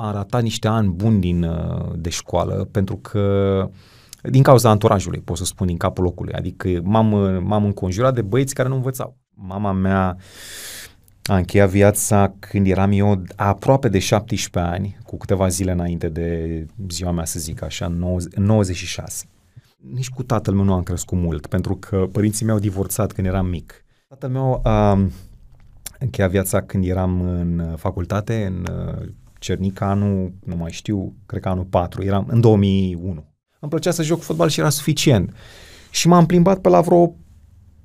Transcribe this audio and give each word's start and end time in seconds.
a 0.00 0.12
ratat 0.12 0.42
niște 0.42 0.68
ani 0.68 0.88
buni 0.88 1.20
din, 1.20 1.42
uh, 1.42 1.92
de 1.96 2.08
școală 2.08 2.68
pentru 2.70 2.96
că 2.96 3.70
din 4.22 4.42
cauza 4.42 4.70
anturajului, 4.70 5.20
pot 5.20 5.36
să 5.36 5.44
spun, 5.44 5.66
din 5.66 5.76
capul 5.76 6.04
locului. 6.04 6.32
Adică 6.32 6.68
m-am, 6.82 7.06
m-am 7.44 7.64
înconjurat 7.64 8.14
de 8.14 8.22
băieți 8.22 8.54
care 8.54 8.68
nu 8.68 8.74
învățau. 8.74 9.16
Mama 9.34 9.72
mea 9.72 10.16
a 11.22 11.36
încheiat 11.36 11.68
viața 11.68 12.34
când 12.38 12.66
eram 12.66 12.92
eu 12.92 13.22
aproape 13.36 13.88
de 13.88 13.98
17 13.98 14.72
ani, 14.72 14.98
cu 15.06 15.16
câteva 15.16 15.48
zile 15.48 15.72
înainte 15.72 16.08
de 16.08 16.66
ziua 16.88 17.10
mea, 17.10 17.24
să 17.24 17.38
zic 17.38 17.62
așa, 17.62 17.86
în 17.86 18.44
96. 18.44 19.24
Nici 19.94 20.10
cu 20.10 20.22
tatăl 20.22 20.54
meu 20.54 20.64
nu 20.64 20.72
am 20.72 20.82
crescut 20.82 21.18
mult, 21.18 21.46
pentru 21.46 21.76
că 21.76 22.08
părinții 22.12 22.44
mei 22.44 22.54
au 22.54 22.60
divorțat 22.60 23.12
când 23.12 23.26
eram 23.26 23.46
mic. 23.46 23.84
Tatăl 24.08 24.30
meu 24.30 24.60
a 24.62 25.06
încheiat 25.98 26.30
viața 26.30 26.62
când 26.62 26.84
eram 26.84 27.20
în 27.20 27.74
facultate, 27.76 28.46
în 28.46 28.66
uh, 28.70 29.08
Cernica, 29.40 29.86
anul, 29.86 30.32
nu 30.44 30.56
mai 30.56 30.70
știu, 30.70 31.14
cred 31.26 31.42
că 31.42 31.48
anul 31.48 31.64
4, 31.64 32.02
eram 32.02 32.26
în 32.28 32.40
2001. 32.40 33.24
Îmi 33.60 33.70
plăcea 33.70 33.90
să 33.90 34.02
joc 34.02 34.20
fotbal 34.20 34.48
și 34.48 34.60
era 34.60 34.68
suficient. 34.68 35.34
Și 35.90 36.08
m-am 36.08 36.26
plimbat 36.26 36.58
pe 36.58 36.68
la 36.68 36.80
vreo 36.80 37.14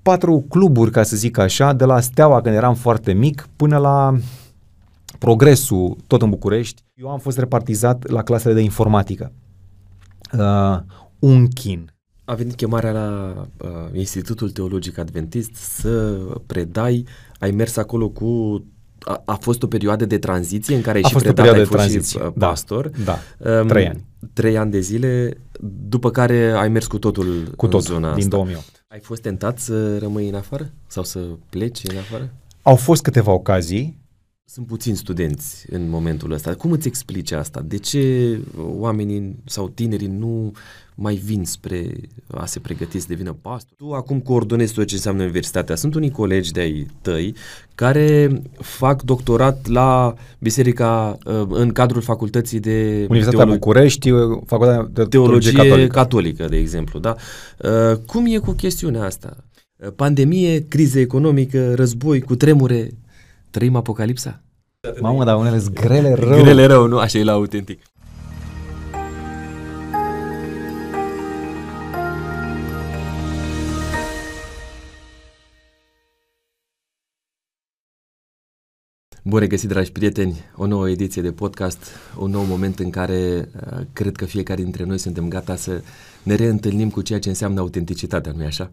patru 0.01 0.45
cluburi, 0.49 0.91
ca 0.91 1.03
să 1.03 1.15
zic 1.15 1.37
așa, 1.37 1.73
de 1.73 1.85
la 1.85 1.99
Steaua 1.99 2.41
când 2.41 2.55
eram 2.55 2.75
foarte 2.75 3.13
mic 3.13 3.47
până 3.55 3.77
la 3.77 4.17
Progresul, 5.19 5.97
tot 6.07 6.21
în 6.21 6.29
București. 6.29 6.81
Eu 6.93 7.09
am 7.09 7.19
fost 7.19 7.37
repartizat 7.37 8.07
la 8.09 8.23
clasele 8.23 8.53
de 8.53 8.61
informatică. 8.61 9.31
Uh, 10.33 10.79
un 11.19 11.47
chin. 11.47 11.93
A 12.25 12.33
venit 12.33 12.55
chemarea 12.55 12.91
la 12.91 13.33
uh, 13.63 13.69
Institutul 13.93 14.49
Teologic 14.49 14.97
Adventist 14.97 15.53
să 15.53 16.17
predai, 16.45 17.05
ai 17.39 17.51
mers 17.51 17.77
acolo 17.77 18.09
cu 18.09 18.63
a, 19.05 19.21
a 19.25 19.33
fost 19.33 19.63
o 19.63 19.67
perioadă 19.67 20.05
de 20.05 20.17
tranziție 20.17 20.75
în 20.75 20.81
care 20.81 20.97
ai 20.97 21.03
a 21.03 21.07
și 21.07 21.13
fost 21.13 21.25
predat, 21.25 21.53
ai 21.53 21.57
fost 21.59 21.71
tranziție. 21.71 22.19
și 22.19 22.25
uh, 22.25 22.33
pastor. 22.37 22.91
Da, 23.03 23.19
da. 23.37 23.59
Um, 23.59 23.67
trei 23.67 23.87
ani. 23.87 24.05
Trei 24.33 24.57
ani 24.57 24.71
de 24.71 24.79
zile, 24.79 25.37
după 25.87 26.11
care 26.11 26.51
ai 26.51 26.69
mers 26.69 26.87
cu 26.87 26.99
totul 26.99 27.53
cu 27.55 27.67
totul, 27.67 27.93
zona 27.93 28.13
din 28.13 28.23
asta. 28.23 28.35
2008. 28.35 28.85
Ai 28.87 28.99
fost 28.99 29.21
tentat 29.21 29.59
să 29.59 29.97
rămâi 29.97 30.29
în 30.29 30.35
afară 30.35 30.71
sau 30.87 31.03
să 31.03 31.19
pleci 31.49 31.81
în 31.87 31.97
afară? 31.97 32.33
Au 32.61 32.75
fost 32.75 33.01
câteva 33.01 33.31
ocazii. 33.31 34.03
Sunt 34.45 34.67
puțini 34.67 34.95
studenți 34.95 35.65
în 35.69 35.89
momentul 35.89 36.31
ăsta. 36.31 36.55
Cum 36.55 36.71
îți 36.71 36.87
explici 36.87 37.31
asta? 37.31 37.61
De 37.65 37.77
ce 37.77 38.39
oamenii 38.57 39.35
sau 39.45 39.69
tinerii 39.69 40.07
nu 40.07 40.51
mai 40.95 41.15
vin 41.15 41.43
spre 41.45 41.91
a 42.27 42.45
se 42.45 42.59
pregăti 42.59 42.99
să 42.99 43.05
devină 43.09 43.35
pastor. 43.41 43.77
Tu 43.77 43.91
acum 43.93 44.19
coordonezi 44.19 44.73
tot 44.73 44.85
ce 44.85 44.95
înseamnă 44.95 45.21
universitatea. 45.23 45.75
Sunt 45.75 45.95
unii 45.95 46.11
colegi 46.11 46.51
de-ai 46.51 46.87
tăi 47.01 47.35
care 47.75 48.41
fac 48.59 49.01
doctorat 49.01 49.67
la 49.67 50.13
biserica 50.39 51.17
uh, 51.25 51.45
în 51.49 51.71
cadrul 51.71 52.01
facultății 52.01 52.59
de 52.59 53.05
Universitatea 53.09 53.45
teolo- 53.45 53.53
București, 53.53 54.09
uh, 54.09 54.37
facultatea 54.45 54.89
de 54.93 55.03
teologie 55.03 55.51
catolică. 55.51 55.87
catolică, 55.87 56.45
de 56.47 56.57
exemplu, 56.57 56.99
da? 56.99 57.15
Uh, 57.63 57.97
cum 58.05 58.25
e 58.27 58.37
cu 58.37 58.51
chestiunea 58.51 59.03
asta? 59.03 59.37
Pandemie, 59.95 60.59
criză 60.67 60.99
economică, 60.99 61.73
război, 61.73 62.21
cu 62.21 62.35
tremure, 62.35 62.91
trăim 63.51 63.75
apocalipsa? 63.75 64.41
Mamă, 65.01 65.23
dar 65.23 65.35
unele 65.37 65.59
sunt 65.59 65.79
grele 65.79 66.13
rău. 66.13 66.41
Grele 66.41 66.65
rău, 66.65 66.87
nu? 66.87 66.97
Așa 66.97 67.17
e 67.17 67.23
la 67.23 67.31
autentic. 67.31 67.81
Bun 79.27 79.39
regăsit, 79.39 79.69
dragi 79.69 79.91
prieteni, 79.91 80.43
o 80.55 80.65
nouă 80.65 80.89
ediție 80.89 81.21
de 81.21 81.31
podcast, 81.31 81.85
un 82.17 82.31
nou 82.31 82.43
moment 82.43 82.79
în 82.79 82.89
care 82.89 83.49
uh, 83.55 83.79
cred 83.93 84.15
că 84.15 84.25
fiecare 84.25 84.63
dintre 84.63 84.83
noi 84.83 84.97
suntem 84.97 85.27
gata 85.27 85.55
să 85.55 85.81
ne 86.23 86.35
reîntâlnim 86.35 86.89
cu 86.89 87.01
ceea 87.01 87.19
ce 87.19 87.29
înseamnă 87.29 87.59
autenticitatea, 87.59 88.31
nu-i 88.35 88.45
așa? 88.45 88.71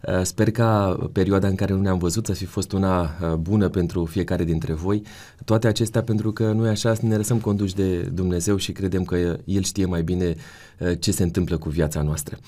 Uh, 0.00 0.22
sper 0.22 0.50
ca 0.50 0.98
perioada 1.12 1.48
în 1.48 1.54
care 1.54 1.72
nu 1.72 1.80
ne-am 1.80 1.98
văzut 1.98 2.26
să 2.26 2.32
fi 2.32 2.44
fost 2.44 2.72
una 2.72 3.00
uh, 3.02 3.34
bună 3.34 3.68
pentru 3.68 4.04
fiecare 4.04 4.44
dintre 4.44 4.72
voi. 4.72 5.02
Toate 5.44 5.66
acestea 5.66 6.02
pentru 6.02 6.32
că 6.32 6.52
noi 6.52 6.68
așa 6.68 6.94
ne 7.00 7.16
lăsăm 7.16 7.38
conduși 7.38 7.74
de 7.74 8.00
Dumnezeu 8.00 8.56
și 8.56 8.72
credem 8.72 9.04
că 9.04 9.36
El 9.44 9.62
știe 9.62 9.84
mai 9.84 10.02
bine 10.02 10.34
uh, 10.78 10.92
ce 10.98 11.12
se 11.12 11.22
întâmplă 11.22 11.58
cu 11.58 11.68
viața 11.68 12.02
noastră. 12.02 12.38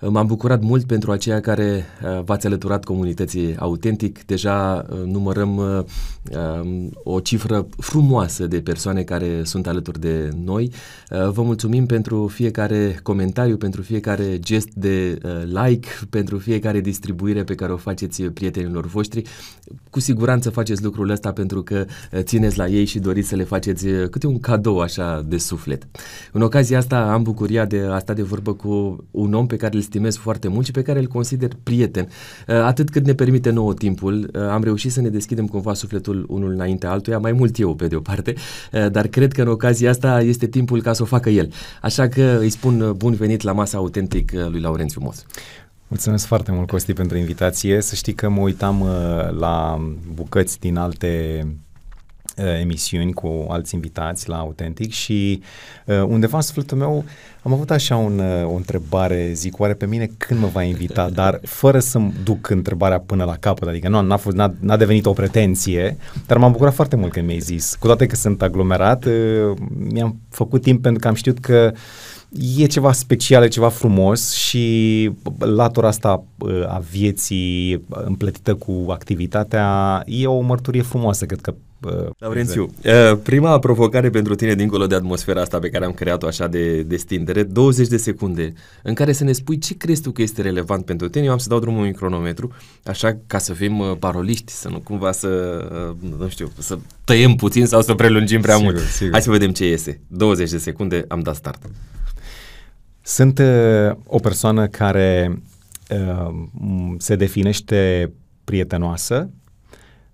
M-am 0.00 0.26
bucurat 0.26 0.62
mult 0.62 0.84
pentru 0.84 1.10
aceia 1.10 1.40
care 1.40 1.84
uh, 2.02 2.22
v-ați 2.24 2.46
alăturat 2.46 2.84
comunității 2.84 3.56
autentic. 3.58 4.24
Deja 4.24 4.86
uh, 4.90 4.98
numărăm 5.04 5.56
uh, 5.56 5.84
um, 6.62 6.90
o 7.02 7.20
cifră 7.20 7.66
frumoasă 7.78 8.46
de 8.46 8.60
persoane 8.60 9.02
care 9.02 9.44
sunt 9.44 9.66
alături 9.66 10.00
de 10.00 10.30
noi. 10.44 10.72
Vă 11.08 11.42
mulțumim 11.42 11.86
pentru 11.86 12.26
fiecare 12.26 12.98
comentariu, 13.02 13.56
pentru 13.56 13.82
fiecare 13.82 14.38
gest 14.38 14.68
de 14.74 15.18
like, 15.44 15.88
pentru 16.10 16.38
fiecare 16.38 16.80
distribuire 16.80 17.44
pe 17.44 17.54
care 17.54 17.72
o 17.72 17.76
faceți 17.76 18.22
prietenilor 18.22 18.86
voștri. 18.86 19.22
Cu 19.90 20.00
siguranță 20.00 20.50
faceți 20.50 20.82
lucrul 20.82 21.10
ăsta 21.10 21.32
pentru 21.32 21.62
că 21.62 21.84
țineți 22.18 22.58
la 22.58 22.66
ei 22.66 22.84
și 22.84 22.98
doriți 22.98 23.28
să 23.28 23.36
le 23.36 23.44
faceți 23.44 23.86
câte 24.10 24.26
un 24.26 24.40
cadou 24.40 24.80
așa 24.80 25.24
de 25.26 25.38
suflet. 25.38 25.86
În 26.32 26.42
ocazia 26.42 26.78
asta 26.78 27.12
am 27.12 27.22
bucuria 27.22 27.64
de 27.64 27.86
a 27.90 27.98
sta 27.98 28.12
de 28.12 28.22
vorbă 28.22 28.52
cu 28.52 29.04
un 29.10 29.34
om 29.34 29.46
pe 29.46 29.56
care 29.56 29.76
îl 29.76 29.82
stimez 29.86 30.16
foarte 30.16 30.48
mult 30.48 30.64
și 30.66 30.70
pe 30.70 30.82
care 30.82 30.98
îl 30.98 31.06
consider 31.06 31.50
prieten. 31.62 32.08
Uh, 32.48 32.54
atât 32.54 32.90
cât 32.90 33.04
ne 33.04 33.14
permite 33.14 33.50
nouă 33.50 33.74
timpul, 33.74 34.30
uh, 34.34 34.40
am 34.40 34.62
reușit 34.62 34.92
să 34.92 35.00
ne 35.00 35.08
deschidem 35.08 35.46
cumva 35.46 35.74
sufletul 35.74 36.24
unul 36.28 36.50
înainte 36.50 36.86
altuia, 36.86 37.18
mai 37.18 37.32
mult 37.32 37.58
eu 37.58 37.74
pe 37.74 37.86
de 37.86 37.96
o 37.96 38.00
parte, 38.00 38.34
uh, 38.72 38.90
dar 38.90 39.06
cred 39.06 39.32
că 39.32 39.42
în 39.42 39.48
ocazia 39.48 39.90
asta 39.90 40.20
este 40.20 40.46
timpul 40.46 40.82
ca 40.82 40.92
să 40.92 41.02
o 41.02 41.06
facă 41.06 41.30
el. 41.30 41.52
Așa 41.82 42.08
că 42.08 42.36
îi 42.40 42.50
spun 42.50 42.94
bun 42.96 43.14
venit 43.14 43.42
la 43.42 43.52
masa 43.52 43.78
autentic 43.78 44.32
lui 44.32 44.60
Laurențiu 44.60 45.00
Mos. 45.04 45.24
Mulțumesc 45.88 46.26
foarte 46.26 46.52
mult, 46.52 46.68
Costi, 46.68 46.92
pentru 46.92 47.16
invitație. 47.16 47.80
Să 47.80 47.94
știi 47.94 48.12
că 48.12 48.28
mă 48.28 48.40
uitam 48.40 48.84
la 49.38 49.78
bucăți 50.14 50.60
din 50.60 50.76
alte 50.76 51.40
uh, 51.44 51.65
emisiuni 52.60 53.12
cu 53.12 53.46
alți 53.48 53.74
invitați 53.74 54.28
la 54.28 54.38
Autentic 54.38 54.92
și 54.92 55.42
uh, 55.84 56.02
undeva 56.02 56.36
în 56.36 56.42
sufletul 56.42 56.78
meu 56.78 57.04
am 57.42 57.52
avut 57.52 57.70
așa 57.70 57.96
un, 57.96 58.18
uh, 58.18 58.44
o 58.44 58.54
întrebare, 58.54 59.30
zic, 59.32 59.58
oare 59.58 59.74
pe 59.74 59.86
mine 59.86 60.10
când 60.18 60.40
mă 60.40 60.46
va 60.46 60.62
invita, 60.62 61.10
dar 61.20 61.40
fără 61.42 61.78
să-mi 61.78 62.12
duc 62.24 62.50
întrebarea 62.50 63.00
până 63.00 63.24
la 63.24 63.36
capăt, 63.36 63.68
adică 63.68 63.88
nu, 63.88 64.00
n-a, 64.00 64.16
fost, 64.16 64.36
n-a, 64.36 64.54
n-a 64.60 64.76
devenit 64.76 65.06
o 65.06 65.12
pretenție, 65.12 65.96
dar 66.26 66.38
m-am 66.38 66.52
bucurat 66.52 66.74
foarte 66.74 66.96
mult 66.96 67.12
când 67.12 67.26
mi-ai 67.26 67.38
zis. 67.38 67.76
Cu 67.80 67.86
toate 67.86 68.06
că 68.06 68.16
sunt 68.16 68.42
aglomerat, 68.42 69.04
uh, 69.04 69.56
mi-am 69.92 70.20
făcut 70.28 70.62
timp 70.62 70.82
pentru 70.82 71.00
că 71.00 71.08
am 71.08 71.14
știut 71.14 71.38
că 71.38 71.72
e 72.56 72.66
ceva 72.66 72.92
special, 72.92 73.42
e 73.42 73.48
ceva 73.48 73.68
frumos 73.68 74.32
și 74.32 75.10
latura 75.38 75.88
asta 75.88 76.24
uh, 76.38 76.66
a 76.68 76.82
vieții 76.90 77.84
împletită 77.88 78.54
cu 78.54 78.84
activitatea 78.88 80.02
e 80.06 80.26
o 80.26 80.40
mărturie 80.40 80.82
frumoasă, 80.82 81.26
cred 81.26 81.40
că 81.40 81.54
Uh, 81.80 82.06
Laurențiu, 82.18 82.62
uh, 82.84 83.18
prima 83.22 83.58
provocare 83.58 84.10
pentru 84.10 84.34
tine, 84.34 84.54
dincolo 84.54 84.86
de 84.86 84.94
atmosfera 84.94 85.40
asta 85.40 85.58
pe 85.58 85.68
care 85.68 85.84
am 85.84 85.92
creat-o 85.92 86.26
așa 86.26 86.46
de, 86.46 86.82
de 86.82 86.96
stindere, 86.96 87.42
20 87.42 87.88
de 87.88 87.96
secunde, 87.96 88.52
în 88.82 88.94
care 88.94 89.12
să 89.12 89.24
ne 89.24 89.32
spui 89.32 89.58
ce 89.58 89.76
crezi 89.76 90.02
tu 90.02 90.10
că 90.10 90.22
este 90.22 90.42
relevant 90.42 90.84
pentru 90.84 91.08
tine. 91.08 91.24
Eu 91.24 91.32
am 91.32 91.38
să 91.38 91.48
dau 91.48 91.58
drumul 91.58 91.84
un 91.84 91.92
cronometru, 91.92 92.52
așa 92.84 93.18
ca 93.26 93.38
să 93.38 93.52
fim 93.52 93.78
uh, 93.78 93.96
paroliști, 93.98 94.52
să 94.52 94.68
nu 94.68 94.78
cumva 94.78 95.12
să, 95.12 95.28
uh, 96.02 96.10
nu 96.18 96.28
știu, 96.28 96.52
să 96.58 96.78
tăiem 97.04 97.34
puțin 97.34 97.66
sau 97.66 97.82
să 97.82 97.94
prelungim 97.94 98.40
prea 98.40 98.56
sigur, 98.56 98.72
mult. 98.72 98.84
Sigur. 98.84 99.12
Hai 99.12 99.22
să 99.22 99.30
vedem 99.30 99.50
ce 99.50 99.66
iese. 99.66 100.00
20 100.06 100.50
de 100.50 100.58
secunde, 100.58 101.04
am 101.08 101.20
dat 101.20 101.34
start. 101.34 101.62
Sunt 103.02 103.38
uh, 103.38 103.96
o 104.06 104.18
persoană 104.18 104.66
care 104.66 105.42
uh, 105.90 106.34
se 106.98 107.16
definește 107.16 108.12
prietenoasă, 108.44 109.28
Uh, 109.28 109.45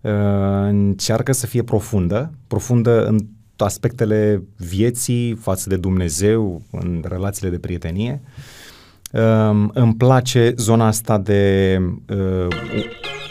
încearcă 0.03 1.33
să 1.33 1.47
fie 1.47 1.63
profundă, 1.63 2.33
profundă 2.47 3.07
în 3.07 3.19
aspectele 3.57 4.43
vieții 4.57 5.35
față 5.35 5.69
de 5.69 5.77
Dumnezeu, 5.77 6.63
în 6.71 7.05
relațiile 7.09 7.51
de 7.51 7.59
prietenie. 7.59 8.21
Uh, 9.13 9.69
îmi 9.73 9.95
place 9.95 10.55
zona 10.57 10.87
asta 10.87 11.19
de... 11.19 11.79
Uh, 12.09 12.47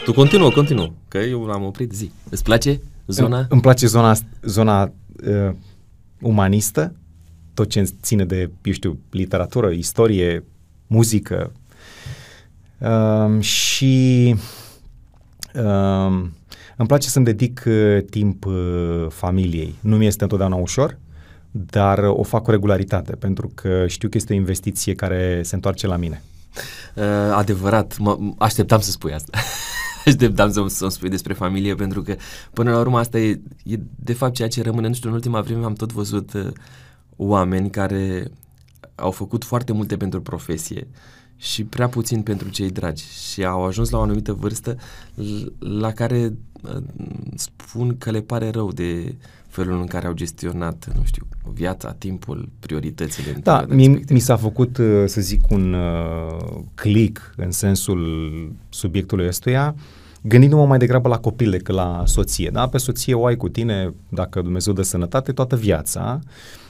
tu 0.04 0.12
continuă, 0.12 0.50
continuă, 0.50 0.92
că 1.08 1.18
eu 1.18 1.44
l-am 1.44 1.64
oprit 1.64 1.92
zi. 1.92 2.10
Îți 2.30 2.42
place 2.42 2.80
zona? 3.06 3.36
Îmi, 3.36 3.46
îmi 3.48 3.60
place 3.60 3.86
zona, 3.86 4.16
zona 4.42 4.92
uh, 5.26 5.54
umanistă, 6.20 6.94
tot 7.54 7.68
ce 7.68 7.90
ține 8.02 8.24
de, 8.24 8.50
eu 8.62 8.72
știu, 8.72 8.98
literatură, 9.10 9.70
istorie, 9.70 10.44
muzică 10.86 11.52
uh, 12.78 13.40
și 13.40 14.34
uh, 15.54 16.24
îmi 16.76 16.88
place 16.88 17.08
să-mi 17.08 17.24
dedic 17.24 17.62
uh, 17.66 17.98
timp 18.10 18.44
uh, 18.44 19.06
familiei. 19.08 19.74
Nu 19.80 19.96
mi 19.96 20.06
este 20.06 20.22
întotdeauna 20.22 20.56
ușor, 20.56 20.98
dar 21.50 21.98
uh, 21.98 22.18
o 22.18 22.22
fac 22.22 22.42
cu 22.42 22.50
regularitate, 22.50 23.12
pentru 23.12 23.50
că 23.54 23.86
știu 23.86 24.08
că 24.08 24.16
este 24.16 24.32
o 24.32 24.36
investiție 24.36 24.94
care 24.94 25.40
se 25.42 25.54
întoarce 25.54 25.86
la 25.86 25.96
mine. 25.96 26.22
Uh, 26.94 27.04
adevărat, 27.32 27.98
mă, 27.98 28.18
așteptam 28.38 28.80
să 28.80 28.90
spui 28.90 29.12
asta. 29.12 29.38
așteptam 30.06 30.52
să-mi, 30.52 30.70
să 30.70 30.88
spui 30.88 31.08
despre 31.08 31.32
familie, 31.32 31.74
pentru 31.74 32.02
că 32.02 32.16
până 32.52 32.70
la 32.70 32.78
urmă 32.78 32.98
asta 32.98 33.18
e, 33.18 33.40
e 33.64 33.78
de 33.96 34.12
fapt 34.12 34.34
ceea 34.34 34.48
ce 34.48 34.62
rămâne. 34.62 34.88
Nu 34.88 34.94
știu, 34.94 35.08
în 35.08 35.14
ultima 35.14 35.40
vreme 35.40 35.64
am 35.64 35.74
tot 35.74 35.92
văzut 35.92 36.32
uh, 36.32 36.46
oameni 37.16 37.70
care 37.70 38.30
au 38.94 39.10
făcut 39.10 39.44
foarte 39.44 39.72
multe 39.72 39.96
pentru 39.96 40.22
profesie 40.22 40.86
și 41.36 41.64
prea 41.64 41.88
puțin 41.88 42.22
pentru 42.22 42.48
cei 42.48 42.70
dragi 42.70 43.04
și 43.32 43.44
au 43.44 43.64
ajuns 43.64 43.90
la 43.90 43.98
o 43.98 44.02
anumită 44.02 44.32
vârstă 44.32 44.76
la 45.58 45.92
care 45.92 46.18
uh, 46.24 46.32
spun 47.34 47.96
că 47.98 48.10
le 48.10 48.20
pare 48.20 48.50
rău 48.50 48.72
de 48.72 49.14
felul 49.48 49.80
în 49.80 49.86
care 49.86 50.06
au 50.06 50.12
gestionat, 50.12 50.92
nu 50.96 51.02
știu, 51.04 51.26
viața, 51.52 51.92
timpul, 51.92 52.48
prioritățile. 52.60 53.32
Da, 53.42 53.64
mi, 53.68 54.04
mi 54.08 54.18
s-a 54.18 54.36
făcut, 54.36 54.76
uh, 54.76 55.02
să 55.06 55.20
zic, 55.20 55.50
un 55.50 55.72
uh, 55.72 56.60
click 56.74 57.34
în 57.36 57.50
sensul 57.50 58.02
subiectului 58.68 59.26
ăstuia, 59.26 59.74
gândindu-mă 60.22 60.66
mai 60.66 60.78
degrabă 60.78 61.08
la 61.08 61.18
copil 61.18 61.50
decât 61.50 61.74
la 61.74 62.02
soție. 62.06 62.50
Da? 62.52 62.68
Pe 62.68 62.78
soție 62.78 63.14
o 63.14 63.26
ai 63.26 63.36
cu 63.36 63.48
tine, 63.48 63.94
dacă 64.08 64.40
Dumnezeu 64.40 64.72
dă 64.72 64.82
sănătate, 64.82 65.32
toată 65.32 65.56
viața, 65.56 66.18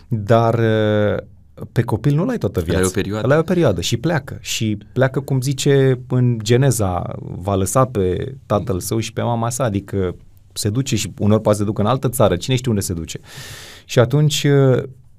dar 0.09 0.59
uh, 0.59 1.23
pe 1.73 1.83
copil 1.83 2.15
nu 2.15 2.25
l-ai 2.25 2.39
toată 2.39 2.61
viața. 2.61 2.79
L-ai 2.79 2.89
o 2.89 2.93
perioadă. 2.93 3.27
L-ai 3.27 3.39
o 3.39 3.43
perioadă 3.43 3.81
și 3.81 3.97
pleacă. 3.97 4.39
Și 4.41 4.79
pleacă, 4.93 5.21
cum 5.21 5.41
zice 5.41 6.01
în 6.09 6.39
Geneza, 6.43 7.15
va 7.19 7.55
lăsa 7.55 7.85
pe 7.85 8.35
tatăl 8.47 8.81
său 8.81 8.99
și 8.99 9.13
pe 9.13 9.23
mama 9.23 9.51
sa, 9.51 9.65
adică 9.65 10.15
se 10.53 10.71
duce 10.71 10.97
și 10.97 11.13
unor 11.19 11.41
poate 11.41 11.59
să 11.59 11.65
ducă 11.65 11.81
în 11.81 11.87
altă 11.87 12.09
țară, 12.09 12.37
cine 12.37 12.57
știe 12.57 12.71
unde 12.71 12.83
se 12.83 12.93
duce. 12.93 13.21
Și 13.85 13.99
atunci 13.99 14.43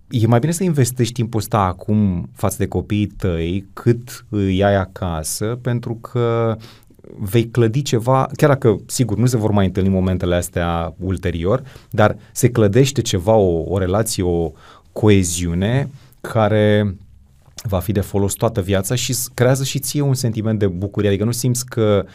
e 0.09 0.27
mai 0.27 0.39
bine 0.39 0.51
să 0.51 0.63
investești 0.63 1.13
timpul 1.13 1.39
ăsta 1.39 1.59
acum 1.59 2.29
față 2.33 2.55
de 2.59 2.67
copiii 2.67 3.07
tăi 3.07 3.65
cât 3.73 4.25
îi 4.29 4.63
ai 4.63 4.75
acasă, 4.75 5.59
pentru 5.61 5.95
că 5.95 6.57
vei 7.19 7.49
clădi 7.49 7.81
ceva, 7.81 8.29
chiar 8.35 8.49
dacă, 8.49 8.81
sigur, 8.85 9.17
nu 9.17 9.25
se 9.25 9.37
vor 9.37 9.51
mai 9.51 9.65
întâlni 9.65 9.89
momentele 9.89 10.35
astea 10.35 10.93
ulterior, 10.99 11.63
dar 11.89 12.17
se 12.31 12.49
clădește 12.49 13.01
ceva, 13.01 13.33
o, 13.33 13.73
o 13.73 13.77
relație, 13.77 14.23
o 14.23 14.51
coeziune 14.91 15.89
care 16.31 16.95
va 17.63 17.79
fi 17.79 17.91
de 17.91 18.01
folos 18.01 18.33
toată 18.33 18.61
viața 18.61 18.95
și 18.95 19.15
creează 19.33 19.63
și 19.63 19.79
ție 19.79 20.01
un 20.01 20.13
sentiment 20.13 20.59
de 20.59 20.67
bucurie, 20.67 21.09
adică 21.09 21.23
nu 21.23 21.31
simți 21.31 21.65
că 21.65 22.05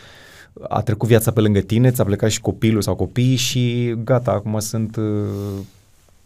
a 0.69 0.83
trecut 0.83 1.09
viața 1.09 1.31
pe 1.31 1.41
lângă 1.41 1.61
tine, 1.61 1.91
ți-a 1.91 2.05
plecat 2.05 2.31
și 2.31 2.41
copilul 2.41 2.83
sau 2.83 2.95
copiii 2.95 3.37
și 3.37 3.95
gata, 4.05 4.31
acum 4.31 4.59
sunt 4.59 4.97
uh, 4.97 5.65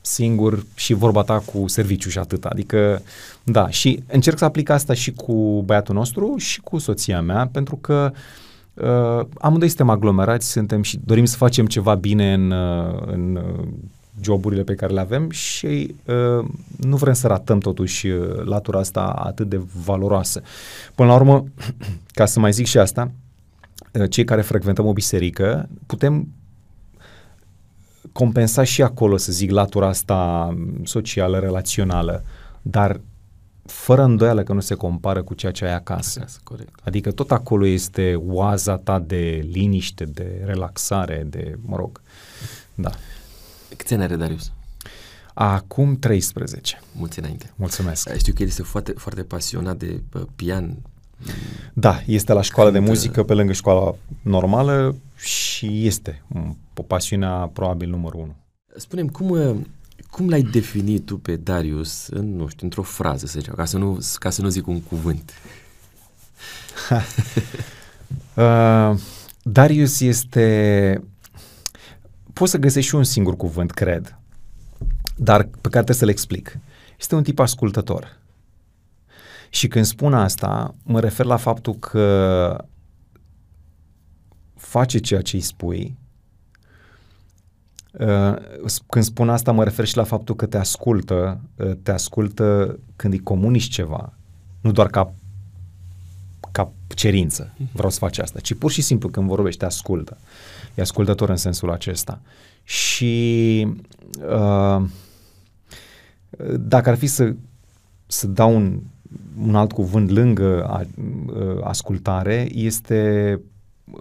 singur 0.01 0.67
și 0.75 0.93
vorba 0.93 1.23
ta 1.23 1.39
cu 1.39 1.69
serviciu 1.69 2.09
și 2.09 2.19
atât. 2.19 2.45
Adică, 2.45 3.03
da, 3.43 3.69
și 3.69 4.03
încerc 4.07 4.39
să 4.39 4.45
aplic 4.45 4.69
asta 4.69 4.95
și 4.95 5.13
cu 5.13 5.63
băiatul 5.67 5.95
nostru 5.95 6.35
și 6.37 6.61
cu 6.61 6.79
soția 6.79 7.21
mea, 7.21 7.49
pentru 7.53 7.77
că 7.77 8.13
uh, 8.75 9.27
amândoi 9.39 9.69
suntem 9.69 9.91
aglomerați, 9.91 10.51
suntem 10.51 10.83
și 10.83 11.01
dorim 11.05 11.25
să 11.25 11.37
facem 11.37 11.67
ceva 11.67 11.95
bine 11.95 12.33
în, 12.33 12.51
uh, 12.51 13.03
în 13.07 13.37
uh, 13.37 13.69
joburile 14.21 14.63
pe 14.63 14.75
care 14.75 14.93
le 14.93 15.01
avem 15.01 15.31
și 15.31 15.95
uh, 16.05 16.49
nu 16.77 16.97
vrem 16.97 17.13
să 17.13 17.27
ratăm 17.27 17.59
totuși 17.59 18.07
uh, 18.09 18.45
latura 18.45 18.79
asta 18.79 19.01
atât 19.01 19.49
de 19.49 19.61
valoroasă. 19.85 20.43
Până 20.95 21.09
la 21.09 21.15
urmă, 21.15 21.45
ca 22.19 22.27
să 22.27 22.41
mai 22.41 22.53
zic 22.53 22.67
și 22.67 22.79
asta, 22.79 23.11
uh, 23.93 24.11
cei 24.11 24.25
care 24.25 24.41
frecventăm 24.41 24.87
o 24.87 24.93
biserică, 24.93 25.69
putem 25.87 26.29
compensa 28.13 28.65
și 28.65 28.83
acolo, 28.83 29.17
să 29.17 29.33
zic, 29.33 29.51
latura 29.51 29.89
asta 29.89 30.55
socială, 30.85 31.39
relațională, 31.39 32.25
dar 32.63 33.01
fără 33.63 34.03
îndoială 34.03 34.43
că 34.43 34.53
nu 34.53 34.61
se 34.61 34.75
compară 34.75 35.23
cu 35.23 35.35
ceea 35.35 35.53
ce 35.53 35.65
ai 35.65 35.75
acasă. 35.75 36.19
acasă 36.19 36.39
corect. 36.45 36.79
Adică 36.85 37.11
tot 37.11 37.31
acolo 37.31 37.67
este 37.67 38.15
oaza 38.27 38.77
ta 38.77 38.99
de 38.99 39.49
liniște, 39.53 40.05
de 40.05 40.43
relaxare, 40.45 41.27
de, 41.31 41.59
mă 41.65 41.77
rog, 41.77 42.01
da. 42.75 42.91
Câți 43.77 43.95
ani 43.95 44.03
are 44.03 44.17
Darius? 44.17 44.53
Acum 45.35 45.97
13. 45.97 46.81
Mulți 46.93 47.19
înainte. 47.19 47.53
Mulțumesc. 47.57 48.17
Știu 48.17 48.33
că 48.33 48.43
el 48.43 48.49
este 48.49 48.63
foarte, 48.63 48.93
foarte 48.97 49.23
pasionat 49.23 49.77
de 49.77 50.03
pian. 50.37 50.77
Da, 51.73 52.03
este 52.07 52.33
la 52.33 52.43
școală 52.43 52.71
Când... 52.71 52.85
de 52.85 52.91
muzică 52.91 53.23
pe 53.23 53.35
lângă 53.35 53.53
școala 53.53 53.95
normală 54.23 54.97
și 55.17 55.87
este 55.87 56.23
o 56.77 56.83
pasiunea 56.83 57.51
probabil 57.53 57.89
numărul 57.89 58.21
unu. 58.21 58.37
Spunem 58.77 59.09
cum, 59.09 59.67
cum 60.11 60.29
l-ai 60.29 60.43
definit 60.43 61.07
tu 61.07 61.19
pe 61.19 61.37
Darius, 61.37 62.07
în, 62.07 62.37
nu 62.37 62.49
știu, 62.49 62.65
într-o 62.67 62.83
frază, 62.83 63.27
să 63.27 63.39
zicem, 63.39 63.55
ca 63.55 63.65
să 63.65 63.79
nu, 63.79 63.99
ca 64.15 64.31
să 64.31 64.43
nu 64.43 64.49
zic 64.49 64.67
un 64.67 64.81
cuvânt? 64.81 65.33
uh, 68.37 68.99
Darius 69.43 70.01
este 70.01 71.03
poți 72.33 72.51
să 72.51 72.59
găsești 72.59 72.89
și 72.89 72.95
un 72.95 73.05
singur 73.05 73.37
cuvânt, 73.37 73.71
cred, 73.71 74.19
dar 75.17 75.43
pe 75.43 75.49
care 75.69 75.71
trebuie 75.71 75.97
să-l 75.97 76.09
explic. 76.09 76.59
Este 76.99 77.15
un 77.15 77.23
tip 77.23 77.39
ascultător. 77.39 78.21
Și 79.51 79.69
când 79.69 79.85
spun 79.85 80.15
asta, 80.15 80.75
mă 80.83 81.01
refer 81.01 81.27
la 81.27 81.37
faptul 81.37 81.75
că 81.75 82.57
face 84.57 84.99
ceea 84.99 85.23
ce 85.23 85.37
îi 85.37 85.43
spui. 85.43 85.97
Uh, 87.93 88.35
când 88.87 89.05
spun 89.05 89.29
asta, 89.29 89.53
mă 89.53 89.65
refer 89.65 89.85
și 89.85 89.97
la 89.97 90.05
faptul 90.05 90.35
că 90.35 90.47
te 90.47 90.59
ascultă, 90.59 91.41
uh, 91.57 91.73
te 91.83 91.91
ascultă 91.91 92.79
când 92.97 93.13
îi 93.13 93.19
comunici 93.19 93.69
ceva, 93.69 94.13
nu 94.61 94.73
doar 94.73 94.87
ca, 94.87 95.15
ca 96.53 96.73
cerință, 96.95 97.55
vreau 97.73 97.91
să 97.91 97.99
faci 97.99 98.19
asta, 98.19 98.41
ci 98.41 98.55
pur 98.55 98.71
și 98.71 98.83
simplu 98.83 99.09
când 99.09 99.29
vorbești, 99.29 99.59
te 99.59 99.65
ascultă. 99.65 100.19
Uh, 100.21 100.53
e 100.75 100.83
ascultător 100.83 101.29
în 101.29 101.37
sensul 101.37 101.71
acesta. 101.71 102.21
Și 102.65 103.67
uh, 104.29 104.83
dacă 106.59 106.89
ar 106.89 106.97
fi 106.97 107.07
să, 107.07 107.35
să 108.07 108.27
dau 108.27 108.55
un, 108.55 108.81
un 109.43 109.55
alt 109.55 109.73
cuvânt 109.73 110.11
lângă 110.11 110.65
a, 110.65 110.83
uh, 111.27 111.59
ascultare, 111.63 112.49
este 112.53 113.41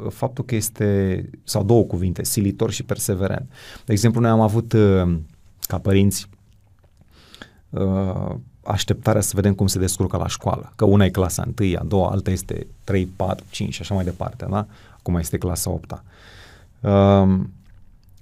faptul 0.09 0.45
că 0.45 0.55
este, 0.55 1.29
sau 1.43 1.63
două 1.63 1.83
cuvinte, 1.83 2.23
silitor 2.23 2.71
și 2.71 2.83
perseverent. 2.83 3.51
De 3.85 3.91
exemplu, 3.91 4.21
noi 4.21 4.29
am 4.29 4.39
avut 4.39 4.73
uh, 4.73 5.17
ca 5.61 5.79
părinți 5.79 6.29
uh, 7.69 8.35
așteptarea 8.63 9.21
să 9.21 9.31
vedem 9.35 9.53
cum 9.53 9.67
se 9.67 9.79
descurcă 9.79 10.17
la 10.17 10.27
școală. 10.27 10.71
Că 10.75 10.85
una 10.85 11.05
e 11.05 11.09
clasa 11.09 11.43
1, 11.59 11.77
a 11.79 11.83
doua, 11.83 12.09
alta 12.09 12.31
este 12.31 12.67
3, 12.83 13.05
4, 13.05 13.45
5 13.49 13.73
și 13.73 13.81
așa 13.81 13.93
mai 13.93 14.03
departe, 14.03 14.45
da? 14.49 14.67
Acum 14.97 15.15
este 15.15 15.37
clasa 15.37 15.69
8 15.69 15.93
-a. 15.93 16.01
Um, 16.81 17.53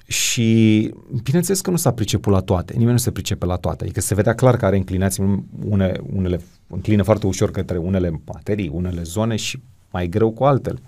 și 0.06 0.91
bineînțeles 1.24 1.62
că 1.62 1.69
nu 1.69 1.75
s-a 1.75 1.91
priceput 1.91 2.33
la 2.33 2.39
toate, 2.39 2.74
nimeni 2.74 2.91
nu 2.91 2.97
se 2.97 3.12
pricepe 3.12 3.45
la 3.45 3.56
toate, 3.56 3.83
adică 3.83 4.01
se 4.01 4.15
vedea 4.15 4.36
clar 4.36 4.57
că 4.57 4.65
are 4.65 4.75
inclinații, 4.75 5.45
une, 5.66 5.92
unele 6.13 6.42
înclină 6.68 7.04
foarte 7.04 7.28
ușor 7.28 7.52
către 7.52 7.78
unele 7.78 8.21
materii, 8.25 8.69
unele 8.73 9.02
zone 9.02 9.35
și 9.35 9.61
mai 9.92 10.07
greu 10.07 10.31
cu 10.31 10.44
altele. 10.44 10.80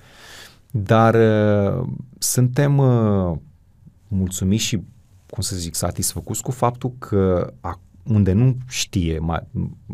Dar 0.71 1.13
uh, 1.13 1.87
suntem 2.17 2.77
uh, 2.77 3.37
mulțumiți 4.07 4.63
și, 4.63 4.81
cum 5.29 5.41
să 5.41 5.55
zic, 5.55 5.75
satisfăcuți 5.75 6.41
cu 6.41 6.51
faptul 6.51 6.93
că 6.97 7.53
a, 7.59 7.79
unde 8.03 8.31
nu 8.31 8.57
știe, 8.67 9.19
mai, 9.19 9.47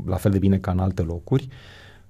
la 0.05 0.15
fel 0.15 0.31
de 0.31 0.37
bine 0.37 0.57
ca 0.57 0.71
în 0.71 0.79
alte 0.79 1.01
locuri, 1.01 1.47
uh, 1.49 1.55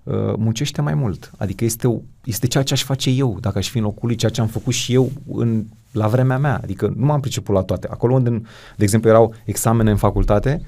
Uh, 0.07 0.33
muncește 0.37 0.81
mai 0.81 0.93
mult. 0.93 1.31
Adică 1.37 1.65
este, 1.65 2.01
este 2.23 2.47
ceea 2.47 2.63
ce 2.63 2.73
aș 2.73 2.83
face 2.83 3.09
eu, 3.09 3.37
dacă 3.39 3.57
aș 3.57 3.69
fi 3.69 3.77
în 3.77 3.83
locul 3.83 4.07
lui, 4.07 4.15
ceea 4.15 4.31
ce 4.31 4.41
am 4.41 4.47
făcut 4.47 4.73
și 4.73 4.93
eu 4.93 5.11
în, 5.31 5.65
la 5.91 6.07
vremea 6.07 6.37
mea. 6.37 6.59
Adică 6.63 6.93
nu 6.95 7.05
m-am 7.05 7.19
priceput 7.19 7.55
la 7.55 7.61
toate. 7.61 7.87
Acolo 7.91 8.13
unde, 8.13 8.29
de 8.75 8.83
exemplu, 8.83 9.09
erau 9.09 9.33
examene 9.45 9.91
în 9.91 9.97
facultate, 9.97 10.61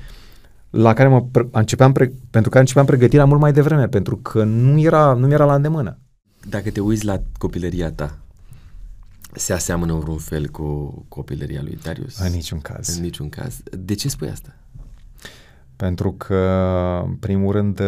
la 0.70 0.94
care 0.94 1.10
mă 1.10 1.22
pre- 1.22 1.48
începeam 1.52 1.92
pre- 1.92 2.14
pentru 2.30 2.50
care 2.50 2.62
începeam 2.62 2.86
pregătirea 2.86 3.26
mult 3.26 3.40
mai 3.40 3.54
devreme, 3.54 3.88
pentru 3.88 4.18
că 4.18 4.44
nu 4.44 4.80
era, 4.80 5.14
nu 5.14 5.32
era 5.32 5.46
la 5.46 5.56
îndemână. 5.56 5.98
Dacă 6.50 6.70
te 6.70 6.80
uiți 6.80 7.06
la 7.06 7.22
copilăria 7.38 7.92
ta, 7.92 8.18
se 9.34 9.54
aseamănă 9.54 9.94
în 9.94 10.00
vreun 10.00 10.18
fel 10.18 10.48
cu 10.48 10.66
copilăria 11.08 11.62
lui 11.62 11.80
Darius? 11.84 12.18
În 12.18 12.32
niciun 12.32 12.60
caz. 12.60 12.96
În 12.96 13.02
niciun 13.02 13.30
caz. 13.30 13.60
De 13.78 13.94
ce 13.94 14.10
spui 14.10 14.30
asta? 14.30 14.56
Pentru 15.80 16.14
că, 16.14 16.36
în 17.06 17.16
primul 17.16 17.52
rând, 17.52 17.82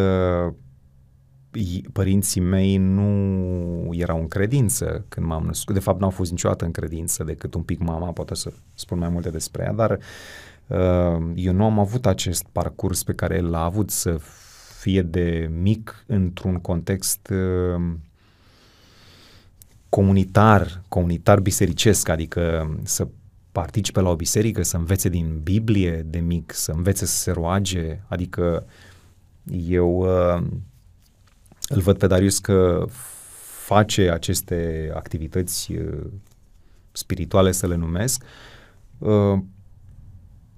părinții 1.94 2.42
mei 2.42 2.78
nu 2.78 3.90
erau 3.92 4.20
în 4.20 4.28
credință 4.28 5.06
când 5.10 5.26
m-am 5.26 5.44
născut. 5.44 5.74
De 5.74 5.80
fapt, 5.80 6.00
n-au 6.00 6.10
fost 6.10 6.32
niciodată 6.32 6.66
în 6.66 6.72
credință 6.72 7.24
decât 7.24 7.54
un 7.54 7.62
pic 7.62 7.80
mama, 7.80 8.12
poate 8.12 8.36
să 8.36 8.52
spun 8.74 8.98
mai 8.98 9.10
multe 9.10 9.30
despre 9.30 9.64
ea, 9.64 9.74
dar 9.74 10.00
uh, 10.68 11.32
eu 11.36 11.54
nu 11.54 11.66
am 11.66 11.80
avut 11.80 12.06
acest 12.06 12.46
parcurs 12.52 13.04
pe 13.04 13.14
care 13.14 13.40
l-a 13.40 13.64
avut 13.64 13.90
să 13.90 14.20
fie 14.80 15.02
de 15.02 15.50
mic 15.62 16.04
într-un 16.08 16.56
context 16.56 17.30
uh, 17.32 17.94
comunitar, 19.90 20.82
comunitar 20.88 21.40
bisericesc, 21.40 22.10
adică 22.10 22.76
să 22.84 23.08
participe 23.52 24.00
la 24.00 24.10
o 24.10 24.16
biserică, 24.16 24.64
să 24.64 24.78
învețe 24.78 25.10
din 25.10 25.40
Biblie 25.44 26.02
de 26.02 26.20
mic, 26.20 26.54
să 26.54 26.72
învețe 26.72 27.06
să 27.06 27.18
se 27.18 27.32
roage, 27.32 28.00
adică 28.08 28.66
eu 29.52 30.00
uh, 30.00 30.44
îl 31.68 31.82
văd 31.82 31.98
pe 31.98 32.08
Darius 32.08 32.40
că 32.40 32.86
face 33.66 34.10
aceste 34.10 34.92
activități 34.94 35.72
uh, 35.72 36.08
spirituale, 36.92 37.52
să 37.52 37.68
le 37.68 37.76
numesc, 37.76 38.24
uh, 38.98 39.40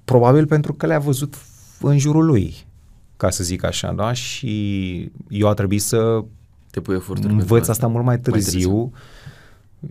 probabil 0.06 0.48
pentru 0.48 0.74
că 0.74 0.86
le-a 0.86 1.00
văzut 1.00 1.36
în 1.82 1.98
jurul 1.98 2.26
lui, 2.26 2.66
ca 3.18 3.30
să 3.30 3.44
zic 3.44 3.64
așa, 3.64 3.92
da? 3.92 4.14
Și 4.14 5.12
eu 5.30 5.48
a 5.48 5.54
trebuit 5.54 5.82
să 5.82 6.24
Te 6.72 6.82
pui 6.82 6.96
eforturi 6.96 7.34
învăț 7.34 7.48
pentru 7.48 7.72
asta 7.72 7.88
mult 7.88 8.06
mai 8.06 8.20
târziu, 8.20 8.52
târziu. 8.52 8.92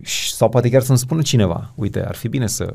Și, 0.01 0.33
sau 0.33 0.49
poate 0.49 0.69
chiar 0.69 0.81
să-mi 0.81 0.97
spună 0.97 1.21
cineva, 1.21 1.71
uite, 1.75 2.05
ar 2.07 2.15
fi 2.15 2.27
bine 2.27 2.47
să 2.47 2.73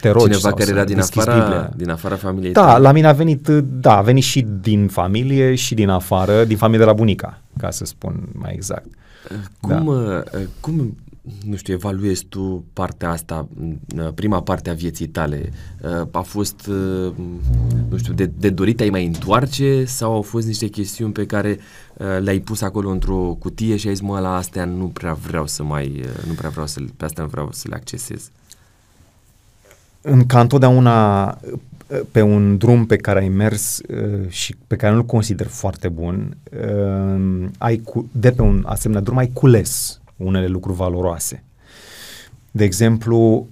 te 0.00 0.08
rogi 0.10 0.24
Cineva 0.24 0.40
sau 0.40 0.50
care 0.52 0.64
să 0.64 0.70
era 0.70 0.84
din 0.84 0.96
deschizi 0.96 1.28
afara, 1.28 1.42
Biblia. 1.44 1.70
din 1.76 1.90
afara 1.90 2.16
familiei 2.16 2.52
Da, 2.52 2.64
tale. 2.64 2.82
la 2.82 2.92
mine 2.92 3.06
a 3.06 3.12
venit, 3.12 3.48
da, 3.62 3.96
a 3.96 4.00
venit 4.02 4.22
și 4.22 4.46
din 4.60 4.88
familie 4.88 5.54
și 5.54 5.74
din 5.74 5.88
afară, 5.88 6.44
din 6.44 6.56
familie 6.56 6.80
de 6.84 6.90
la 6.90 6.92
bunica, 6.96 7.40
ca 7.58 7.70
să 7.70 7.84
spun 7.84 8.28
mai 8.32 8.52
exact. 8.54 8.86
Cum, 9.60 9.86
uh, 9.86 10.20
cum, 10.60 10.96
nu 11.44 11.56
știu, 11.56 11.74
evaluezi 11.74 12.24
tu 12.24 12.64
partea 12.72 13.10
asta, 13.10 13.48
uh, 13.96 14.08
prima 14.14 14.42
parte 14.42 14.70
a 14.70 14.74
vieții 14.74 15.06
tale? 15.06 15.52
Uh, 15.82 16.08
A 16.12 16.20
fost, 16.20 16.66
uh, 16.66 17.12
nu 17.88 17.96
știu, 17.96 18.12
de, 18.12 18.30
de 18.38 18.50
dorit 18.50 18.76
te-ai 18.76 18.90
mai 18.90 19.06
întoarce 19.06 19.84
sau 19.84 20.12
au 20.12 20.22
fost 20.22 20.46
niște 20.46 20.66
chestiuni 20.66 21.12
pe 21.12 21.26
care 21.26 21.58
uh, 21.96 22.06
le-ai 22.20 22.38
pus 22.38 22.60
acolo 22.60 22.90
într-o 22.90 23.36
cutie 23.38 23.76
și 23.76 23.88
ai 23.88 23.94
zis, 23.94 24.02
mă, 24.02 24.18
la 24.18 24.36
astea 24.36 24.64
nu 24.64 24.84
prea 24.84 25.12
vreau 25.12 25.46
să 25.46 25.62
mai, 25.62 25.86
uh, 25.86 26.26
nu 26.26 26.32
prea 26.32 26.50
vreau 26.50 26.66
să, 26.66 26.80
pe 26.96 27.04
astea 27.04 27.22
nu 27.22 27.28
vreau 27.28 27.48
să 27.52 27.66
le 27.68 27.74
accesez? 27.74 28.30
în, 30.00 30.26
ca 30.26 30.40
întotdeauna 30.40 31.38
pe 32.12 32.22
un 32.22 32.56
drum 32.56 32.86
pe 32.86 32.96
care 32.96 33.18
ai 33.18 33.28
mers 33.28 33.78
uh, 33.78 34.28
și 34.28 34.56
pe 34.66 34.76
care 34.76 34.92
nu-l 34.94 35.04
consider 35.04 35.46
foarte 35.46 35.88
bun, 35.88 36.36
uh, 36.52 37.48
ai 37.58 37.76
cu, 37.76 38.08
de 38.12 38.30
pe 38.30 38.42
un 38.42 38.62
asemenea 38.66 39.02
drum 39.02 39.16
ai 39.16 39.30
cules 39.32 39.97
unele 40.18 40.46
lucruri 40.46 40.76
valoroase. 40.76 41.44
De 42.50 42.64
exemplu, 42.64 43.48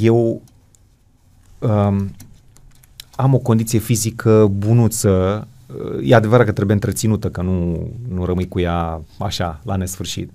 eu 0.00 0.42
um, 1.58 2.10
am 3.16 3.34
o 3.34 3.38
condiție 3.38 3.78
fizică 3.78 4.46
bunuță, 4.46 5.46
uh, 5.66 6.08
e 6.08 6.14
adevărat 6.14 6.46
că 6.46 6.52
trebuie 6.52 6.74
întreținută, 6.74 7.30
că 7.30 7.42
nu, 7.42 7.88
nu 8.08 8.24
rămâi 8.24 8.48
cu 8.48 8.60
ea 8.60 9.02
așa, 9.18 9.60
la 9.64 9.76
nesfârșit, 9.76 10.30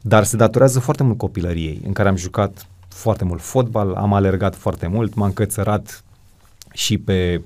dar 0.00 0.24
se 0.24 0.36
datorează 0.36 0.80
foarte 0.80 1.02
mult 1.02 1.18
copilăriei, 1.18 1.80
în 1.86 1.92
care 1.92 2.08
am 2.08 2.16
jucat 2.16 2.66
foarte 2.88 3.24
mult 3.24 3.40
fotbal, 3.40 3.94
am 3.94 4.12
alergat 4.12 4.54
foarte 4.54 4.86
mult, 4.86 5.14
m-am 5.14 5.32
cățărat 5.32 6.04
și 6.72 6.98
pe 6.98 7.42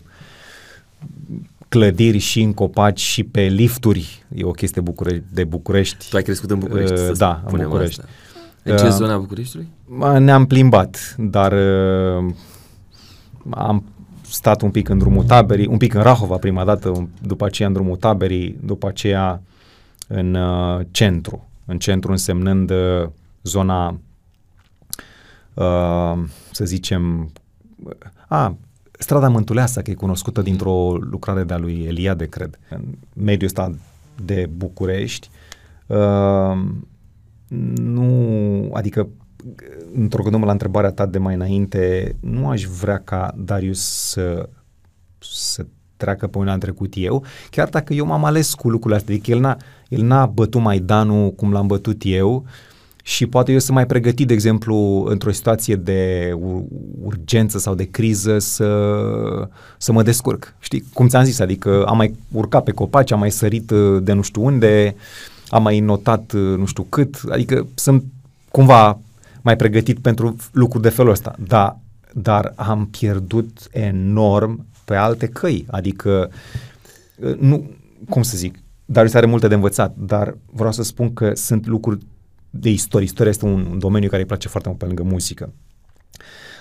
clădiri 1.79 2.19
și 2.19 2.41
în 2.43 2.53
copaci 2.53 3.01
și 3.01 3.23
pe 3.25 3.41
lifturi, 3.41 4.25
e 4.35 4.45
o 4.45 4.51
chestie 4.51 4.81
Bucure- 4.81 5.25
de 5.33 5.45
București. 5.45 6.09
Tu 6.11 6.17
ai 6.17 6.23
crescut 6.23 6.51
în 6.51 6.59
București, 6.59 6.93
Uh, 6.93 6.99
să 6.99 7.13
da, 7.13 7.41
în 7.43 7.49
spunem 7.49 7.69
București. 7.69 8.01
Asta. 8.01 8.13
În 8.63 8.77
ce 8.77 8.85
Uh, 8.85 8.91
zona 8.91 9.19
Bucureștiului? 9.19 9.69
Ma, 9.85 10.19
Ne-am 10.19 10.47
plimbat, 10.47 11.15
dar 11.19 11.53
uh, 11.53 12.33
am 13.51 13.85
stat 14.21 14.63
un 14.63 14.71
pic 14.71 14.89
în 14.89 14.99
drumul 14.99 15.25
taberii, 15.25 15.67
un 15.67 15.77
pic 15.77 15.95
în 15.95 16.03
Rahova 16.03 16.37
prima 16.37 16.65
dată, 16.65 16.89
un- 16.89 17.09
după 17.23 17.45
aceea 17.45 17.69
în 17.69 17.75
drumul 17.75 17.97
taberii, 17.97 18.59
după 18.65 18.87
aceea 18.89 19.43
în 20.07 20.35
uh, 20.35 20.81
centru. 20.91 21.49
În 21.65 21.79
centru 21.79 22.11
însemnând 22.11 22.71
uh, 22.71 23.09
zona, 23.43 23.99
uh, 25.55 26.19
să 26.51 26.65
zicem, 26.65 27.33
a, 28.29 28.57
strada 28.99 29.29
Mântuleasa, 29.29 29.83
că 29.83 29.91
e 29.91 29.95
cunoscută 29.95 30.43
dintr-o 30.43 30.97
lucrare 30.97 31.45
de-a 31.45 31.59
lui 31.59 31.85
Eliade, 31.87 32.27
cred, 32.27 32.59
în 32.69 32.85
mediul 33.15 33.49
ăsta 33.49 33.75
de 34.25 34.51
București. 34.57 35.31
Uh, 35.87 36.63
nu, 37.77 38.71
adică 38.73 39.09
într-o 39.95 40.39
la 40.39 40.53
întrebarea 40.53 40.91
ta 40.91 41.07
de 41.07 41.19
mai 41.19 41.35
înainte, 41.35 42.15
nu 42.21 42.49
aș 42.49 42.65
vrea 42.65 42.99
ca 42.99 43.35
Darius 43.37 43.81
să, 43.81 44.49
să 45.19 45.67
treacă 45.97 46.27
pe 46.27 46.39
unde 46.39 46.51
am 46.51 46.59
trecut 46.59 46.93
eu, 46.97 47.25
chiar 47.51 47.69
dacă 47.69 47.93
eu 47.95 48.07
m-am 48.07 48.25
ales 48.25 48.55
cu 48.55 48.71
lucrurile 48.71 48.99
astea, 48.99 49.15
adică 49.15 49.31
el 49.31 49.41
n-a, 49.41 49.57
el 49.89 50.03
n-a 50.03 50.27
bătut 50.27 50.61
Maidanul 50.61 51.33
cum 51.33 51.53
l-am 51.53 51.67
bătut 51.67 52.03
eu 52.05 52.45
și 53.07 53.27
poate 53.27 53.53
eu 53.53 53.59
sunt 53.59 53.77
mai 53.77 53.87
pregătit, 53.87 54.27
de 54.27 54.33
exemplu, 54.33 55.05
într-o 55.09 55.33
situație 55.33 55.77
de 55.77 56.33
ur- 56.37 56.65
urgență 57.03 57.59
sau 57.59 57.75
de 57.75 57.85
criză 57.85 58.39
să, 58.39 58.69
să 59.79 59.93
mă 59.93 60.03
descurc. 60.03 60.55
Știi, 60.59 60.85
cum 60.93 61.09
ți-am 61.09 61.25
zis, 61.25 61.39
adică 61.39 61.85
am 61.87 61.97
mai 61.97 62.15
urcat 62.33 62.65
pe 62.65 62.71
copaci, 62.71 63.13
am 63.13 63.19
mai 63.19 63.31
sărit 63.31 63.71
uh, 63.71 64.03
de 64.03 64.13
nu 64.13 64.23
știu 64.23 64.45
unde, 64.45 64.95
am 65.49 65.63
mai 65.63 65.81
notat 65.81 66.33
uh, 66.33 66.57
nu 66.59 66.65
știu 66.65 66.83
cât, 66.89 67.21
adică 67.31 67.67
sunt 67.75 68.05
cumva 68.51 68.99
mai 69.43 69.57
pregătit 69.57 69.99
pentru 69.99 70.37
lucruri 70.53 70.83
de 70.83 70.89
felul 70.89 71.11
ăsta. 71.11 71.35
Da, 71.47 71.79
dar 72.13 72.53
am 72.57 72.89
pierdut 72.91 73.69
enorm 73.71 74.67
pe 74.85 74.95
alte 74.95 75.27
căi, 75.27 75.67
adică 75.71 76.31
uh, 77.17 77.37
nu, 77.39 77.71
cum 78.09 78.23
să 78.23 78.37
zic, 78.37 78.59
Darius 78.85 79.15
are 79.15 79.27
multe 79.27 79.49
de 79.49 79.55
învățat, 79.55 79.95
dar 79.99 80.37
vreau 80.53 80.73
să 80.73 80.83
spun 80.83 81.13
că 81.13 81.33
sunt 81.35 81.67
lucruri 81.67 81.99
de 82.61 82.71
istorie. 82.71 83.07
Istoria 83.07 83.31
este 83.31 83.45
un 83.45 83.79
domeniu 83.79 84.09
care 84.09 84.21
îi 84.21 84.27
place 84.29 84.49
foarte 84.49 84.69
mult 84.69 84.81
pe 84.81 84.87
lângă 84.87 85.03
muzică, 85.03 85.53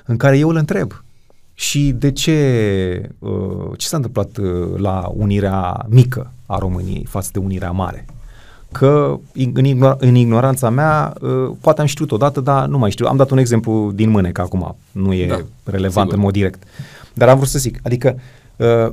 în 0.05 0.17
care 0.17 0.38
eu 0.38 0.50
îl 0.50 0.55
întreb 0.55 1.03
și 1.53 1.91
de 1.91 2.12
ce, 2.12 3.09
uh, 3.19 3.71
ce 3.77 3.88
s-a 3.88 3.95
întâmplat 3.95 4.38
uh, 4.38 4.77
la 4.77 5.12
unirea 5.15 5.85
mică 5.89 6.31
a 6.45 6.57
României 6.57 7.05
față 7.09 7.29
de 7.33 7.39
unirea 7.39 7.71
mare? 7.71 8.05
Că 8.71 9.19
in- 9.35 9.51
în, 9.53 9.65
ignor- 9.65 9.97
în 9.97 10.15
ignoranța 10.15 10.69
mea, 10.69 11.13
uh, 11.21 11.51
poate 11.62 11.81
am 11.81 11.88
știut 11.88 12.12
odată, 12.12 12.39
dar 12.41 12.67
nu 12.67 12.77
mai 12.77 12.91
știu. 12.91 13.05
Am 13.05 13.15
dat 13.17 13.29
un 13.31 13.38
exemplu 13.38 13.91
din 13.95 14.09
mâne, 14.09 14.31
că 14.31 14.41
acum 14.41 14.75
nu 14.91 15.13
e 15.13 15.27
Da, 15.27 15.35
da, 15.35 15.43
relevant 15.63 15.93
sigur. 15.93 16.13
în 16.13 16.19
mod 16.19 16.33
direct. 16.33 16.63
Dar 17.13 17.29
am 17.29 17.35
vrut 17.38 17.47
să 17.50 17.59
zic, 17.59 17.79
adică 17.83 18.13
uh, 18.15 18.21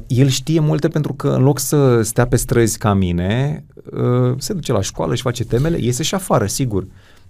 el 0.07 0.29
știe 0.29 0.61
multe 0.61 0.89
pentru 0.89 1.13
că 1.13 1.29
în 1.29 1.43
loc 1.43 1.59
să 1.59 2.03
stea 2.03 2.27
pe 2.27 2.37
străzi 2.37 2.79
ca 2.79 2.95
mine, 2.95 3.65
uh, 3.93 4.35
se 4.39 4.53
duce 4.53 4.73
la 4.73 4.81
școală, 4.81 5.13
își 5.13 5.23
face 5.23 5.45
temele, 5.45 5.79
iese 5.81 6.03
și 6.03 6.15
afară, 6.15 6.47
sigur. 6.47 6.87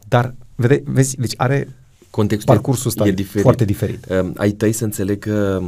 Dar, 0.09 0.35
vede, 0.55 0.83
vezi, 0.87 1.17
deci 1.17 1.35
are 1.37 1.69
Contextul 2.11 2.55
parcursul 2.55 2.89
ăsta 2.89 3.07
e 3.07 3.11
diferit. 3.13 3.43
foarte 3.43 3.65
diferit. 3.65 4.07
Uh, 4.11 4.31
ai 4.37 4.51
tăi 4.51 4.73
să 4.73 4.85
înțeleg 4.85 5.19
că 5.19 5.61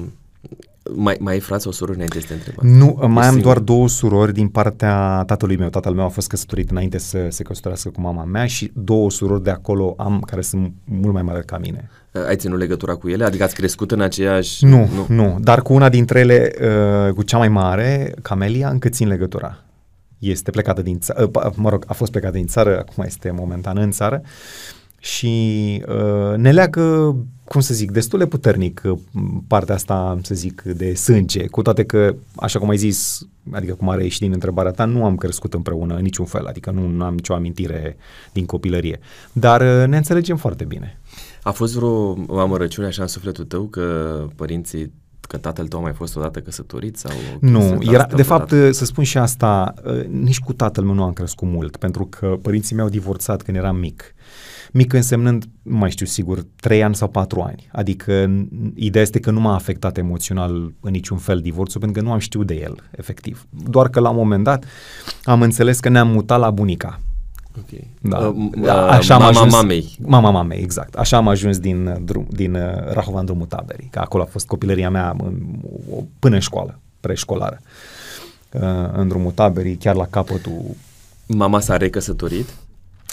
mai, 0.94 1.16
mai 1.20 1.32
ai 1.32 1.40
frați 1.40 1.62
sau 1.62 1.72
sorori 1.72 1.96
înainte 1.96 2.20
să 2.20 2.26
te 2.26 2.32
întreb? 2.32 2.54
asta? 2.58 2.68
Nu, 2.70 2.86
Ești 2.98 3.06
mai 3.06 3.26
am 3.26 3.32
singur? 3.32 3.42
doar 3.42 3.58
două 3.58 3.88
surori 3.88 4.32
din 4.32 4.48
partea 4.48 5.22
tatălui 5.26 5.56
meu. 5.56 5.68
Tatăl 5.68 5.92
meu 5.92 6.04
a 6.04 6.08
fost 6.08 6.28
căsătorit 6.28 6.70
înainte 6.70 6.98
să 6.98 7.26
se 7.30 7.42
căsătorească 7.42 7.88
cu 7.90 8.00
mama 8.00 8.24
mea 8.24 8.46
și 8.46 8.70
două 8.74 9.10
surori 9.10 9.42
de 9.42 9.50
acolo 9.50 9.94
am 9.96 10.20
care 10.20 10.40
sunt 10.40 10.72
mult 10.84 11.12
mai 11.12 11.22
mari 11.22 11.44
ca 11.44 11.58
mine. 11.58 11.90
Uh, 12.12 12.26
Ai 12.26 12.36
ținut 12.36 12.58
legătura 12.58 12.94
cu 12.94 13.08
ele? 13.08 13.24
Adică 13.24 13.42
ați 13.42 13.54
crescut 13.54 13.90
în 13.90 14.00
aceeași... 14.00 14.64
Nu, 14.64 14.88
nu, 14.94 15.06
nu. 15.08 15.38
Dar 15.40 15.62
cu 15.62 15.72
una 15.72 15.88
dintre 15.88 16.18
ele, 16.18 16.52
uh, 17.06 17.12
cu 17.14 17.22
cea 17.22 17.38
mai 17.38 17.48
mare, 17.48 18.14
Camelia, 18.22 18.68
încă 18.68 18.88
țin 18.88 19.08
legătura. 19.08 19.58
Este 20.18 20.50
plecată 20.50 20.82
din 20.82 20.98
țară, 20.98 21.30
uh, 21.34 21.52
mă 21.54 21.68
rog, 21.68 21.84
a 21.86 21.92
fost 21.92 22.10
plecată 22.10 22.36
din 22.36 22.46
țară, 22.46 22.78
acum 22.78 23.04
este 23.06 23.30
momentan 23.30 23.78
în 23.78 23.90
țară 23.90 24.22
și 24.98 25.84
uh, 25.88 26.36
ne 26.36 26.52
leagă, 26.52 27.16
cum 27.44 27.60
să 27.60 27.74
zic, 27.74 27.90
destul 27.90 28.18
de 28.18 28.26
puternic 28.26 28.82
uh, 28.84 28.98
partea 29.46 29.74
asta, 29.74 30.18
să 30.22 30.34
zic, 30.34 30.62
de 30.62 30.94
sânge, 30.94 31.46
cu 31.46 31.62
toate 31.62 31.84
că, 31.84 32.14
așa 32.36 32.58
cum 32.58 32.68
ai 32.68 32.76
zis, 32.76 33.26
adică 33.50 33.74
cum 33.74 33.88
are 33.88 34.08
și 34.08 34.18
din 34.18 34.32
întrebarea 34.32 34.70
ta, 34.70 34.84
nu 34.84 35.04
am 35.04 35.16
crescut 35.16 35.54
împreună 35.54 35.94
în 35.94 36.02
niciun 36.02 36.24
fel, 36.24 36.46
adică 36.46 36.70
nu, 36.70 36.86
nu 36.86 37.04
am 37.04 37.14
nicio 37.14 37.34
amintire 37.34 37.96
din 38.32 38.46
copilărie, 38.46 38.98
dar 39.32 39.60
uh, 39.60 39.88
ne 39.88 39.96
înțelegem 39.96 40.36
foarte 40.36 40.64
bine. 40.64 41.00
A 41.42 41.50
fost 41.50 41.74
vreo 41.74 42.16
amărăciune 42.40 42.86
așa 42.86 43.02
în 43.02 43.08
sufletul 43.08 43.44
tău 43.44 43.62
că 43.64 44.26
părinții, 44.36 44.92
că 45.20 45.36
tatăl 45.36 45.68
tău 45.68 45.78
a 45.78 45.82
mai 45.82 45.92
fost 45.92 46.16
odată 46.16 46.40
căsătorit? 46.40 46.96
sau 46.96 47.10
o 47.34 47.38
chestie 47.38 47.48
Nu, 47.50 47.78
de 47.78 47.86
era, 47.88 48.02
asta 48.02 48.16
de 48.16 48.22
fapt, 48.22 48.48
vreodată? 48.48 48.72
să 48.72 48.84
spun 48.84 49.04
și 49.04 49.18
asta, 49.18 49.74
uh, 49.84 50.04
nici 50.04 50.38
cu 50.38 50.52
tatăl 50.52 50.84
meu 50.84 50.94
nu 50.94 51.02
am 51.02 51.12
crescut 51.12 51.48
mult, 51.48 51.76
pentru 51.76 52.06
că 52.06 52.38
părinții 52.42 52.74
mei 52.74 52.84
au 52.84 52.90
divorțat 52.90 53.42
când 53.42 53.56
eram 53.56 53.76
mic. 53.76 54.14
Mic 54.72 54.92
însemnând, 54.92 55.44
nu 55.62 55.76
mai 55.76 55.90
știu 55.90 56.06
sigur, 56.06 56.46
3 56.60 56.82
ani 56.82 56.94
sau 56.94 57.08
4 57.08 57.40
ani. 57.40 57.68
Adică 57.72 58.26
n- 58.26 58.46
ideea 58.74 59.02
este 59.04 59.20
că 59.20 59.30
nu 59.30 59.40
m-a 59.40 59.54
afectat 59.54 59.98
emoțional 59.98 60.72
în 60.80 60.90
niciun 60.90 61.18
fel 61.18 61.40
divorțul, 61.40 61.80
pentru 61.80 62.00
că 62.00 62.06
nu 62.06 62.12
am 62.12 62.18
știut 62.18 62.46
de 62.46 62.54
el, 62.54 62.76
efectiv. 62.90 63.46
Doar 63.68 63.88
că 63.88 64.00
la 64.00 64.08
un 64.10 64.16
moment 64.16 64.44
dat 64.44 64.64
am 65.24 65.42
înțeles 65.42 65.80
că 65.80 65.88
ne-am 65.88 66.08
mutat 66.08 66.38
la 66.38 66.50
bunica. 66.50 67.00
Ok. 67.58 67.80
Da. 68.00 68.18
Uh, 68.18 68.34
uh, 68.62 68.68
Așa 68.68 69.14
am 69.14 69.20
mama 69.22 69.38
ajuns, 69.38 69.52
mamei. 69.52 69.96
Mama 70.00 70.30
mamei, 70.30 70.58
exact. 70.62 70.94
Așa 70.94 71.16
am 71.16 71.28
ajuns 71.28 71.58
din, 71.58 71.86
uh, 71.86 71.96
drum, 72.04 72.26
din 72.30 72.54
uh, 72.54 72.92
Rahova 72.92 73.18
în 73.18 73.24
drumul 73.24 73.46
taberii, 73.46 73.88
că 73.90 73.98
acolo 73.98 74.22
a 74.22 74.26
fost 74.26 74.46
copilăria 74.46 74.90
mea 74.90 75.14
în, 75.24 75.34
o- 75.90 76.02
până 76.18 76.34
în 76.34 76.40
școală, 76.40 76.78
preșcolară. 77.00 77.60
Uh, 78.52 78.60
în 78.92 79.08
drumul 79.08 79.30
taberii, 79.30 79.76
chiar 79.76 79.94
la 79.94 80.06
capătul... 80.10 80.60
Mama 81.26 81.60
s-a 81.60 81.76
recăsătorit? 81.76 82.48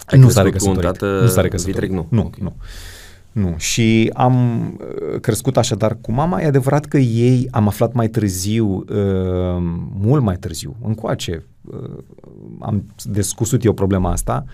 Ai 0.05 0.19
nu 0.19 0.29
s-a 0.29 0.41
crescut 0.41 0.61
cu 0.61 0.69
un 0.69 0.75
recăsătorit. 0.81 0.99
tată 1.11 1.21
nu 1.23 1.27
s-a 1.27 1.41
recăsătorit. 1.41 1.79
vitreg? 1.79 1.97
Nu. 1.97 2.07
Nu, 2.09 2.21
Ok. 2.25 2.35
nu. 2.37 2.53
Nu. 3.31 3.53
Și 3.57 4.11
am 4.13 4.63
uh, 4.79 5.19
crescut 5.19 5.57
așadar 5.57 5.97
cu 6.01 6.11
mama. 6.11 6.41
E 6.41 6.45
adevărat 6.45 6.85
că 6.85 6.97
ei 6.97 7.47
am 7.51 7.67
aflat 7.67 7.93
mai 7.93 8.07
târziu, 8.07 8.67
uh, 8.67 8.85
mult 9.99 10.23
mai 10.23 10.35
târziu, 10.35 10.75
încoace, 10.83 11.45
uh, 11.61 12.03
am 12.59 12.93
descusut 13.03 13.63
eu 13.63 13.73
problema 13.73 14.11
asta, 14.11 14.45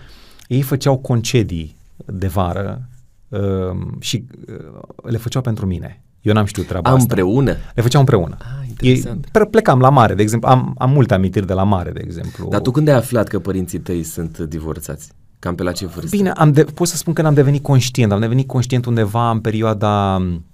ei 0.48 0.62
făceau 0.62 0.98
concedii 0.98 1.76
de 2.06 2.26
vară 2.26 2.88
uh, 3.28 3.76
și 3.98 4.24
uh, 4.48 4.54
le 5.02 5.16
făceau 5.16 5.42
pentru 5.42 5.66
mine. 5.66 6.00
Eu 6.20 6.32
n-am 6.32 6.44
știut 6.44 6.66
treaba 6.66 6.90
A, 6.90 6.92
asta. 6.92 7.02
împreună? 7.08 7.56
Le 7.74 7.82
făceau 7.82 8.00
împreună. 8.00 8.36
Ah, 8.38 8.68
interesant. 8.68 9.28
Ei, 9.34 9.46
plecam 9.46 9.80
la 9.80 9.88
mare, 9.90 10.14
de 10.14 10.22
exemplu. 10.22 10.48
Am, 10.48 10.74
am 10.78 10.90
multe 10.90 11.14
amintiri 11.14 11.46
de 11.46 11.52
la 11.52 11.62
mare, 11.62 11.90
de 11.90 12.00
exemplu. 12.04 12.48
Dar 12.48 12.60
tu 12.60 12.70
când 12.70 12.88
ai 12.88 12.94
aflat 12.94 13.28
că 13.28 13.38
părinții 13.38 13.78
tăi 13.78 14.02
sunt 14.02 14.38
divorțați? 14.38 15.12
Cam 15.38 15.54
pe 15.54 15.62
la 15.62 15.72
ce 15.72 15.86
vârstă? 15.86 16.16
Bine, 16.16 16.30
am 16.30 16.52
de, 16.52 16.64
pot 16.64 16.88
să 16.88 16.96
spun 16.96 17.12
că 17.12 17.22
n-am 17.22 17.34
devenit 17.34 17.62
conștient. 17.62 18.12
Am 18.12 18.20
devenit 18.20 18.46
conștient 18.46 18.84
undeva 18.84 19.30
în 19.30 19.40
perioada 19.40 20.18
m, 20.18 20.44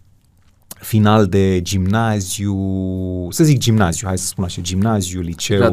final 0.79 1.27
de 1.27 1.61
gimnaziu, 1.63 2.57
să 3.31 3.45
zic 3.45 3.59
gimnaziu, 3.59 4.07
hai 4.07 4.19
să 4.19 4.27
spun 4.27 4.45
așa, 4.45 4.61
gimnaziu, 4.61 5.21
liceu. 5.21 5.59
La 5.59 5.69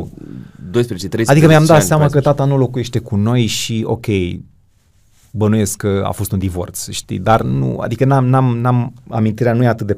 12, 0.71 1.07
13 1.07 1.31
Adică 1.31 1.47
mi-am 1.47 1.65
dat 1.65 1.75
ani, 1.75 1.85
seama 1.85 2.05
că 2.05 2.09
14. 2.09 2.31
tata 2.31 2.45
nu 2.45 2.57
locuiește 2.57 2.99
cu 2.99 3.15
noi 3.15 3.45
și 3.45 3.83
ok, 3.85 4.05
bănuiesc 5.31 5.77
că 5.77 6.03
a 6.05 6.11
fost 6.11 6.31
un 6.31 6.39
divorț, 6.39 6.89
știi, 6.89 7.19
dar 7.19 7.41
nu, 7.41 7.77
adică 7.79 8.05
n-am, 8.05 8.25
n-am, 8.25 8.57
n-am 8.57 8.93
amintirea 9.09 9.53
nu 9.53 9.63
e 9.63 9.67
atât 9.67 9.87
de 9.87 9.97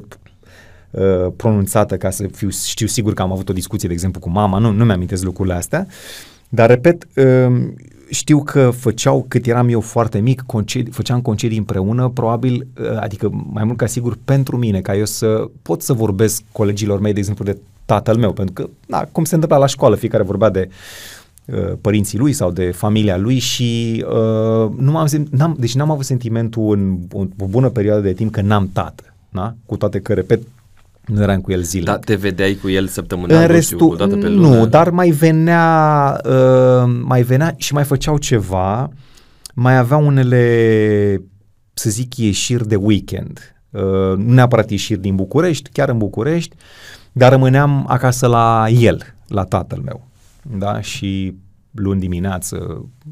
uh, 0.90 1.32
pronunțată 1.36 1.96
ca 1.96 2.10
să 2.10 2.26
fiu, 2.32 2.48
știu 2.50 2.86
sigur 2.86 3.14
că 3.14 3.22
am 3.22 3.32
avut 3.32 3.48
o 3.48 3.52
discuție, 3.52 3.88
de 3.88 3.94
exemplu, 3.94 4.20
cu 4.20 4.30
mama, 4.30 4.58
nu, 4.58 4.70
nu 4.70 4.84
mi-amintesc 4.84 5.22
lucrurile 5.22 5.54
astea, 5.54 5.86
dar 6.48 6.68
repet, 6.68 7.06
uh, 7.16 7.72
știu 8.12 8.42
că 8.42 8.70
făceau, 8.70 9.24
cât 9.28 9.46
eram 9.46 9.68
eu 9.68 9.80
foarte 9.80 10.18
mic, 10.18 10.42
concedii, 10.46 10.92
făceam 10.92 11.20
concedii 11.20 11.58
împreună, 11.58 12.08
probabil, 12.08 12.66
uh, 12.80 12.96
adică 13.00 13.30
mai 13.52 13.64
mult 13.64 13.76
ca 13.76 13.86
sigur 13.86 14.18
pentru 14.24 14.56
mine, 14.56 14.80
ca 14.80 14.96
eu 14.96 15.04
să 15.04 15.48
pot 15.62 15.82
să 15.82 15.92
vorbesc 15.92 16.42
colegilor 16.52 17.00
mei, 17.00 17.12
de 17.12 17.18
exemplu, 17.18 17.44
de 17.44 17.56
tatăl 17.84 18.16
meu, 18.16 18.32
pentru 18.32 18.54
că, 18.54 18.68
na, 18.86 19.08
cum 19.12 19.24
se 19.24 19.34
întâmpla 19.34 19.58
la 19.58 19.66
școală, 19.66 19.96
fiecare 19.96 20.22
vorbea 20.22 20.50
de 20.50 20.68
uh, 21.44 21.72
părinții 21.80 22.18
lui 22.18 22.32
sau 22.32 22.50
de 22.50 22.70
familia 22.70 23.16
lui 23.16 23.38
și 23.38 24.04
uh, 24.08 24.70
nu 24.76 24.90
m-am, 24.90 25.06
sim- 25.06 25.30
n-am, 25.30 25.56
deci 25.58 25.74
n-am 25.74 25.90
avut 25.90 26.04
sentimentul 26.04 26.72
în 26.76 26.98
o, 27.12 27.24
o 27.38 27.46
bună 27.46 27.68
perioadă 27.68 28.00
de 28.00 28.12
timp 28.12 28.32
că 28.32 28.40
n-am 28.40 28.70
tată, 28.72 29.14
da? 29.28 29.54
cu 29.66 29.76
toate 29.76 30.00
că, 30.00 30.12
repet, 30.12 30.40
nu 31.06 31.22
eram 31.22 31.40
cu 31.40 31.52
el 31.52 31.62
zilnic. 31.62 31.88
Da, 31.88 31.98
te 31.98 32.14
vedeai 32.14 32.54
cu 32.54 32.68
el 32.68 32.86
săptămânal, 32.86 33.36
În 33.36 33.46
nu 33.46 33.52
restul, 33.52 33.76
știu, 33.78 33.90
o 33.90 33.94
dată 33.94 34.16
pe 34.16 34.28
lună? 34.28 34.56
nu, 34.56 34.66
dar 34.66 34.90
mai 34.90 35.10
venea, 35.10 36.20
uh, 36.24 36.92
mai 37.02 37.22
venea 37.22 37.54
și 37.56 37.72
mai 37.74 37.84
făceau 37.84 38.18
ceva, 38.18 38.88
mai 39.54 39.76
avea 39.78 39.96
unele, 39.96 41.22
să 41.72 41.90
zic, 41.90 42.16
ieșiri 42.16 42.68
de 42.68 42.76
weekend. 42.76 43.56
Uh, 43.70 43.82
nu 44.16 44.32
neapărat 44.32 44.70
ieșiri 44.70 45.00
din 45.00 45.14
București, 45.14 45.70
chiar 45.70 45.88
în 45.88 45.98
București, 45.98 46.56
dar 47.12 47.30
rămâneam 47.30 47.84
acasă 47.88 48.26
la 48.26 48.66
el, 48.68 49.14
la 49.28 49.44
tatăl 49.44 49.80
meu. 49.84 50.08
Da? 50.58 50.80
Și 50.80 51.34
luni 51.70 52.00
dimineață, 52.00 52.56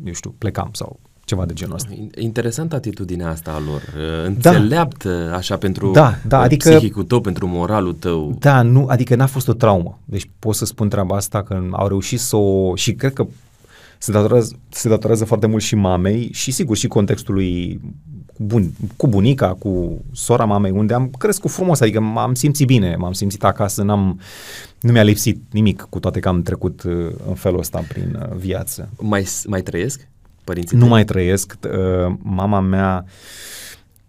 eu 0.05 0.13
știu, 0.13 0.35
plecam 0.39 0.69
sau 0.73 1.01
ceva 1.31 1.45
de 1.45 1.53
genul 1.53 1.75
ăsta. 1.75 1.89
Interesantă 2.15 2.75
atitudinea 2.75 3.29
asta 3.29 3.51
a 3.51 3.63
lor, 3.71 3.83
uh, 3.97 4.27
înțeleaptă 4.27 5.33
așa 5.37 5.57
pentru 5.57 5.91
Da, 5.91 6.15
da, 6.27 6.39
uh, 6.39 6.45
adică- 6.45 6.71
psihicul 6.71 7.05
tău, 7.05 7.21
pentru 7.21 7.47
moralul 7.47 7.93
tău. 7.93 8.37
Da, 8.39 8.63
nu, 8.63 8.87
adică 8.89 9.15
n-a 9.15 9.27
fost 9.27 9.49
o 9.49 9.53
traumă. 9.53 9.99
Deci 10.05 10.31
pot 10.39 10.55
să 10.55 10.65
spun 10.65 10.89
treaba 10.89 11.17
asta 11.17 11.43
că 11.43 11.63
au 11.71 11.89
reușit 11.89 12.21
să 12.21 12.37
o... 12.37 12.75
și 12.77 12.93
cred 12.93 13.13
că 13.13 13.27
se 13.99 14.13
datorează, 14.13 14.57
se 14.69 14.89
datorează 14.89 15.25
foarte 15.25 15.47
mult 15.47 15.63
și 15.63 15.75
mamei 15.75 16.31
și 16.33 16.51
sigur 16.51 16.77
și 16.77 16.87
contextului 16.87 17.81
bun, 18.37 18.71
cu 18.97 19.07
bunica, 19.07 19.57
cu 19.59 19.99
sora 20.13 20.45
mamei, 20.45 20.71
unde 20.71 20.95
am 20.95 21.11
crescut 21.19 21.51
frumos, 21.51 21.81
adică 21.81 22.01
m-am 22.01 22.35
simțit 22.35 22.67
bine, 22.67 22.97
m-am 22.97 23.13
simțit 23.13 23.45
acasă, 23.45 23.83
n-am, 23.83 24.21
nu 24.81 24.93
mi-a 24.93 25.03
lipsit 25.03 25.43
nimic, 25.51 25.87
cu 25.91 26.01
toate 26.01 26.21
că 26.21 26.29
am 26.29 26.43
trecut 26.43 26.83
uh, 26.83 27.07
în 27.29 27.35
felul 27.35 27.59
ăsta 27.59 27.85
prin 27.89 28.19
uh, 28.21 28.37
viață. 28.37 28.89
Mai, 28.99 29.27
mai 29.47 29.63
trăiesc 29.63 30.09
părinții 30.51 30.77
Nu 30.77 30.83
tăi? 30.83 30.91
mai 30.91 31.05
trăiesc. 31.05 31.59
Uh, 31.65 32.15
mama 32.23 32.61
mea 32.61 33.05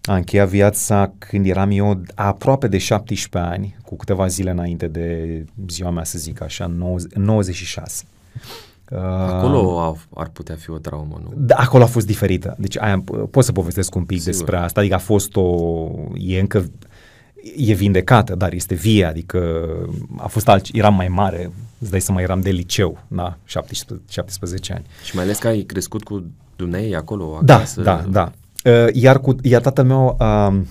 a 0.03 0.15
încheiat 0.15 0.47
viața 0.47 1.13
când 1.17 1.45
eram 1.45 1.69
eu 1.71 2.01
aproape 2.15 2.67
de 2.67 2.77
17 2.77 3.51
ani, 3.51 3.77
cu 3.85 3.95
câteva 3.95 4.27
zile 4.27 4.49
înainte 4.51 4.87
de 4.87 5.45
ziua 5.67 5.89
mea, 5.89 6.03
să 6.03 6.17
zic 6.17 6.41
așa, 6.41 6.65
în 6.65 6.77
90 6.77 7.15
în 7.15 7.23
96. 7.23 8.03
Uh, 8.91 8.97
Acolo 8.99 9.79
a, 9.79 9.95
ar 10.13 10.27
putea 10.27 10.55
fi 10.55 10.69
o 10.69 10.77
traumă, 10.77 11.21
nu? 11.23 11.33
da, 11.35 11.55
acolo 11.55 11.83
a 11.83 11.87
fost 11.87 12.05
diferită. 12.05 12.55
Deci 12.59 12.77
aia, 12.79 13.03
pot 13.31 13.43
să 13.43 13.51
povestesc 13.51 13.95
un 13.95 14.03
pic 14.03 14.17
Sigur. 14.17 14.33
despre 14.33 14.57
asta. 14.57 14.79
Adică 14.79 14.95
a 14.95 14.97
fost 14.97 15.35
o... 15.35 15.87
E 16.17 16.39
încă... 16.39 16.65
E 17.57 17.73
vindecată, 17.73 18.35
dar 18.35 18.53
este 18.53 18.75
vie, 18.75 19.05
adică 19.05 19.69
a 20.17 20.27
fost 20.27 20.47
alt, 20.47 20.65
eram 20.73 20.93
mai 20.95 21.07
mare, 21.07 21.51
îți 21.79 21.91
dai 21.91 22.01
seama, 22.01 22.21
eram 22.21 22.41
de 22.41 22.49
liceu, 22.49 23.03
da, 23.07 23.37
17, 23.45 24.05
17 24.09 24.73
ani. 24.73 24.85
Și 25.03 25.15
mai 25.15 25.23
ales 25.23 25.37
că 25.37 25.47
ai 25.47 25.61
crescut 25.61 26.03
cu 26.03 26.23
dumnei 26.55 26.95
acolo, 26.95 27.39
Da, 27.43 27.55
acasă. 27.55 27.81
da, 27.81 28.05
da. 28.09 28.31
Uh, 28.65 28.87
Iar, 28.93 29.19
cu, 29.19 29.35
iar 29.41 29.61
tatăl 29.61 29.85
meu 29.85 30.15
a 30.19 30.63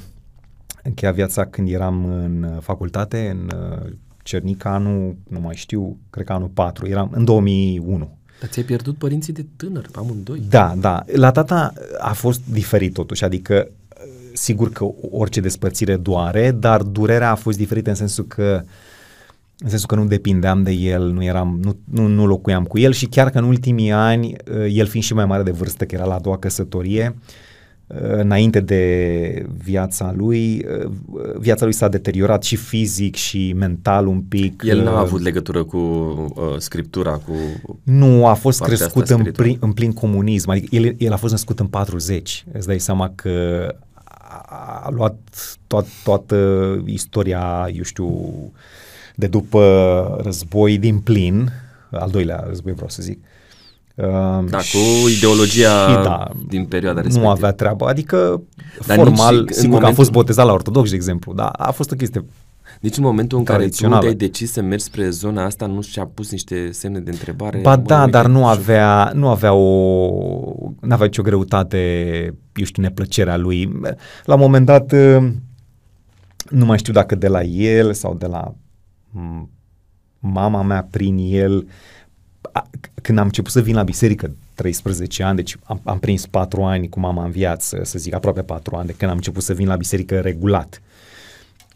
încheiat 0.82 1.14
viața 1.14 1.44
când 1.46 1.68
eram 1.70 2.04
în 2.04 2.42
uh, 2.42 2.62
facultate, 2.62 3.36
în 3.40 3.50
uh, 3.58 3.92
Cernica, 4.22 4.74
anul, 4.74 5.16
nu 5.28 5.40
mai 5.40 5.54
știu, 5.54 5.96
cred 6.10 6.26
că 6.26 6.32
anul 6.32 6.48
4, 6.48 6.86
eram 6.86 7.10
în 7.14 7.24
2001. 7.24 8.18
Dar 8.40 8.48
ți-ai 8.50 8.64
pierdut 8.64 8.96
părinții 8.96 9.32
de 9.32 9.46
tânăr, 9.56 9.86
amândoi. 9.94 10.42
Da, 10.48 10.74
da. 10.78 11.04
La 11.12 11.30
tata 11.30 11.72
a 11.98 12.12
fost 12.12 12.40
diferit 12.52 12.92
totuși, 12.92 13.24
adică 13.24 13.68
uh, 13.68 13.72
sigur 14.40 14.72
că 14.72 14.84
orice 15.10 15.40
despărțire 15.40 15.96
doare, 15.96 16.50
dar 16.50 16.82
durerea 16.82 17.30
a 17.30 17.34
fost 17.34 17.58
diferită 17.58 17.90
în 17.90 17.96
sensul 17.96 18.24
că 18.24 18.62
în 19.62 19.68
sensul 19.68 19.88
că 19.88 19.94
nu 19.94 20.04
depindeam 20.04 20.62
de 20.62 20.70
el, 20.70 21.10
nu 21.10 21.24
eram, 21.24 21.58
nu, 21.62 21.76
nu, 21.84 22.06
nu 22.06 22.26
locuiam 22.26 22.64
cu 22.64 22.78
el 22.78 22.92
și 22.92 23.06
chiar 23.06 23.30
că 23.30 23.38
în 23.38 23.44
ultimii 23.44 23.92
ani, 23.92 24.26
uh, 24.26 24.66
el 24.68 24.86
fiind 24.86 25.04
și 25.06 25.14
mai 25.14 25.26
mare 25.26 25.42
de 25.42 25.50
vârstă, 25.50 25.84
că 25.84 25.94
era 25.94 26.04
la 26.04 26.14
a 26.14 26.18
doua 26.18 26.38
căsătorie, 26.38 27.16
uh, 27.86 27.96
înainte 28.00 28.60
de 28.60 29.46
viața 29.64 30.14
lui, 30.16 30.66
uh, 30.82 30.90
viața 31.38 31.64
lui 31.64 31.74
s-a 31.74 31.88
deteriorat 31.88 32.42
și 32.42 32.56
fizic 32.56 33.14
și 33.14 33.54
mental 33.56 34.06
un 34.06 34.20
pic. 34.20 34.62
El 34.66 34.82
n-a 34.82 34.92
uh, 34.92 34.98
avut 34.98 35.20
legătură 35.20 35.64
cu 35.64 35.76
uh, 35.76 36.58
scriptura, 36.58 37.12
cu... 37.12 37.32
nu, 37.82 38.26
a 38.26 38.34
fost 38.34 38.58
Partea 38.58 38.76
crescut 38.76 39.02
asta 39.02 39.14
în, 39.14 39.20
spirituală. 39.20 39.50
plin, 39.50 39.68
în 39.68 39.72
plin 39.72 39.92
comunism. 39.92 40.50
Adică 40.50 40.76
el, 40.76 40.94
el 40.98 41.12
a 41.12 41.16
fost 41.16 41.32
născut 41.32 41.60
în 41.60 41.66
40. 41.66 42.44
Îți 42.52 42.66
dai 42.66 42.80
seama 42.80 43.12
că 43.14 43.30
a, 44.50 44.82
a 44.84 44.90
luat 44.90 45.16
toat, 45.66 45.86
toată 46.04 46.36
istoria, 46.84 47.68
eu 47.74 47.82
știu, 47.82 48.08
de 49.14 49.26
după 49.26 50.20
război 50.22 50.78
din 50.78 50.98
plin, 50.98 51.48
al 51.90 52.10
doilea 52.10 52.44
război 52.48 52.72
vreau 52.72 52.88
să 52.88 53.02
zic. 53.02 53.18
Uh, 53.94 54.04
Da, 54.50 54.58
cu 54.58 55.08
ideologia 55.16 55.88
și 55.88 55.94
da, 56.04 56.28
din 56.48 56.64
perioada 56.64 57.00
respectivă. 57.00 57.24
Nu 57.26 57.36
avea 57.36 57.52
treabă, 57.52 57.86
adică 57.88 58.42
Dar 58.86 58.96
formal, 58.96 59.34
nici 59.38 59.48
în 59.48 59.54
sigur 59.54 59.60
că 59.60 59.66
a 59.66 59.70
momentul- 59.70 59.94
fost 59.94 60.10
botezat 60.10 60.46
la 60.46 60.52
ortodox, 60.52 60.90
de 60.90 60.94
exemplu, 60.96 61.32
dar 61.34 61.50
a 61.52 61.70
fost 61.70 61.90
o 61.90 61.94
chestie 61.96 62.24
Nici 62.80 62.96
în 62.96 63.02
momentul 63.02 63.38
în 63.38 63.44
care 63.44 63.58
tu 63.58 63.64
Tradițională. 63.64 64.00
te-ai 64.00 64.14
decis 64.14 64.52
să 64.52 64.60
mergi 64.62 64.84
spre 64.84 65.10
zona 65.10 65.44
asta, 65.44 65.66
nu 65.66 65.82
și-a 65.82 66.06
pus 66.06 66.30
niște 66.30 66.70
semne 66.72 67.00
de 67.00 67.10
întrebare? 67.10 67.58
Ba 67.62 67.76
Mă, 67.76 67.82
da, 67.82 67.98
uite, 67.98 68.10
dar 68.10 68.26
nu 68.26 68.38
și- 68.38 68.44
avea, 68.48 69.10
nu 69.14 69.28
avea 69.28 69.52
o, 69.52 69.64
nu 70.80 70.92
avea 70.92 71.06
nicio 71.06 71.22
greutate, 71.22 71.78
eu 72.54 72.64
știu, 72.64 72.82
neplăcerea 72.82 73.36
lui. 73.36 73.72
La 74.24 74.34
un 74.34 74.40
moment 74.40 74.66
dat, 74.66 74.92
uh, 74.92 75.30
nu 76.50 76.64
mai 76.64 76.78
știu 76.78 76.92
dacă 76.92 77.14
de 77.14 77.28
la 77.28 77.42
el 77.42 77.92
sau 77.92 78.14
de 78.14 78.26
la 78.26 78.54
m, 79.10 79.48
mama 80.18 80.62
mea 80.62 80.88
prin 80.90 81.16
el, 81.18 81.68
a, 82.52 82.66
c- 82.86 83.02
când 83.02 83.18
am 83.18 83.24
început 83.24 83.50
să 83.50 83.60
vin 83.60 83.74
la 83.74 83.82
biserică, 83.82 84.34
13 84.54 85.22
ani, 85.22 85.36
deci 85.36 85.56
am, 85.64 85.80
am 85.84 85.98
prins 85.98 86.26
4 86.26 86.62
ani 86.62 86.88
cu 86.88 87.00
mama 87.00 87.24
în 87.24 87.30
viață, 87.30 87.80
să 87.82 87.98
zic, 87.98 88.14
aproape 88.14 88.42
4 88.42 88.76
ani, 88.76 88.86
de 88.86 88.92
când 88.98 89.10
am 89.10 89.16
început 89.16 89.42
să 89.42 89.52
vin 89.52 89.66
la 89.66 89.76
biserică 89.76 90.20
regulat 90.20 90.82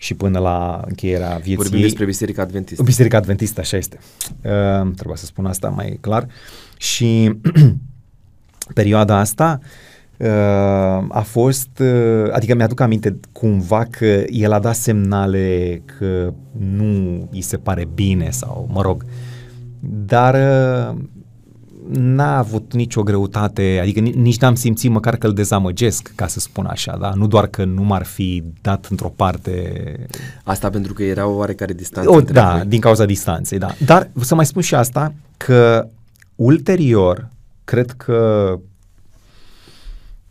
și 0.04 0.14
până 0.14 0.38
la 0.38 0.82
încheierea 0.86 1.34
vieții 1.34 1.54
Vorbim 1.54 1.76
ei. 1.76 1.82
despre 1.82 2.04
Biserica 2.04 2.42
Adventistă. 2.42 2.82
Biserica 2.82 3.16
Adventistă, 3.16 3.60
așa 3.60 3.76
este. 3.76 3.98
Uh, 4.28 4.90
trebuie 4.94 5.16
să 5.16 5.24
spun 5.24 5.46
asta 5.46 5.68
mai 5.68 5.98
clar. 6.00 6.26
Și 6.76 7.38
perioada 8.80 9.18
asta 9.18 9.60
uh, 10.16 10.26
a 11.08 11.24
fost, 11.24 11.78
uh, 11.78 12.32
adică 12.32 12.54
mi-aduc 12.54 12.80
aminte 12.80 13.20
cumva 13.32 13.84
că 13.84 14.24
el 14.26 14.52
a 14.52 14.58
dat 14.58 14.74
semnale 14.74 15.82
că 15.98 16.32
nu 16.58 17.28
îi 17.32 17.40
se 17.40 17.56
pare 17.56 17.88
bine 17.94 18.30
sau, 18.30 18.68
mă 18.72 18.82
rog, 18.82 19.04
dar 19.80 20.34
uh, 20.34 20.98
n-a 21.92 22.38
avut 22.38 22.72
nicio 22.72 23.02
greutate, 23.02 23.78
adică 23.82 24.00
ni- 24.00 24.14
nici 24.14 24.38
n-am 24.38 24.54
simțit 24.54 24.90
măcar 24.90 25.16
că 25.16 25.26
îl 25.26 25.32
dezamăgesc, 25.32 26.12
ca 26.14 26.26
să 26.26 26.40
spun 26.40 26.66
așa, 26.66 26.96
da? 26.96 27.12
Nu 27.14 27.26
doar 27.26 27.46
că 27.46 27.64
nu 27.64 27.82
m-ar 27.82 28.04
fi 28.04 28.42
dat 28.60 28.86
într-o 28.90 29.08
parte 29.08 30.06
Asta 30.44 30.70
pentru 30.70 30.92
că 30.92 31.02
era 31.02 31.26
o 31.26 31.36
oarecare 31.36 31.72
distanță 31.72 32.10
o, 32.10 32.14
între 32.14 32.32
da, 32.32 32.52
voi. 32.56 32.66
din 32.66 32.80
cauza 32.80 33.04
distanței, 33.04 33.58
da. 33.58 33.74
Dar 33.84 34.10
să 34.20 34.34
mai 34.34 34.46
spun 34.46 34.62
și 34.62 34.74
asta, 34.74 35.14
că 35.36 35.88
ulterior, 36.34 37.28
cred 37.64 37.90
că 37.90 38.50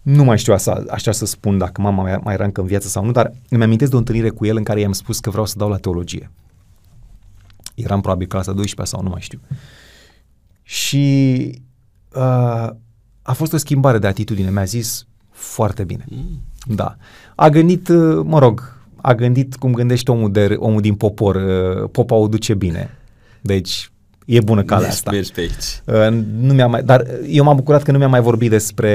nu 0.02 0.24
mai 0.24 0.38
știu 0.38 0.54
asta, 0.54 0.84
așa 0.90 1.12
să 1.12 1.26
spun 1.26 1.58
dacă 1.58 1.82
mama 1.82 2.04
mea 2.04 2.22
mai 2.24 2.34
era 2.34 2.44
încă 2.44 2.62
în 2.62 2.68
viață 2.68 2.88
sau 2.88 3.06
nu, 3.06 3.12
dar 3.12 3.32
îmi 3.50 3.64
amintesc 3.64 3.90
de 3.90 3.96
o 3.96 4.00
întâlnire 4.00 4.30
cu 4.30 4.46
el 4.46 4.58
în 4.58 4.64
care 4.64 4.80
i-am 4.80 4.92
spus 4.92 5.20
că 5.20 5.30
vreau 5.30 5.46
să 5.46 5.56
dau 5.58 5.70
la 5.70 5.78
teologie. 5.78 6.32
Eram 7.76 8.02
probabil 8.02 8.28
clasa 8.28 8.52
12 8.52 8.96
sau 8.96 9.04
nu 9.04 9.10
mai 9.10 9.22
știu. 9.22 9.40
Și 10.64 11.46
uh, 12.16 12.70
a 13.22 13.34
fost 13.34 13.54
o 13.54 13.58
schimbare 13.58 13.98
de 13.98 14.08
atitudine, 14.08 14.50
mi-a 14.50 14.64
zis 14.64 15.08
foarte 15.30 15.84
bine. 15.84 16.06
Mm. 16.10 16.42
Da. 16.68 16.96
A 17.36 17.50
gândit, 17.50 17.88
uh, 17.88 18.22
mă 18.26 18.40
rog, 18.40 18.78
a 19.02 19.14
gândit 19.14 19.56
cum 19.56 19.74
gândește 19.74 20.12
omul, 20.12 20.32
de, 20.32 20.56
omul 20.58 20.82
din 20.82 20.96
popor, 20.96 21.36
uh, 21.36 21.90
popa 21.92 22.16
o 22.16 22.28
duce 22.28 22.54
bine. 22.54 22.98
Deci 23.42 23.92
e 24.26 24.42
bună 24.42 24.64
calea 24.64 24.90
asta. 24.90 25.12
Mergi 25.12 25.32
pe 25.32 25.40
aici. 25.40 26.10
Uh, 26.12 26.24
nu 26.40 26.54
mi-a 26.54 26.68
mai, 26.68 26.84
dar 26.84 27.06
eu 27.28 27.44
m-am 27.44 27.56
bucurat 27.56 27.84
că 27.84 27.92
nu 27.92 27.98
mi-a 27.98 28.08
mai 28.08 28.22
vorbit 28.22 28.50
despre, 28.50 28.92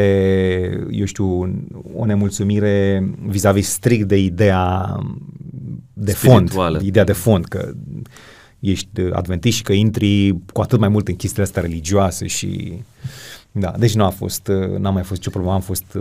eu 0.90 1.04
știu, 1.04 1.40
o 1.94 2.04
nemulțumire 2.04 3.08
vis-a-vis 3.26 3.68
strict 3.68 4.08
de 4.08 4.16
ideea 4.16 4.96
de 5.92 6.12
fond, 6.12 6.52
ideea 6.80 7.04
de 7.04 7.12
fond, 7.12 7.44
că 7.44 7.72
ești 8.60 9.00
adventist 9.12 9.56
și 9.56 9.62
că 9.62 9.72
intri 9.72 10.36
cu 10.52 10.60
atât 10.60 10.78
mai 10.78 10.88
mult 10.88 11.08
în 11.08 11.16
chestiile 11.16 11.44
astea 11.44 11.62
religioase 11.62 12.26
și 12.26 12.72
da, 13.52 13.74
deci 13.78 13.94
nu 13.94 14.04
a 14.04 14.10
fost, 14.10 14.50
n-a 14.78 14.90
mai 14.90 15.02
fost 15.02 15.18
nicio 15.18 15.30
problemă, 15.30 15.54
am 15.54 15.60
fost 15.60 15.98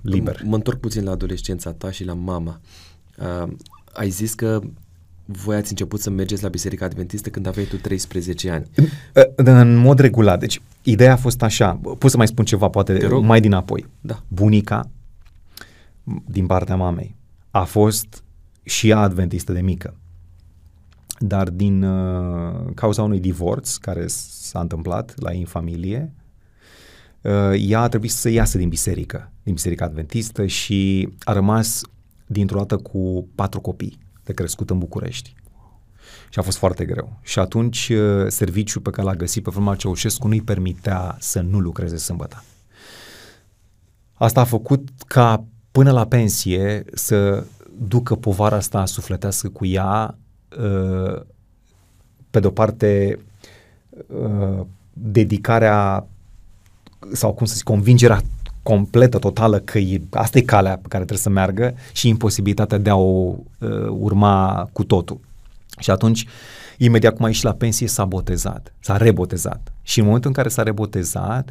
liber. 0.00 0.42
Mă 0.44 0.54
întorc 0.54 0.78
puțin 0.78 1.04
la 1.04 1.10
adolescența 1.10 1.72
ta 1.72 1.90
și 1.90 2.04
la 2.04 2.14
mama. 2.14 2.60
Uh, 3.18 3.52
ai 3.92 4.08
zis 4.08 4.34
că 4.34 4.60
voi 5.24 5.56
ați 5.56 5.70
început 5.70 6.00
să 6.00 6.10
mergeți 6.10 6.42
la 6.42 6.48
Biserica 6.48 6.84
Adventistă 6.84 7.30
când 7.30 7.46
aveai 7.46 7.66
tu 7.66 7.76
13 7.76 8.50
ani. 8.50 8.66
În, 9.34 9.46
în 9.46 9.76
mod 9.76 9.98
regulat. 9.98 10.40
Deci, 10.40 10.60
ideea 10.82 11.12
a 11.12 11.16
fost 11.16 11.42
așa. 11.42 11.80
Pot 11.98 12.10
să 12.10 12.16
mai 12.16 12.26
spun 12.26 12.44
ceva, 12.44 12.68
poate 12.68 13.06
mai 13.06 13.40
dinapoi. 13.40 13.86
Da. 14.00 14.22
Bunica, 14.28 14.90
din 16.26 16.46
partea 16.46 16.76
mamei, 16.76 17.16
a 17.50 17.64
fost 17.64 18.22
și 18.62 18.88
ea 18.88 18.98
adventistă 18.98 19.52
de 19.52 19.60
mică. 19.60 19.94
Dar 21.26 21.50
din 21.50 21.82
uh, 21.82 22.72
cauza 22.74 23.02
unui 23.02 23.20
divorț 23.20 23.76
care 23.76 24.04
s-a 24.06 24.60
întâmplat 24.60 25.14
la 25.20 25.32
ei 25.32 25.38
în 25.38 25.46
familie, 25.46 26.12
uh, 27.20 27.52
ea 27.68 27.80
a 27.80 27.88
trebuit 27.88 28.10
să 28.10 28.28
iasă 28.28 28.58
din 28.58 28.68
biserică, 28.68 29.32
din 29.42 29.54
biserica 29.54 29.84
adventistă 29.84 30.46
și 30.46 31.08
a 31.20 31.32
rămas 31.32 31.82
dintr-o 32.26 32.58
dată 32.58 32.76
cu 32.76 33.28
patru 33.34 33.60
copii 33.60 33.98
de 34.24 34.32
crescut 34.32 34.70
în 34.70 34.78
București. 34.78 35.34
Și 36.28 36.38
a 36.38 36.42
fost 36.42 36.56
foarte 36.56 36.84
greu. 36.84 37.18
Și 37.22 37.38
atunci 37.38 37.88
uh, 37.88 38.26
serviciul 38.28 38.82
pe 38.82 38.90
care 38.90 39.06
l-a 39.06 39.14
găsit 39.14 39.42
pe 39.42 39.50
vremea 39.50 39.74
Ceaușescu 39.74 40.28
nu-i 40.28 40.42
permitea 40.42 41.16
să 41.20 41.40
nu 41.40 41.58
lucreze 41.58 41.96
sâmbătă. 41.96 42.44
Asta 44.14 44.40
a 44.40 44.44
făcut 44.44 44.88
ca 45.06 45.44
până 45.70 45.90
la 45.90 46.06
pensie 46.06 46.84
să 46.92 47.44
ducă 47.88 48.14
povara 48.14 48.56
asta 48.56 48.86
sufletească 48.86 49.48
cu 49.48 49.66
ea, 49.66 50.18
uh, 50.18 50.23
pe 52.30 52.40
de-o 52.40 52.50
parte 52.50 53.18
uh, 54.06 54.60
dedicarea 54.92 56.06
sau 57.12 57.32
cum 57.32 57.46
să 57.46 57.54
zic, 57.54 57.64
convingerea 57.64 58.20
completă, 58.62 59.18
totală, 59.18 59.58
că 59.58 59.78
e, 59.78 60.00
asta 60.10 60.38
e 60.38 60.42
calea 60.42 60.72
pe 60.72 60.88
care 60.88 61.04
trebuie 61.04 61.18
să 61.18 61.28
meargă 61.28 61.74
și 61.92 62.08
imposibilitatea 62.08 62.78
de 62.78 62.90
a 62.90 62.96
o 62.96 63.34
uh, 63.58 63.86
urma 63.88 64.68
cu 64.72 64.84
totul. 64.84 65.20
Și 65.78 65.90
atunci, 65.90 66.26
imediat 66.78 67.14
cum 67.16 67.24
a 67.24 67.28
ieșit 67.28 67.44
la 67.44 67.52
pensie, 67.52 67.86
s-a 67.86 68.04
botezat, 68.04 68.72
s-a 68.80 68.96
rebotezat. 68.96 69.72
Și 69.82 69.98
în 69.98 70.04
momentul 70.04 70.28
în 70.28 70.36
care 70.36 70.48
s-a 70.48 70.62
rebotezat, 70.62 71.50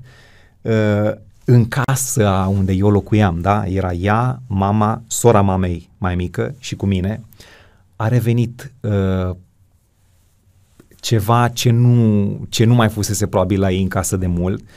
uh, 0.62 1.12
în 1.46 1.68
casa 1.68 2.52
unde 2.58 2.72
eu 2.72 2.90
locuiam, 2.90 3.40
da, 3.42 3.66
era 3.66 3.94
ea, 3.94 4.42
mama, 4.48 5.02
sora 5.08 5.42
mamei 5.42 5.90
mai 5.98 6.16
mică 6.16 6.56
și 6.60 6.76
cu 6.76 6.86
mine, 6.86 7.22
a 8.04 8.08
revenit 8.08 8.74
uh, 8.82 9.36
ceva 11.00 11.48
ce 11.48 11.72
nu, 11.72 12.46
ce 12.50 12.66
nu 12.66 12.74
mai 12.74 12.90
fusese 12.90 13.28
probabil 13.28 13.60
la 13.60 13.72
ei 13.72 13.82
în 13.82 13.88
casă 13.88 14.18
de 14.18 14.28
mult, 14.28 14.60
uh, 14.60 14.68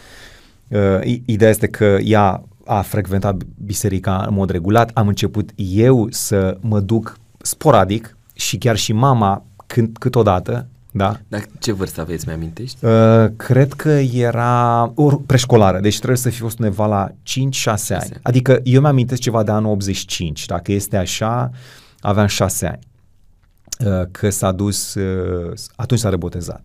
Uh, 0.68 1.18
ideea 1.24 1.50
este 1.50 1.66
că 1.66 1.96
ea 2.02 2.42
a 2.64 2.80
frecventat 2.80 3.36
biserica 3.64 4.24
în 4.28 4.34
mod 4.34 4.50
regulat, 4.50 4.90
am 4.94 5.08
început 5.08 5.50
eu 5.56 6.06
să 6.10 6.56
mă 6.60 6.80
duc 6.80 7.18
sporadic 7.38 8.16
și 8.34 8.58
chiar 8.58 8.76
și 8.76 8.92
mama 8.92 9.44
când, 9.66 9.96
câteodată, 9.98 10.66
da? 10.90 11.20
Dar 11.28 11.42
ce 11.58 11.72
vârstă 11.72 12.00
aveți, 12.00 12.26
mi-amintești? 12.26 12.84
Uh, 12.84 13.26
cred 13.36 13.72
că 13.72 13.88
era 14.14 14.92
or, 14.94 15.20
preșcolară, 15.26 15.80
deci 15.80 15.96
trebuie 15.96 16.16
să 16.18 16.30
fi 16.30 16.38
fost 16.38 16.58
undeva 16.58 16.86
la 16.86 17.08
5-6 17.08 17.14
ani. 17.88 18.10
Adică 18.22 18.60
eu 18.62 18.80
mi-amintesc 18.80 19.20
ceva 19.20 19.42
de 19.42 19.50
anul 19.50 19.70
85, 19.70 20.46
dacă 20.46 20.72
este 20.72 20.96
așa, 20.96 21.50
aveam 22.00 22.26
6 22.26 22.66
ani. 22.66 22.78
Uh, 23.84 24.02
că 24.10 24.30
s-a 24.30 24.52
dus, 24.52 24.94
uh, 24.94 25.52
atunci 25.76 26.00
s-a 26.00 26.08
rebotezat. 26.08 26.62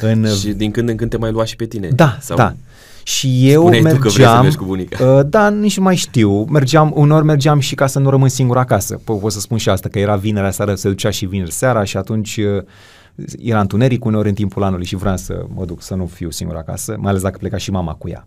În, 0.00 0.26
și 0.26 0.52
din 0.52 0.70
când 0.70 0.88
în 0.88 0.96
când 0.96 1.10
te 1.10 1.16
mai 1.16 1.32
lua 1.32 1.44
și 1.44 1.56
pe 1.56 1.64
tine? 1.64 1.88
Da, 1.88 2.16
sau? 2.20 2.36
da. 2.36 2.54
Și 3.02 3.50
eu 3.50 3.60
Spuneai 3.60 3.80
mergeam... 3.80 4.02
Tu 4.02 4.08
că 4.08 4.38
vrei 4.40 4.52
să 4.52 4.58
cu 4.58 4.64
bunica. 4.64 5.04
Uh, 5.04 5.20
da, 5.26 5.48
nici 5.48 5.76
nu 5.76 5.82
mai 5.82 5.96
știu. 5.96 6.44
Mergeam, 6.44 6.92
unor 6.94 7.22
mergeam 7.22 7.58
și 7.58 7.74
ca 7.74 7.86
să 7.86 7.98
nu 7.98 8.10
rămân 8.10 8.28
singur 8.28 8.56
acasă. 8.56 9.00
Pot, 9.04 9.20
pot 9.20 9.32
să 9.32 9.40
spun 9.40 9.58
și 9.58 9.68
asta, 9.68 9.88
că 9.88 9.98
era 9.98 10.16
vinerea 10.16 10.50
seara, 10.50 10.74
se 10.74 10.88
ducea 10.88 11.10
și 11.10 11.26
vineri 11.26 11.50
seara 11.50 11.84
și 11.84 11.96
atunci 11.96 12.36
uh, 12.36 12.62
era 13.38 13.60
întuneric 13.60 14.04
uneori 14.04 14.28
în 14.28 14.34
timpul 14.34 14.62
anului 14.62 14.84
și 14.84 14.96
vreau 14.96 15.16
să 15.16 15.44
mă 15.54 15.64
duc 15.64 15.82
să 15.82 15.94
nu 15.94 16.06
fiu 16.06 16.30
singur 16.30 16.56
acasă, 16.56 16.94
mai 16.98 17.10
ales 17.10 17.22
dacă 17.22 17.38
pleca 17.38 17.56
și 17.56 17.70
mama 17.70 17.94
cu 17.94 18.08
ea. 18.08 18.26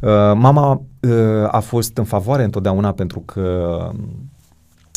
Uh, 0.00 0.10
mama 0.34 0.82
uh, 1.00 1.10
a 1.46 1.60
fost 1.60 1.96
în 1.96 2.04
favoare 2.04 2.44
întotdeauna 2.44 2.92
pentru 2.92 3.20
că 3.20 3.90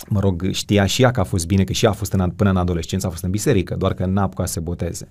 mă 0.08 0.20
rog, 0.20 0.50
știa 0.52 0.86
și 0.86 1.02
ea 1.02 1.12
că 1.12 1.20
a 1.20 1.24
fost 1.24 1.48
bine, 1.48 1.64
că 1.64 1.74
și 1.74 1.86
ea 1.86 1.92
a 1.92 1.94
fost 1.94 2.14
în, 2.14 2.30
până 2.30 2.50
în 2.50 2.58
adolescență, 2.58 3.08
a 3.08 3.10
fost 3.10 3.24
în 3.24 3.30
biserică, 3.30 3.76
doar 3.76 3.94
că 3.94 4.06
n-a 4.06 4.22
apucat 4.22 4.48
să 4.48 4.54
se 4.54 4.60
boteze. 4.60 5.08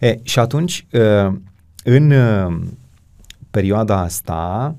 E, 0.00 0.18
și 0.22 0.38
atunci, 0.38 0.86
uh, 0.92 1.34
în 1.84 2.10
uh, 2.10 2.58
perioada 3.50 4.00
asta, 4.00 4.74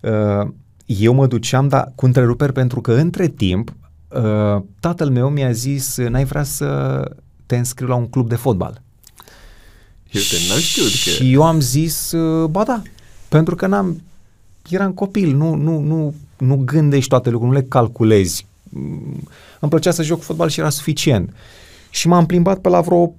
uh, 0.00 0.48
eu 0.86 1.12
mă 1.12 1.26
duceam, 1.26 1.68
dar 1.68 1.92
cu 1.94 2.06
întreruperi, 2.06 2.52
pentru 2.52 2.80
că 2.80 2.92
între 2.92 3.28
timp, 3.28 3.72
uh, 4.08 4.62
tatăl 4.80 5.10
meu 5.10 5.28
mi-a 5.28 5.52
zis, 5.52 5.96
n-ai 5.96 6.24
vrea 6.24 6.42
să 6.42 7.02
te 7.46 7.56
înscriu 7.56 7.88
la 7.88 7.94
un 7.94 8.08
club 8.08 8.28
de 8.28 8.34
fotbal? 8.34 8.82
Eu 10.10 10.22
te 10.30 10.36
n-am 10.48 10.58
știut 10.58 10.86
că... 10.86 11.10
Și 11.10 11.32
eu 11.32 11.42
am 11.42 11.60
zis, 11.60 12.12
uh, 12.12 12.48
ba 12.48 12.64
da, 12.64 12.82
pentru 13.28 13.54
că 13.54 13.66
n-am, 13.66 14.02
eram 14.68 14.92
copil, 14.92 15.36
nu, 15.36 15.54
nu, 15.54 15.80
nu, 15.80 16.14
nu 16.38 16.56
gândești 16.64 17.08
toate 17.08 17.30
lucrurile, 17.30 17.58
nu 17.58 17.62
le 17.62 17.70
calculezi. 17.70 18.46
Mm, 18.68 19.28
îmi 19.60 19.70
plăcea 19.70 19.90
să 19.90 20.02
joc 20.02 20.20
fotbal 20.20 20.48
și 20.48 20.60
era 20.60 20.68
suficient. 20.68 21.34
Și 21.90 22.08
m-am 22.08 22.26
plimbat 22.26 22.58
pe 22.58 22.68
la 22.68 22.80
vreo 22.80 23.14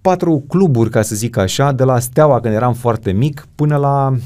patru 0.00 0.44
cluburi, 0.48 0.90
ca 0.90 1.02
să 1.02 1.14
zic 1.14 1.36
așa, 1.36 1.72
de 1.72 1.84
la 1.84 1.98
Steaua 1.98 2.40
când 2.40 2.54
eram 2.54 2.74
foarte 2.74 3.12
mic 3.12 3.46
până 3.54 3.76
la 3.76 4.16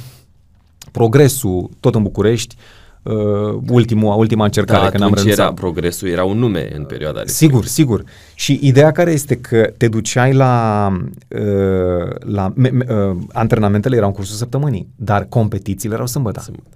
Progresul, 0.92 1.70
tot 1.80 1.94
în 1.94 2.02
București, 2.02 2.56
uh, 3.02 3.60
ultimul, 3.68 4.18
ultima 4.18 4.44
încercare 4.44 4.84
da, 4.84 4.90
când 4.90 5.02
am 5.02 5.14
renunțat. 5.14 5.38
era 5.38 5.52
Progresul, 5.52 6.08
era 6.08 6.24
un 6.24 6.38
nume 6.38 6.76
în 6.76 6.84
perioada 6.84 7.20
respectivă. 7.20 7.50
Sigur, 7.50 7.66
sigur. 7.66 8.04
Și 8.34 8.58
ideea 8.62 8.92
care 8.92 9.10
este 9.10 9.36
că 9.36 9.72
te 9.76 9.88
duceai 9.88 10.32
la, 10.32 10.88
uh, 11.28 12.10
la 12.18 12.52
me, 12.54 12.68
me, 12.68 12.84
uh, 12.94 13.16
antrenamentele 13.32 13.96
erau 13.96 14.08
în 14.08 14.14
cursul 14.14 14.36
săptămânii, 14.36 14.88
dar 14.96 15.24
competițiile 15.24 15.94
erau 15.94 16.06
sâmbătă. 16.06 16.40
sâmbătă. 16.40 16.68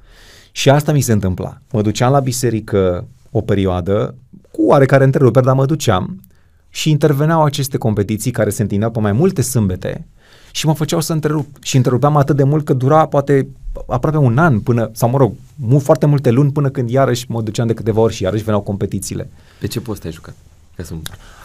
Și 0.53 0.71
asta 0.71 0.93
mi 0.93 1.01
se 1.01 1.12
întâmpla. 1.12 1.61
Mă 1.73 1.83
duceam 1.83 2.12
la 2.12 2.21
biserică 2.21 3.09
o 3.31 3.40
perioadă, 3.40 4.14
cu 4.51 4.66
oarecare 4.66 5.05
întreruperi, 5.05 5.45
dar 5.45 5.55
mă 5.55 5.66
duceam 5.66 6.23
și 6.69 6.90
interveneau 6.90 7.43
aceste 7.43 7.79
competiții 7.79 8.31
care 8.31 8.51
se 8.51 8.62
întindeau 8.62 8.90
pe 8.90 9.01
mai 9.01 9.12
multe 9.12 9.43
sâmbete 9.43 10.07
și 10.51 10.66
mă 10.66 10.75
făceau 10.75 11.01
să 11.01 11.12
întrerup. 11.12 11.47
Și 11.62 11.77
întrerupeam 11.77 12.16
atât 12.16 12.37
de 12.37 12.43
mult 12.43 12.64
că 12.64 12.73
dura 12.73 13.07
poate 13.07 13.49
aproape 13.87 14.16
un 14.16 14.38
an 14.38 14.61
până, 14.61 14.90
sau 14.93 15.09
mă 15.09 15.19
rog, 15.19 15.33
mult, 15.55 15.83
foarte 15.83 16.07
multe 16.07 16.31
luni 16.31 16.53
până 16.53 16.69
când 16.69 16.90
iarăși 16.90 17.25
mă 17.29 17.43
duceam 17.43 17.66
de 17.66 17.75
câteva 17.75 18.01
ori 18.01 18.14
și 18.14 18.23
iarăși 18.23 18.43
veneau 18.43 18.61
competițiile. 18.62 19.31
De 19.61 19.66
ce 19.66 19.81
post 19.81 20.05
ai 20.05 20.12
jucat? 20.12 20.35
Ca 20.77 20.83
să 20.83 20.95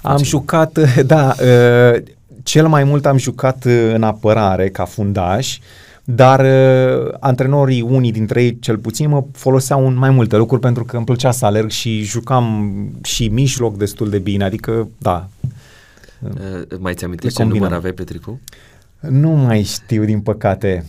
am 0.02 0.24
jucat, 0.24 0.80
da, 1.06 1.36
uh, 1.42 2.04
cel 2.44 2.68
mai 2.68 2.84
mult 2.84 3.06
am 3.06 3.18
jucat 3.18 3.66
uh, 3.66 3.92
în 3.94 4.04
apărare 4.04 4.70
ca 4.70 4.86
fundaș, 4.86 5.60
dar 6.08 6.40
uh, 6.40 7.14
antrenorii, 7.20 7.82
unii 7.82 8.12
dintre 8.12 8.44
ei 8.44 8.60
cel 8.60 8.78
puțin, 8.78 9.10
mă 9.10 9.24
foloseau 9.32 9.88
în 9.88 9.96
mai 9.96 10.10
multe 10.10 10.38
lucruri 10.38 10.62
pentru 10.62 10.86
că 10.86 10.96
îmi 10.96 11.06
plăcea 11.06 11.32
să 11.32 11.46
alerg 11.46 11.70
și 11.70 12.02
jucam 12.02 12.74
și 13.04 13.28
mijloc 13.28 13.78
destul 13.78 14.10
de 14.10 14.20
bine, 14.20 14.44
adică, 14.44 14.90
da. 14.98 15.28
Uh, 16.20 16.78
mai 16.80 16.94
ți 16.94 17.04
amintești 17.04 17.38
ce 17.38 17.44
număr 17.44 17.74
aveai 17.74 17.92
pe 17.94 18.04
tricou? 18.04 18.40
Nu 19.00 19.30
mai 19.30 19.64
știu, 19.64 20.04
din 20.04 20.20
păcate. 20.20 20.86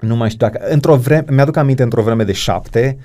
Nu 0.00 0.16
mai 0.16 0.30
știu 0.30 0.46
dacă... 0.46 0.66
Într-o 0.68 0.96
vreme, 0.96 1.26
mi-aduc 1.30 1.56
aminte 1.56 1.82
într-o 1.82 2.02
vreme 2.02 2.24
de 2.24 2.32
șapte, 2.32 2.98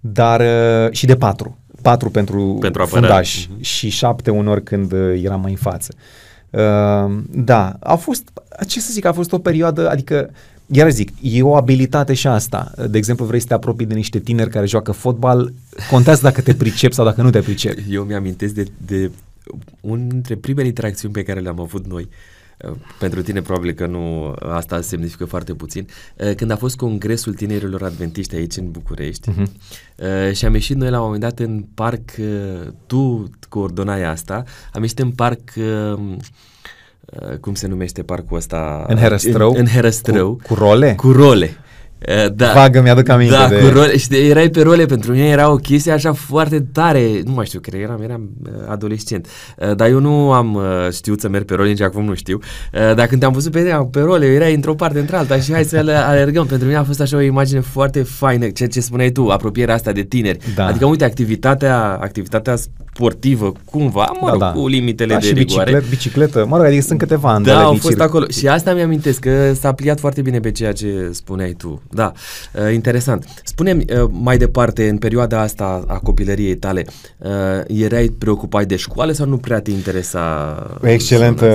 dar 0.00 0.40
uh, 0.40 0.92
și 0.92 1.06
de 1.06 1.16
patru. 1.16 1.58
Patru 1.82 2.10
pentru, 2.10 2.56
pentru 2.60 2.86
fundaș 2.86 3.46
uh-huh. 3.46 3.60
și 3.60 3.88
șapte 3.88 4.30
unor 4.30 4.60
când 4.60 4.92
uh, 4.92 5.20
eram 5.22 5.40
mai 5.40 5.50
în 5.50 5.56
față. 5.56 5.94
Uh, 5.96 6.27
da, 7.30 7.76
a 7.80 7.94
fost, 7.94 8.30
ce 8.66 8.80
să 8.80 8.92
zic, 8.92 9.04
a 9.04 9.12
fost 9.12 9.32
o 9.32 9.38
perioadă, 9.38 9.90
adică 9.90 10.30
Iar 10.70 10.90
zic, 10.90 11.10
e 11.20 11.42
o 11.42 11.56
abilitate 11.56 12.14
și 12.14 12.26
asta. 12.26 12.72
De 12.90 12.98
exemplu, 12.98 13.24
vrei 13.24 13.40
să 13.40 13.46
te 13.46 13.54
apropii 13.54 13.86
de 13.86 13.94
niște 13.94 14.18
tineri 14.18 14.50
care 14.50 14.66
joacă 14.66 14.92
fotbal, 14.92 15.52
contează 15.90 16.20
dacă 16.22 16.40
te 16.40 16.54
pricepi 16.54 16.94
sau 16.94 17.04
dacă 17.04 17.22
nu 17.22 17.30
te 17.30 17.40
pricepi. 17.40 17.84
Eu 17.90 18.02
mi-amintesc 18.02 18.54
de, 18.54 18.64
de 18.86 19.10
unul 19.80 20.08
dintre 20.08 20.34
primele 20.34 20.66
interacțiuni 20.66 21.14
pe 21.14 21.22
care 21.22 21.40
le-am 21.40 21.60
avut 21.60 21.86
noi 21.86 22.08
pentru 22.98 23.22
tine 23.22 23.42
probabil 23.42 23.72
că 23.72 23.86
nu 23.86 24.34
asta 24.42 24.80
semnifică 24.80 25.24
foarte 25.24 25.54
puțin. 25.54 25.86
Când 26.36 26.50
a 26.50 26.56
fost 26.56 26.76
congresul 26.76 27.34
tinerilor 27.34 27.82
adventiști 27.82 28.34
aici 28.34 28.56
în 28.56 28.70
București 28.70 29.30
uh-huh. 29.30 30.32
și 30.32 30.44
am 30.44 30.54
ieșit 30.54 30.76
noi 30.76 30.90
la 30.90 30.98
un 30.98 31.04
moment 31.04 31.22
dat 31.22 31.38
în 31.38 31.64
parc, 31.74 32.10
tu 32.86 33.30
coordonai 33.48 34.04
asta, 34.04 34.44
am 34.72 34.82
ieșit 34.82 34.98
în 34.98 35.10
parc 35.10 35.40
cum 37.40 37.54
se 37.54 37.66
numește 37.66 38.02
parcul 38.02 38.36
ăsta? 38.36 38.84
În 38.88 38.96
Herăstrău? 38.96 39.50
În, 39.50 39.56
în 39.58 39.66
Herăstrău. 39.66 40.34
Cu, 40.34 40.42
cu 40.46 40.54
role? 40.54 40.94
Cu 40.94 41.12
role. 41.12 41.56
Uh, 41.98 42.32
da. 42.34 42.52
Vagă, 42.54 42.80
mi-aduc 42.80 43.08
aminte 43.08 43.34
da, 43.34 43.48
de... 43.48 43.58
cu 43.58 43.66
role, 43.66 43.96
și 43.96 44.08
de, 44.08 44.16
erai 44.26 44.48
pe 44.48 44.62
role, 44.62 44.86
pentru 44.86 45.12
mine 45.12 45.28
era 45.28 45.50
o 45.50 45.56
chestie 45.56 45.92
așa 45.92 46.12
foarte 46.12 46.60
tare, 46.60 47.20
nu 47.24 47.32
mai 47.32 47.46
știu, 47.46 47.60
cred 47.60 47.74
că 47.74 47.86
eram, 47.86 48.02
eram 48.02 48.28
uh, 48.44 48.50
adolescent, 48.68 49.26
uh, 49.56 49.76
dar 49.76 49.88
eu 49.88 50.00
nu 50.00 50.32
am 50.32 50.60
știut 50.92 51.20
să 51.20 51.28
merg 51.28 51.44
pe 51.44 51.54
role, 51.54 51.68
nici 51.68 51.80
acum 51.80 52.04
nu 52.04 52.14
știu, 52.14 52.38
dar 52.70 53.06
când 53.06 53.20
te-am 53.20 53.32
văzut 53.32 53.52
pe, 53.52 53.86
pe 53.90 54.00
role, 54.00 54.26
erai 54.26 54.54
într-o 54.54 54.74
parte, 54.74 54.98
într-alta 54.98 55.38
și 55.38 55.52
hai 55.52 55.64
să 55.64 55.80
le 55.80 55.92
alergăm, 55.92 56.46
pentru 56.46 56.66
mine 56.66 56.78
a 56.78 56.84
fost 56.84 57.00
așa 57.00 57.16
o 57.16 57.20
imagine 57.20 57.60
foarte 57.60 58.02
faină, 58.02 58.48
ceea 58.48 58.68
ce 58.68 58.80
spuneai 58.80 59.10
tu, 59.10 59.28
apropierea 59.28 59.74
asta 59.74 59.92
de 59.92 60.02
tineri, 60.02 60.38
da. 60.54 60.66
adică 60.66 60.86
uite, 60.86 61.04
activitatea, 61.04 61.98
activitatea 62.00 62.54
sportivă, 62.98 63.52
cumva, 63.64 64.16
mă 64.20 64.26
da, 64.26 64.30
rog, 64.32 64.40
da. 64.40 64.52
cu 64.52 64.66
limitele 64.66 65.12
da, 65.12 65.18
de 65.18 65.26
și 65.26 65.32
rigoare. 65.32 65.70
Bicicletă, 65.70 65.86
bicicletă, 65.90 66.46
mă 66.48 66.56
rog, 66.56 66.66
adică 66.66 66.82
sunt 66.82 66.98
câteva 66.98 67.32
ani 67.32 67.44
Da, 67.44 67.62
au 67.62 67.74
fost 67.74 68.00
acolo 68.00 68.26
și 68.28 68.48
asta 68.48 68.74
mi-amintesc, 68.74 69.20
că 69.20 69.52
s-a 69.54 69.72
pliat 69.72 70.00
foarte 70.00 70.22
bine 70.22 70.40
pe 70.40 70.50
ceea 70.50 70.72
ce 70.72 71.08
spuneai 71.12 71.54
tu. 71.58 71.82
Da, 71.90 72.12
uh, 72.54 72.72
interesant. 72.72 73.24
Spune-mi 73.44 73.84
uh, 74.02 74.08
mai 74.10 74.38
departe, 74.38 74.88
în 74.88 74.98
perioada 74.98 75.40
asta 75.40 75.84
a 75.86 75.98
copilăriei 75.98 76.56
tale, 76.56 76.84
uh, 77.18 77.28
erai 77.66 78.14
preocupat 78.18 78.66
de 78.66 78.76
școală 78.76 79.12
sau 79.12 79.26
nu 79.26 79.36
prea 79.36 79.60
te 79.60 79.70
interesa? 79.70 80.78
Excelentă 80.82 81.46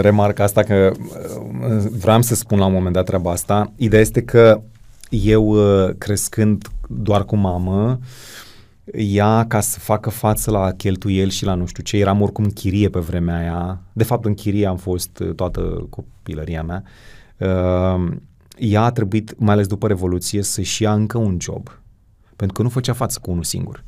remarcă 0.00 0.42
asta, 0.42 0.62
că 0.62 0.92
uh, 0.92 1.84
vreau 1.98 2.22
să 2.22 2.34
spun 2.34 2.58
la 2.58 2.66
un 2.66 2.72
moment 2.72 2.94
dat 2.94 3.04
treaba 3.04 3.30
asta. 3.30 3.72
Ideea 3.76 4.02
este 4.02 4.22
că 4.22 4.60
eu, 5.08 5.44
uh, 5.44 5.90
crescând 5.98 6.66
doar 6.88 7.24
cu 7.24 7.36
mamă, 7.36 7.98
ea, 8.92 9.46
ca 9.46 9.60
să 9.60 9.78
facă 9.78 10.10
față 10.10 10.50
la 10.50 10.72
cheltuieli 10.72 11.30
și 11.30 11.44
la 11.44 11.54
nu 11.54 11.66
știu 11.66 11.82
ce, 11.82 11.96
eram 11.96 12.20
oricum 12.20 12.44
în 12.44 12.50
chirie 12.50 12.88
pe 12.88 12.98
vremea 12.98 13.38
aia. 13.38 13.80
De 13.92 14.04
fapt, 14.04 14.24
în 14.24 14.34
chirie 14.34 14.66
am 14.66 14.76
fost 14.76 15.18
uh, 15.18 15.34
toată 15.34 15.86
copilăria 15.90 16.62
mea. 16.62 16.82
Uh, 17.36 18.16
ea 18.56 18.82
a 18.82 18.90
trebuit, 18.90 19.38
mai 19.38 19.54
ales 19.54 19.66
după 19.66 19.86
Revoluție, 19.86 20.42
să-și 20.42 20.82
ia 20.82 20.92
încă 20.92 21.18
un 21.18 21.36
job. 21.40 21.80
Pentru 22.36 22.56
că 22.56 22.62
nu 22.62 22.68
făcea 22.68 22.92
față 22.92 23.18
cu 23.22 23.30
unul 23.30 23.44
singur. 23.44 23.84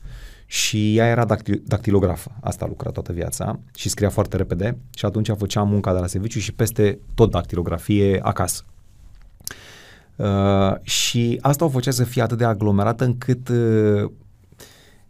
Și 0.46 0.96
ea 0.96 1.06
era 1.06 1.24
dactil- 1.24 1.62
dactilografă, 1.64 2.30
asta 2.40 2.64
a 2.64 2.68
lucrat 2.68 2.92
toată 2.92 3.12
viața 3.12 3.60
și 3.74 3.88
scria 3.88 4.08
foarte 4.08 4.36
repede 4.36 4.78
și 4.94 5.04
atunci 5.04 5.30
făcea 5.36 5.62
munca 5.62 5.92
de 5.92 5.98
la 5.98 6.06
serviciu 6.06 6.38
și 6.38 6.52
peste 6.52 6.98
tot 7.14 7.30
dactilografie 7.30 8.20
acasă. 8.22 8.64
Uh, 10.16 10.74
și 10.82 11.38
asta 11.40 11.64
o 11.64 11.68
făcea 11.68 11.90
să 11.90 12.04
fie 12.04 12.22
atât 12.22 12.38
de 12.38 12.44
aglomerată 12.44 13.04
încât 13.04 13.48
uh, 13.48 14.10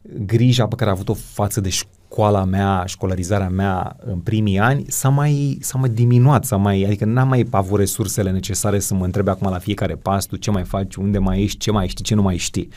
grija 0.03 0.67
pe 0.67 0.75
care 0.75 0.91
a 0.91 0.93
avut-o 0.93 1.15
față 1.15 1.61
de 1.61 1.69
școala 1.69 2.45
mea, 2.45 2.85
școlarizarea 2.87 3.49
mea 3.49 3.97
în 4.05 4.19
primii 4.19 4.59
ani 4.59 4.85
s-a 4.89 5.09
mai, 5.09 5.59
s-a 5.61 5.79
mai 5.79 5.89
diminuat, 5.89 6.45
s-a 6.45 6.57
mai, 6.57 6.83
adică 6.83 7.05
n-am 7.05 7.29
mai 7.29 7.47
avut 7.51 7.79
resursele 7.79 8.31
necesare 8.31 8.79
să 8.79 8.95
mă 8.95 9.05
întrebe 9.05 9.31
acum 9.31 9.51
la 9.51 9.59
fiecare 9.59 9.95
pas, 9.95 10.27
tu 10.27 10.37
ce 10.37 10.51
mai 10.51 10.65
faci, 10.65 10.95
unde 10.95 11.19
mai 11.19 11.43
ești, 11.43 11.59
ce 11.59 11.71
mai 11.71 11.89
știi, 11.89 12.05
ce 12.05 12.15
nu 12.15 12.23
mai 12.23 12.37
știi. 12.37 12.69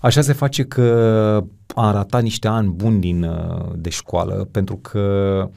Așa 0.00 0.20
se 0.20 0.32
face 0.32 0.64
că 0.64 1.44
am 1.74 1.92
ratat 1.92 2.22
niște 2.22 2.48
ani 2.48 2.68
buni 2.68 3.00
din, 3.00 3.22
uh, 3.22 3.72
de 3.76 3.90
școală 3.90 4.48
pentru 4.50 4.76
că 4.76 5.48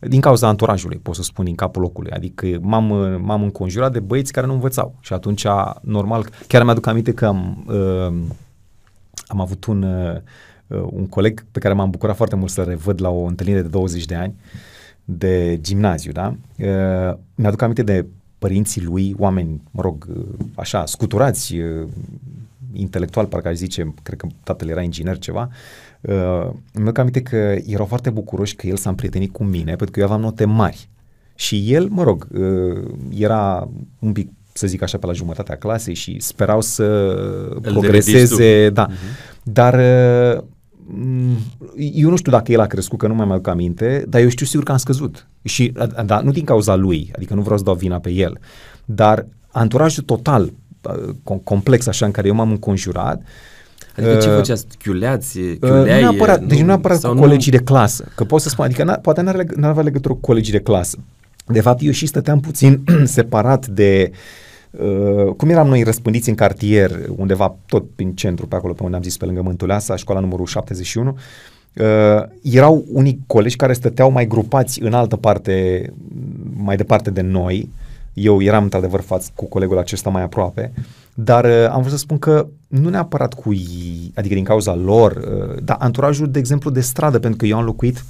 din 0.00 0.20
cauza 0.20 0.48
anturajului, 0.48 0.98
pot 0.98 1.14
să 1.14 1.22
spun, 1.22 1.44
din 1.44 1.54
capul 1.54 1.82
locului. 1.82 2.10
Adică 2.10 2.46
m-am, 2.60 2.84
m-am 3.20 3.42
înconjurat 3.42 3.92
de 3.92 4.00
băieți 4.00 4.32
care 4.32 4.46
nu 4.46 4.52
învățau 4.52 4.94
și 5.00 5.12
atunci, 5.12 5.46
normal, 5.80 6.28
chiar 6.46 6.62
mi-aduc 6.62 6.86
aminte 6.86 7.12
că 7.12 7.26
am, 7.26 7.64
uh, 7.68 8.14
am 9.26 9.40
avut 9.40 9.64
un, 9.64 9.82
uh, 9.82 10.14
uh, 10.14 10.20
un 10.68 11.06
coleg 11.06 11.44
pe 11.52 11.58
care 11.58 11.74
m-am 11.74 11.90
bucurat 11.90 12.16
foarte 12.16 12.36
mult 12.36 12.50
să 12.50 12.62
revăd 12.62 13.00
la 13.00 13.08
o 13.08 13.24
întâlnire 13.24 13.60
de 13.62 13.68
20 13.68 14.04
de 14.04 14.14
ani 14.14 14.34
de 15.10 15.58
gimnaziu, 15.60 16.12
da? 16.12 16.34
Uh, 16.58 17.16
mi-aduc 17.34 17.62
aminte 17.62 17.82
de 17.82 18.06
părinții 18.38 18.82
lui, 18.82 19.14
oameni, 19.18 19.62
mă 19.70 19.82
rog, 19.82 20.06
uh, 20.16 20.24
așa, 20.54 20.86
scuturați, 20.86 21.56
uh, 21.56 21.88
intelectual, 22.72 23.26
parcă 23.26 23.48
aș 23.48 23.54
zice, 23.54 23.94
cred 24.02 24.18
că 24.18 24.26
tatăl 24.44 24.68
era 24.68 24.82
inginer 24.82 25.18
ceva, 25.18 25.48
uh, 26.00 26.50
mi-aduc 26.74 26.98
aminte 26.98 27.22
că 27.22 27.56
erau 27.66 27.86
foarte 27.86 28.10
bucuroși 28.10 28.54
că 28.54 28.66
el 28.66 28.76
s-a 28.76 28.90
împrietenit 28.90 29.32
cu 29.32 29.44
mine, 29.44 29.76
pentru 29.76 29.90
că 29.90 29.98
eu 29.98 30.04
aveam 30.04 30.20
note 30.20 30.44
mari. 30.44 30.88
Și 31.34 31.72
el, 31.72 31.88
mă 31.88 32.02
rog, 32.02 32.26
uh, 32.32 32.84
era 33.16 33.68
un 33.98 34.12
pic 34.12 34.30
să 34.52 34.66
zic 34.66 34.82
așa, 34.82 34.98
pe 34.98 35.06
la 35.06 35.12
jumătatea 35.12 35.56
clasei 35.56 35.94
și 35.94 36.20
sperau 36.20 36.60
să 36.60 36.84
Îl 37.54 37.60
progreseze, 37.60 38.70
da. 38.70 38.86
Uh-huh. 38.88 39.42
Dar 39.42 39.74
mm, 39.74 40.44
eu 41.76 42.10
nu 42.10 42.16
știu 42.16 42.32
dacă 42.32 42.52
el 42.52 42.60
a 42.60 42.66
crescut, 42.66 42.98
că 42.98 43.06
nu 43.06 43.14
mai 43.14 43.26
mai 43.26 43.34
aduc 43.34 43.46
aminte, 43.46 44.04
dar 44.08 44.20
eu 44.20 44.28
știu 44.28 44.46
sigur 44.46 44.64
că 44.64 44.72
am 44.72 44.78
scăzut. 44.78 45.26
Și, 45.42 45.72
da, 46.04 46.20
nu 46.20 46.30
din 46.30 46.44
cauza 46.44 46.74
lui, 46.74 47.10
adică 47.16 47.34
nu 47.34 47.40
vreau 47.40 47.58
să 47.58 47.64
dau 47.64 47.74
vina 47.74 47.98
pe 47.98 48.10
el, 48.10 48.38
dar 48.84 49.26
anturajul 49.50 50.02
total, 50.02 50.52
complex 51.44 51.86
așa 51.86 52.06
în 52.06 52.12
care 52.12 52.28
eu 52.28 52.34
m-am 52.34 52.50
înconjurat, 52.50 53.22
Adică 53.96 54.16
ce 54.16 54.28
uh, 54.28 54.34
făceați? 54.34 54.66
Chiuleați? 54.78 55.38
Chiuleai? 55.60 56.02
Nu 56.02 56.10
neapărat, 56.10 56.42
deci 56.42 56.58
nu 56.58 56.66
neapărat 56.66 57.00
cu 57.00 57.14
colegii 57.14 57.52
nu... 57.52 57.58
de 57.58 57.64
clasă. 57.64 58.04
Că 58.14 58.24
pot 58.24 58.40
să 58.40 58.48
spun, 58.48 58.64
adică 58.64 58.82
n- 58.82 59.00
poate 59.02 59.20
n-ar, 59.20 59.44
n-ar 59.56 59.70
avea 59.70 59.82
legătură 59.82 60.14
cu 60.14 60.20
colegii 60.20 60.52
de 60.52 60.60
clasă. 60.60 60.98
De 61.46 61.60
fapt, 61.60 61.82
eu 61.82 61.90
și 61.90 62.06
stăteam 62.06 62.40
puțin 62.40 62.84
separat 63.04 63.66
de 63.66 64.10
uh, 64.10 64.16
Uh, 64.78 65.34
cum 65.36 65.48
eram 65.48 65.68
noi 65.68 65.82
răspândiți 65.82 66.28
în 66.28 66.34
cartier, 66.34 66.90
undeva 67.16 67.56
tot 67.66 67.84
prin 67.94 68.14
centru, 68.14 68.46
pe 68.46 68.54
acolo 68.54 68.72
pe 68.72 68.82
unde 68.82 68.96
am 68.96 69.02
zis, 69.02 69.16
pe 69.16 69.24
lângă 69.24 69.42
Mântuleasa, 69.42 69.96
școala 69.96 70.20
numărul 70.20 70.46
71, 70.46 71.10
uh, 71.74 71.84
erau 72.42 72.84
unii 72.92 73.20
colegi 73.26 73.56
care 73.56 73.72
stăteau 73.72 74.10
mai 74.10 74.26
grupați 74.26 74.82
în 74.82 74.92
altă 74.92 75.16
parte, 75.16 75.86
mai 76.56 76.76
departe 76.76 77.10
de 77.10 77.20
noi. 77.20 77.68
Eu 78.12 78.42
eram 78.42 78.62
într-adevăr 78.62 79.00
față 79.00 79.30
cu 79.34 79.46
colegul 79.46 79.78
acesta 79.78 80.10
mai 80.10 80.22
aproape, 80.22 80.72
dar 81.14 81.44
uh, 81.44 81.68
am 81.70 81.80
vrut 81.80 81.92
să 81.92 81.98
spun 81.98 82.18
că 82.18 82.46
nu 82.68 82.88
neapărat 82.88 83.34
cu 83.34 83.52
ei, 83.52 84.12
adică 84.14 84.34
din 84.34 84.44
cauza 84.44 84.74
lor, 84.74 85.12
uh, 85.12 85.62
dar 85.64 85.76
anturajul, 85.80 86.30
de 86.30 86.38
exemplu, 86.38 86.70
de 86.70 86.80
stradă, 86.80 87.18
pentru 87.18 87.38
că 87.38 87.46
eu 87.46 87.56
am 87.56 87.64
locuit 87.64 88.04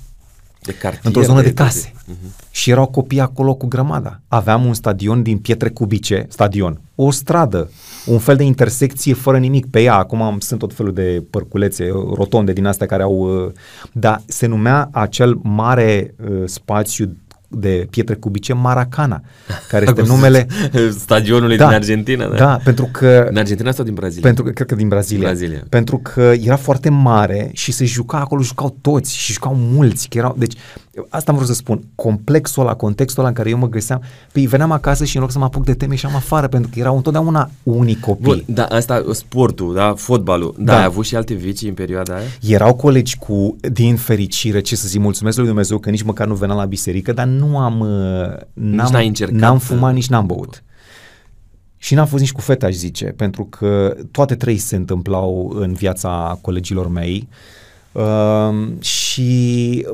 de 0.69 0.79
cartier, 0.79 1.03
într-o 1.05 1.23
zonă 1.23 1.41
de, 1.41 1.49
de 1.49 1.55
case. 1.55 1.93
Uh-huh. 1.93 2.51
Și 2.51 2.71
erau 2.71 2.87
copii 2.87 3.21
acolo 3.21 3.55
cu 3.55 3.67
grămada. 3.67 4.21
Aveam 4.29 4.65
un 4.65 4.75
stadion 4.75 5.23
din 5.23 5.39
pietre 5.39 5.69
cubice, 5.69 6.27
stadion, 6.29 6.81
o 6.95 7.11
stradă, 7.11 7.71
un 8.07 8.19
fel 8.19 8.37
de 8.37 8.45
intersecție 8.45 9.15
fără 9.15 9.39
nimic 9.39 9.71
pe 9.71 9.83
ea. 9.83 9.95
Acum 9.95 10.39
sunt 10.39 10.59
tot 10.59 10.75
felul 10.75 10.93
de 10.93 11.25
părculețe, 11.31 11.89
rotonde 12.15 12.53
din 12.53 12.67
astea 12.67 12.87
care 12.87 13.03
au... 13.03 13.45
Uh, 13.45 13.53
dar 13.93 14.23
se 14.27 14.47
numea 14.47 14.89
acel 14.93 15.39
mare 15.43 16.15
uh, 16.31 16.43
spațiu 16.45 17.17
de 17.49 17.87
pietre 17.91 18.15
cubice 18.15 18.53
Maracana, 18.53 19.21
care 19.71 19.85
este 19.89 20.03
numele 20.03 20.47
stadionului 21.05 21.57
da, 21.57 21.67
din 21.67 21.75
Argentina. 21.75 22.29
Da. 22.29 22.37
da, 22.37 22.61
pentru 22.65 22.89
că 22.93 23.27
în 23.31 23.37
Argentina 23.37 23.71
sau 23.71 23.85
din 23.85 23.95
Brazilia? 23.95 24.23
Pentru 24.23 24.45
că 24.45 24.51
cred 24.51 24.67
că 24.67 24.75
din 24.75 24.89
Brazilia. 24.89 25.27
Brazilia. 25.27 25.63
Pentru 25.69 25.99
că 25.99 26.33
era 26.41 26.57
foarte 26.57 26.89
mare 26.89 27.51
și 27.53 27.73
se 27.73 27.85
juca 27.85 28.19
acolo, 28.19 28.43
jucau 28.43 28.77
toți 28.81 29.17
și 29.17 29.33
jucau 29.33 29.55
mulți, 29.55 30.09
că 30.09 30.19
erau, 30.19 30.35
deci 30.39 30.55
asta 31.09 31.31
am 31.31 31.37
vrut 31.37 31.49
să 31.49 31.55
spun, 31.55 31.83
complexul 31.95 32.63
ăla, 32.63 32.75
contextul 32.75 33.21
ăla 33.21 33.29
în 33.29 33.35
care 33.35 33.51
eu 33.51 33.59
mă 33.59 33.69
găseam, 33.69 34.03
pe 34.33 34.41
veneam 34.41 34.71
acasă 34.71 35.05
și 35.05 35.17
în 35.17 35.23
loc 35.23 35.31
să 35.31 35.39
mă 35.39 35.45
apuc 35.45 35.65
de 35.65 35.75
teme 35.75 35.95
și 35.95 36.07
am 36.07 36.15
afară, 36.15 36.49
pentru 36.49 36.71
că 36.73 36.79
erau 36.79 36.97
întotdeauna 36.97 37.51
unii 37.63 37.97
copii. 38.01 38.25
Bun, 38.25 38.43
da, 38.47 38.65
asta 38.65 39.05
sportul, 39.11 39.75
da, 39.75 39.95
fotbalul, 39.97 40.55
da, 40.59 40.73
da. 40.73 40.79
ai 40.79 40.85
avut 40.85 41.05
și 41.05 41.17
alte 41.17 41.35
vicii 41.35 41.69
în 41.69 41.75
perioada 41.75 42.15
aia? 42.15 42.25
Erau 42.55 42.75
colegi 42.75 43.19
cu, 43.19 43.57
din 43.73 43.97
fericire, 43.97 44.61
ce 44.61 44.77
să 44.77 44.89
zic, 44.89 45.01
mulțumesc 45.01 45.37
lui 45.37 45.47
Dumnezeu 45.47 45.79
că 45.79 45.91
nici 45.91 46.03
măcar 46.03 46.27
nu 46.27 46.35
veneam 46.35 46.59
la 46.59 46.65
biserică, 46.65 47.13
dar 47.13 47.27
nu 47.27 47.59
am, 47.59 47.81
uh, 47.81 47.89
n-am, 48.53 48.93
nici 48.93 49.07
încercat 49.07 49.41
n-am 49.41 49.59
fumat, 49.59 49.95
nici 49.95 50.09
n-am 50.09 50.27
băut. 50.27 50.63
Și 51.77 51.95
n-am 51.95 52.07
fost 52.07 52.23
nici 52.23 52.33
cu 52.33 52.41
fete, 52.41 52.67
aș 52.67 52.75
zice, 52.75 53.05
pentru 53.05 53.45
că 53.45 53.97
toate 54.11 54.35
trei 54.35 54.57
se 54.57 54.77
întâmplau 54.77 55.53
în 55.55 55.73
viața 55.73 56.39
colegilor 56.41 56.89
mei. 56.89 57.29
Uh, 57.31 57.37
și 58.81 59.87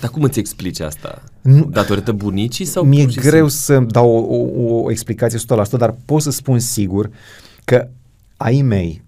dar 0.00 0.10
cum 0.10 0.22
îți 0.22 0.38
explici 0.38 0.80
asta? 0.80 1.22
Datorită 1.68 2.12
bunicii 2.12 2.64
sau 2.64 2.84
Mi-e 2.84 3.04
greu 3.04 3.48
să 3.48 3.78
dau 3.78 4.08
o, 4.08 4.36
o, 4.62 4.82
o 4.82 4.90
explicație 4.90 5.38
100%, 5.38 5.70
dar 5.70 5.94
pot 6.04 6.22
să 6.22 6.30
spun 6.30 6.58
sigur 6.58 7.10
că 7.64 7.88
ai 8.36 8.62
mei, 8.62 9.04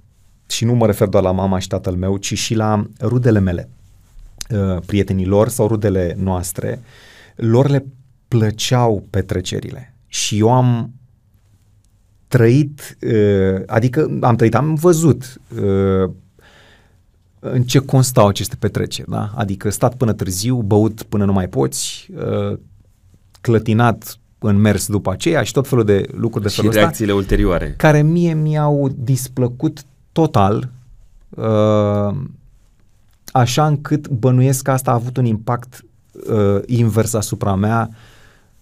și 0.47 0.65
nu 0.65 0.75
mă 0.75 0.87
refer 0.87 1.09
doar 1.09 1.23
la 1.23 1.31
mama 1.31 1.59
și 1.59 1.69
tatăl 1.69 1.95
meu, 1.95 2.17
ci 2.17 2.39
și 2.39 2.55
la 2.55 2.87
rudele 3.01 3.39
mele, 3.39 3.69
uh, 4.51 4.81
prietenii 4.87 5.27
lor 5.27 5.49
sau 5.49 5.67
rudele 5.67 6.17
noastre, 6.19 6.83
lor 7.37 7.69
le 7.69 7.85
plăceau 8.29 9.07
petrecerile. 9.11 9.95
Și 10.07 10.39
eu 10.39 10.53
am 10.53 10.93
trăit, 12.29 12.97
uh, 13.01 13.63
adică 13.67 14.19
am 14.21 14.37
trăit, 14.37 14.55
am 14.55 14.75
văzut 14.75 15.41
uh, 15.63 16.11
în 17.53 17.63
ce 17.63 17.79
constau 17.79 18.27
aceste 18.27 18.57
petreceri, 18.59 19.11
da? 19.11 19.31
Adică 19.35 19.71
stat 19.71 19.95
până 19.95 20.13
târziu, 20.13 20.57
băut 20.57 21.03
până 21.03 21.25
nu 21.25 21.33
mai 21.33 21.49
poți, 21.49 22.09
uh, 22.17 22.59
clătinat 23.41 24.19
în 24.39 24.57
mers 24.57 24.87
după 24.87 25.11
aceea 25.11 25.43
și 25.43 25.53
tot 25.53 25.69
felul 25.69 25.85
de 25.85 26.07
lucruri 26.13 26.45
de 26.45 26.51
și 26.51 26.57
felul 26.57 26.71
ăsta, 26.71 26.83
reacțiile 26.83 27.13
ulterioare. 27.13 27.75
care 27.77 28.03
mie 28.03 28.35
mi-au 28.35 28.95
displăcut 28.99 29.83
total, 30.13 30.71
uh, 31.29 32.17
așa 33.33 33.67
încât 33.67 34.09
bănuiesc 34.09 34.63
că 34.63 34.71
asta 34.71 34.91
a 34.91 34.95
avut 34.95 35.17
un 35.17 35.25
impact 35.25 35.85
uh, 36.31 36.61
invers 36.67 37.15
asupra 37.15 37.55
mea 37.55 37.91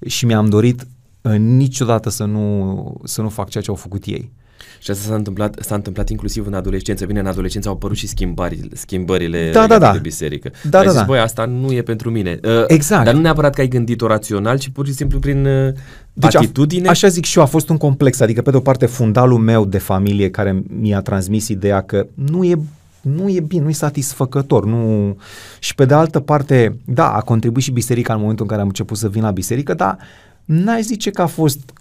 și 0.06 0.26
mi-am 0.26 0.48
dorit 0.48 0.86
uh, 1.20 1.36
niciodată 1.36 2.10
să 2.10 2.24
nu, 2.24 3.00
să 3.04 3.22
nu 3.22 3.28
fac 3.28 3.48
ceea 3.48 3.62
ce 3.62 3.70
au 3.70 3.76
făcut 3.76 4.04
ei. 4.04 4.32
Și 4.78 4.90
asta 4.90 5.08
s-a 5.08 5.14
întâmplat, 5.14 5.56
s-a 5.60 5.74
întâmplat 5.74 6.08
inclusiv 6.08 6.46
în 6.46 6.54
adolescență. 6.54 7.06
Bine, 7.06 7.20
în 7.20 7.26
adolescență 7.26 7.68
au 7.68 7.74
apărut 7.74 7.96
și 7.96 8.06
schimbări, 8.06 8.68
schimbările 8.72 9.50
Da, 9.52 9.52
da, 9.52 9.60
legate 9.60 9.84
da. 9.84 9.92
de 9.92 9.98
biserică. 9.98 10.50
Da, 10.70 10.78
ai 10.78 10.84
da, 10.84 10.90
zis, 10.90 11.00
da. 11.00 11.06
băi, 11.06 11.18
asta 11.18 11.44
nu 11.44 11.72
e 11.72 11.82
pentru 11.82 12.10
mine. 12.10 12.40
Uh, 12.44 12.64
Exact. 12.66 13.04
Dar 13.04 13.14
nu 13.14 13.20
neapărat 13.20 13.54
că 13.54 13.60
ai 13.60 13.68
gândit-o 13.68 14.06
rațional, 14.06 14.58
ci 14.58 14.68
pur 14.68 14.86
și 14.86 14.92
simplu 14.92 15.18
prin 15.18 15.46
uh, 15.46 15.72
Deci 16.12 16.34
atitudine. 16.34 16.86
A, 16.86 16.90
așa 16.90 17.08
zic 17.08 17.24
și 17.24 17.38
eu, 17.38 17.44
a 17.44 17.46
fost 17.46 17.68
un 17.68 17.76
complex, 17.76 18.20
adică 18.20 18.42
pe 18.42 18.50
de 18.50 18.56
o 18.56 18.60
parte 18.60 18.86
fundalul 18.86 19.38
meu 19.38 19.64
de 19.64 19.78
familie 19.78 20.30
care 20.30 20.62
mi-a 20.80 21.00
transmis 21.00 21.48
ideea 21.48 21.80
că 21.80 22.06
nu 22.14 22.44
e 22.44 22.58
nu 23.02 23.28
e 23.28 23.40
bine, 23.40 23.62
nu 23.62 23.68
e 23.68 23.72
satisfăcător. 23.72 24.64
Nu... 24.64 25.16
Și 25.58 25.74
pe 25.74 25.84
de 25.84 25.94
altă 25.94 26.20
parte, 26.20 26.76
da, 26.84 27.12
a 27.12 27.20
contribuit 27.20 27.64
și 27.64 27.70
biserica 27.70 28.12
în 28.12 28.20
momentul 28.20 28.44
în 28.44 28.50
care 28.50 28.60
am 28.62 28.68
început 28.68 28.96
să 28.96 29.08
vin 29.08 29.22
la 29.22 29.30
biserică, 29.30 29.74
dar 29.74 29.98
n-aș 30.44 30.80
zice 30.80 31.10
că 31.10 31.22
a 31.22 31.26
fost 31.26 31.72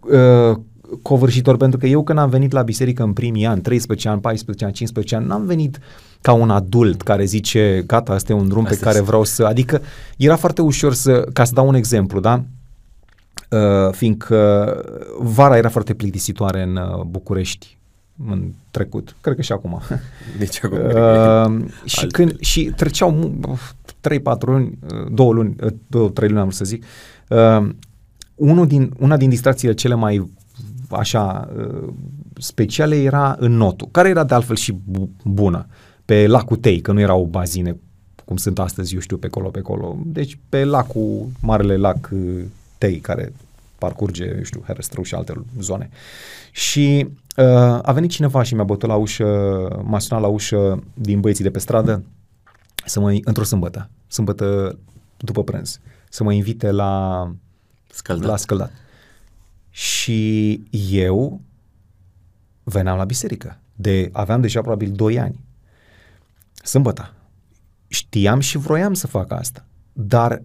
uh, 0.00 0.58
covârșitor, 1.02 1.56
pentru 1.56 1.78
că 1.78 1.86
eu 1.86 2.02
când 2.02 2.18
am 2.18 2.28
venit 2.30 2.52
la 2.52 2.62
biserică 2.62 3.02
în 3.02 3.12
primii 3.12 3.46
ani, 3.46 3.60
13 3.60 4.08
ani, 4.08 4.20
14 4.20 4.64
ani, 4.64 4.74
15 4.74 5.16
ani, 5.16 5.26
n-am 5.26 5.46
venit 5.46 5.78
ca 6.20 6.32
un 6.32 6.50
adult 6.50 7.02
care 7.02 7.24
zice, 7.24 7.84
gata, 7.86 8.12
asta 8.12 8.32
e 8.32 8.36
un 8.36 8.48
drum 8.48 8.64
pe 8.64 8.70
Asta 8.70 8.84
care 8.84 8.98
e. 8.98 9.02
vreau 9.02 9.24
să... 9.24 9.44
Adică 9.44 9.80
era 10.16 10.36
foarte 10.36 10.62
ușor 10.62 10.94
să... 10.94 11.26
Ca 11.32 11.44
să 11.44 11.52
dau 11.54 11.68
un 11.68 11.74
exemplu, 11.74 12.20
da? 12.20 12.42
Uh, 13.50 13.92
fiindcă 13.92 14.74
vara 15.18 15.56
era 15.56 15.68
foarte 15.68 15.94
plictisitoare 15.94 16.62
în 16.62 16.76
uh, 16.76 17.02
București 17.06 17.78
în 18.28 18.52
trecut, 18.70 19.16
cred 19.20 19.34
că 19.36 19.42
și 19.42 19.52
acum. 19.52 19.80
Nici 20.38 20.60
acum. 20.64 20.78
Uh, 20.78 21.64
și, 21.84 22.00
Altfel. 22.00 22.10
când, 22.10 22.40
și 22.40 22.72
treceau 22.76 23.10
mu- 23.10 23.58
3-4 24.08 24.20
luni, 24.40 24.78
uh, 24.92 25.06
două 25.12 25.32
luni, 25.32 25.54
2-3 25.54 25.64
luni 25.90 26.12
am 26.38 26.42
vrut 26.42 26.52
să 26.52 26.64
zic, 26.64 26.84
uh, 27.28 27.68
unul 28.34 28.66
din, 28.66 28.92
una 28.98 29.16
din 29.16 29.28
distracțiile 29.28 29.74
cele 29.74 29.94
mai 29.94 30.30
așa 30.90 31.48
uh, 31.56 31.88
speciale 32.38 32.96
era 32.96 33.36
în 33.38 33.52
notul, 33.52 33.88
care 33.90 34.08
era 34.08 34.24
de 34.24 34.34
altfel 34.34 34.56
și 34.56 34.72
bu- 34.72 35.10
bună, 35.24 35.66
pe 36.04 36.26
lacul 36.26 36.56
Tei, 36.56 36.80
că 36.80 36.92
nu 36.92 37.00
erau 37.00 37.24
bazine 37.24 37.76
cum 38.24 38.36
sunt 38.36 38.58
astăzi, 38.58 38.94
eu 38.94 39.00
știu, 39.00 39.16
pe 39.16 39.26
acolo, 39.26 39.48
pe 39.48 39.58
acolo. 39.58 39.98
Deci 40.04 40.38
pe 40.48 40.64
lacul, 40.64 41.28
marele 41.40 41.76
lac 41.76 42.08
uh, 42.12 42.44
Tei, 42.78 42.96
care 42.98 43.32
parcurge, 43.78 44.34
eu 44.36 44.42
știu, 44.42 44.62
Herăstrău 44.66 45.02
și 45.02 45.14
alte 45.14 45.32
zone. 45.60 45.90
Și 46.52 47.08
uh, 47.36 47.78
a 47.82 47.92
venit 47.92 48.10
cineva 48.10 48.42
și 48.42 48.54
mi-a 48.54 48.64
bătut 48.64 48.88
la 48.88 48.94
ușă, 48.94 49.26
m-a 49.84 49.98
sunat 49.98 50.22
la 50.22 50.28
ușă 50.28 50.82
din 50.94 51.20
băieții 51.20 51.44
de 51.44 51.50
pe 51.50 51.58
stradă 51.58 52.02
să 52.84 53.00
mă, 53.00 53.18
într-o 53.24 53.44
sâmbătă, 53.44 53.90
sâmbătă 54.08 54.78
după 55.16 55.44
prânz, 55.44 55.80
să 56.08 56.24
mă 56.24 56.32
invite 56.32 56.70
la, 56.70 57.24
Scăldat. 57.90 58.28
la 58.28 58.36
scăldat. 58.36 58.70
Și 60.10 60.62
eu 60.90 61.40
veneam 62.62 62.96
la 62.96 63.04
biserică. 63.04 63.58
De, 63.74 64.08
aveam 64.12 64.40
deja 64.40 64.60
probabil 64.60 64.90
2 64.92 65.18
ani. 65.18 65.44
Sâmbătă. 66.62 67.12
Știam 67.88 68.40
și 68.40 68.58
vroiam 68.58 68.94
să 68.94 69.06
fac 69.06 69.32
asta. 69.32 69.64
Dar 69.92 70.42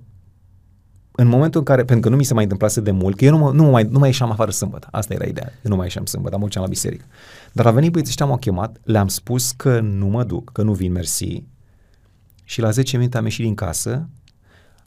în 1.11 1.27
momentul 1.27 1.59
în 1.59 1.65
care, 1.65 1.83
pentru 1.83 2.03
că 2.03 2.09
nu 2.09 2.15
mi 2.15 2.23
se 2.23 2.33
mai 2.33 2.43
întâmplase 2.43 2.81
de 2.81 2.91
mult, 2.91 3.17
că 3.17 3.25
eu 3.25 3.31
nu, 3.31 3.37
mă, 3.37 3.51
nu, 3.51 3.63
mă 3.63 3.69
mai, 3.69 3.83
nu 3.83 3.99
mai 3.99 4.07
ieșeam 4.07 4.31
afară 4.31 4.51
sâmbătă. 4.51 4.87
Asta 4.91 5.13
era 5.13 5.25
ideea. 5.25 5.51
Eu 5.63 5.71
nu 5.71 5.75
mai 5.75 5.85
ieșeam 5.85 6.05
sâmbătă, 6.05 6.35
am 6.35 6.41
mergeam 6.41 6.63
la 6.63 6.69
biserică. 6.69 7.05
Dar 7.51 7.65
a 7.65 7.71
venit 7.71 7.91
băieții 7.91 8.11
ăștia, 8.11 8.25
m-au 8.25 8.37
chemat, 8.37 8.77
le-am 8.83 9.07
spus 9.07 9.51
că 9.51 9.79
nu 9.79 10.07
mă 10.07 10.23
duc, 10.23 10.51
că 10.51 10.61
nu 10.61 10.73
vin, 10.73 10.91
mersi. 10.91 11.43
Și 12.43 12.61
la 12.61 12.69
10 12.69 12.97
minute 12.97 13.17
am 13.17 13.23
ieșit 13.23 13.43
din 13.43 13.55
casă, 13.55 14.09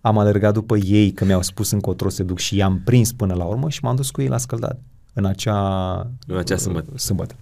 am 0.00 0.18
alergat 0.18 0.52
după 0.52 0.76
ei 0.76 1.10
că 1.10 1.24
mi-au 1.24 1.42
spus 1.42 1.70
încotro 1.70 2.08
se 2.08 2.22
duc 2.22 2.38
și 2.38 2.56
i-am 2.56 2.80
prins 2.84 3.12
până 3.12 3.34
la 3.34 3.44
urmă 3.44 3.68
și 3.68 3.78
m-am 3.82 3.96
dus 3.96 4.10
cu 4.10 4.20
ei 4.20 4.28
la 4.28 4.38
scăldat 4.38 4.78
în 5.12 5.24
acea, 5.24 5.60
În 6.26 6.36
acea 6.38 6.56
sâmbătă. 6.56 6.90
sâmbătă. 6.96 7.34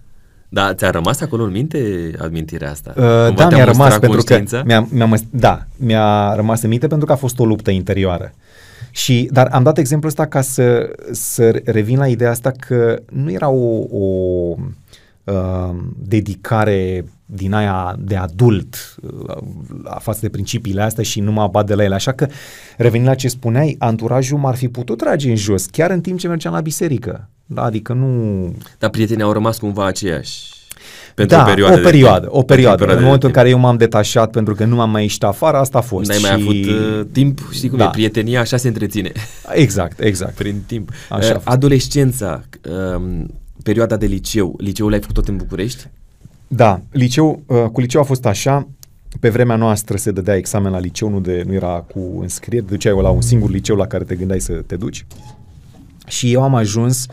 Da, 0.48 0.74
ți-a 0.74 0.90
rămas 0.90 1.20
acolo 1.20 1.42
în 1.44 1.50
minte 1.50 2.10
amintirea 2.20 2.70
asta? 2.70 2.90
Uh, 2.96 3.02
Cumva 3.26 3.30
da, 3.42 3.46
te-a 3.48 3.56
mi-a 3.56 3.64
mustrat 3.64 3.76
rămas 3.88 3.98
pentru 3.98 4.22
că 4.22 4.34
conștiința? 4.34 4.62
mi-a, 4.64 5.06
mi-a, 5.06 5.18
da, 5.30 5.66
mi-a 5.76 6.34
rămas 6.34 6.62
în 6.62 6.68
minte 6.68 6.86
pentru 6.86 7.06
că 7.06 7.12
a 7.12 7.16
fost 7.16 7.38
o 7.38 7.44
luptă 7.44 7.70
interioară. 7.70 8.32
Și, 8.90 9.28
dar 9.32 9.46
am 9.46 9.62
dat 9.62 9.78
exemplul 9.78 10.10
ăsta 10.10 10.26
ca 10.26 10.40
să, 10.40 10.90
să 11.10 11.62
revin 11.64 11.98
la 11.98 12.06
ideea 12.08 12.30
asta 12.30 12.50
că 12.50 13.02
nu 13.12 13.30
era 13.30 13.48
o, 13.48 13.84
o 13.90 14.54
uh, 15.26 15.76
dedicare 15.96 17.04
din 17.26 17.52
aia 17.52 17.96
de 17.98 18.16
adult 18.16 18.96
uh, 19.02 19.36
la 19.84 19.98
față 20.00 20.18
de 20.22 20.28
principiile 20.28 20.82
astea 20.82 21.04
și 21.04 21.20
nu 21.20 21.32
mă 21.32 21.40
abat 21.40 21.66
de 21.66 21.74
la 21.74 21.82
ele. 21.84 21.94
Așa 21.94 22.12
că, 22.12 22.26
revenind 22.76 23.08
la 23.08 23.14
ce 23.14 23.28
spuneai, 23.28 23.76
anturajul 23.78 24.38
m-ar 24.38 24.54
fi 24.56 24.68
putut 24.68 24.98
trage 24.98 25.30
în 25.30 25.36
jos, 25.36 25.66
chiar 25.66 25.90
în 25.90 26.00
timp 26.00 26.18
ce 26.18 26.28
mergeam 26.28 26.54
la 26.54 26.60
biserică. 26.60 27.28
Da, 27.46 27.62
adică 27.62 27.92
nu... 27.92 28.08
Dar 28.78 28.90
prietenii 28.90 29.22
au 29.22 29.32
rămas 29.32 29.58
cumva 29.58 29.86
aceiași. 29.86 30.54
Pentru 31.14 31.36
da, 31.36 31.42
o 31.42 31.46
perioadă. 31.46 31.74
o 31.78 31.82
perioadă, 31.82 32.20
de 32.20 32.26
timp. 32.26 32.36
o 32.38 32.42
perioadă. 32.42 32.76
Pentru 32.76 32.94
o 32.94 32.98
În 32.98 33.04
momentul 33.04 33.28
în 33.28 33.34
de 33.34 33.38
care 33.40 33.50
eu 33.50 33.58
m-am 33.58 33.76
detașat 33.76 34.30
pentru 34.30 34.54
că 34.54 34.64
nu 34.64 34.74
m-am 34.74 34.90
mai 34.90 35.02
ieșit 35.02 35.22
afară, 35.22 35.56
asta 35.56 35.78
a 35.78 35.80
timp. 35.80 35.92
fost. 35.92 36.08
N-ai 36.08 36.18
mai 36.22 36.40
și... 36.40 36.42
avut 36.42 36.80
uh, 37.00 37.06
timp, 37.12 37.40
știi 37.52 37.68
cum 37.68 37.78
Da. 37.78 37.84
e, 37.84 37.88
prietenia 37.90 38.40
așa 38.40 38.56
se 38.56 38.68
întreține, 38.68 39.12
Exact, 39.52 40.00
exact. 40.00 40.34
prin 40.34 40.62
timp. 40.66 40.90
Așa 41.10 41.26
a 41.28 41.28
Uh, 41.28 41.32
fost. 41.32 41.46
Adolescența, 41.46 42.42
um, 42.96 43.30
perioada 43.62 43.96
de 43.96 44.06
liceu, 44.06 44.54
liceul 44.58 44.90
l-ai 44.90 45.00
făcut 45.00 45.14
tot 45.14 45.28
în 45.28 45.36
București? 45.36 45.88
Da, 46.48 46.80
liceu, 46.90 47.42
uh, 47.46 47.64
cu 47.72 47.80
liceu 47.80 48.00
a 48.00 48.04
fost 48.04 48.26
așa, 48.26 48.68
pe 49.20 49.28
vremea 49.28 49.56
noastră 49.56 49.96
se 49.96 50.10
dădea 50.10 50.36
examen 50.36 50.72
la 50.72 50.78
liceu, 50.78 51.08
nu, 51.08 51.20
de, 51.20 51.42
nu 51.46 51.52
era 51.52 51.84
cu 51.92 52.18
înscriere, 52.20 52.64
te 52.64 52.72
duceai 52.72 53.02
la 53.02 53.10
un 53.10 53.20
singur 53.20 53.50
liceu 53.50 53.76
la 53.76 53.86
care 53.86 54.04
te 54.04 54.14
gândeai 54.14 54.40
să 54.40 54.52
te 54.52 54.76
duci. 54.76 55.06
Și 56.06 56.32
eu 56.32 56.42
am 56.42 56.54
ajuns 56.54 57.06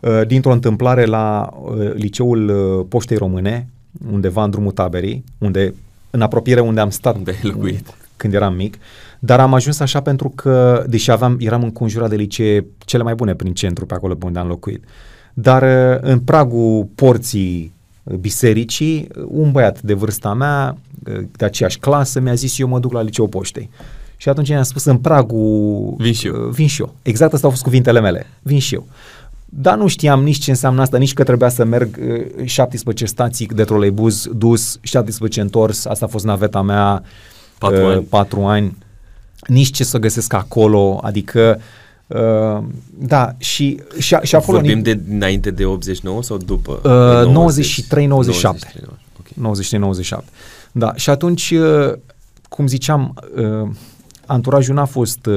uh, 0.00 0.26
dintr-o 0.26 0.52
întâmplare 0.52 1.04
la 1.04 1.50
uh, 1.62 1.92
liceul 1.94 2.48
uh, 2.48 2.86
Poștei 2.88 3.16
Române, 3.16 3.68
undeva 4.12 4.44
în 4.44 4.50
drumul 4.50 4.72
taberii, 4.72 5.24
unde, 5.38 5.74
în 6.10 6.20
apropiere 6.20 6.60
unde 6.60 6.80
am 6.80 6.90
stat 6.90 7.16
Unde 7.16 7.30
ai 7.30 7.50
locuit. 7.50 7.94
când 8.16 8.34
eram 8.34 8.54
mic, 8.54 8.78
dar 9.18 9.40
am 9.40 9.54
ajuns 9.54 9.80
așa 9.80 10.00
pentru 10.00 10.28
că, 10.28 10.84
deși 10.88 11.10
aveam, 11.10 11.36
eram 11.40 11.62
înconjurat 11.62 12.08
de 12.08 12.16
licee 12.16 12.66
cele 12.78 13.02
mai 13.02 13.14
bune 13.14 13.34
prin 13.34 13.54
centru, 13.54 13.86
pe 13.86 13.94
acolo 13.94 14.14
pe 14.14 14.26
unde 14.26 14.38
am 14.38 14.46
locuit, 14.46 14.84
dar 15.34 15.62
uh, 15.62 15.98
în 16.00 16.20
pragul 16.20 16.88
porții 16.94 17.72
uh, 18.02 18.14
bisericii, 18.16 19.08
uh, 19.16 19.24
un 19.28 19.50
băiat 19.52 19.80
de 19.82 19.94
vârsta 19.94 20.34
mea, 20.34 20.76
uh, 21.08 21.20
de 21.36 21.44
aceeași 21.44 21.78
clasă, 21.78 22.20
mi-a 22.20 22.34
zis 22.34 22.58
eu 22.58 22.68
mă 22.68 22.78
duc 22.78 22.92
la 22.92 23.02
liceul 23.02 23.28
poștei. 23.28 23.70
Și 24.16 24.28
atunci 24.28 24.48
i-am 24.48 24.62
spus 24.62 24.84
în 24.84 24.98
pragul... 24.98 25.94
Vin 25.98 26.12
și 26.12 26.26
eu. 26.26 26.34
uh, 26.34 26.48
Vin 26.50 26.66
și 26.66 26.80
eu. 26.80 26.94
Exact 27.02 27.32
astea 27.32 27.48
au 27.48 27.54
fost 27.54 27.64
cuvintele 27.64 28.00
mele. 28.00 28.26
Vin 28.42 28.58
și 28.58 28.74
eu. 28.74 28.86
Dar 29.44 29.76
nu 29.76 29.86
știam 29.86 30.22
nici 30.22 30.38
ce 30.38 30.50
înseamnă 30.50 30.80
asta, 30.82 30.98
nici 30.98 31.12
că 31.12 31.22
trebuia 31.22 31.48
să 31.48 31.64
merg 31.64 31.98
uh, 32.36 32.44
17 32.46 33.04
stații 33.04 33.46
de 33.46 33.64
troleibuz 33.64 34.28
dus, 34.34 34.78
17 34.80 35.40
întors, 35.40 35.84
asta 35.84 36.04
a 36.04 36.08
fost 36.08 36.24
naveta 36.24 36.62
mea, 36.62 37.02
Patru 37.58 37.84
uh, 37.86 37.92
ani. 37.92 38.02
patru 38.02 38.40
ani, 38.40 38.76
nici 39.46 39.70
ce 39.70 39.84
să 39.84 39.98
găsesc 39.98 40.32
acolo, 40.32 41.00
adică 41.02 41.54
uh, 41.58 41.62
da, 42.98 43.34
și, 43.38 43.80
și, 43.98 44.16
și 44.22 44.34
acolo 44.34 44.58
Vorbim 44.58 44.76
ni- 44.76 44.82
de 44.82 45.00
înainte 45.10 45.50
de 45.50 45.64
89 45.64 46.22
sau 46.22 46.36
după? 46.36 46.72
Uh, 46.72 47.24
De 47.26 47.32
93, 47.32 48.06
97. 48.06 48.72
93, 49.36 49.90
ok. 49.98 50.22
93-97. 50.22 50.24
Da, 50.72 50.92
și 50.94 51.10
atunci, 51.10 51.50
uh, 51.50 51.92
cum 52.48 52.66
ziceam, 52.66 53.14
uh, 53.36 53.68
anturajul 54.32 54.74
n-a 54.74 54.84
fost 54.84 55.26
uh, 55.26 55.34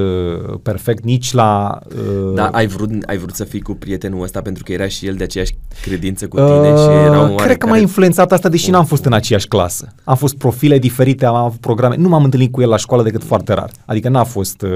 perfect 0.64 1.04
nici 1.04 1.34
la... 1.34 1.80
Uh, 1.96 2.34
Da, 2.36 2.48
ai 2.48 2.68
vrut, 2.68 2.90
ai 3.06 3.18
vrut 3.18 3.36
să 3.36 3.44
fii 3.44 3.62
cu 3.62 3.74
prietenul 3.74 4.24
ăsta 4.24 4.42
pentru 4.42 4.64
că 4.64 4.72
era 4.72 4.88
și 4.88 5.06
el 5.06 5.16
de 5.16 5.24
aceeași 5.24 5.56
credință 5.82 6.28
cu 6.28 6.36
tine 6.36 6.68
și 6.76 7.06
era 7.06 7.20
un 7.22 7.30
Uh, 7.30 7.36
Cred 7.36 7.58
că 7.58 7.68
m-a 7.68 7.78
influențat 7.78 8.32
asta, 8.32 8.50
deși 8.50 8.70
n-am 8.70 8.86
fost 8.86 9.06
în 9.06 9.14
aceeași 9.14 9.48
clasă. 9.48 9.94
Am 10.04 10.16
fost 10.16 10.36
profile 10.36 10.78
diferite, 10.80 11.26
am 11.26 11.36
avut 11.36 11.60
programe. 11.60 11.96
Nu 11.96 12.08
m-am 12.10 12.24
întâlnit 12.24 12.52
cu 12.52 12.62
el 12.62 12.70
la 12.70 12.78
școală 12.78 13.04
decât 13.04 13.24
foarte 13.24 13.54
rar. 13.54 13.72
Adică 13.86 14.10
n-a 14.10 14.24
fost... 14.24 14.62
uh, 14.62 14.70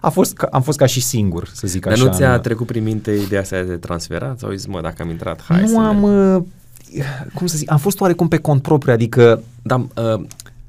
A 0.00 0.08
fost 0.10 0.34
ca, 0.34 0.48
am 0.50 0.62
fost 0.62 0.78
ca 0.78 0.86
și 0.86 1.00
singur, 1.02 1.48
să 1.52 1.66
zic 1.66 1.84
Dar 1.84 1.92
așa. 1.92 2.04
nu 2.04 2.12
ți-a 2.12 2.34
în- 2.34 2.40
trecut 2.40 2.66
prin 2.66 2.82
minte 2.82 3.10
ideea 3.10 3.40
asta 3.40 3.62
de 3.62 3.72
transferat? 3.76 4.38
Sau 4.38 4.48
ai 4.48 4.56
zis, 4.56 4.66
mă, 4.66 4.80
dacă 4.82 5.02
am 5.02 5.10
intrat, 5.10 5.42
hai 5.48 5.60
Nu 5.60 5.66
să 5.66 5.78
am... 5.78 5.96
merg. 6.04 6.36
uh, 6.36 6.42
Cum 7.34 7.46
să 7.46 7.56
zic? 7.56 7.70
Am 7.72 7.78
fost 7.78 8.00
oarecum 8.00 8.28
pe 8.28 8.36
cont 8.36 8.62
propriu, 8.62 8.92
adică... 8.92 9.42
Da, 9.62 9.86
uh, 10.14 10.20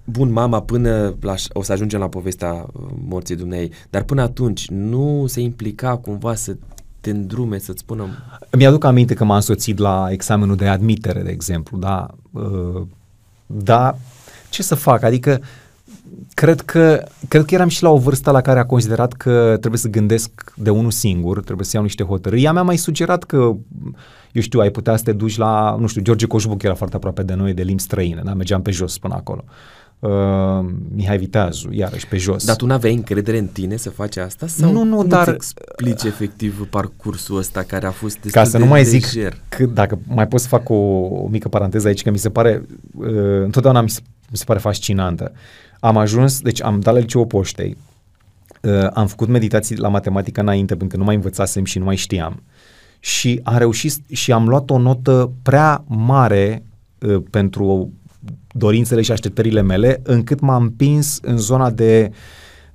bun, 0.09 0.31
mama, 0.31 0.61
până 0.61 1.15
la, 1.19 1.35
o 1.53 1.63
să 1.63 1.71
ajungem 1.71 1.99
la 1.99 2.09
povestea 2.09 2.51
uh, 2.51 2.83
morții 3.07 3.35
dumnei, 3.35 3.71
dar 3.89 4.03
până 4.03 4.21
atunci 4.21 4.69
nu 4.69 5.25
se 5.27 5.41
implica 5.41 5.97
cumva 5.97 6.35
să 6.35 6.55
te 6.99 7.09
îndrume, 7.09 7.57
să-ți 7.57 7.79
spună... 7.79 8.05
Mi-aduc 8.51 8.83
aminte 8.83 9.13
că 9.13 9.23
m-a 9.23 9.35
însoțit 9.35 9.77
la 9.77 10.07
examenul 10.09 10.55
de 10.55 10.67
admitere, 10.67 11.21
de 11.21 11.29
exemplu, 11.29 11.77
da? 11.77 12.07
Uh, 12.31 12.81
Da, 13.47 13.97
ce 14.49 14.63
să 14.63 14.75
fac? 14.75 15.03
Adică 15.03 15.41
cred 16.33 16.61
că, 16.61 17.03
cred 17.27 17.45
că 17.45 17.53
eram 17.53 17.67
și 17.67 17.83
la 17.83 17.89
o 17.89 17.97
vârstă 17.97 18.31
la 18.31 18.41
care 18.41 18.59
a 18.59 18.65
considerat 18.65 19.13
că 19.13 19.57
trebuie 19.59 19.79
să 19.79 19.87
gândesc 19.87 20.53
de 20.55 20.69
unul 20.69 20.91
singur, 20.91 21.41
trebuie 21.43 21.65
să 21.65 21.71
iau 21.75 21.83
niște 21.83 22.03
hotărâri. 22.03 22.43
Ea 22.43 22.51
mi-a 22.51 22.63
mai 22.63 22.77
sugerat 22.77 23.23
că, 23.23 23.35
eu 24.31 24.41
știu, 24.41 24.59
ai 24.59 24.69
putea 24.69 24.95
să 24.95 25.03
te 25.03 25.11
duci 25.11 25.37
la, 25.37 25.75
nu 25.79 25.87
știu, 25.87 26.01
George 26.01 26.25
Coșbuc 26.25 26.63
era 26.63 26.75
foarte 26.75 26.95
aproape 26.95 27.23
de 27.23 27.33
noi, 27.33 27.53
de 27.53 27.63
limbi 27.63 27.81
străine, 27.81 28.21
da? 28.23 28.33
mergeam 28.33 28.61
pe 28.61 28.71
jos 28.71 28.97
până 28.97 29.13
acolo. 29.13 29.43
Uh, 29.45 29.53
Mihai 30.95 31.17
Viteazu, 31.17 31.71
iarăși 31.71 32.07
pe 32.07 32.17
jos. 32.17 32.45
Dar 32.45 32.55
tu 32.55 32.65
n-aveai 32.65 32.93
încredere 32.93 33.37
în 33.37 33.47
tine 33.47 33.75
să 33.75 33.89
faci 33.89 34.17
asta? 34.17 34.47
Sau 34.47 34.71
Nu, 34.71 34.83
nu, 34.83 34.95
cum 34.97 35.07
dar- 35.07 35.27
îți 35.27 35.35
explici 35.35 36.03
efectiv 36.03 36.67
parcursul 36.69 37.37
ăsta 37.37 37.63
care 37.63 37.85
a 37.85 37.91
fost 37.91 38.13
destul 38.13 38.41
Ca 38.41 38.43
să 38.47 38.57
de 38.57 38.63
nu 38.63 38.69
mai 38.69 38.83
zic 38.83 39.05
lejer? 39.05 39.37
că, 39.49 39.65
dacă 39.65 39.99
mai 40.07 40.27
pot 40.27 40.39
să 40.39 40.47
fac 40.47 40.69
o, 40.69 40.73
o 40.75 41.27
mică 41.27 41.47
paranteză 41.49 41.87
aici, 41.87 42.01
că 42.03 42.11
mi 42.11 42.17
se 42.17 42.29
pare, 42.29 42.65
uh, 42.97 43.07
întotdeauna 43.43 43.81
mi 43.81 43.89
se, 43.89 43.99
mi 44.31 44.37
se 44.37 44.43
pare 44.43 44.59
fascinantă. 44.59 45.31
Am 45.79 45.97
ajuns, 45.97 46.41
deci 46.41 46.63
am 46.63 46.79
dat 46.79 46.93
la 46.93 46.99
liceul 46.99 47.25
poștei, 47.25 47.77
uh, 48.61 48.87
am 48.93 49.07
făcut 49.07 49.27
meditații 49.27 49.75
la 49.77 49.87
matematică 49.87 50.41
înainte, 50.41 50.75
pentru 50.75 50.87
că 50.87 50.97
nu 50.97 51.03
mai 51.03 51.15
învățasem 51.15 51.63
și 51.63 51.77
nu 51.79 51.85
mai 51.85 51.95
știam. 51.95 52.43
Și 52.99 53.39
am 53.43 53.57
reușit 53.57 53.93
și 54.11 54.31
am 54.31 54.47
luat 54.47 54.69
o 54.69 54.77
notă 54.77 55.31
prea 55.41 55.83
mare 55.87 56.63
uh, 56.99 57.23
pentru 57.29 57.91
dorințele 58.57 59.01
și 59.01 59.11
așteptările 59.11 59.61
mele, 59.61 59.99
încât 60.03 60.39
m-am 60.39 60.61
împins 60.61 61.19
în 61.21 61.37
zona 61.37 61.69
de 61.69 62.11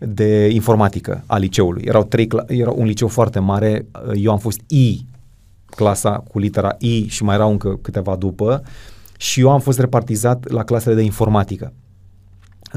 de 0.05 0.49
informatică 0.49 1.23
a 1.27 1.37
liceului. 1.37 1.83
Erau 1.87 2.05
trei, 2.05 2.27
cla- 2.27 2.47
era 2.47 2.71
un 2.71 2.87
liceu 2.87 3.09
foarte 3.09 3.39
mare, 3.39 3.87
uh, 4.07 4.13
eu 4.17 4.31
am 4.33 4.39
fost 4.39 4.61
I, 4.67 5.07
clasa 5.67 6.11
cu 6.31 6.39
litera 6.39 6.75
I 6.79 7.07
și 7.09 7.23
mai 7.25 7.35
erau 7.35 7.51
încă 7.51 7.79
câteva 7.83 8.17
după 8.17 8.63
și 9.17 9.41
eu 9.41 9.51
am 9.51 9.61
fost 9.61 9.79
repartizat 9.79 10.49
la 10.51 10.65
clasele 10.65 10.95
de 10.95 11.03
informatică. 11.03 11.73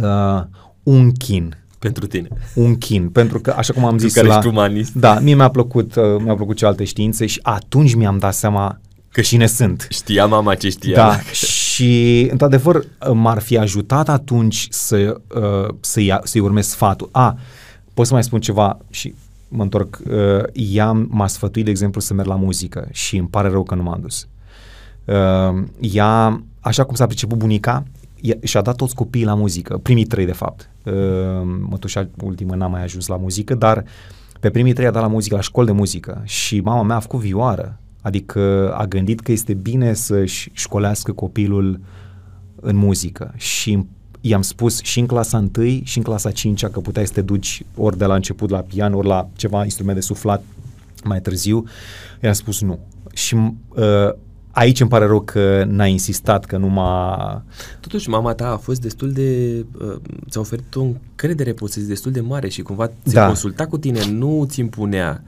Uh, 0.01 0.41
un 0.84 1.12
chin, 1.12 1.58
Pentru 1.80 2.08
tine. 2.08 2.28
un 2.56 2.76
chin, 2.78 3.10
pentru 3.10 3.39
că, 3.39 3.53
așa 3.58 3.74
cum 3.74 3.86
am 3.86 3.97
Tu 3.97 4.03
zis 4.03 4.14
care 4.14 4.28
la... 4.28 4.36
ești 4.36 4.47
umanist. 4.47 4.93
Da, 4.93 5.20
mie 5.20 5.36
mi-a 5.36 5.49
plăcut, 5.49 5.95
uh, 5.95 6.03
mi-a 6.24 6.36
plăcut 6.36 6.56
celelalte 6.56 6.84
științe 6.84 7.26
și 7.26 7.39
atunci 7.43 7.95
mi-am 7.95 8.18
dat 8.18 8.34
seama 8.34 8.80
că 9.12 9.22
cine 9.22 9.45
sunt. 9.47 9.88
Știa 9.89 10.26
mama 10.26 10.56
ce 10.56 10.70
știa. 10.70 10.95
Da, 10.95 11.20
și 11.76 12.28
într-adevăr 12.32 12.86
m-ar 13.13 13.39
fi 13.39 13.57
ajutat 13.57 14.09
atunci 14.09 14.67
să, 14.69 15.21
uh, 15.36 15.76
să-i, 15.80 16.19
să-i 16.23 16.41
urmez 16.41 16.67
sfatul. 16.67 17.09
A, 17.11 17.38
pot 17.93 18.05
să 18.05 18.13
mai 18.13 18.23
spun 18.23 18.39
ceva 18.39 18.78
și 18.89 19.13
mă 19.47 19.63
întorc. 19.63 19.99
Uh, 20.09 20.43
ea 20.53 20.91
m-a 20.91 21.28
sfătuit, 21.28 21.65
de 21.65 21.71
exemplu, 21.71 22.01
să 22.01 22.13
merg 22.13 22.28
la 22.28 22.36
muzică 22.36 22.88
și 22.91 23.17
îmi 23.17 23.28
pare 23.28 23.49
rău 23.49 23.63
că 23.63 23.76
nu 23.76 23.84
m-am 23.84 23.99
dus. 24.01 24.28
Uh, 25.05 25.63
ea, 25.80 26.43
așa 26.59 26.84
cum 26.84 26.95
s-a 26.95 27.05
priceput 27.05 27.38
bunica, 27.38 27.84
ea, 28.21 28.36
și-a 28.43 28.61
dat 28.61 28.76
toți 28.76 28.95
copiii 28.95 29.26
la 29.26 29.36
muzică, 29.36 29.78
primii 29.78 30.05
trei 30.05 30.26
de 30.26 30.32
fapt. 30.32 30.69
Uh, 30.84 30.93
mătușa 31.69 32.09
ultimă 32.23 32.55
n-a 32.55 32.67
mai 32.67 32.84
ajuns 32.84 33.07
la 33.07 33.17
muzică, 33.17 33.55
dar 33.55 33.84
pe 34.39 34.49
primii 34.49 34.73
trei 34.73 34.88
a 34.88 34.91
dat 34.91 35.01
la 35.01 35.07
muzică, 35.07 35.36
la 35.36 35.41
școli 35.41 35.67
de 35.67 35.71
muzică 35.73 36.21
și 36.23 36.59
mama 36.59 36.84
mea 36.84 36.95
a 36.95 36.99
făcut 36.99 37.19
vioară, 37.19 37.80
adică 38.06 38.74
a 38.78 38.86
gândit 38.86 39.20
că 39.20 39.32
este 39.32 39.53
bine 39.53 39.93
să-și 39.93 40.49
școlească 40.53 41.12
copilul 41.12 41.80
în 42.56 42.76
muzică 42.76 43.34
și 43.36 43.86
i-am 44.22 44.41
spus 44.41 44.82
și 44.82 44.99
în 44.99 45.06
clasa 45.06 45.38
1 45.58 45.82
și 45.84 45.97
în 45.97 46.03
clasa 46.03 46.32
5 46.32 46.66
că 46.66 46.80
puteai 46.80 47.08
să 47.08 47.14
te 47.14 47.22
duci 47.22 47.64
ori 47.76 47.97
de 47.97 48.06
la 48.06 48.16
început 48.16 48.49
la 48.49 48.60
pian, 48.60 48.93
ori 48.93 49.08
la 49.08 49.30
ceva 49.36 49.64
instrument 49.64 49.97
de 49.97 50.03
suflat 50.03 50.43
mai 51.03 51.22
târziu, 51.22 51.64
i-am 52.22 52.34
spus 52.34 52.62
nu. 52.62 52.80
Și 53.14 53.36
uh, 53.36 54.14
aici 54.51 54.80
îmi 54.80 54.89
pare 54.89 55.06
rău 55.06 55.22
că 55.22 55.64
n-a 55.68 55.86
insistat, 55.86 56.45
că 56.45 56.58
nu 56.58 56.68
m-a... 56.68 57.43
Totuși, 57.80 58.10
mama 58.10 58.34
ta 58.34 58.51
a 58.51 58.58
fost 58.58 58.82
destul 58.82 59.12
de... 59.12 59.66
Uh, 59.82 59.95
ți-a 60.30 60.39
oferit 60.39 60.76
o 60.76 60.82
încredere, 60.82 61.53
poți 61.53 61.74
să 61.74 61.80
zici, 61.80 61.89
destul 61.89 62.12
de 62.12 62.22
mare 62.22 62.49
și 62.49 62.62
cumva 62.62 62.88
ți-a 62.88 63.20
Da. 63.22 63.26
consultat 63.26 63.70
cu 63.70 63.78
tine, 63.78 63.99
nu 64.12 64.45
ți 64.49 64.60
impunea. 64.60 65.24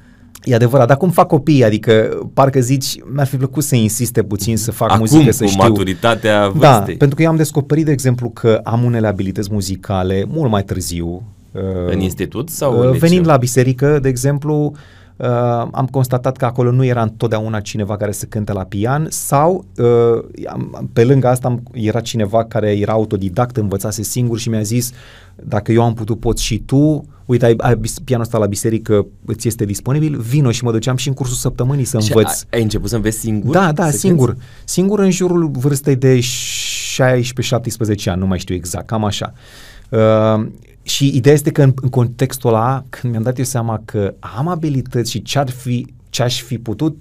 E 0.47 0.55
adevărat, 0.55 0.87
dar 0.87 0.97
cum 0.97 1.09
fac 1.09 1.27
copiii? 1.27 1.63
Adică 1.63 2.19
parcă 2.33 2.59
zici, 2.59 2.95
mi-ar 3.13 3.27
fi 3.27 3.35
plăcut 3.37 3.63
să 3.63 3.75
insiste 3.75 4.23
puțin 4.23 4.57
să 4.57 4.71
fac 4.71 4.89
Acum, 4.91 4.99
muzică, 5.11 5.31
să 5.31 5.43
cu 5.43 5.49
știu. 5.49 5.63
maturitatea 5.63 6.39
Da, 6.39 6.47
vârstei. 6.75 6.95
pentru 6.97 7.15
că 7.15 7.21
eu 7.21 7.29
am 7.29 7.35
descoperit, 7.35 7.85
de 7.85 7.91
exemplu, 7.91 8.29
că 8.29 8.59
am 8.63 8.83
unele 8.83 9.07
abilități 9.07 9.49
muzicale 9.51 10.25
mult 10.27 10.51
mai 10.51 10.63
târziu. 10.63 11.23
uh, 11.51 11.61
În 11.93 11.99
institut 11.99 12.49
sau 12.49 12.71
în 12.71 12.77
uh, 12.77 12.83
liceu? 12.93 12.99
Venind 13.07 13.27
la 13.27 13.37
biserică, 13.37 13.99
de 14.01 14.09
exemplu, 14.09 14.71
uh, 15.17 15.27
am 15.71 15.87
constatat 15.91 16.37
că 16.37 16.45
acolo 16.45 16.71
nu 16.71 16.85
era 16.85 17.01
întotdeauna 17.01 17.59
cineva 17.59 17.97
care 17.97 18.11
să 18.11 18.25
cânte 18.25 18.53
la 18.53 18.63
pian 18.63 19.07
sau 19.09 19.65
uh, 19.77 20.23
am- 20.47 20.89
pe 20.93 21.03
lângă 21.03 21.27
asta 21.27 21.47
am, 21.47 21.63
era 21.73 21.99
cineva 21.99 22.43
care 22.45 22.77
era 22.79 22.91
autodidact, 22.93 23.57
învățase 23.57 24.03
singur 24.03 24.37
și 24.39 24.49
mi-a 24.49 24.61
zis 24.61 24.91
dacă 25.35 25.71
eu 25.71 25.83
am 25.83 25.93
putut, 25.93 26.19
poți 26.19 26.43
și 26.43 26.57
tu, 26.59 27.05
uite, 27.27 27.45
ai, 27.45 27.53
ai 27.57 27.75
bis- 27.75 27.99
pianul 28.03 28.25
ăsta 28.25 28.37
la 28.37 28.45
biserică, 28.45 29.05
îți 29.25 29.47
este 29.47 29.65
disponibil, 29.65 30.17
vino 30.19 30.51
și 30.51 30.63
mă 30.63 30.71
duceam 30.71 30.95
și 30.95 31.07
în 31.07 31.13
cursul 31.13 31.35
săptămânii 31.35 31.83
să 31.85 31.99
Și 31.99 32.11
învăț. 32.15 32.41
a- 32.41 32.45
ai 32.51 32.61
început 32.61 32.89
să 32.89 32.95
înveți 32.95 33.17
singur? 33.19 33.53
Da, 33.53 33.71
da, 33.71 33.89
să 33.91 33.97
singur. 33.97 34.27
cânti? 34.29 34.43
Singur 34.65 34.99
în 34.99 35.11
jurul 35.11 35.49
vârstei 35.49 35.95
de 35.95 36.19
16-17 36.19 38.09
ani, 38.09 38.19
nu 38.19 38.27
mai 38.27 38.39
știu 38.39 38.55
exact, 38.55 38.87
cam 38.87 39.03
așa. 39.05 39.33
Uh, 39.89 40.45
și 40.81 41.11
ideea 41.15 41.35
este 41.35 41.51
că 41.51 41.61
în, 41.63 41.73
în 41.81 41.89
contextul 41.89 42.49
ăla, 42.49 42.83
când 42.89 43.11
mi-am 43.11 43.23
dat 43.25 43.37
eu 43.37 43.43
seama 43.43 43.81
că 43.85 44.13
am 44.19 44.47
abilități 44.47 45.11
și 45.11 45.21
ce-ar 45.21 45.49
fi, 45.49 45.87
ce-aș 46.09 46.41
fi 46.41 46.57
putut 46.57 46.97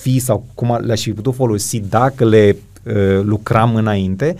fi 0.00 0.18
sau 0.18 0.46
cum 0.54 0.72
a- 0.72 0.78
le-aș 0.78 1.02
fi 1.02 1.12
putut 1.12 1.34
folosi 1.34 1.78
dacă 1.80 2.24
le 2.24 2.56
uh, 2.82 3.20
lucram 3.22 3.74
înainte, 3.74 4.36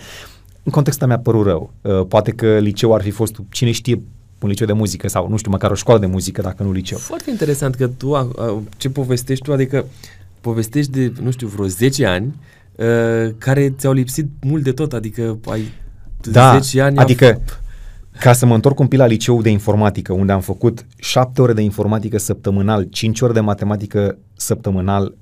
în 0.63 0.71
contextul 0.71 1.07
mi-a 1.07 1.19
părut 1.19 1.45
rău. 1.45 1.73
Uh, 1.81 2.05
poate 2.07 2.31
că 2.31 2.57
liceul 2.57 2.93
ar 2.93 3.01
fi 3.01 3.09
fost, 3.11 3.35
cine 3.49 3.71
știe, 3.71 4.01
un 4.39 4.49
liceu 4.49 4.67
de 4.67 4.73
muzică 4.73 5.07
sau, 5.07 5.29
nu 5.29 5.37
știu, 5.37 5.51
măcar 5.51 5.71
o 5.71 5.75
școală 5.75 5.99
de 5.99 6.05
muzică, 6.05 6.41
dacă 6.41 6.63
nu 6.63 6.71
liceu. 6.71 6.97
Foarte 6.97 7.29
interesant 7.29 7.75
că 7.75 7.87
tu, 7.87 8.15
a, 8.15 8.31
a, 8.37 8.61
ce 8.77 8.89
povestești 8.89 9.43
tu, 9.43 9.53
adică 9.53 9.85
povestești 10.41 10.91
de, 10.91 11.13
nu 11.21 11.31
știu, 11.31 11.47
vreo 11.47 11.67
10 11.67 12.05
ani 12.05 12.35
uh, 12.75 13.33
care 13.37 13.69
ți-au 13.69 13.93
lipsit 13.93 14.27
mult 14.41 14.63
de 14.63 14.71
tot, 14.71 14.93
adică 14.93 15.37
ai 15.45 15.71
Da, 16.21 16.59
10 16.59 16.81
ani 16.81 16.97
adică 16.97 17.41
ca 18.19 18.33
să 18.33 18.45
mă 18.45 18.53
întorc 18.53 18.79
un 18.79 18.87
pic 18.87 18.99
la 18.99 19.05
liceu 19.05 19.41
de 19.41 19.49
informatică, 19.49 20.13
unde 20.13 20.31
am 20.31 20.41
făcut 20.41 20.85
7 20.97 21.41
ore 21.41 21.53
de 21.53 21.61
informatică 21.61 22.17
săptămânal, 22.17 22.83
5 22.83 23.21
ore 23.21 23.33
de 23.33 23.39
matematică 23.39 24.17
săptămânal, 24.35 25.15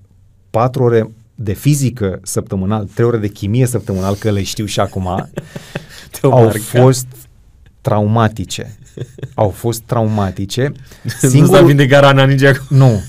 4 0.50 0.84
ore 0.84 1.12
de 1.36 1.54
fizică 1.54 2.20
săptămânal, 2.24 2.90
3 2.94 3.08
ore 3.08 3.18
de 3.18 3.28
chimie 3.28 3.66
săptămânal, 3.66 4.16
că 4.16 4.32
le 4.32 4.44
știu 4.44 4.66
și 4.66 4.80
acum, 4.80 5.04
te-au 6.12 6.32
au 6.32 6.44
marcat. 6.44 6.62
fost 6.62 7.08
traumatice. 7.82 8.78
Au 9.34 9.50
fost 9.50 9.82
traumatice. 9.82 10.72
nu 11.22 11.46
s-a 11.46 11.62
vindecat 11.62 12.02
rana 12.02 12.26
nici 12.26 12.44
acum. 12.44 12.78
Nu. 12.78 13.02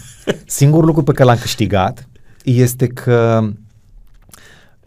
Singurul 0.46 0.86
lucru 0.86 1.02
pe 1.02 1.12
care 1.12 1.28
l-am 1.28 1.38
câștigat 1.38 2.08
este 2.44 2.86
că 2.86 3.48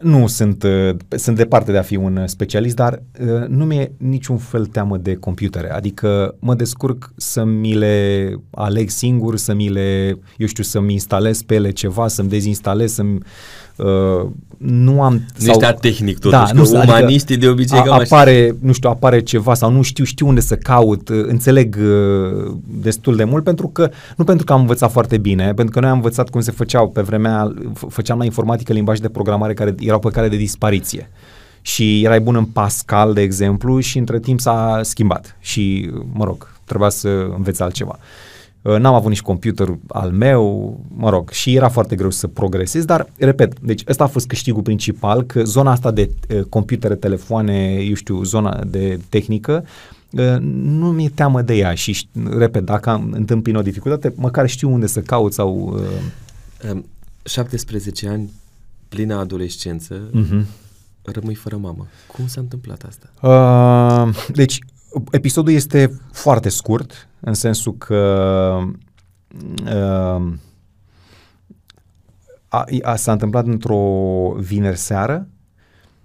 nu 0.00 0.26
sunt, 0.26 0.62
uh, 0.62 0.96
sunt 1.08 1.36
departe 1.36 1.72
de 1.72 1.78
a 1.78 1.82
fi 1.82 1.96
un 1.96 2.26
specialist, 2.26 2.76
dar 2.76 3.02
uh, 3.20 3.46
nu 3.48 3.64
mi-e 3.64 3.92
niciun 3.96 4.36
fel 4.36 4.66
teamă 4.66 4.96
de 4.96 5.14
computere. 5.14 5.72
Adică 5.72 6.34
mă 6.38 6.54
descurc 6.54 7.12
să 7.16 7.44
mi 7.44 7.74
le 7.74 8.34
aleg 8.50 8.90
singur, 8.90 9.36
să 9.36 9.54
mi 9.54 9.68
le, 9.68 10.18
eu 10.36 10.46
știu, 10.46 10.62
să-mi 10.62 10.92
instalez 10.92 11.42
pe 11.42 11.54
ele 11.54 11.70
ceva, 11.70 12.08
să-mi 12.08 12.28
dezinstalez, 12.28 12.92
să-mi... 12.92 13.18
Uh, 13.84 14.30
nu 14.58 15.02
am... 15.02 15.12
Nu 15.38 15.46
ești 15.46 15.74
tehnic 15.80 16.18
totuși, 16.18 16.40
Da, 16.40 16.46
că 16.46 16.54
nu, 16.54 16.62
adică 16.62 16.78
umaniștii 16.82 17.36
de 17.36 17.48
obicei 17.48 17.78
a, 17.78 17.82
cam 17.82 17.92
așa. 17.92 18.02
apare, 18.02 18.56
nu 18.60 18.72
știu, 18.72 18.90
apare 18.90 19.20
ceva 19.20 19.54
sau 19.54 19.70
nu 19.70 19.82
știu, 19.82 20.04
știu 20.04 20.26
unde 20.26 20.40
să 20.40 20.56
caut, 20.56 21.08
uh, 21.08 21.24
înțeleg 21.26 21.76
uh, 21.80 22.54
destul 22.66 23.16
de 23.16 23.24
mult 23.24 23.44
pentru 23.44 23.68
că, 23.68 23.90
nu 24.16 24.24
pentru 24.24 24.44
că 24.44 24.52
am 24.52 24.60
învățat 24.60 24.90
foarte 24.90 25.18
bine, 25.18 25.54
pentru 25.54 25.74
că 25.74 25.80
noi 25.80 25.88
am 25.88 25.96
învățat 25.96 26.28
cum 26.28 26.40
se 26.40 26.50
făceau 26.50 26.88
pe 26.88 27.00
vremea, 27.00 27.52
f- 27.72 27.88
făceam 27.88 28.18
la 28.18 28.24
informatică 28.24 28.72
limbaje 28.72 29.00
de 29.00 29.08
programare 29.08 29.54
care 29.54 29.74
erau 29.78 29.98
pe 29.98 30.10
cale 30.10 30.28
de 30.28 30.36
dispariție. 30.36 31.10
Și 31.62 32.02
erai 32.04 32.20
bun 32.20 32.36
în 32.36 32.44
Pascal, 32.44 33.12
de 33.12 33.20
exemplu, 33.20 33.78
și 33.78 33.98
între 33.98 34.18
timp 34.18 34.40
s-a 34.40 34.80
schimbat 34.82 35.36
și, 35.40 35.90
mă 36.12 36.24
rog, 36.24 36.52
trebuia 36.64 36.88
să 36.88 37.08
înveți 37.36 37.62
altceva. 37.62 37.98
Uh, 37.98 38.29
N-am 38.62 38.94
avut 38.94 39.08
nici 39.08 39.22
computer 39.22 39.78
al 39.88 40.10
meu, 40.10 40.78
mă 40.96 41.10
rog, 41.10 41.30
și 41.30 41.54
era 41.54 41.68
foarte 41.68 41.96
greu 41.96 42.10
să 42.10 42.26
progresez, 42.26 42.84
dar, 42.84 43.06
repet, 43.18 43.60
deci 43.60 43.82
ăsta 43.88 44.04
a 44.04 44.06
fost 44.06 44.26
câștigul 44.26 44.62
principal, 44.62 45.22
că 45.22 45.44
zona 45.44 45.70
asta 45.70 45.90
de 45.90 46.10
uh, 46.34 46.42
computere, 46.42 46.94
telefoane, 46.94 47.72
eu 47.74 47.94
știu, 47.94 48.22
zona 48.22 48.64
de 48.66 48.98
tehnică, 49.08 49.64
uh, 50.10 50.36
nu 50.40 50.90
mi-e 50.90 51.08
teamă 51.08 51.42
de 51.42 51.54
ea 51.54 51.74
și, 51.74 51.94
ș- 51.94 52.28
repet, 52.38 52.64
dacă 52.64 52.90
am 52.90 53.10
întâmpin 53.12 53.56
o 53.56 53.62
dificultate, 53.62 54.12
măcar 54.16 54.48
știu 54.48 54.72
unde 54.72 54.86
să 54.86 55.00
caut 55.00 55.32
sau... 55.32 55.72
Uh, 55.74 55.82
Um, 56.70 56.84
17 57.22 58.08
ani, 58.08 58.30
plină 58.88 59.14
adolescență, 59.14 60.10
uh-huh. 60.10 60.44
rămâi 61.02 61.34
fără 61.34 61.56
mamă. 61.56 61.86
Cum 62.06 62.26
s-a 62.26 62.40
întâmplat 62.40 62.82
asta? 62.88 63.26
Uh, 63.28 64.14
deci, 64.32 64.58
episodul 65.10 65.52
este 65.52 66.00
foarte 66.12 66.48
scurt, 66.48 67.08
în 67.20 67.34
sensul 67.34 67.76
că 67.76 68.58
uh, 69.64 70.32
a, 72.48 72.64
a, 72.82 72.96
s-a 72.96 73.12
întâmplat 73.12 73.46
într-o 73.46 74.34
vineri 74.38 74.76
seară, 74.76 75.28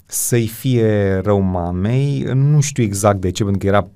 să-i 0.06 0.48
fie 0.48 1.18
rău 1.24 1.40
mamei, 1.40 2.22
nu 2.34 2.60
știu 2.60 2.84
exact 2.84 3.22
de 3.22 3.32
ce, 3.32 3.44
pentru 3.44 3.60
că 3.60 3.68
era 3.68 3.88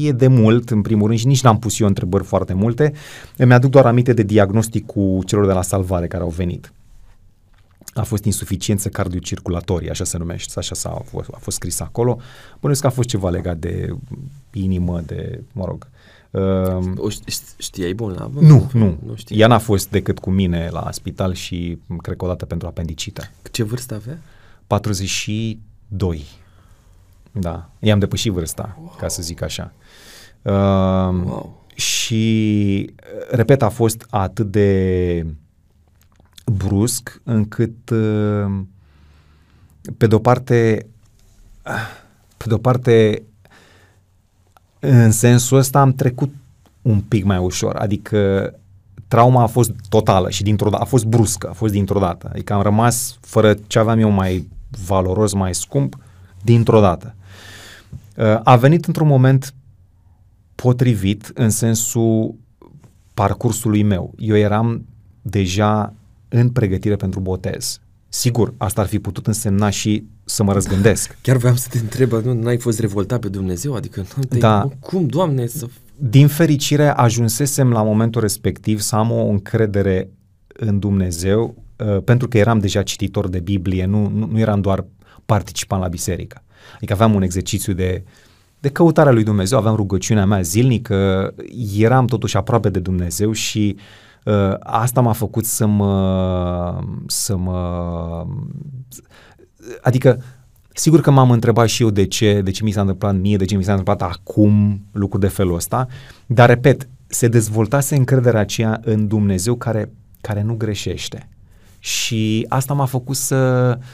e 0.00 0.12
de 0.12 0.26
mult, 0.26 0.70
în 0.70 0.82
primul 0.82 1.06
rând, 1.06 1.18
și 1.18 1.26
nici 1.26 1.42
n-am 1.42 1.58
pus 1.58 1.80
eu 1.80 1.86
întrebări 1.86 2.24
foarte 2.24 2.54
multe. 2.54 2.92
Îmi 3.36 3.52
aduc 3.52 3.70
doar 3.70 3.86
aminte 3.86 4.12
de 4.12 4.22
diagnostic 4.22 4.86
cu 4.86 5.18
celor 5.26 5.46
de 5.46 5.52
la 5.52 5.62
salvare 5.62 6.06
care 6.06 6.22
au 6.22 6.28
venit. 6.28 6.72
A 7.94 8.02
fost 8.02 8.24
insuficiență 8.24 8.88
cardiocirculatorie, 8.88 9.90
așa 9.90 10.04
se 10.04 10.18
numește, 10.18 10.58
așa 10.58 10.74
s-a, 10.74 10.88
a, 10.90 11.02
fost, 11.04 11.28
a 11.32 11.38
fost 11.40 11.56
scris 11.56 11.80
acolo. 11.80 12.18
Bănuiesc 12.60 12.80
că 12.80 12.86
a 12.86 12.90
fost 12.90 13.08
ceva 13.08 13.30
legat 13.30 13.56
de 13.56 13.94
inimă, 14.52 15.00
de, 15.00 15.42
mă 15.52 15.64
rog, 15.64 15.88
Uh, 16.30 16.92
o 16.96 17.08
știai 17.58 17.92
bolnavă? 17.92 18.40
Nu, 18.40 18.70
nu. 18.72 18.98
nu 19.06 19.14
știi. 19.14 19.38
Ea 19.38 19.46
n-a 19.46 19.58
fost 19.58 19.90
decât 19.90 20.18
cu 20.18 20.30
mine 20.30 20.68
la 20.72 20.88
spital 20.90 21.34
și 21.34 21.78
cred 22.02 22.16
că 22.16 22.24
o 22.24 22.28
dată 22.28 22.44
pentru 22.46 22.66
apendicită. 22.66 23.30
Ce 23.50 23.62
vârstă 23.62 23.94
avea? 23.94 24.18
42. 24.66 26.24
Da, 27.32 27.70
i-am 27.78 27.98
depășit 27.98 28.32
vârsta, 28.32 28.76
wow. 28.78 28.94
ca 28.98 29.08
să 29.08 29.22
zic 29.22 29.42
așa. 29.42 29.72
Uh, 30.42 30.52
wow. 30.52 31.64
Și, 31.74 32.94
repet, 33.30 33.62
a 33.62 33.68
fost 33.68 34.06
atât 34.10 34.50
de 34.50 35.26
brusc 36.56 37.20
încât, 37.24 37.90
uh, 37.90 38.60
pe 39.96 40.06
de-o 40.06 40.18
parte, 40.18 40.86
pe 42.36 42.44
de-o 42.46 42.58
parte, 42.58 43.22
în 44.78 45.10
sensul 45.10 45.58
ăsta 45.58 45.80
am 45.80 45.92
trecut 45.92 46.34
un 46.82 47.00
pic 47.00 47.24
mai 47.24 47.38
ușor, 47.38 47.76
adică 47.76 48.52
trauma 49.08 49.42
a 49.42 49.46
fost 49.46 49.72
totală 49.88 50.30
și 50.30 50.42
dintr-o 50.42 50.70
dată, 50.70 50.82
a 50.82 50.86
fost 50.86 51.04
bruscă, 51.04 51.48
a 51.48 51.52
fost 51.52 51.72
dintr-o 51.72 51.98
dată. 51.98 52.28
Adică 52.32 52.52
am 52.52 52.62
rămas 52.62 53.18
fără 53.20 53.54
ce 53.66 53.78
aveam 53.78 53.98
eu 53.98 54.10
mai 54.10 54.48
valoros, 54.86 55.32
mai 55.32 55.54
scump, 55.54 55.98
dintr-o 56.42 56.80
dată. 56.80 57.14
Uh, 58.16 58.40
a 58.42 58.56
venit 58.56 58.84
într-un 58.84 59.06
moment 59.06 59.54
potrivit 60.54 61.30
în 61.34 61.50
sensul 61.50 62.34
parcursului 63.14 63.82
meu. 63.82 64.14
Eu 64.18 64.36
eram 64.36 64.86
deja 65.22 65.94
în 66.30 66.50
pregătire 66.50 66.96
pentru 66.96 67.20
botez. 67.20 67.80
Sigur, 68.08 68.54
asta 68.56 68.80
ar 68.80 68.86
fi 68.86 68.98
putut 68.98 69.26
însemna 69.26 69.70
și 69.70 70.04
să 70.24 70.42
mă 70.42 70.52
răzgândesc. 70.52 71.16
Chiar 71.22 71.36
vreau 71.36 71.54
să 71.54 71.68
te 71.70 71.78
întreb, 71.78 72.12
nu 72.12 72.46
ai 72.46 72.58
fost 72.58 72.80
revoltat 72.80 73.20
pe 73.20 73.28
Dumnezeu? 73.28 73.74
Adică, 73.74 74.04
nu 74.16 74.22
te 74.22 74.38
da. 74.38 74.68
cum, 74.80 75.06
Doamne, 75.06 75.46
să... 75.46 75.66
Din 75.96 76.28
fericire, 76.28 76.88
ajunsesem 76.88 77.70
la 77.70 77.82
momentul 77.82 78.20
respectiv 78.20 78.80
să 78.80 78.96
am 78.96 79.10
o 79.10 79.26
încredere 79.26 80.10
în 80.46 80.78
Dumnezeu, 80.78 81.54
uh, 81.76 82.02
pentru 82.02 82.28
că 82.28 82.38
eram 82.38 82.58
deja 82.58 82.82
cititor 82.82 83.28
de 83.28 83.40
Biblie, 83.40 83.84
nu, 83.84 84.08
nu, 84.08 84.26
nu 84.26 84.38
eram 84.38 84.60
doar 84.60 84.84
participant 85.26 85.82
la 85.82 85.88
biserică. 85.88 86.42
Adică 86.76 86.92
aveam 86.92 87.14
un 87.14 87.22
exercițiu 87.22 87.72
de, 87.72 88.04
de 88.58 88.68
căutarea 88.68 89.12
lui 89.12 89.24
Dumnezeu, 89.24 89.58
aveam 89.58 89.74
rugăciunea 89.74 90.26
mea 90.26 90.40
zilnică, 90.40 91.34
eram 91.78 92.06
totuși 92.06 92.36
aproape 92.36 92.68
de 92.70 92.78
Dumnezeu 92.78 93.32
și 93.32 93.76
uh, 93.76 93.82
asta 94.60 95.00
m-a 95.00 95.12
făcut 95.12 95.44
să 95.44 95.66
mă, 95.66 96.78
să 97.06 97.36
mă... 97.36 98.26
Adică, 99.82 100.22
sigur 100.74 101.00
că 101.00 101.10
m-am 101.10 101.30
întrebat 101.30 101.68
și 101.68 101.82
eu 101.82 101.90
de 101.90 102.06
ce, 102.06 102.40
de 102.40 102.50
ce 102.50 102.64
mi 102.64 102.70
s-a 102.70 102.80
întâmplat 102.80 103.16
mie, 103.16 103.36
de 103.36 103.44
ce 103.44 103.56
mi 103.56 103.64
s-a 103.64 103.70
întâmplat 103.70 104.02
acum 104.02 104.84
lucruri 104.92 105.22
de 105.22 105.28
felul 105.28 105.54
ăsta, 105.54 105.86
dar 106.26 106.48
repet, 106.48 106.88
se 107.06 107.28
dezvoltase 107.28 107.96
încrederea 107.96 108.40
aceea 108.40 108.80
în 108.84 109.06
Dumnezeu 109.06 109.54
care, 109.54 109.92
care 110.20 110.42
nu 110.42 110.54
greșește. 110.54 111.28
Și 111.78 112.46
asta 112.48 112.74
m-a 112.74 112.84
făcut 112.84 113.16
să, 113.16 113.74
uh, 113.78 113.84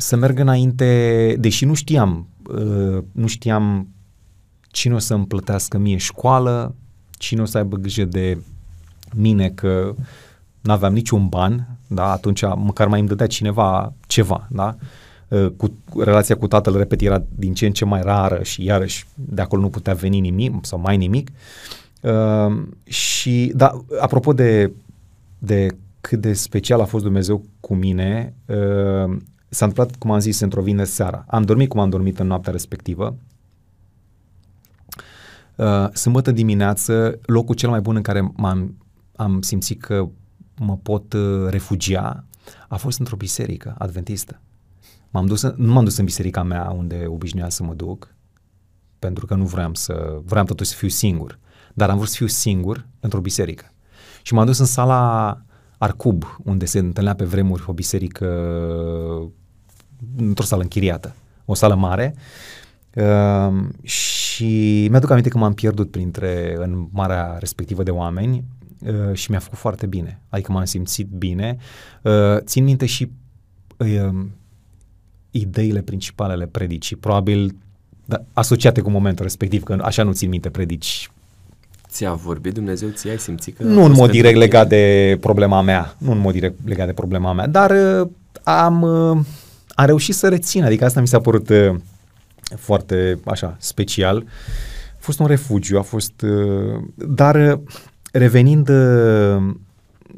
să 0.00 0.16
merg 0.16 0.38
înainte, 0.38 1.36
deși 1.38 1.64
nu 1.64 1.74
știam, 1.74 2.28
uh, 2.48 3.02
nu 3.12 3.26
știam 3.26 3.88
cine 4.60 4.94
o 4.94 4.98
să 4.98 5.14
îmi 5.14 5.26
plătească 5.26 5.78
mie 5.78 5.96
școală, 5.96 6.74
cine 7.10 7.40
o 7.40 7.44
să 7.44 7.58
aibă 7.58 7.76
grijă 7.76 8.04
de 8.04 8.38
mine 9.14 9.48
că 9.48 9.94
nu 10.60 10.72
aveam 10.72 10.92
niciun 10.92 11.28
ban, 11.28 11.68
da, 11.86 12.10
atunci 12.10 12.42
măcar 12.42 12.88
mai 12.88 12.98
îmi 12.98 13.08
dădea 13.08 13.26
cineva 13.26 13.92
ceva, 14.06 14.46
da, 14.50 14.76
uh, 15.28 15.46
cu 15.56 15.72
relația 15.96 16.36
cu 16.36 16.46
tatăl, 16.46 16.76
repet, 16.76 17.00
era 17.00 17.22
din 17.34 17.54
ce 17.54 17.66
în 17.66 17.72
ce 17.72 17.84
mai 17.84 18.02
rară 18.02 18.42
și 18.42 18.64
iarăși 18.64 19.06
de 19.14 19.40
acolo 19.42 19.62
nu 19.62 19.68
putea 19.68 19.94
veni 19.94 20.20
nimic 20.20 20.54
sau 20.60 20.78
mai 20.78 20.96
nimic. 20.96 21.30
Uh, 22.00 22.62
și, 22.84 23.52
da, 23.54 23.84
apropo 24.00 24.32
de, 24.32 24.72
de 25.38 25.68
cât 26.00 26.20
de 26.20 26.32
special 26.32 26.80
a 26.80 26.84
fost 26.84 27.04
Dumnezeu 27.04 27.44
cu 27.60 27.74
mine, 27.74 28.34
uh, 28.46 29.16
S-a 29.48 29.64
întâmplat, 29.64 29.96
cum 29.96 30.10
am 30.10 30.18
zis, 30.18 30.40
într-o 30.40 30.62
vineri 30.62 30.88
seara. 30.88 31.24
Am 31.28 31.42
dormit 31.42 31.68
cum 31.68 31.80
am 31.80 31.90
dormit 31.90 32.18
în 32.18 32.26
noaptea 32.26 32.52
respectivă. 32.52 33.16
Uh, 35.56 35.88
sâmbătă 35.92 36.30
dimineață, 36.30 37.18
locul 37.26 37.54
cel 37.54 37.68
mai 37.68 37.80
bun 37.80 37.96
în 37.96 38.02
care 38.02 38.32
m-am 38.36 38.74
am 39.18 39.42
simțit 39.42 39.80
că 39.80 40.08
mă 40.58 40.76
pot 40.76 41.12
uh, 41.12 41.48
refugia 41.48 42.24
a 42.68 42.76
fost 42.76 42.98
într-o 42.98 43.16
biserică 43.16 43.74
adventistă. 43.78 44.40
M-am 45.10 45.26
dus, 45.26 45.42
nu 45.42 45.72
m-am 45.72 45.84
dus 45.84 45.96
în 45.96 46.04
biserica 46.04 46.42
mea 46.42 46.70
unde 46.70 47.04
obișnuia 47.08 47.48
să 47.48 47.62
mă 47.62 47.74
duc, 47.74 48.14
pentru 48.98 49.26
că 49.26 49.34
nu 49.34 49.44
vreau 49.44 49.74
să, 49.74 50.20
vreau 50.24 50.44
totuși 50.44 50.70
să 50.70 50.76
fiu 50.76 50.88
singur, 50.88 51.38
dar 51.74 51.90
am 51.90 51.96
vrut 51.96 52.08
să 52.08 52.16
fiu 52.16 52.26
singur 52.26 52.86
într-o 53.00 53.20
biserică. 53.20 53.72
Și 54.22 54.34
m-am 54.34 54.46
dus 54.46 54.58
în 54.58 54.66
sala 54.66 55.42
Arcub, 55.78 56.24
unde 56.44 56.64
se 56.64 56.78
întâlnea 56.78 57.14
pe 57.14 57.24
vremuri 57.24 57.64
o 57.66 57.72
biserică 57.72 58.26
într-o 60.16 60.44
sală 60.44 60.62
închiriată, 60.62 61.14
o 61.44 61.54
sală 61.54 61.74
mare. 61.74 62.14
Uh, 62.94 63.64
și 63.82 64.86
mi-aduc 64.90 65.10
aminte 65.10 65.28
că 65.28 65.38
m-am 65.38 65.54
pierdut 65.54 65.90
printre, 65.90 66.56
în 66.58 66.88
marea 66.90 67.36
respectivă 67.38 67.82
de 67.82 67.90
oameni 67.90 68.44
uh, 68.80 69.14
și 69.14 69.30
mi-a 69.30 69.38
făcut 69.38 69.58
foarte 69.58 69.86
bine. 69.86 70.20
Adică 70.28 70.52
m-am 70.52 70.64
simțit 70.64 71.06
bine. 71.06 71.56
Uh, 72.02 72.38
țin 72.38 72.64
minte 72.64 72.86
și 72.86 73.10
uh, 73.76 74.24
ideile 75.30 75.80
principale 75.80 76.32
ale 76.32 76.46
predicii, 76.46 76.96
probabil 76.96 77.54
da, 78.04 78.22
asociate 78.32 78.80
cu 78.80 78.90
momentul 78.90 79.24
respectiv, 79.24 79.62
că 79.62 79.78
așa 79.82 80.02
nu 80.02 80.12
țin 80.12 80.28
minte 80.28 80.50
predici. 80.50 81.10
Ți-a 81.88 82.12
vorbit 82.12 82.54
Dumnezeu, 82.54 82.88
ți-ai 82.88 83.18
simțit 83.18 83.56
că... 83.56 83.62
Nu 83.62 83.84
în 83.84 83.92
mod 83.92 84.10
direct 84.10 84.36
legat 84.36 84.68
de 84.68 85.16
problema 85.20 85.60
mea, 85.60 85.94
nu 85.98 86.10
în 86.10 86.18
mod 86.18 86.32
direct 86.32 86.58
legat 86.64 86.86
de 86.86 86.92
problema 86.92 87.32
mea, 87.32 87.46
dar 87.46 87.70
uh, 87.70 88.08
am, 88.42 88.82
uh, 88.82 89.18
am 89.74 89.86
reușit 89.86 90.14
să 90.14 90.28
rețin, 90.28 90.64
adică 90.64 90.84
asta 90.84 91.00
mi 91.00 91.06
s-a 91.06 91.20
părut 91.20 91.48
uh, 91.48 91.74
foarte 92.56 93.18
așa 93.24 93.56
special. 93.58 94.24
A 94.92 94.98
fost 94.98 95.18
un 95.18 95.26
refugiu, 95.26 95.78
a 95.78 95.82
fost... 95.82 96.22
Uh, 96.22 96.80
dar 96.94 97.34
uh, 97.34 97.60
revenind, 98.12 98.68
uh, 98.68 99.54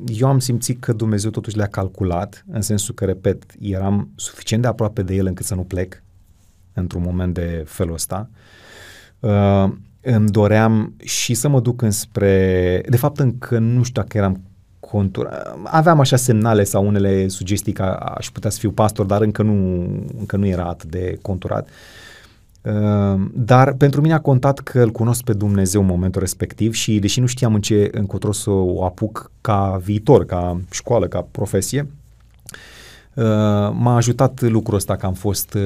eu 0.07 0.29
am 0.29 0.39
simțit 0.39 0.81
că 0.81 0.93
Dumnezeu 0.93 1.31
totuși 1.31 1.57
le-a 1.57 1.67
calculat, 1.67 2.45
în 2.53 2.63
sensul 2.63 2.95
că, 2.95 3.05
repet, 3.05 3.45
eram 3.61 4.11
suficient 4.17 4.63
de 4.63 4.69
aproape 4.69 5.03
de 5.03 5.15
El 5.15 5.27
încât 5.27 5.47
să 5.47 5.55
nu 5.55 5.63
plec 5.63 6.03
într-un 6.73 7.03
moment 7.03 7.35
de 7.35 7.65
felul 7.67 7.95
ăsta. 7.95 8.29
Uh, 9.21 9.73
îmi 10.01 10.29
doream 10.29 10.95
și 11.05 11.35
să 11.35 11.49
mă 11.49 11.61
duc 11.61 11.83
înspre... 11.83 12.83
De 12.89 12.97
fapt, 12.97 13.19
încă 13.19 13.59
nu 13.59 13.83
știu 13.83 14.03
dacă 14.03 14.17
eram 14.17 14.41
contur. 14.81 15.29
Aveam 15.65 16.01
așa 16.01 16.17
semnale 16.17 16.65
sau 16.65 16.87
unele 16.87 17.29
sugestii 17.29 17.73
că 17.73 17.83
aș 17.83 18.31
putea 18.31 18.51
să 18.51 18.59
fiu 18.59 18.71
pastor, 18.71 19.07
dar 19.07 19.21
încă 19.21 19.43
nu, 19.43 19.55
încă 20.19 20.37
nu 20.37 20.47
era 20.47 20.65
atât 20.65 20.91
de 20.91 21.19
conturat. 21.23 21.67
Uh, 21.67 21.73
dar 23.33 23.73
pentru 23.73 24.01
mine 24.01 24.15
a 24.15 24.21
contat 24.21 24.59
că 24.59 24.81
îl 24.81 24.91
cunosc 24.91 25.23
pe 25.23 25.33
Dumnezeu 25.33 25.81
în 25.81 25.87
momentul 25.87 26.21
respectiv 26.21 26.73
și 26.73 26.99
deși 26.99 27.21
nu 27.21 27.27
știam 27.27 27.55
în 27.55 27.61
ce 27.61 27.89
încotro 27.93 28.33
să 28.33 28.51
o 28.51 28.85
apuc 28.85 29.31
ca 29.41 29.81
viitor, 29.85 30.25
ca 30.25 30.61
școală, 30.71 31.09
ca 31.09 31.27
profesie, 31.31 31.91
uh, 33.15 33.25
m-a 33.73 33.97
ajutat 33.97 34.41
lucrul 34.41 34.77
ăsta 34.77 34.97
că 34.97 35.07
am 35.07 35.15
fost 35.15 35.55
uh, 35.55 35.61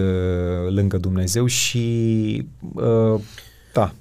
lângă 0.68 0.98
Dumnezeu 0.98 1.46
și 1.46 2.46
da, 3.72 3.92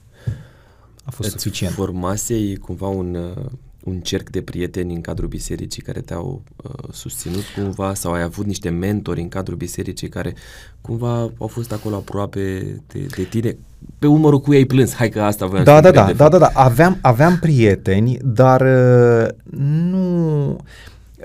a 1.03 1.11
fost 1.11 1.33
Îți 1.33 1.41
suficient. 1.41 1.73
Formasei 1.73 2.55
cumva 2.55 2.87
un, 2.87 3.15
uh, 3.15 3.45
un 3.83 3.99
cerc 3.99 4.29
de 4.29 4.41
prieteni 4.41 4.93
în 4.93 5.01
cadrul 5.01 5.27
bisericii 5.27 5.81
care 5.81 5.99
te-au 5.99 6.41
uh, 6.55 6.71
susținut 6.91 7.43
cumva 7.55 7.93
sau 7.93 8.13
ai 8.13 8.21
avut 8.21 8.45
niște 8.45 8.69
mentori 8.69 9.21
în 9.21 9.29
cadrul 9.29 9.57
bisericii 9.57 10.09
care 10.09 10.35
cumva 10.81 11.31
au 11.37 11.47
fost 11.47 11.71
acolo 11.71 11.95
aproape 11.95 12.75
de, 12.87 13.05
de 13.15 13.23
tine? 13.23 13.57
Pe 13.99 14.07
umărul 14.07 14.39
cu 14.39 14.53
ei 14.53 14.65
plâns, 14.65 14.93
hai 14.93 15.09
că 15.09 15.21
asta 15.21 15.45
voiam 15.45 15.63
da, 15.63 15.75
să 15.75 15.81
da, 15.81 15.91
da, 15.91 16.13
da, 16.13 16.29
da, 16.29 16.37
da, 16.37 16.51
aveam, 16.53 16.97
aveam 17.01 17.39
prieteni, 17.39 18.17
dar 18.23 18.61
uh, 18.61 19.27
nu... 19.59 20.47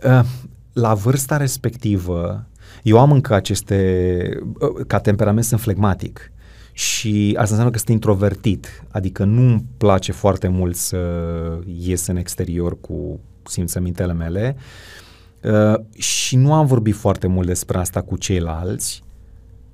Uh, 0.05 0.21
la 0.73 0.95
vârsta 0.95 1.37
respectivă, 1.37 2.47
eu 2.83 2.99
am 2.99 3.13
încă 3.13 3.35
aceste... 3.35 4.29
Uh, 4.59 4.85
ca 4.87 4.99
temperament 4.99 5.45
sunt 5.45 5.61
flegmatic 5.61 6.33
și 6.79 7.29
asta 7.29 7.41
înseamnă 7.41 7.70
că 7.70 7.79
sunt 7.79 7.91
introvertit, 7.91 8.85
adică 8.89 9.24
nu 9.24 9.41
îmi 9.41 9.64
place 9.76 10.12
foarte 10.12 10.49
mult 10.49 10.76
să 10.76 10.99
ies 11.66 12.07
în 12.07 12.16
exterior 12.16 12.81
cu 12.81 13.20
simțămintele 13.43 14.12
mele. 14.12 14.57
Uh, 15.43 15.74
și 16.01 16.37
nu 16.37 16.53
am 16.53 16.66
vorbit 16.66 16.95
foarte 16.95 17.26
mult 17.26 17.47
despre 17.47 17.79
asta 17.79 18.01
cu 18.01 18.16
ceilalți, 18.16 19.03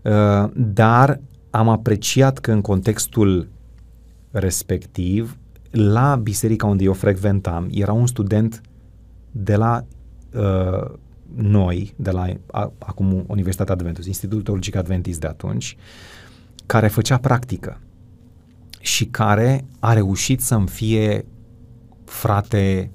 uh, 0.03 0.51
dar 0.55 1.21
am 1.51 1.69
apreciat 1.69 2.39
că 2.39 2.53
în 2.53 2.61
contextul 2.61 3.49
respectiv, 4.31 5.37
la 5.71 6.17
biserica 6.23 6.67
unde 6.67 6.85
eu 6.85 6.93
frecventam, 6.93 7.69
era 7.71 7.93
un 7.93 8.07
student 8.07 8.61
de 9.31 9.57
la 9.57 9.85
uh, 10.35 10.91
noi, 11.35 11.95
de 11.97 12.11
la 12.11 12.27
a, 12.51 12.73
acum 12.79 13.25
Universitatea 13.27 13.75
Adventus, 13.75 14.07
Institutul 14.07 14.43
Teologic 14.43 14.77
Adventist 14.77 15.21
de 15.21 15.27
atunci, 15.27 15.77
care 16.67 16.89
făcea 16.89 17.19
practică 17.19 17.81
și 18.81 19.05
care 19.05 19.65
a 19.79 19.93
reușit 19.93 20.41
să-mi 20.41 20.67
fie 20.69 21.25
frate 22.05 22.91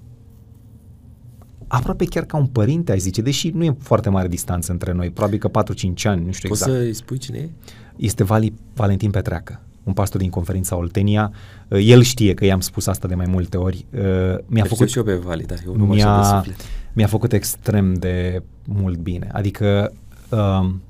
aproape 1.67 2.05
chiar 2.05 2.25
ca 2.25 2.37
un 2.37 2.45
părinte, 2.45 2.91
ai 2.91 2.99
zice, 2.99 3.21
deși 3.21 3.49
nu 3.49 3.63
e 3.63 3.75
foarte 3.79 4.09
mare 4.09 4.27
distanță 4.27 4.71
între 4.71 4.91
noi, 4.91 5.09
probabil 5.09 5.39
că 5.39 5.49
4-5 5.49 6.03
ani, 6.03 6.25
nu 6.25 6.31
știu 6.31 6.49
Poți 6.49 6.63
exact. 6.63 6.81
să-i 6.81 6.93
spui 6.93 7.17
cine 7.17 7.37
e? 7.37 7.49
Este 7.95 8.23
Vali, 8.23 8.53
Valentin 8.73 9.11
Petreacă, 9.11 9.61
un 9.83 9.93
pastor 9.93 10.21
din 10.21 10.29
conferința 10.29 10.75
Oltenia. 10.75 11.31
Uh, 11.67 11.79
El 11.83 12.01
știe 12.01 12.33
că 12.33 12.45
i-am 12.45 12.59
spus 12.59 12.87
asta 12.87 13.07
de 13.07 13.15
mai 13.15 13.25
multe 13.29 13.57
ori. 13.57 13.85
Uh, 13.93 13.99
Mi-a 14.45 14.63
Îl 14.63 14.69
făcut, 14.69 14.87
știu 14.87 14.87
și 14.87 14.97
eu 14.97 15.03
pe 15.03 15.13
Vali, 15.13 15.43
da, 15.43 15.55
eu 15.65 15.75
nu 15.75 15.85
mă 15.85 15.93
mi-a, 15.93 16.17
așa 16.17 16.39
de 16.39 16.47
suflet. 16.49 16.67
mi-a 16.93 17.07
făcut 17.07 17.33
extrem 17.33 17.93
de 17.93 18.43
mult 18.65 18.97
bine. 18.97 19.29
Adică 19.33 19.93
um, 20.29 20.81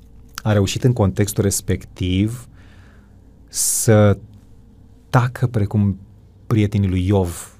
a 0.42 0.52
reușit 0.52 0.84
în 0.84 0.92
contextul 0.92 1.42
respectiv 1.44 2.48
să 3.52 4.18
tacă 5.10 5.46
precum 5.46 5.98
prietenii 6.46 6.88
lui 6.88 7.06
Iov 7.06 7.58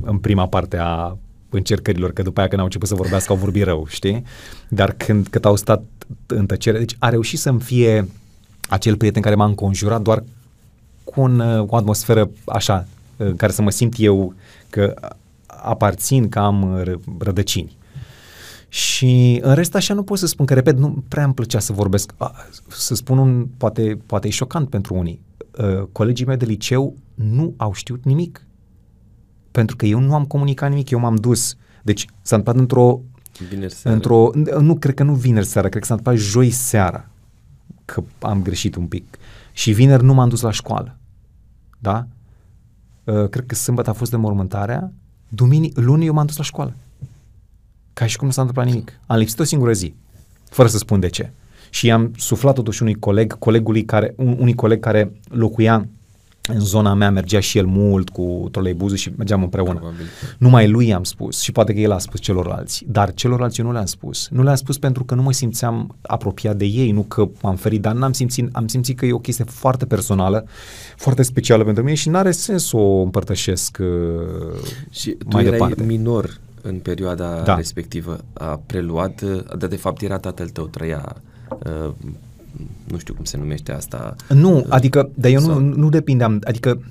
în 0.00 0.18
prima 0.18 0.48
parte 0.48 0.76
a 0.80 1.16
încercărilor, 1.50 2.12
că 2.12 2.22
după 2.22 2.38
aia 2.38 2.48
când 2.48 2.60
au 2.60 2.66
început 2.66 2.88
să 2.88 2.94
vorbească 2.94 3.32
au 3.32 3.38
vorbit 3.38 3.64
rău, 3.64 3.86
știi? 3.88 4.22
Dar 4.68 4.92
când 4.92 5.26
cât 5.28 5.44
au 5.44 5.56
stat 5.56 5.82
în 6.26 6.46
tăcere, 6.46 6.78
deci 6.78 6.96
a 6.98 7.08
reușit 7.08 7.38
să-mi 7.38 7.60
fie 7.60 8.08
acel 8.68 8.96
prieten 8.96 9.22
care 9.22 9.34
m-a 9.34 9.44
înconjurat 9.44 10.02
doar 10.02 10.24
cu 11.04 11.20
un, 11.20 11.38
uh, 11.38 11.64
o 11.66 11.76
atmosferă 11.76 12.30
așa, 12.46 12.86
în 13.16 13.36
care 13.36 13.52
să 13.52 13.62
mă 13.62 13.70
simt 13.70 13.94
eu 13.98 14.34
că 14.70 14.94
aparțin, 15.46 16.28
că 16.28 16.38
am 16.38 16.74
uh, 16.74 16.82
ră- 16.82 17.18
rădăcini. 17.18 17.76
Și 18.72 19.38
în 19.42 19.54
rest 19.54 19.74
așa 19.74 19.94
nu 19.94 20.02
pot 20.02 20.18
să 20.18 20.26
spun 20.26 20.46
că, 20.46 20.54
repet, 20.54 20.78
nu 20.78 21.04
prea 21.08 21.24
îmi 21.24 21.34
plăcea 21.34 21.58
să 21.58 21.72
vorbesc. 21.72 22.12
A, 22.16 22.34
să 22.68 22.94
spun 22.94 23.18
un, 23.18 23.48
poate, 23.56 23.98
poate 24.06 24.26
e 24.26 24.30
șocant 24.30 24.68
pentru 24.68 24.94
unii. 24.94 25.20
Uh, 25.58 25.82
Colegii 25.92 26.26
mei 26.26 26.36
de 26.36 26.44
liceu 26.44 26.96
nu 27.14 27.54
au 27.56 27.72
știut 27.72 28.04
nimic. 28.04 28.46
Pentru 29.50 29.76
că 29.76 29.86
eu 29.86 30.00
nu 30.00 30.14
am 30.14 30.24
comunicat 30.24 30.68
nimic, 30.68 30.90
eu 30.90 30.98
m-am 30.98 31.14
dus. 31.14 31.56
Deci 31.82 32.06
s-a 32.22 32.36
întâmplat 32.36 32.62
într-o 32.62 33.00
Vineri 33.48 33.72
seara. 33.72 33.96
într-o, 33.96 34.30
nu, 34.60 34.76
cred 34.76 34.94
că 34.94 35.02
nu 35.02 35.14
vineri 35.14 35.46
seara, 35.46 35.68
cred 35.68 35.80
că 35.80 35.86
s-a 35.86 35.94
întâmplat 35.94 36.24
joi 36.24 36.50
seara, 36.50 37.08
că 37.84 38.02
am 38.18 38.42
greșit 38.42 38.74
un 38.74 38.86
pic. 38.86 39.18
Și 39.52 39.72
vineri 39.72 40.04
nu 40.04 40.14
m-am 40.14 40.28
dus 40.28 40.40
la 40.40 40.50
școală. 40.50 40.98
Da? 41.78 42.06
Uh, 43.04 43.28
cred 43.28 43.46
că 43.46 43.54
sâmbătă 43.54 43.90
a 43.90 43.92
fost 43.92 44.10
de 44.10 44.16
mormântarea, 44.16 44.92
dumini, 45.28 45.72
luni 45.74 46.06
eu 46.06 46.12
m-am 46.12 46.26
dus 46.26 46.36
la 46.36 46.44
școală. 46.44 46.74
Ca 47.94 48.06
și 48.06 48.16
cum 48.16 48.26
nu 48.26 48.32
s-a 48.32 48.40
întâmplat 48.40 48.72
nimic. 48.72 49.00
Am 49.06 49.18
lipsit 49.18 49.38
o 49.38 49.44
singură 49.44 49.72
zi, 49.72 49.94
fără 50.50 50.68
să 50.68 50.78
spun 50.78 51.00
de 51.00 51.08
ce. 51.08 51.30
Și 51.70 51.90
am 51.90 52.12
suflat 52.16 52.54
totuși 52.54 52.82
unui 52.82 52.94
coleg, 52.94 53.38
colegului 53.38 53.84
care, 53.84 54.14
un, 54.16 54.36
unui 54.38 54.54
coleg 54.54 54.80
care 54.80 55.12
locuia 55.28 55.86
în 56.48 56.60
zona 56.60 56.94
mea, 56.94 57.10
mergea 57.10 57.40
și 57.40 57.58
el 57.58 57.66
mult 57.66 58.08
cu 58.08 58.48
troleibuzul 58.50 58.96
și 58.96 59.12
mergeam 59.16 59.42
împreună. 59.42 59.72
Probabil. 59.72 60.06
Numai 60.38 60.68
lui 60.68 60.86
i-am 60.86 61.04
spus 61.04 61.40
și 61.40 61.52
poate 61.52 61.72
că 61.72 61.80
el 61.80 61.90
a 61.90 61.98
spus 61.98 62.20
celorlalți, 62.20 62.84
dar 62.88 63.14
celorlalți 63.14 63.60
eu 63.60 63.66
nu 63.66 63.72
le-am 63.72 63.84
spus. 63.84 64.28
Nu 64.30 64.42
le-am 64.42 64.56
spus 64.56 64.78
pentru 64.78 65.04
că 65.04 65.14
nu 65.14 65.22
mă 65.22 65.32
simțeam 65.32 65.96
apropiat 66.00 66.56
de 66.56 66.64
ei, 66.64 66.90
nu 66.90 67.02
că 67.02 67.28
m-am 67.42 67.56
ferit, 67.56 67.80
dar 67.80 67.94
n-am 67.94 68.12
simțit, 68.12 68.48
am 68.52 68.66
simțit 68.66 68.98
că 68.98 69.06
e 69.06 69.12
o 69.12 69.18
chestie 69.18 69.44
foarte 69.44 69.86
personală, 69.86 70.46
foarte 70.96 71.22
specială 71.22 71.64
pentru 71.64 71.82
mine 71.82 71.96
și 71.96 72.08
n-are 72.08 72.30
sens 72.30 72.66
să 72.66 72.76
o 72.76 73.02
împărtășesc 73.02 73.78
uh, 73.80 73.86
Și 74.90 75.10
tu 75.10 75.26
mai 75.30 75.44
erai 75.44 75.58
departe. 75.58 75.84
minor 75.84 76.40
în 76.62 76.78
perioada 76.78 77.42
Da. 77.42 77.54
respectivă. 77.54 78.18
A 78.32 78.60
preluat, 78.66 79.20
uh, 79.20 79.42
dar 79.58 79.68
de 79.68 79.76
fapt 79.76 80.02
era 80.02 80.18
tatăl 80.18 80.48
tău, 80.48 80.66
trăia, 80.66 81.16
uh, 81.48 81.92
nu 82.84 82.98
știu 82.98 83.14
cum 83.14 83.24
se 83.24 83.36
numește 83.36 83.72
asta. 83.72 84.16
Nu, 84.28 84.66
adică, 84.68 85.10
dar 85.14 85.30
eu 85.30 85.40
nu, 85.40 85.46
Sau- 85.46 85.58
nu 85.60 85.88
depindeam, 85.88 86.38
adică 86.44 86.82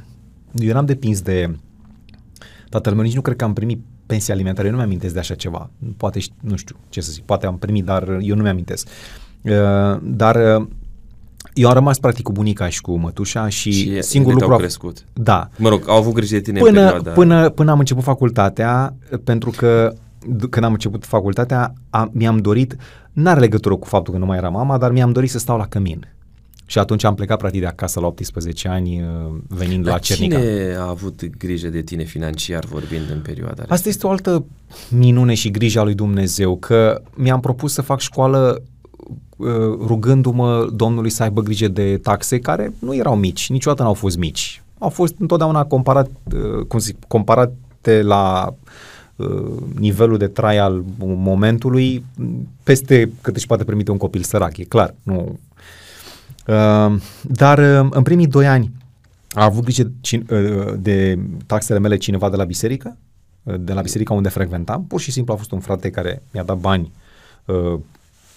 eu 0.55 0.74
n-am 0.74 0.86
depins 0.86 1.22
de 1.22 1.55
tatăl 2.69 2.93
meu, 2.93 3.03
nici 3.03 3.15
nu 3.15 3.22
cred 3.22 3.36
că 3.36 3.43
am 3.43 3.53
primit 3.53 3.82
pensie 4.05 4.34
alimentară, 4.34 4.67
eu 4.67 4.74
nu 4.74 4.80
mi-amintesc 4.80 5.13
de 5.13 5.19
așa 5.19 5.36
ceva. 5.36 5.69
Poate, 5.97 6.19
ș- 6.19 6.34
nu 6.41 6.55
știu 6.55 6.76
ce 6.89 7.01
să 7.01 7.11
zic, 7.11 7.24
poate 7.24 7.45
am 7.45 7.57
primit, 7.57 7.86
dar 7.86 8.17
eu 8.22 8.36
nu 8.36 8.41
mi-amintesc. 8.41 8.88
Uh, 9.41 9.51
dar 10.03 10.59
uh, 10.61 10.67
eu 11.53 11.67
am 11.67 11.73
rămas 11.73 11.99
practic 11.99 12.23
cu 12.23 12.31
bunica 12.31 12.69
și 12.69 12.81
cu 12.81 12.95
mătușa 12.97 13.49
și, 13.49 13.71
Și 13.71 14.01
singurul 14.01 14.37
ele 14.37 14.45
lucru... 14.45 14.45
te-au 14.45 14.53
a- 14.53 14.57
crescut. 14.57 15.05
Da, 15.13 15.49
Mă 15.57 15.69
rog, 15.69 15.83
au 15.89 15.97
avut 15.97 16.13
grijă 16.13 16.35
de 16.35 16.41
tine 16.41 16.59
în 16.59 16.65
până, 16.65 16.81
perioada... 16.83 17.11
până, 17.11 17.49
până 17.49 17.71
am 17.71 17.79
început 17.79 18.03
facultatea, 18.03 18.95
pentru 19.23 19.51
că 19.57 19.93
d- 20.23 20.49
când 20.49 20.65
am 20.65 20.71
început 20.71 21.05
facultatea, 21.05 21.73
am, 21.89 22.09
mi-am 22.13 22.37
dorit, 22.37 22.75
n-are 23.11 23.39
legătură 23.39 23.75
cu 23.75 23.87
faptul 23.87 24.13
că 24.13 24.19
nu 24.19 24.25
mai 24.25 24.37
era 24.37 24.49
mama, 24.49 24.77
dar 24.77 24.91
mi-am 24.91 25.11
dorit 25.11 25.29
să 25.29 25.39
stau 25.39 25.57
la 25.57 25.65
cămin. 25.67 26.07
Și 26.65 26.79
atunci 26.79 27.03
am 27.03 27.15
plecat 27.15 27.37
practic 27.37 27.61
de 27.61 27.67
acasă 27.67 27.99
la 27.99 28.05
18 28.07 28.67
ani, 28.67 29.01
uh, 29.01 29.35
venind 29.47 29.83
Dar 29.83 29.93
la 29.93 29.99
Cernica. 29.99 30.37
cine 30.39 30.75
a 30.77 30.87
avut 30.89 31.37
grijă 31.37 31.67
de 31.67 31.81
tine 31.81 32.03
financiar 32.03 32.65
vorbind 32.65 33.09
în 33.11 33.19
perioada 33.19 33.63
Asta 33.67 33.89
este 33.89 34.07
o 34.07 34.09
altă 34.09 34.45
minune 34.89 35.33
și 35.33 35.51
grijă 35.51 35.79
a 35.79 35.83
lui 35.83 35.93
Dumnezeu, 35.93 36.57
că 36.57 37.01
mi-am 37.15 37.39
propus 37.39 37.73
să 37.73 37.81
fac 37.81 37.99
școală 37.99 38.55
uh, 38.57 38.63
rugându-mă 39.85 40.69
Domnului 40.73 41.09
să 41.09 41.23
aibă 41.23 41.41
grijă 41.41 41.67
de 41.67 41.97
taxe 41.97 42.39
care 42.39 42.73
nu 42.79 42.95
erau 42.95 43.15
mici, 43.15 43.49
niciodată 43.49 43.83
n-au 43.83 43.93
fost 43.93 44.17
mici. 44.17 44.63
Au 44.77 44.89
fost 44.89 45.15
întotdeauna 45.19 45.65
comparat, 45.65 46.09
uh, 46.33 46.65
cum 46.67 46.79
zic, 46.79 46.97
comparate 47.07 48.01
la 48.01 48.53
uh, 49.15 49.51
nivelul 49.79 50.17
de 50.17 50.27
trai 50.27 50.57
al 50.57 50.83
momentului 50.97 52.03
m, 52.15 52.47
peste 52.63 53.11
cât 53.21 53.35
își 53.35 53.47
poate 53.47 53.63
permite 53.63 53.91
un 53.91 53.97
copil 53.97 54.21
sărac, 54.21 54.57
e 54.57 54.63
clar. 54.63 54.95
Nu. 55.03 55.39
Uh, 56.47 56.95
dar 57.21 57.57
uh, 57.57 57.89
în 57.91 58.03
primii 58.03 58.27
doi 58.27 58.47
ani 58.47 58.71
a 59.29 59.43
avut 59.43 59.63
grijă 59.63 59.83
cin- 59.83 60.29
uh, 60.29 60.73
de 60.79 61.19
taxele 61.45 61.79
mele 61.79 61.97
cineva 61.97 62.29
de 62.29 62.35
la 62.35 62.43
biserică, 62.43 62.97
uh, 63.43 63.55
de 63.59 63.73
la 63.73 63.81
biserica 63.81 64.13
unde 64.13 64.29
frecventam. 64.29 64.85
Pur 64.87 64.99
și 64.99 65.11
simplu 65.11 65.33
a 65.33 65.37
fost 65.37 65.51
un 65.51 65.59
frate 65.59 65.89
care 65.89 66.23
mi-a 66.31 66.43
dat 66.43 66.57
bani, 66.57 66.91
uh, 67.45 67.79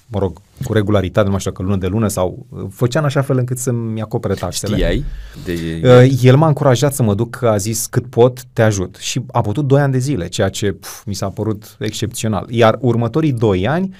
mă 0.06 0.18
rog, 0.18 0.40
cu 0.64 0.72
regularitate, 0.72 1.24
nu 1.24 1.30
mai 1.30 1.40
știu 1.40 1.50
dacă 1.52 1.62
lună 1.62 1.76
de 1.76 1.86
lună 1.86 2.08
sau 2.08 2.46
uh, 2.48 2.64
făcea 2.70 2.98
în 2.98 3.04
așa 3.04 3.22
fel 3.22 3.38
încât 3.38 3.58
să-mi 3.58 4.00
acopere 4.00 4.34
taxele. 4.34 4.74
Știai? 4.74 5.04
De... 5.44 5.80
Uh, 5.84 6.18
El 6.22 6.36
m-a 6.36 6.46
încurajat 6.46 6.94
să 6.94 7.02
mă 7.02 7.14
duc, 7.14 7.42
a 7.42 7.56
zis 7.56 7.86
cât 7.86 8.06
pot, 8.06 8.44
te 8.52 8.62
ajut. 8.62 8.96
Și 8.96 9.22
a 9.32 9.40
putut 9.40 9.66
2 9.66 9.80
ani 9.80 9.92
de 9.92 9.98
zile, 9.98 10.26
ceea 10.26 10.48
ce 10.48 10.72
pf, 10.72 11.04
mi 11.04 11.14
s-a 11.14 11.28
părut 11.28 11.76
excepțional. 11.78 12.46
Iar 12.50 12.78
următorii 12.80 13.32
2 13.32 13.68
ani 13.68 13.94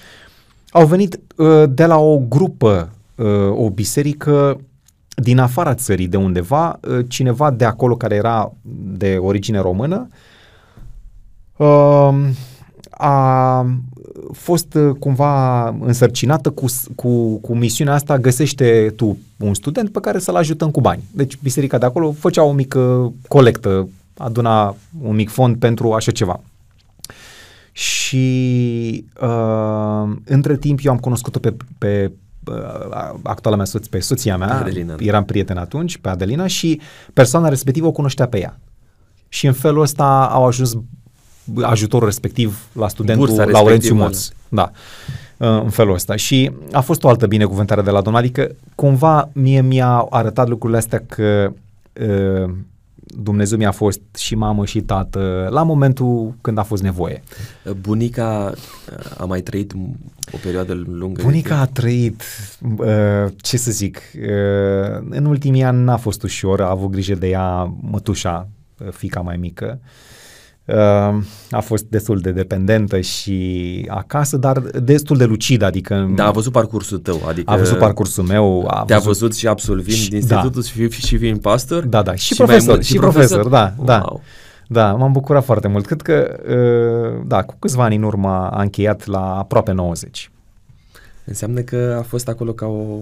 au 0.71 0.87
venit 0.87 1.19
uh, 1.37 1.65
de 1.69 1.85
la 1.85 1.99
o 1.99 2.19
grupă, 2.19 2.91
uh, 3.15 3.51
o 3.51 3.71
biserică 3.71 4.61
din 5.15 5.39
afara 5.39 5.75
țării, 5.75 6.09
de 6.09 6.17
undeva, 6.17 6.79
uh, 6.89 7.05
cineva 7.09 7.51
de 7.51 7.65
acolo 7.65 7.97
care 7.97 8.15
era 8.15 8.53
de 8.83 9.17
origine 9.21 9.61
română, 9.61 10.09
uh, 11.57 12.15
a 12.97 13.67
fost 14.33 14.75
uh, 14.75 14.95
cumva 14.99 15.69
însărcinată 15.69 16.51
cu, 16.51 16.67
s- 16.67 16.87
cu, 16.95 17.37
cu 17.37 17.55
misiunea 17.55 17.95
asta, 17.95 18.19
găsește 18.19 18.93
tu 18.97 19.19
un 19.39 19.55
student 19.55 19.91
pe 19.93 20.01
care 20.01 20.19
să-l 20.19 20.37
ajutăm 20.37 20.71
cu 20.71 20.81
bani. 20.81 21.03
Deci 21.11 21.39
biserica 21.43 21.79
de 21.79 21.87
acolo 21.87 22.13
făcea 22.13 22.43
o 22.43 22.53
mică 22.53 23.13
colectă, 23.29 23.89
aduna 24.17 24.77
un 25.03 25.15
mic 25.15 25.31
fond 25.31 25.57
pentru 25.57 25.93
așa 25.93 26.11
ceva. 26.13 26.41
Și 27.73 29.05
uh, 29.21 30.13
între 30.25 30.57
timp 30.57 30.79
eu 30.83 30.93
am 30.93 30.99
cunoscut-o 30.99 31.39
pe, 31.39 31.55
pe 31.79 32.13
uh, 32.47 33.15
actuala 33.23 33.57
mea 33.57 33.65
soț, 33.65 33.87
pe 33.87 33.99
soția 34.01 34.37
mea, 34.37 34.59
Adelina, 34.61 34.95
da. 34.95 35.05
eram 35.05 35.25
prieten 35.25 35.57
atunci, 35.57 35.97
pe 35.99 36.09
Adelina 36.09 36.47
și 36.47 36.81
persoana 37.13 37.49
respectivă 37.49 37.87
o 37.87 37.93
cunoștea 37.93 38.27
pe 38.27 38.41
ea. 38.41 38.59
Și 39.29 39.47
în 39.47 39.53
felul 39.53 39.83
ăsta 39.83 40.29
au 40.33 40.47
ajuns 40.47 40.77
ajutorul 41.63 42.07
respectiv 42.07 42.69
la 42.73 42.89
studentul 42.89 43.27
Bursa 43.27 43.45
Laurențiu 43.45 43.73
respectivă, 43.73 44.03
Moț. 44.03 44.29
Da. 44.49 44.71
Uh, 45.37 45.63
În 45.63 45.71
felul 45.71 45.95
ăsta. 45.95 46.17
Și 46.17 46.51
a 46.73 46.81
fost 46.81 47.05
o 47.05 47.09
altă 47.09 47.27
binecuvântare 47.27 47.83
de 47.83 47.91
la 47.91 48.01
Domnul. 48.01 48.23
Adică 48.23 48.55
cumva 48.75 49.31
mie 49.33 49.61
mi-a 49.61 50.07
arătat 50.11 50.49
lucrurile 50.49 50.79
astea 50.79 51.03
că 51.07 51.53
uh, 52.01 52.51
Dumnezeu 53.23 53.59
mi-a 53.59 53.71
fost 53.71 54.01
și 54.17 54.35
mamă 54.35 54.65
și 54.65 54.81
tată 54.81 55.49
la 55.51 55.63
momentul 55.63 56.35
când 56.41 56.59
a 56.59 56.63
fost 56.63 56.83
nevoie. 56.83 57.23
Bunica 57.81 58.53
uh, 58.55 59.21
a 59.21 59.25
mai 59.25 59.41
trăit 59.41 59.73
o 60.33 60.37
perioadă 60.43 60.73
lungă. 60.87 61.17
de 61.17 61.23
Bunica 61.23 61.55
timp? 61.55 61.69
a 61.69 61.81
trăit, 61.81 62.23
uh, 62.77 63.33
ce 63.37 63.57
să 63.57 63.71
zic, 63.71 64.01
uh, 64.17 65.07
în 65.11 65.25
ultimii 65.25 65.63
ani 65.63 65.85
n-a 65.85 65.97
fost 65.97 66.23
ușor, 66.23 66.61
a 66.61 66.71
avut 66.71 66.91
grijă 66.91 67.15
de 67.15 67.29
ea 67.29 67.75
mătușa, 67.81 68.49
uh, 68.79 68.89
fica 68.91 69.21
mai 69.21 69.37
mică. 69.37 69.79
Uh, 69.83 69.89
a 71.51 71.61
fost 71.61 71.85
destul 71.85 72.19
de 72.19 72.31
dependentă 72.31 73.01
și 73.01 73.87
acasă, 73.89 74.37
dar 74.37 74.59
destul 74.59 75.17
de 75.17 75.25
lucidă, 75.25 75.65
adică... 75.65 76.13
Da, 76.15 76.27
a 76.27 76.31
văzut 76.31 76.53
parcursul 76.53 76.99
tău, 76.99 77.23
adică... 77.29 77.53
A 77.53 77.57
văzut 77.57 77.79
parcursul 77.79 78.25
meu. 78.25 78.67
A 78.69 78.85
te-a 78.85 78.97
văzut, 78.97 79.19
văzut 79.19 79.37
și 79.37 79.47
absolvind 79.47 79.97
și, 79.97 80.11
din 80.11 80.27
da. 80.27 80.35
institutul 80.35 80.63
și, 80.63 81.07
și 81.07 81.17
fiind 81.17 81.41
pastor? 81.41 81.85
Da, 81.85 82.03
da, 82.03 82.15
și, 82.15 82.25
și 82.25 82.35
profesor, 82.35 82.69
mult, 82.69 82.85
și, 82.85 82.93
și 82.93 82.99
profesor, 82.99 83.41
profesor, 83.41 83.77
da, 83.77 83.85
da. 83.85 84.05
wow. 84.07 84.17
da. 84.17 84.23
Da, 84.69 84.93
m-am 84.93 85.13
bucurat 85.13 85.45
foarte 85.45 85.69
mult. 85.69 85.87
Cred 85.87 86.03
că, 86.03 86.37
uh, 86.49 87.25
da, 87.27 87.43
cu 87.43 87.57
câțiva 87.59 87.85
ani 87.85 87.97
în 87.97 88.03
urmă 88.03 88.29
a 88.29 88.63
încheiat 88.63 89.07
la 89.07 89.39
aproape 89.39 89.73
90. 89.73 90.31
Înseamnă 91.25 91.61
că 91.61 91.97
a 91.99 92.03
fost 92.03 92.29
acolo 92.29 92.53
ca 92.53 92.67
o, 92.67 92.99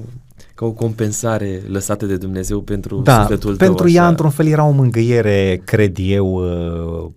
ca 0.54 0.64
o 0.64 0.70
compensare 0.70 1.62
lăsată 1.68 2.06
de 2.06 2.16
Dumnezeu 2.16 2.60
pentru 2.60 3.00
da, 3.00 3.20
sufletul 3.20 3.56
tău. 3.56 3.66
pentru 3.66 3.90
ea, 3.90 4.08
într-un 4.08 4.30
fel, 4.30 4.46
era 4.46 4.64
o 4.64 4.70
mângâiere, 4.70 5.62
cred 5.64 5.96
eu, 6.00 6.26
uh, 6.26 7.10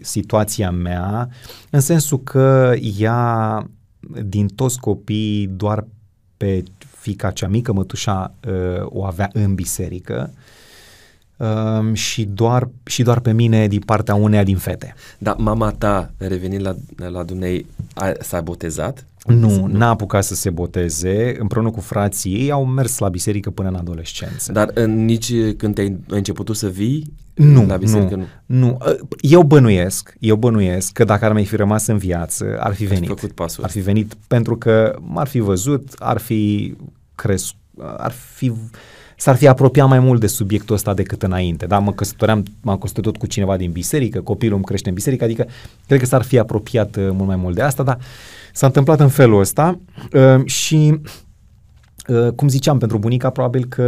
situația 0.00 0.70
mea, 0.70 1.28
în 1.70 1.80
sensul 1.80 2.22
că 2.22 2.74
ea, 2.98 3.66
din 4.24 4.46
toți 4.46 4.80
copiii, 4.80 5.46
doar 5.46 5.86
pe 6.36 6.62
fica 6.78 7.30
cea 7.30 7.48
mică, 7.48 7.72
mătușa, 7.72 8.34
uh, 8.46 8.84
o 8.84 9.04
avea 9.04 9.30
în 9.32 9.54
biserică 9.54 10.30
um, 11.36 11.94
și, 11.94 12.24
doar, 12.24 12.68
și 12.84 13.02
doar 13.02 13.20
pe 13.20 13.32
mine 13.32 13.68
din 13.68 13.80
partea 13.80 14.14
uneia 14.14 14.44
din 14.44 14.56
fete. 14.56 14.94
Da, 15.18 15.34
mama 15.38 15.70
ta, 15.70 16.10
revenind 16.16 16.62
la, 16.62 16.74
la 17.08 17.22
Dumnezei, 17.22 17.66
a, 17.94 18.12
s-a 18.20 18.40
botezat? 18.40 19.06
Nu, 19.26 19.66
n-a 19.66 19.88
apucat 19.88 20.24
să 20.24 20.34
se 20.34 20.50
boteze. 20.50 21.36
Împreună 21.38 21.70
cu 21.70 21.80
frații 21.80 22.34
ei 22.34 22.50
au 22.50 22.64
mers 22.64 22.98
la 22.98 23.08
biserică 23.08 23.50
până 23.50 23.68
în 23.68 23.74
adolescență. 23.74 24.52
Dar 24.52 24.70
în, 24.74 25.04
nici 25.04 25.32
când 25.56 25.74
te-ai 25.74 25.86
ai 25.86 26.16
început 26.16 26.56
să 26.56 26.68
vii 26.68 27.12
nu, 27.34 27.66
la 27.66 27.76
biserică? 27.76 28.14
Nu, 28.14 28.26
nu. 28.46 28.58
nu. 28.58 28.78
Eu 29.20 29.42
bănuiesc, 29.42 30.16
eu 30.18 30.36
bănuiesc 30.36 30.92
că 30.92 31.04
dacă 31.04 31.24
ar 31.24 31.32
mai 31.32 31.44
fi 31.44 31.56
rămas 31.56 31.86
în 31.86 31.98
viață, 31.98 32.56
ar 32.60 32.74
fi 32.74 32.84
venit. 32.84 33.08
făcut 33.08 33.32
pasul. 33.32 33.64
Ar 33.64 33.70
fi 33.70 33.80
venit 33.80 34.14
pentru 34.26 34.56
că 34.56 34.96
m-ar 35.00 35.26
fi 35.26 35.38
văzut, 35.38 35.88
ar 35.98 36.18
fi 36.18 36.74
crescut, 37.14 37.60
ar 37.96 38.12
fi 38.12 38.52
s-ar 39.16 39.36
fi 39.36 39.46
apropiat 39.46 39.88
mai 39.88 39.98
mult 39.98 40.20
de 40.20 40.26
subiectul 40.26 40.74
ăsta 40.74 40.94
decât 40.94 41.22
înainte. 41.22 41.66
Da, 41.66 41.78
mă 41.78 41.92
căsătoream, 41.92 42.44
m-am 42.60 42.78
căsătorit 42.78 43.18
cu 43.18 43.26
cineva 43.26 43.56
din 43.56 43.70
biserică, 43.70 44.20
copilul 44.20 44.54
îmi 44.54 44.64
crește 44.64 44.88
în 44.88 44.94
biserică, 44.94 45.24
adică 45.24 45.46
cred 45.86 45.98
că 45.98 46.06
s-ar 46.06 46.22
fi 46.22 46.38
apropiat 46.38 46.96
uh, 46.96 47.08
mult 47.10 47.26
mai 47.26 47.36
mult 47.36 47.54
de 47.54 47.62
asta, 47.62 47.82
dar 47.82 47.98
s-a 48.52 48.66
întâmplat 48.66 49.00
în 49.00 49.08
felul 49.08 49.40
ăsta 49.40 49.80
uh, 50.12 50.44
și 50.44 51.00
uh, 52.08 52.32
cum 52.32 52.48
ziceam, 52.48 52.78
pentru 52.78 52.98
bunica 52.98 53.30
probabil 53.30 53.64
că 53.64 53.82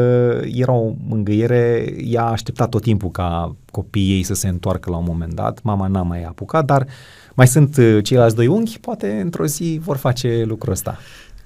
era 0.53 0.73
o 0.73 0.93
mângâiere, 1.07 1.95
ea 1.99 2.23
a 2.23 2.31
așteptat 2.31 2.69
tot 2.69 2.83
timpul 2.83 3.11
ca 3.11 3.57
copiii 3.71 4.17
ei 4.17 4.23
să 4.23 4.35
se 4.35 4.49
întoarcă 4.49 4.91
la 4.91 4.97
un 4.97 5.05
moment 5.07 5.35
dat, 5.35 5.62
mama 5.62 5.87
n-a 5.87 6.03
mai 6.03 6.23
apucat, 6.23 6.65
dar 6.65 6.87
mai 7.35 7.49
sunt 7.49 7.77
uh, 7.77 7.99
ceilalți 8.03 8.37
doi 8.37 8.47
unghi, 8.47 8.79
poate 8.81 9.21
într-o 9.21 9.47
zi 9.47 9.81
vor 9.83 9.97
face 9.97 10.43
lucrul 10.47 10.73
ăsta. 10.73 10.99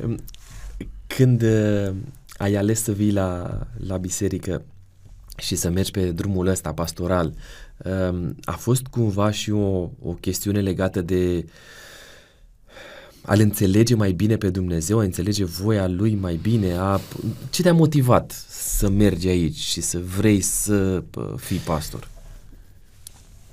Um, 0.04 0.16
când 1.06 1.42
uh, 1.42 1.94
ai 2.36 2.54
ales 2.54 2.82
să 2.82 2.92
vii 2.92 3.12
la, 3.12 3.58
la 3.86 3.96
biserică 3.96 4.62
și 5.36 5.56
să 5.56 5.70
mergi 5.70 5.90
pe 5.90 6.10
drumul 6.10 6.46
ăsta 6.46 6.72
pastoral, 6.72 7.32
um, 8.10 8.34
a 8.44 8.52
fost 8.52 8.86
cumva 8.86 9.30
și 9.30 9.50
o, 9.50 9.90
o 10.02 10.12
chestiune 10.20 10.60
legată 10.60 11.00
de 11.00 11.44
a-L 13.28 13.40
înțelege 13.40 13.94
mai 13.94 14.12
bine 14.12 14.36
pe 14.36 14.48
Dumnezeu, 14.48 14.98
a 14.98 15.02
înțelege 15.02 15.44
voia 15.44 15.88
Lui 15.88 16.18
mai 16.20 16.38
bine, 16.42 16.72
a... 16.78 17.00
ce 17.50 17.62
te-a 17.62 17.72
motivat 17.72 18.44
să 18.48 18.88
mergi 18.88 19.28
aici 19.28 19.56
și 19.56 19.80
să 19.80 19.98
vrei 20.18 20.40
să 20.40 21.02
fii 21.36 21.56
pastor? 21.56 22.08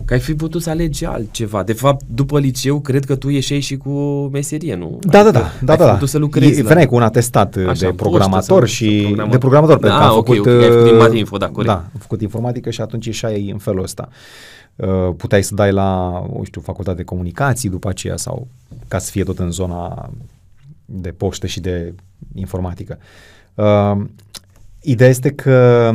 Că 0.05 0.13
ai 0.13 0.19
fi 0.19 0.35
putut 0.35 0.61
să 0.61 0.69
alegi 0.69 1.05
altceva. 1.05 1.63
De 1.63 1.73
fapt, 1.73 2.05
după 2.13 2.39
liceu, 2.39 2.79
cred 2.79 3.05
că 3.05 3.15
tu 3.15 3.29
ieșeai 3.29 3.59
și 3.59 3.77
cu 3.77 3.89
meserie, 4.31 4.75
nu? 4.75 4.99
Da, 5.01 5.23
da, 5.23 5.31
da. 5.31 5.51
da, 5.61 5.75
da, 5.75 5.97
da. 5.99 6.05
să 6.05 6.17
lucrezi. 6.17 6.61
Veneai 6.61 6.83
la... 6.83 6.89
cu 6.89 6.95
un 6.95 7.01
atestat 7.01 7.55
Așa, 7.55 7.85
de 7.85 7.93
programator 7.95 8.67
și 8.67 8.85
programator. 8.87 9.31
de 9.31 9.37
programator, 9.37 9.77
da, 9.77 9.87
pentru 9.87 9.99
că 9.99 10.05
am 10.05 10.17
okay, 10.17 10.35
făcut... 10.35 10.53
Okay. 10.53 10.69
Ai 10.69 10.99
făcut 10.99 11.17
info, 11.17 11.37
da, 11.37 11.47
corect. 11.47 11.73
Da, 11.73 11.77
am 11.77 11.99
făcut 11.99 12.21
informatică 12.21 12.69
și 12.69 12.81
atunci 12.81 13.05
ieșai 13.05 13.49
în 13.49 13.57
felul 13.57 13.83
ăsta. 13.83 14.07
Uh, 14.09 14.15
puteai 15.17 15.43
să 15.43 15.55
dai 15.55 15.71
la, 15.71 16.23
o 16.33 16.43
știu, 16.43 16.61
facultate 16.61 16.97
de 16.97 17.03
comunicații 17.03 17.69
după 17.69 17.89
aceea 17.89 18.17
sau 18.17 18.47
ca 18.87 18.97
să 18.97 19.11
fie 19.11 19.23
tot 19.23 19.39
în 19.39 19.51
zona 19.51 20.09
de 20.85 21.09
poștă 21.09 21.47
și 21.47 21.59
de 21.59 21.93
informatică. 22.35 22.97
Uh, 23.53 24.05
ideea 24.81 25.09
este 25.09 25.31
că 25.31 25.91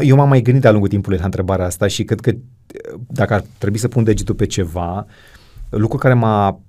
eu 0.00 0.16
m-am 0.16 0.28
mai 0.28 0.42
gândit 0.42 0.62
de-a 0.62 0.70
lungul 0.70 0.88
timpului 0.88 1.18
la 1.18 1.24
întrebarea 1.24 1.66
asta 1.66 1.86
și 1.86 2.04
cred 2.04 2.20
că 2.20 2.32
dacă 3.06 3.34
ar 3.34 3.44
trebui 3.58 3.78
să 3.78 3.88
pun 3.88 4.04
degetul 4.04 4.34
pe 4.34 4.46
ceva, 4.46 5.06
lucrul 5.70 6.00
care 6.00 6.14
m-a 6.14 6.60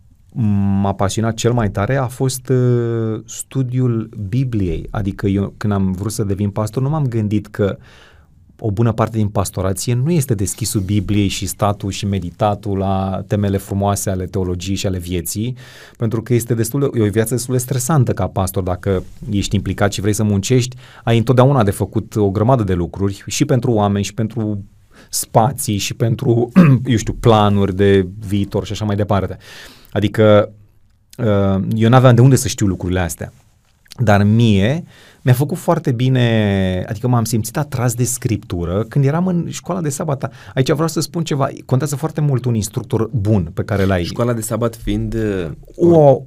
m-a 0.82 0.94
pasionat 0.94 1.34
cel 1.34 1.54
mai 1.54 1.70
tare 1.70 1.96
a 1.96 2.08
fost 2.08 2.50
uh, 2.50 3.22
studiul 3.26 4.10
Bibliei. 4.28 4.88
Adică 4.92 5.28
eu 5.28 5.54
când 5.58 5.74
am 5.74 5.92
vrut 5.92 6.12
să 6.12 6.24
devin 6.24 6.50
pastor 6.50 6.84
nu 6.84 6.90
m-am 6.90 7.08
gândit 7.08 7.48
că 7.48 7.78
o 8.60 8.72
bună 8.72 8.92
parte 8.92 9.18
din 9.18 9.28
pastorație 9.28 9.94
nu 9.94 10.12
este 10.12 10.34
deschisul 10.34 10.82
Bibliei 10.82 11.28
și 11.28 11.46
statul 11.46 11.92
și 11.92 12.06
meditatul 12.06 12.78
la 12.78 13.24
temele 13.28 13.58
frumoase 13.58 14.10
ale 14.10 14.26
teologiei 14.26 14.76
și 14.76 14.88
ale 14.88 14.98
vieții, 14.98 15.56
pentru 15.98 16.22
că 16.22 16.34
este 16.34 16.54
destul 16.54 16.80
de, 16.80 17.00
e 17.00 17.08
o 17.08 17.10
viață 17.10 17.34
destul 17.34 17.54
de 17.54 17.60
stresantă 17.60 18.14
ca 18.14 18.28
pastor 18.28 18.64
dacă 18.64 19.04
ești 19.30 19.56
implicat 19.56 19.94
și 19.94 20.02
vrei 20.02 20.14
să 20.14 20.24
muncești, 20.24 20.76
ai 21.04 21.18
întotdeauna 21.18 21.64
de 21.64 21.72
făcut 21.72 22.16
o 22.16 22.30
grămadă 22.30 22.64
de 22.64 22.74
lucruri 22.74 23.24
și 23.28 23.46
pentru 23.46 23.72
oameni 23.72 24.06
și 24.06 24.14
pentru 24.14 24.64
spații 25.10 25.78
și 25.78 25.94
pentru, 25.94 26.52
eu 26.86 26.98
știu, 26.98 27.14
planuri 27.14 27.76
de 27.76 28.08
viitor 28.28 28.66
și 28.66 28.72
așa 28.72 28.86
mai 28.86 28.96
departe. 28.96 29.38
Adică 29.92 30.52
uh, 31.18 31.64
eu 31.76 31.90
n-aveam 31.90 32.16
de 32.16 32.22
unde 32.22 32.36
să 32.36 32.48
știu 32.48 32.66
lucrurile 32.66 33.00
astea. 33.00 33.34
Dar 34.00 34.24
mie 34.24 34.84
mi-a 35.22 35.34
făcut 35.34 35.58
foarte 35.58 35.92
bine, 35.92 36.86
adică 36.88 37.08
m-am 37.08 37.24
simțit 37.24 37.58
atras 37.58 37.94
de 37.94 38.04
scriptură 38.04 38.86
când 38.90 39.06
eram 39.06 39.28
în 39.28 39.46
școala 39.50 39.82
de 39.82 39.90
sabat. 39.90 40.34
Aici 40.54 40.72
vreau 40.72 40.88
să 40.88 41.00
spun 41.00 41.24
ceva, 41.24 41.50
contează 41.66 41.96
foarte 41.96 42.22
mult 42.22 42.46
un 42.46 42.56
instructor 42.56 43.10
bun 43.12 43.52
pe 43.54 43.64
care 43.64 43.86
l-ai. 43.86 44.04
Școala 44.04 44.34
de 44.34 44.42
sabat 44.42 44.76
fiind... 44.76 45.16
O, 45.76 46.22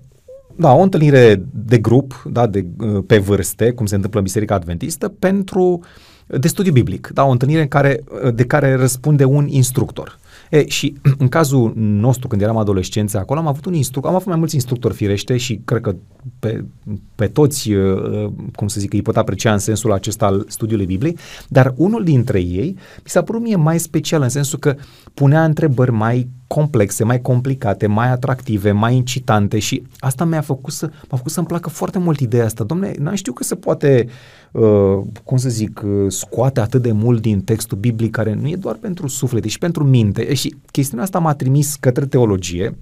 da, 0.56 0.72
o 0.72 0.80
întâlnire 0.80 1.42
de 1.52 1.78
grup, 1.78 2.22
da, 2.30 2.46
de, 2.46 2.66
pe 3.06 3.18
vârste, 3.18 3.70
cum 3.70 3.86
se 3.86 3.94
întâmplă 3.94 4.18
în 4.18 4.24
Biserica 4.24 4.54
Adventistă, 4.54 5.08
pentru 5.08 5.80
de 6.26 6.48
studiu 6.48 6.72
biblic, 6.72 7.10
da, 7.14 7.24
o 7.24 7.30
întâlnire 7.30 7.60
în 7.60 7.68
care, 7.68 8.04
de 8.34 8.44
care 8.44 8.74
răspunde 8.74 9.24
un 9.24 9.46
instructor. 9.48 10.18
E, 10.51 10.68
și 10.68 10.94
în 11.18 11.28
cazul 11.28 11.72
nostru, 11.76 12.28
când 12.28 12.42
eram 12.42 12.57
adolescenți 12.57 13.16
acolo, 13.16 13.40
am 13.40 13.46
avut 13.46 13.64
un 13.64 13.74
instructor, 13.74 14.11
am 14.11 14.16
avut 14.16 14.28
mai 14.28 14.38
mulți 14.38 14.55
instructori 14.55 14.94
firește 14.94 15.36
și 15.36 15.61
cred 15.64 15.80
că 15.80 15.94
pe, 16.38 16.64
pe 17.14 17.26
toți, 17.26 17.72
uh, 17.72 18.03
uh, 18.03 18.30
cum 18.55 18.68
să 18.68 18.80
zic, 18.80 18.92
îi 18.92 19.03
pot 19.03 19.16
aprecia 19.16 19.53
în 19.53 19.59
sensul 19.59 19.92
acesta 19.92 20.26
al 20.26 20.44
studiului 20.48 20.86
Bibliei, 20.86 21.18
dar 21.48 21.74
unul 21.76 22.05
dintre 22.05 22.40
ei 22.40 22.76
mi 22.76 23.03
s-a 23.05 23.22
părut 23.22 23.42
mie 23.42 23.57
mai 23.57 23.78
special 23.78 24.22
în 24.22 24.28
sensul 24.28 24.59
că 24.59 24.74
punea 25.14 25.44
întrebări 25.44 25.92
mai 25.92 26.28
complexe, 26.46 27.05
mai 27.05 27.20
complicate, 27.20 27.86
mai 27.86 28.11
atractive, 28.11 28.72
mai 28.72 28.94
incitante 28.94 29.59
și 29.59 29.82
asta 29.98 30.24
mi-a 30.24 30.40
făcut 30.40 30.72
să, 30.72 30.86
m-a 30.86 31.16
făcut 31.16 31.32
să-mi 31.32 31.46
placă 31.46 31.68
foarte 31.68 31.98
mult 31.98 32.20
ideea 32.20 32.44
asta. 32.44 32.64
Domne, 32.64 32.94
n-am 32.98 33.14
știut 33.14 33.36
că 33.36 33.44
se 33.44 33.55
poate, 33.55 34.07
uh, 34.07 34.12
cum 35.24 35.36
să 35.36 35.48
zic, 35.48 35.82
uh, 35.84 36.07
scoate 36.09 36.61
atât 36.61 36.82
de 36.82 36.92
mult 36.92 37.20
din 37.20 37.40
textul 37.40 37.78
biblic 37.78 38.11
care 38.11 38.34
nu 38.34 38.48
e 38.48 38.57
doar 38.57 38.74
pentru 38.74 39.07
suflete 39.07 39.48
și 39.48 39.59
pentru 39.59 39.84
minte. 39.84 40.30
E, 40.30 40.34
și 40.34 40.55
chestiunea 40.70 41.05
asta 41.05 41.18
m-a 41.18 41.34
trimis 41.34 41.76
către 41.80 42.07
teologie 42.07 42.74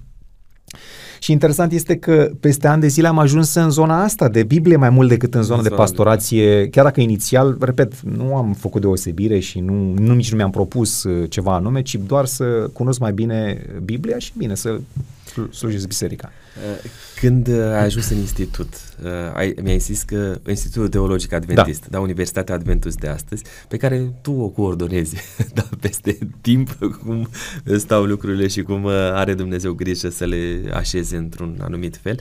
și 1.19 1.31
interesant 1.31 1.71
este 1.71 1.95
că 1.95 2.31
peste 2.39 2.67
ani 2.67 2.81
de 2.81 2.87
zile 2.87 3.07
am 3.07 3.19
ajuns 3.19 3.53
în 3.53 3.69
zona 3.69 4.03
asta 4.03 4.29
de 4.29 4.43
Biblie 4.43 4.75
mai 4.75 4.89
mult 4.89 5.09
decât 5.09 5.35
în 5.35 5.43
zona 5.43 5.61
de 5.61 5.69
pastorație, 5.69 6.69
chiar 6.69 6.83
dacă 6.83 7.01
inițial, 7.01 7.57
repet, 7.59 8.01
nu 8.01 8.35
am 8.35 8.53
făcut 8.53 8.81
deosebire 8.81 9.39
și 9.39 9.59
nu, 9.59 9.93
nu 9.97 10.13
nici 10.13 10.31
nu 10.31 10.37
mi-am 10.37 10.49
propus 10.49 11.03
uh, 11.03 11.29
ceva 11.29 11.55
anume, 11.55 11.81
ci 11.81 11.95
doar 11.95 12.25
să 12.25 12.43
cunosc 12.73 12.99
mai 12.99 13.13
bine 13.13 13.65
Biblia 13.83 14.17
și 14.17 14.31
bine 14.37 14.55
să 14.55 14.79
slujesc 15.47 15.87
biserica. 15.87 16.31
Uh, 16.31 16.89
când 17.19 17.47
ai 17.47 17.83
ajuns 17.83 18.09
în 18.09 18.17
institut, 18.17 18.73
uh, 19.03 19.09
ai, 19.33 19.55
mi-ai 19.61 19.79
zis 19.79 20.03
că 20.03 20.39
Institutul 20.47 20.87
Teologic 20.87 21.33
Adventist, 21.33 21.81
da. 21.81 21.87
da, 21.89 21.99
Universitatea 21.99 22.55
Adventus 22.55 22.95
de 22.95 23.07
astăzi, 23.07 23.43
pe 23.67 23.77
care 23.77 24.13
tu 24.21 24.31
o 24.31 24.49
coordonezi, 24.49 25.15
da, 25.53 25.69
peste 25.79 26.17
timp, 26.41 26.69
cum 27.03 27.29
stau 27.77 28.03
lucrurile 28.03 28.47
și 28.47 28.61
cum 28.61 28.83
uh, 28.83 28.91
are 28.93 29.33
Dumnezeu 29.33 29.73
grijă 29.73 30.09
să 30.09 30.25
le 30.25 30.69
așeze 30.73 31.17
într-un 31.17 31.59
anumit 31.61 31.97
fel. 31.97 32.19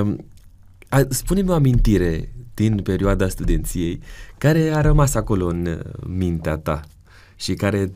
Um, 0.00 0.24
spune-mi 1.08 1.48
o 1.48 1.52
amintire 1.52 2.32
din 2.54 2.76
perioada 2.82 3.28
studenției 3.28 4.00
care 4.38 4.70
a 4.74 4.80
rămas 4.80 5.14
acolo 5.14 5.46
în 5.46 5.82
mintea 6.06 6.56
ta 6.56 6.80
și 7.36 7.54
care 7.54 7.92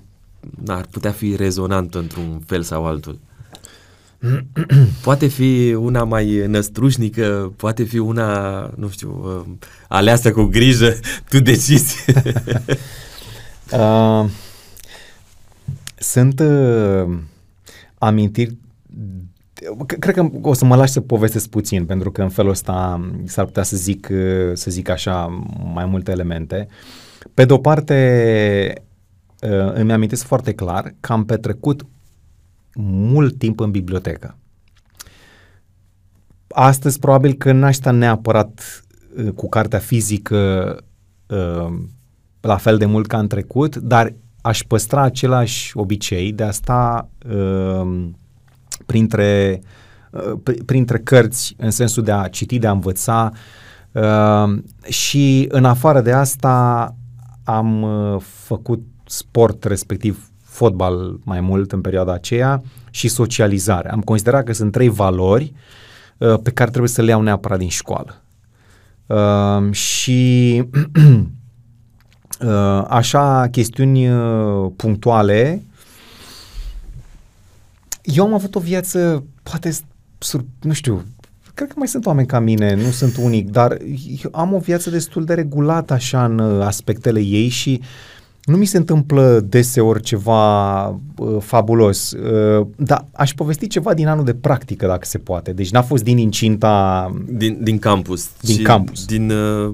ar 0.67 0.87
putea 0.91 1.11
fi 1.11 1.37
rezonantă 1.37 1.99
într-un 1.99 2.41
fel 2.47 2.63
sau 2.63 2.87
altul. 2.87 3.19
poate 5.03 5.27
fi 5.27 5.77
una 5.79 6.05
mai 6.05 6.47
năstrușnică, 6.47 7.53
poate 7.57 7.83
fi 7.83 7.99
una, 7.99 8.61
nu 8.77 8.89
știu, 8.89 9.21
uh, 9.25 9.55
aleasă 9.89 10.33
cu 10.33 10.43
grijă, 10.43 10.95
tu 11.31 11.41
decizi. 11.41 12.05
uh, 13.73 14.25
sunt 15.97 16.41
uh, 16.41 17.19
amintiri 17.99 18.57
Cred 19.99 20.15
că 20.15 20.31
o 20.43 20.53
să 20.53 20.65
mă 20.65 20.77
lași 20.77 20.93
să 20.93 21.01
povestesc 21.01 21.49
puțin, 21.49 21.87
pentru 21.87 22.11
că 22.11 22.23
în 22.23 22.29
felul 22.29 22.51
ăsta 22.51 23.09
s-ar 23.25 23.45
putea 23.45 23.63
să 23.63 23.77
zic, 23.77 24.09
uh, 24.13 24.51
să 24.53 24.71
zic 24.71 24.89
așa 24.89 25.45
mai 25.75 25.85
multe 25.85 26.11
elemente. 26.11 26.69
Pe 27.35 27.45
de 27.45 27.53
o 27.53 27.59
parte, 27.59 28.75
uh, 29.41 29.73
îmi 29.73 29.93
amintesc 29.93 30.25
foarte 30.25 30.53
clar 30.55 30.95
că 31.01 31.13
am 31.13 31.25
petrecut 31.25 31.87
mult 32.77 33.39
timp 33.39 33.61
în 33.61 33.71
bibliotecă. 33.71 34.37
Astăzi 36.49 36.99
probabil 36.99 37.33
că 37.33 37.53
n-aș 37.53 37.75
sta 37.75 37.91
neapărat 37.91 38.85
uh, 39.17 39.31
cu 39.31 39.49
cartea 39.49 39.79
fizică 39.79 40.77
la 42.41 42.57
fel 42.57 42.79
de 42.79 42.87
mult 42.87 43.07
ca 43.07 43.19
în 43.19 43.27
trecut, 43.27 43.77
dar 43.77 44.15
aș 44.41 44.63
păstra 44.63 45.03
același 45.03 45.77
obicei 45.77 46.33
de 46.33 46.43
a 46.43 46.51
sta 46.51 47.09
uh, 47.31 48.09
printre, 48.87 49.61
uh, 50.11 50.57
printre 50.67 50.99
cărți 50.99 51.55
în 51.59 51.71
sensul 51.71 52.03
de 52.03 52.13
a 52.13 52.29
citi, 52.29 52.59
de 52.59 52.67
a 52.67 52.71
învăța 52.71 53.33
uh, 53.93 54.63
și 54.89 55.47
în 55.51 55.65
afară 55.65 56.01
de 56.01 56.13
asta 56.13 56.97
am 57.45 57.83
uh, 57.83 58.21
făcut 58.21 58.83
sport, 59.07 59.65
respectiv 59.65 60.32
fotbal 60.53 61.19
mai 61.25 61.41
mult 61.41 61.73
în 61.73 61.81
perioada 61.81 62.13
aceea 62.13 62.63
și 62.91 63.09
socializare. 63.09 63.91
Am 63.91 64.01
considerat 64.01 64.45
că 64.45 64.53
sunt 64.53 64.73
trei 64.73 64.89
valori 64.89 65.53
uh, 66.19 66.35
pe 66.43 66.51
care 66.51 66.71
trebuie 66.71 66.91
să 66.91 67.03
le 67.03 67.11
iau 67.11 67.23
neapărat 67.23 67.59
din 67.59 67.69
școală. 67.69 68.23
Uh, 69.07 69.73
și 69.73 70.63
Uh, 72.43 72.85
așa 72.89 73.49
chestiuni 73.51 74.09
uh, 74.09 74.71
punctuale. 74.77 75.63
Eu 78.03 78.25
am 78.25 78.35
avut 78.35 78.55
o 78.55 78.61
viață, 78.61 79.25
poate, 79.43 79.77
sur, 80.19 80.45
nu 80.61 80.73
știu, 80.73 81.05
cred 81.55 81.69
că 81.69 81.75
mai 81.77 81.89
sunt 81.89 82.07
oameni 82.07 82.27
ca 82.27 82.39
mine, 82.39 82.75
nu 82.75 82.91
sunt 82.91 83.17
unic, 83.17 83.51
dar 83.51 83.77
eu 84.23 84.31
am 84.33 84.55
o 84.55 84.59
viață 84.59 84.91
destul 84.91 85.25
de 85.25 85.35
regulată 85.35 85.93
așa 85.93 86.25
în 86.25 86.39
uh, 86.39 86.65
aspectele 86.65 87.21
ei 87.21 87.49
și 87.49 87.81
nu 88.45 88.57
mi 88.57 88.65
se 88.65 88.77
întâmplă 88.77 89.41
deseori 89.49 90.03
ceva 90.03 90.87
uh, 90.89 91.37
fabulos, 91.41 92.13
uh, 92.13 92.67
dar 92.77 93.07
aș 93.13 93.33
povesti 93.35 93.67
ceva 93.67 93.95
din 93.95 94.07
anul 94.07 94.25
de 94.25 94.35
practică, 94.35 94.87
dacă 94.87 95.05
se 95.05 95.19
poate. 95.19 95.53
Deci 95.53 95.71
n-a 95.71 95.83
fost 95.83 96.03
din 96.03 96.19
incinta... 96.19 97.15
Din, 97.29 97.59
din 97.61 97.79
campus. 97.79 98.31
Din 98.41 98.63
campus. 98.63 99.05
Din 99.05 99.31
uh, 99.31 99.71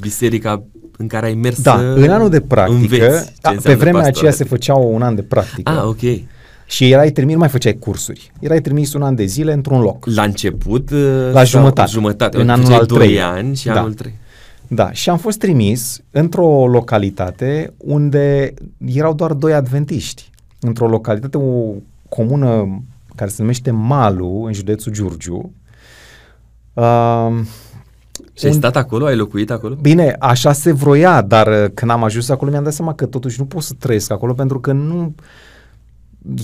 biserica 0.00 0.62
în 0.96 1.06
care 1.06 1.26
ai 1.26 1.34
mers 1.34 1.60
Da, 1.62 1.92
în 1.94 2.10
anul 2.10 2.28
de 2.28 2.40
practică, 2.40 3.24
da, 3.40 3.54
pe 3.62 3.74
vremea 3.74 4.06
aceea 4.06 4.30
se 4.30 4.44
făceau 4.44 4.94
un 4.94 5.02
an 5.02 5.14
de 5.14 5.22
practică. 5.22 5.70
Ah, 5.70 5.84
ok. 5.84 6.20
Și 6.66 6.90
erai 6.90 7.10
trimis, 7.10 7.32
nu 7.32 7.38
mai 7.38 7.48
făceai 7.48 7.76
cursuri. 7.78 8.32
Erai 8.40 8.60
trimis 8.60 8.92
un 8.92 9.02
an 9.02 9.14
de 9.14 9.24
zile 9.24 9.52
într-un 9.52 9.80
loc. 9.80 10.06
La 10.06 10.22
început? 10.22 10.90
La 11.32 11.44
jumătate. 11.44 11.90
jumătate. 11.90 12.40
În 12.40 12.48
anul 12.48 12.72
al 12.72 12.86
treilea. 12.86 13.28
ani 13.28 13.56
și 13.56 13.66
da. 13.66 13.78
anul 13.78 13.92
trei. 13.92 14.14
Da, 14.72 14.92
și 14.92 15.10
am 15.10 15.18
fost 15.18 15.38
trimis 15.38 16.00
într-o 16.10 16.66
localitate 16.66 17.72
unde 17.76 18.54
erau 18.86 19.14
doar 19.14 19.32
doi 19.32 19.52
adventiști. 19.52 20.30
Într-o 20.60 20.88
localitate, 20.88 21.36
o 21.36 21.72
comună 22.08 22.82
care 23.14 23.30
se 23.30 23.36
numește 23.42 23.70
Malu, 23.70 24.42
în 24.42 24.52
județul 24.52 24.92
Giurgiu. 24.92 25.52
Uh, 26.72 27.40
și 28.32 28.46
ai 28.46 28.52
stat 28.52 28.76
acolo? 28.76 29.04
Ai 29.04 29.16
locuit 29.16 29.50
acolo? 29.50 29.74
Bine, 29.74 30.16
așa 30.18 30.52
se 30.52 30.72
vroia, 30.72 31.22
dar 31.22 31.46
uh, 31.46 31.70
când 31.74 31.90
am 31.90 32.04
ajuns 32.04 32.28
acolo 32.28 32.50
mi-am 32.50 32.64
dat 32.64 32.72
seama 32.72 32.94
că 32.94 33.06
totuși 33.06 33.40
nu 33.40 33.46
pot 33.46 33.62
să 33.62 33.74
trăiesc 33.78 34.10
acolo 34.10 34.32
pentru 34.32 34.60
că 34.60 34.72
nu... 34.72 35.14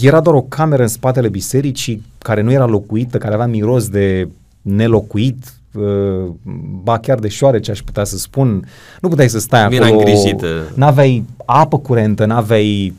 Era 0.00 0.20
doar 0.20 0.34
o 0.36 0.42
cameră 0.42 0.82
în 0.82 0.88
spatele 0.88 1.28
bisericii 1.28 2.02
care 2.18 2.40
nu 2.40 2.52
era 2.52 2.66
locuită, 2.66 3.18
care 3.18 3.34
avea 3.34 3.46
miros 3.46 3.88
de 3.88 4.28
nelocuit, 4.62 5.38
uh, 5.44 5.50
ba 6.82 6.98
chiar 6.98 7.18
de 7.18 7.28
ce 7.28 7.70
aș 7.70 7.80
putea 7.82 8.04
să 8.04 8.18
spun. 8.18 8.68
Nu 9.00 9.08
puteai 9.08 9.28
să 9.28 9.38
stai 9.38 9.68
Bine 9.68 9.84
acolo. 9.84 9.98
îngrijită. 9.98 10.72
N-aveai 10.74 11.24
apă 11.44 11.78
curentă, 11.78 12.24
n-aveai... 12.24 12.94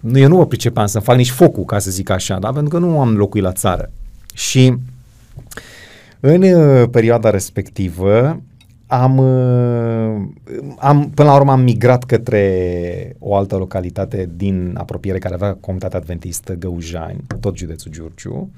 Nu, 0.00 0.18
eu 0.18 0.28
nu 0.28 0.36
mă 0.36 0.46
pricepeam 0.46 0.86
să 0.86 0.98
fac 0.98 1.16
nici 1.16 1.30
focul, 1.30 1.64
ca 1.64 1.78
să 1.78 1.90
zic 1.90 2.10
așa, 2.10 2.38
da? 2.38 2.52
pentru 2.52 2.78
că 2.78 2.84
nu 2.86 3.00
am 3.00 3.16
locuit 3.16 3.42
la 3.42 3.52
țară. 3.52 3.90
Și 4.34 4.74
în 6.20 6.42
uh, 6.42 6.88
perioada 6.90 7.30
respectivă 7.30 8.40
am, 8.86 9.18
uh, 9.18 10.28
am, 10.78 11.10
până 11.14 11.28
la 11.28 11.34
urmă 11.34 11.52
am 11.52 11.60
migrat 11.60 12.04
către 12.04 13.16
o 13.18 13.36
altă 13.36 13.56
localitate 13.56 14.30
din 14.36 14.74
apropiere 14.78 15.18
care 15.18 15.34
avea 15.34 15.56
comunitatea 15.60 15.98
adventistă 15.98 16.54
Găujani, 16.54 17.20
tot 17.40 17.56
județul 17.56 17.90
Giurgiu 17.92 18.50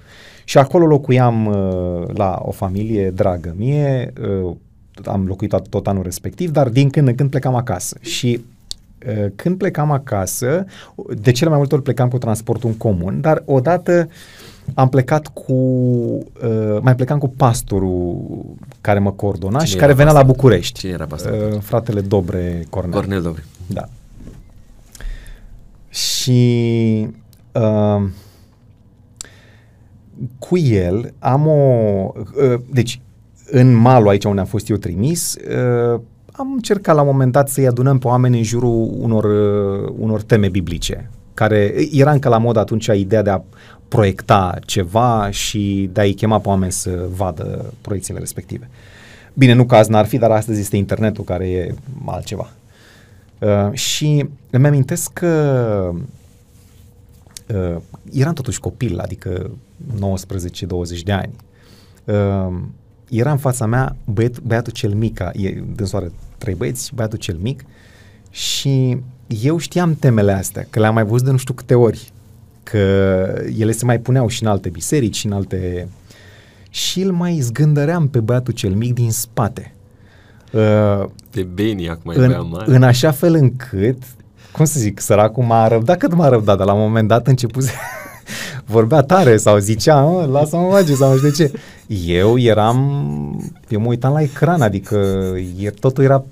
și 0.45 0.59
acolo 0.59 0.86
locuiam 0.86 1.47
uh, 1.47 2.09
la 2.14 2.43
o 2.45 2.51
familie 2.51 3.11
dragă 3.11 3.55
mie, 3.57 4.12
am 5.05 5.26
locuit 5.26 5.51
tot, 5.51 5.68
tot 5.68 5.86
anul 5.86 6.03
respectiv, 6.03 6.51
dar 6.51 6.68
din 6.68 6.90
când 6.90 7.09
în 7.09 7.14
când 7.14 7.30
plecam 7.30 7.55
acasă 7.55 7.97
și 8.01 8.45
când 9.36 9.57
plecam 9.59 9.90
acasă, 9.90 10.64
de 11.20 11.30
cele 11.30 11.49
mai 11.49 11.59
multe 11.59 11.74
ori 11.74 11.82
plecam 11.82 12.09
cu 12.09 12.18
transportul 12.18 12.68
în 12.68 12.76
comun, 12.76 13.20
dar 13.20 13.43
odată 13.47 14.09
uh, 14.09 14.14
am 14.74 14.88
plecat 14.88 15.26
cu, 15.26 15.53
uh, 15.53 16.78
mai 16.80 16.95
plecam 16.95 17.18
cu 17.18 17.28
pastorul 17.28 18.20
care 18.80 18.99
mă 18.99 19.12
coordona 19.12 19.59
Cine 19.59 19.70
și 19.70 19.76
care 19.76 19.93
venea 19.93 20.12
pastor? 20.12 20.26
la 20.26 20.32
București. 20.32 20.78
Cine 20.78 20.93
era 20.93 21.05
pastorul? 21.05 21.53
Uh, 21.53 21.61
fratele 21.61 22.01
Dobre 22.01 22.66
Cornel. 22.70 22.93
Cornel 22.93 23.22
Dobre. 23.22 23.45
Da. 23.66 23.88
Și 25.88 27.09
uh, 27.53 28.03
cu 30.38 30.58
el 30.58 31.14
am 31.18 31.46
o... 31.46 32.12
Uh, 32.14 32.60
deci, 32.70 33.00
în 33.50 33.74
malul 33.74 34.08
aici 34.08 34.24
unde 34.24 34.40
am 34.40 34.46
fost 34.46 34.68
eu 34.68 34.76
trimis, 34.76 35.34
uh, 35.34 36.00
am 36.32 36.52
încercat 36.52 36.94
la 36.94 37.00
un 37.00 37.06
moment 37.06 37.32
dat 37.32 37.48
să-i 37.48 37.66
adunăm 37.66 37.98
pe 37.98 38.06
oameni 38.06 38.36
în 38.36 38.42
jurul 38.42 38.94
unor, 38.98 39.24
uh, 39.24 39.94
unor 39.98 40.22
teme 40.22 40.48
biblice 40.48 41.10
care 41.34 41.74
era 41.92 42.12
încă 42.12 42.28
la 42.28 42.38
mod 42.38 42.56
atunci 42.56 42.86
ideea 42.86 43.22
de 43.22 43.30
a 43.30 43.42
proiecta 43.88 44.58
ceva 44.64 45.28
și 45.30 45.90
de 45.92 46.00
a-i 46.00 46.12
chema 46.12 46.38
pe 46.38 46.48
oameni 46.48 46.72
să 46.72 47.08
vadă 47.16 47.72
proiecțiile 47.80 48.18
respective. 48.18 48.70
Bine, 49.34 49.52
nu 49.52 49.64
că 49.64 49.74
azi 49.74 49.90
n-ar 49.90 50.06
fi, 50.06 50.18
dar 50.18 50.30
astăzi 50.30 50.60
este 50.60 50.76
internetul 50.76 51.24
care 51.24 51.48
e 51.50 51.74
altceva. 52.06 52.50
Uh, 53.38 53.72
și 53.72 54.28
îmi 54.50 54.66
amintesc 54.66 55.12
că 55.12 55.90
uh, 57.54 57.76
eram 58.12 58.32
totuși 58.32 58.60
copil, 58.60 58.98
adică 58.98 59.50
19-20 60.99 61.03
de 61.05 61.12
ani. 61.12 61.33
Uh, 62.05 62.59
era 63.09 63.30
în 63.30 63.37
fața 63.37 63.66
mea 63.66 63.97
băiat, 64.05 64.41
băiatul 64.41 64.72
cel 64.72 64.95
mic, 64.95 65.20
e, 65.33 65.62
dânsoare 65.74 66.12
trei 66.39 66.55
băieți, 66.55 66.95
băiatul 66.95 67.18
cel 67.18 67.37
mic 67.41 67.64
și 68.30 68.97
eu 69.26 69.59
știam 69.59 69.95
temele 69.95 70.33
astea, 70.33 70.66
că 70.70 70.80
le-am 70.80 70.95
mai 70.95 71.05
văzut 71.05 71.24
de 71.24 71.30
nu 71.30 71.37
știu 71.37 71.55
câte 71.55 71.74
ori 71.74 72.12
că 72.62 72.78
ele 73.59 73.72
se 73.72 73.85
mai 73.85 73.99
puneau 73.99 74.28
și 74.28 74.43
în 74.43 74.49
alte 74.49 74.68
biserici 74.68 75.16
și 75.16 75.26
în 75.26 75.33
alte... 75.33 75.89
Și 76.70 77.01
îl 77.01 77.12
mai 77.12 77.39
zgândăream 77.41 78.09
pe 78.09 78.20
băiatul 78.20 78.53
cel 78.53 78.74
mic 78.74 78.95
din 78.95 79.11
spate. 79.11 79.74
Uh, 80.53 81.05
de 81.30 81.43
bine, 81.43 81.89
acum 81.89 82.12
în, 82.14 82.49
mare. 82.51 82.74
în 82.74 82.83
așa 82.83 83.11
fel 83.11 83.35
încât, 83.35 84.03
cum 84.53 84.64
să 84.64 84.80
zic, 84.80 85.01
săracul 85.01 85.45
m-a 85.45 85.68
răbdat 85.68 85.99
cât 85.99 86.14
m-a 86.14 86.28
răbdat, 86.28 86.57
dar 86.57 86.66
la 86.66 86.72
un 86.72 86.80
moment 86.80 87.09
dat 87.09 87.26
început 87.26 87.64
vorbea 88.72 89.00
tare 89.00 89.36
sau 89.36 89.58
zicea, 89.58 90.00
lasă-mă 90.30 90.68
face 90.70 90.94
sau 90.94 91.10
nu 91.10 91.16
știu 91.16 91.28
de 91.28 91.34
ce. 91.34 91.52
Eu 92.06 92.38
eram, 92.38 93.52
eu 93.68 93.80
mă 93.80 93.86
uitam 93.86 94.12
la 94.12 94.20
ecran, 94.20 94.60
adică 94.60 94.96
totul 95.80 96.04
era, 96.04 96.24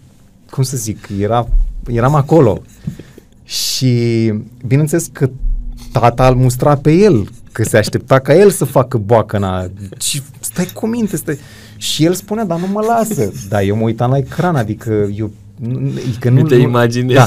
cum 0.51 0.63
să 0.63 0.77
zic, 0.77 1.09
era, 1.21 1.49
eram 1.87 2.15
acolo. 2.15 2.63
Și 3.45 4.33
bineînțeles 4.67 5.09
că 5.13 5.31
tata 5.93 6.29
îl 6.29 6.35
mustra 6.35 6.77
pe 6.77 6.93
el, 6.93 7.29
că 7.53 7.63
se 7.63 7.77
aștepta 7.77 8.19
ca 8.19 8.35
el 8.35 8.51
să 8.51 8.65
facă 8.65 8.99
boacăna. 8.99 9.71
Și 10.01 10.23
stai 10.41 10.71
cu 10.75 10.87
minte, 10.87 11.17
stai. 11.17 11.39
Și 11.77 12.05
el 12.05 12.15
spunea, 12.15 12.45
dar 12.45 12.59
nu 12.59 12.67
mă 12.67 12.81
lasă. 12.81 13.33
Da, 13.49 13.63
eu 13.63 13.77
mă 13.77 13.83
uitam 13.83 14.11
la 14.11 14.17
ecran, 14.17 14.57
adică 14.57 14.91
eu... 15.17 15.31
Adică 16.09 16.31
nu, 16.31 16.43
te 16.43 16.55
imaginezi. 16.55 17.19
Da. 17.19 17.27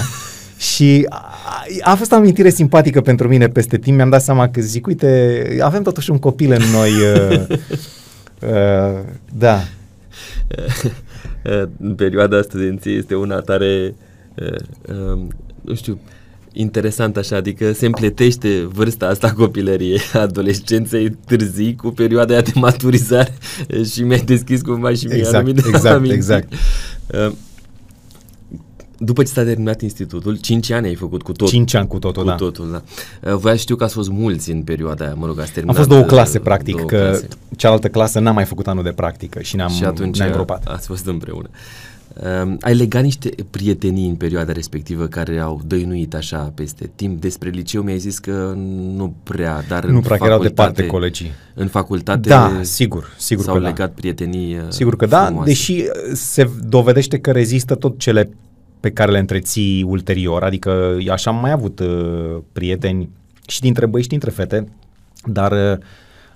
Și 0.63 1.05
a, 1.09 1.65
a 1.81 1.95
fost 1.95 2.11
o 2.11 2.15
amintire 2.15 2.49
simpatică 2.49 3.01
pentru 3.01 3.27
mine 3.27 3.47
peste 3.47 3.77
timp. 3.77 3.95
Mi-am 3.95 4.09
dat 4.09 4.21
seama 4.21 4.49
că 4.49 4.61
zic, 4.61 4.87
uite, 4.87 5.57
avem 5.61 5.81
totuși 5.81 6.11
un 6.11 6.19
copil 6.19 6.51
în 6.51 6.71
noi. 6.71 6.91
Uh, 8.43 8.49
uh, 8.49 8.99
da. 9.37 9.63
în 11.79 11.95
perioada 11.95 12.41
studenției 12.41 12.97
este 12.97 13.15
una 13.15 13.39
tare, 13.39 13.95
uh, 14.35 14.59
uh, 14.89 15.19
nu 15.61 15.75
știu, 15.75 15.99
interesant 16.53 17.17
așa, 17.17 17.35
adică 17.35 17.71
se 17.71 17.85
împletește 17.85 18.67
vârsta 18.73 19.07
asta 19.07 19.31
copilăriei, 19.31 19.99
adolescenței 20.27 21.17
târzii 21.25 21.75
cu 21.75 21.89
perioada 21.89 22.41
de 22.41 22.51
maturizare 22.55 23.33
și 23.91 24.03
mi-ai 24.03 24.23
deschis 24.25 24.61
cumva 24.61 24.93
și 24.93 25.05
mi-ai 25.05 25.17
exact, 25.17 25.35
anumite 25.35 25.67
exact, 25.67 26.09
exact. 26.09 26.53
Uh, 27.13 27.31
După 29.05 29.23
ce 29.23 29.31
s-a 29.31 29.43
terminat 29.43 29.81
institutul, 29.81 30.35
5 30.37 30.69
ani 30.71 30.87
ai 30.87 30.95
făcut 30.95 31.21
cu 31.21 31.31
totul. 31.31 31.47
5 31.47 31.73
ani 31.73 31.87
cu 31.87 31.99
totul, 31.99 32.21
cu 32.23 32.29
da. 32.29 32.35
totul, 32.35 32.71
da. 32.71 32.81
Uh, 33.31 33.37
Voia 33.37 33.55
știu 33.55 33.75
că 33.75 33.83
ați 33.83 33.93
fost 33.93 34.09
mulți 34.09 34.51
în 34.51 34.61
perioada 34.61 35.05
aia, 35.05 35.13
mă 35.13 35.25
rog, 35.25 35.39
ați 35.39 35.47
Am 35.47 35.53
terminat. 35.53 35.75
fost 35.77 35.89
două 35.89 36.01
uh, 36.01 36.07
clase, 36.07 36.39
practic, 36.39 36.75
două 36.75 36.87
că 36.87 36.97
clase. 36.97 37.27
cealaltă 37.57 37.87
clasă 37.87 38.19
n-a 38.19 38.31
mai 38.31 38.45
făcut 38.45 38.67
anul 38.67 38.83
de 38.83 38.91
practică 38.91 39.41
și 39.41 39.55
ne-am, 39.55 39.69
și 39.69 39.83
atunci 39.83 40.17
ne-am 40.17 40.31
gropat. 40.31 40.65
ați 40.65 40.87
fost 40.87 41.05
împreună. 41.05 41.49
Uh, 42.43 42.53
ai 42.61 42.75
legat 42.75 43.03
niște 43.03 43.29
prietenii 43.49 44.07
în 44.09 44.15
perioada 44.15 44.51
respectivă 44.51 45.05
care 45.05 45.39
au 45.39 45.61
dăinuit 45.65 46.13
așa 46.15 46.51
peste 46.55 46.91
timp. 46.95 47.21
Despre 47.21 47.49
liceu 47.49 47.81
mi-ai 47.81 47.97
zis 47.99 48.19
că 48.19 48.53
nu 48.95 49.13
prea, 49.23 49.63
dar 49.67 49.85
Nu 49.85 49.95
în 49.95 50.01
prea 50.01 50.17
că 50.17 50.23
erau 50.25 50.37
facultate, 50.37 50.71
departe 50.71 50.85
colegii. 50.85 51.31
În 51.53 51.67
facultate 51.67 52.29
Da, 52.29 52.59
sigur, 52.61 53.13
sigur 53.17 53.43
s-au 53.43 53.53
că 53.53 53.59
da. 53.59 53.67
legat 53.67 53.93
prietenii 53.93 54.55
uh, 54.55 54.61
Sigur 54.67 54.95
că 54.95 55.05
da, 55.05 55.25
frumoase. 55.25 55.47
deși 55.49 55.71
uh, 55.71 55.87
se 56.13 56.49
dovedește 56.67 57.19
că 57.19 57.31
rezistă 57.31 57.75
tot 57.75 57.99
cele 57.99 58.29
pe 58.83 58.91
care 58.91 59.11
le 59.11 59.19
întreții 59.19 59.83
ulterior, 59.83 60.43
adică 60.43 60.97
așa 61.11 61.31
am 61.31 61.39
mai 61.39 61.51
avut 61.51 61.79
uh, 61.79 62.37
prieteni 62.51 63.09
și 63.47 63.59
dintre 63.59 63.85
băieți 63.85 64.03
și 64.03 64.17
dintre 64.17 64.29
fete, 64.29 64.67
dar, 65.25 65.51
uh, 65.51 65.77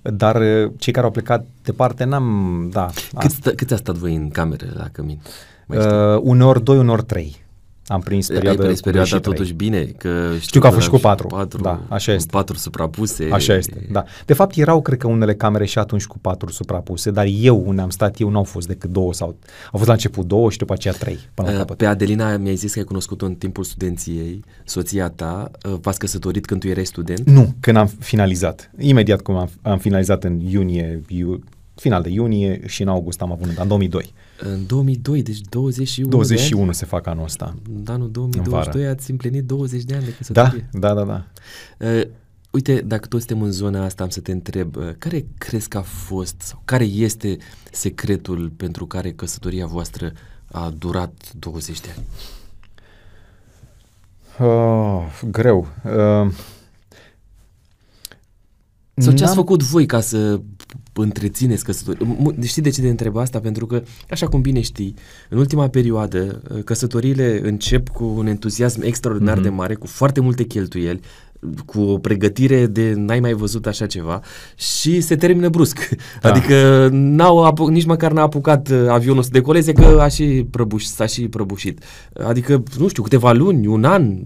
dar 0.01 0.35
uh, 0.35 0.71
cei 0.77 0.93
care 0.93 1.05
au 1.05 1.11
plecat 1.11 1.45
departe 1.63 2.03
n-am, 2.03 2.69
da, 2.71 2.89
Cât, 3.19 3.31
sta, 3.31 3.51
cât 3.55 3.71
a 3.71 3.75
stat 3.75 3.95
voi 3.95 4.15
în 4.15 4.29
cameră 4.29 4.65
la 4.73 4.87
cămin? 4.91 5.19
Mai 5.65 5.77
știi? 5.77 5.91
uh, 5.91 6.19
uneori 6.21 6.63
doi, 6.63 6.77
uneori 6.77 7.03
trei. 7.03 7.45
Am 7.87 8.01
prins 8.01 8.27
perioada, 8.27 8.49
Ai 8.49 8.65
prins 8.65 8.79
cu 8.79 8.83
doi 8.89 8.91
perioada 8.91 9.15
și 9.15 9.21
trei. 9.21 9.33
totuși 9.33 9.53
bine, 9.53 9.83
că 9.83 10.25
știu, 10.27 10.39
Știu 10.39 10.59
că 10.61 10.67
a 10.67 10.71
fost 10.71 10.83
și 10.83 10.89
cu 10.89 10.95
și 10.95 11.01
patru. 11.01 11.27
patru 11.27 11.61
Da, 11.61 11.81
așa 11.89 12.13
este. 12.13 12.27
Patru 12.31 12.55
suprapuse. 12.57 13.29
Așa 13.31 13.53
este, 13.55 13.87
da. 13.91 14.03
De 14.25 14.33
fapt, 14.33 14.57
erau, 14.57 14.81
cred 14.81 14.97
că, 14.97 15.07
unele 15.07 15.35
camere 15.35 15.65
și 15.65 15.79
atunci 15.79 16.05
cu 16.05 16.17
patru 16.19 16.51
suprapuse, 16.51 17.11
dar 17.11 17.25
eu, 17.29 17.63
unde 17.65 17.81
am 17.81 17.89
stat 17.89 18.19
eu, 18.19 18.29
nu 18.29 18.37
au 18.37 18.43
fost 18.43 18.67
decât 18.67 18.89
două 18.89 19.13
sau... 19.13 19.27
Au 19.27 19.71
fost 19.71 19.87
la 19.87 19.93
început 19.93 20.25
două 20.25 20.51
și 20.51 20.57
după 20.57 20.73
aceea 20.73 20.93
trei, 20.93 21.19
până 21.33 21.47
la 21.47 21.53
Uh, 21.53 21.59
capăt. 21.59 21.77
Pe 21.77 21.85
Adelina 21.85 22.37
mi-ai 22.37 22.55
zis 22.55 22.73
că 22.73 22.79
ai 22.79 22.85
cunoscut-o 22.85 23.25
în 23.25 23.35
timpul 23.35 23.63
studenției, 23.63 24.43
soția 24.65 25.09
ta, 25.09 25.51
uh, 25.65 25.77
v-ați 25.81 25.99
căsătorit 25.99 26.45
când 26.45 26.59
tu 26.59 26.67
erai 26.67 26.85
student? 26.85 27.29
Nu, 27.29 27.53
când 27.59 27.77
am 27.77 27.87
finalizat. 27.99 28.71
Imediat 28.77 29.21
cum 29.21 29.35
am, 29.35 29.49
am 29.61 29.77
finalizat 29.77 30.23
în 30.23 30.39
iunie, 30.39 31.01
iu, 31.07 31.43
final 31.79 32.01
de 32.01 32.09
iunie 32.09 32.61
și 32.67 32.81
în 32.81 32.87
august 32.87 33.21
am 33.21 33.31
avut, 33.31 33.57
în 33.57 33.67
2002. 33.67 34.13
În 34.39 34.65
2002, 34.65 35.23
deci 35.23 35.39
21 35.49 36.09
21 36.09 36.59
de 36.59 36.65
ani. 36.65 36.75
se 36.75 36.85
fac 36.85 37.07
anul 37.07 37.23
ăsta. 37.23 37.55
În 37.75 37.83
anul 37.87 38.11
2022 38.11 38.81
vară. 38.83 38.93
ați 38.95 39.11
împlinit 39.11 39.43
20 39.43 39.83
de 39.83 39.93
ani 39.95 40.03
de 40.03 40.09
Da, 40.09 40.15
căsătorie. 40.17 40.69
da, 40.71 40.93
da, 40.93 41.03
da. 41.03 41.25
Uh, 41.87 42.01
uite, 42.51 42.81
dacă 42.85 43.07
toți 43.07 43.25
suntem 43.25 43.45
în 43.45 43.51
zona 43.51 43.83
asta, 43.83 44.03
am 44.03 44.09
să 44.09 44.19
te 44.19 44.31
întreb, 44.31 44.75
uh, 44.75 44.89
care 44.97 45.25
crezi 45.37 45.67
că 45.67 45.77
a 45.77 45.81
fost 45.81 46.35
sau 46.41 46.61
care 46.65 46.83
este 46.83 47.37
secretul 47.71 48.51
pentru 48.57 48.85
care 48.85 49.11
căsătoria 49.11 49.65
voastră 49.65 50.11
a 50.51 50.73
durat 50.77 51.31
20 51.39 51.79
de 51.81 51.87
ani? 51.95 52.05
Uh, 54.39 55.21
greu. 55.31 55.67
Uh, 55.85 56.31
Sau 58.99 59.13
ce 59.13 59.23
ați 59.23 59.23
n-am- 59.23 59.33
făcut 59.35 59.63
voi 59.63 59.85
ca 59.85 59.99
să 60.01 60.39
întrețineți 61.01 61.63
căsătoria? 61.63 62.15
Mu- 62.19 62.35
Știi 62.43 62.61
de 62.61 62.69
ce 62.69 62.81
te 62.81 62.87
întreb 62.89 63.17
asta? 63.17 63.39
Pentru 63.39 63.65
că, 63.65 63.81
așa 64.09 64.27
cum 64.27 64.41
bine 64.41 64.61
știi, 64.61 64.93
în 65.29 65.37
ultima 65.37 65.67
perioadă, 65.67 66.41
uh, 66.55 66.63
căsătoriile 66.63 67.39
încep 67.43 67.89
cu 67.89 68.13
un 68.17 68.27
entuziasm 68.27 68.81
extraordinar 68.81 69.33
Mhm. 69.35 69.43
de 69.43 69.49
mare, 69.49 69.73
cu 69.73 69.87
foarte 69.87 70.19
multe 70.19 70.43
cheltuieli, 70.43 70.99
cu 71.65 71.79
o 71.81 71.97
pregătire 71.97 72.65
de 72.65 72.93
n-ai 72.95 73.19
mai 73.19 73.33
văzut 73.33 73.65
așa 73.65 73.85
ceva 73.85 74.21
și 74.55 75.01
se 75.01 75.15
termină 75.15 75.49
brusc. 75.49 75.89
Da. 76.21 76.29
Adică 76.29 76.87
n-au 76.91 77.43
apu- 77.45 77.67
nici 77.67 77.85
măcar 77.85 78.11
n-a 78.11 78.21
apucat 78.21 78.69
uh, 78.69 78.85
avionul 78.89 79.23
să 79.23 79.29
decoleze 79.31 79.71
că 79.73 79.97
a 80.01 80.07
și 80.07 80.45
prăbuș, 80.51 80.83
s-a 80.83 81.05
și 81.05 81.21
prăbușit. 81.27 81.83
Adică, 82.23 82.63
nu 82.79 82.87
știu, 82.87 83.03
câteva 83.03 83.31
luni, 83.31 83.67
un 83.67 83.83
an, 83.83 84.17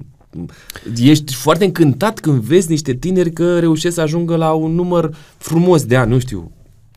ești 0.98 1.34
foarte 1.34 1.66
încântat 1.66 2.20
când 2.20 2.42
vezi 2.42 2.70
niște 2.70 2.94
tineri 2.94 3.32
că 3.32 3.60
reușesc 3.60 3.96
să 3.96 4.02
ajungă 4.02 4.36
la 4.36 4.52
un 4.52 4.72
număr 4.72 5.16
frumos 5.38 5.84
de 5.86 5.96
ani, 5.96 6.12
nu 6.12 6.20
știu, 6.20 6.52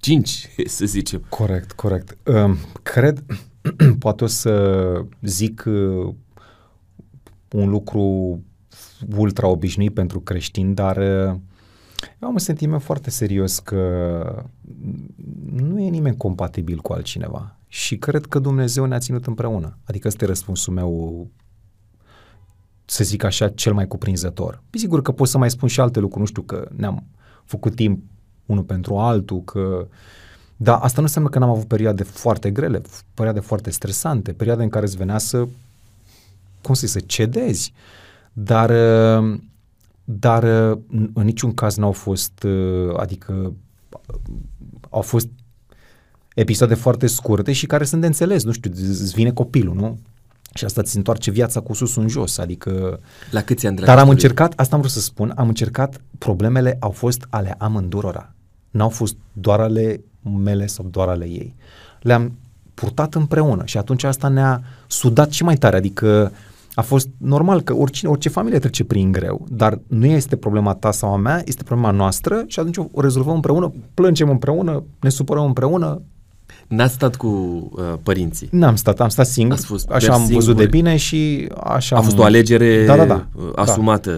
5, 0.05 0.48
să 0.76 0.86
zicem. 0.86 1.24
Corect, 1.28 1.72
corect. 1.72 2.28
Um, 2.28 2.57
cred, 2.82 3.24
poate 3.98 4.24
o 4.24 4.26
să 4.26 5.05
zic 5.22 5.64
uh, 5.66 6.14
un 7.50 7.68
lucru 7.68 8.40
ultra 9.16 9.46
obișnuit 9.46 9.94
pentru 9.94 10.20
creștini, 10.20 10.74
dar 10.74 10.96
uh, 10.96 11.36
eu 12.20 12.28
am 12.28 12.32
un 12.32 12.38
sentiment 12.38 12.82
foarte 12.82 13.11
serios 13.11 13.59
că 13.59 14.44
nu 15.52 15.80
e 15.80 15.88
nimeni 15.88 16.16
compatibil 16.16 16.78
cu 16.78 16.92
altcineva. 16.92 17.59
Și 17.68 17.96
cred 17.96 18.26
că 18.26 18.38
Dumnezeu 18.38 18.84
ne-a 18.84 18.98
ținut 18.98 19.26
împreună. 19.26 19.78
Adică 19.84 20.09
ăsta 20.09 20.24
e 20.24 20.26
răspunsul 20.26 20.72
meu 20.72 21.30
să 22.84 23.05
zic 23.05 23.24
așa, 23.24 23.48
cel 23.48 23.72
mai 23.72 23.86
cuprinzător. 23.86 24.62
Sigur 24.70 25.02
că 25.02 25.12
pot 25.12 25.28
să 25.28 25.38
mai 25.38 25.50
spun 25.50 25.68
și 25.68 25.80
alte 25.80 25.98
lucruri, 25.98 26.20
nu 26.20 26.26
știu, 26.26 26.42
că 26.42 26.68
ne-am 26.76 27.07
făcut 27.44 27.74
timp 27.74 28.02
unul 28.47 28.62
pentru 28.62 28.97
altul, 28.97 29.42
că... 29.45 29.86
Dar 30.57 30.78
asta 30.82 30.97
nu 30.97 31.07
înseamnă 31.07 31.30
că 31.30 31.38
n-am 31.38 31.51
avut 31.51 31.64
perioade 31.64 32.03
foarte 32.03 32.51
grele, 32.51 32.80
perioade 33.14 33.40
foarte 33.40 33.70
stresante, 33.70 34.32
perioade 34.32 34.62
în 34.62 34.68
care 34.68 34.84
îți 34.84 34.97
venea 34.97 35.18
să, 35.18 35.47
cum 36.62 36.74
să 36.74 36.86
zic, 36.86 36.88
să 36.88 37.01
cedezi. 37.07 37.72
Dar, 38.32 38.70
uh, 38.70 39.40
dar 40.05 40.42
uh, 40.42 40.78
în 40.90 41.11
în 41.14 41.24
niciun 41.24 41.55
caz 41.55 41.76
n-au 41.76 41.92
fost, 41.92 42.42
uh, 42.42 42.97
adică 42.97 43.53
au 44.90 45.01
fost 45.01 45.28
episoade 46.34 46.74
foarte 46.74 47.07
scurte 47.07 47.53
și 47.53 47.66
care 47.66 47.84
sunt 47.84 48.01
de 48.01 48.07
înțeles, 48.07 48.45
nu 48.45 48.53
știu, 48.53 48.70
îți 48.74 49.14
vine 49.14 49.30
copilul, 49.30 49.74
nu? 49.74 49.99
Și 50.55 50.64
asta 50.64 50.82
ți 50.82 50.96
întoarce 50.96 51.30
viața 51.30 51.61
cu 51.61 51.72
sus 51.72 51.96
în 51.96 52.09
jos, 52.09 52.38
adică... 52.38 53.00
La 53.30 53.40
câți 53.40 53.66
ani 53.66 53.74
de 53.74 53.80
la 53.80 53.86
Dar 53.86 53.98
am 53.98 54.05
căsătorie? 54.05 54.28
încercat, 54.28 54.61
asta 54.61 54.74
am 54.74 54.80
vrut 54.80 54.92
să 54.92 55.00
spun, 55.00 55.32
am 55.36 55.48
încercat, 55.48 56.00
problemele 56.18 56.76
au 56.80 56.90
fost 56.90 57.26
ale 57.30 57.55
amândurora. 57.59 58.34
N-au 58.70 58.88
fost 58.88 59.16
doar 59.32 59.61
ale 59.61 60.00
mele 60.42 60.66
sau 60.66 60.86
doar 60.90 61.09
ale 61.09 61.24
ei. 61.24 61.55
Le-am 62.00 62.32
purtat 62.74 63.14
împreună 63.14 63.62
și 63.64 63.78
atunci 63.78 64.05
asta 64.05 64.28
ne-a 64.28 64.62
sudat 64.86 65.30
și 65.30 65.42
mai 65.42 65.57
tare, 65.57 65.76
adică 65.76 66.32
a 66.74 66.82
fost 66.82 67.09
normal 67.16 67.62
că 67.62 67.74
oricine, 67.74 68.11
orice 68.11 68.28
familie 68.28 68.59
trece 68.59 68.84
prin 68.84 69.12
greu, 69.12 69.46
dar 69.50 69.78
nu 69.86 70.07
este 70.07 70.36
problema 70.36 70.74
ta 70.74 70.90
sau 70.90 71.12
a 71.12 71.16
mea, 71.16 71.42
este 71.44 71.62
problema 71.62 71.90
noastră 71.90 72.44
și 72.46 72.59
atunci 72.59 72.76
o 72.92 73.00
rezolvăm 73.00 73.34
împreună, 73.34 73.72
plângem 73.94 74.30
împreună, 74.30 74.82
ne 75.00 75.09
supărăm 75.09 75.44
împreună. 75.44 76.02
N-ați 76.69 76.93
stat 76.95 77.17
cu 77.17 77.27
uh, 77.77 77.93
părinții. 78.03 78.49
N-am 78.51 78.77
stat, 78.77 79.01
am 79.01 79.09
stat 79.09 79.27
singur, 79.27 79.57
Ați 79.57 79.67
fost 79.67 79.89
așa 79.89 80.07
doar 80.07 80.19
am 80.19 80.27
văzut 80.27 80.39
de 80.57 80.62
singuri. 80.62 80.69
bine 80.69 80.97
și 80.97 81.49
așa 81.65 81.97
A 81.97 82.01
fost 82.01 82.15
am... 82.17 82.21
o 82.21 82.25
alegere 82.25 82.85
Da, 82.87 82.97
da, 82.97 83.05
da. 83.05 83.27
uh, 83.35 83.43
asumată. 83.55 84.11
Da. 84.11 84.17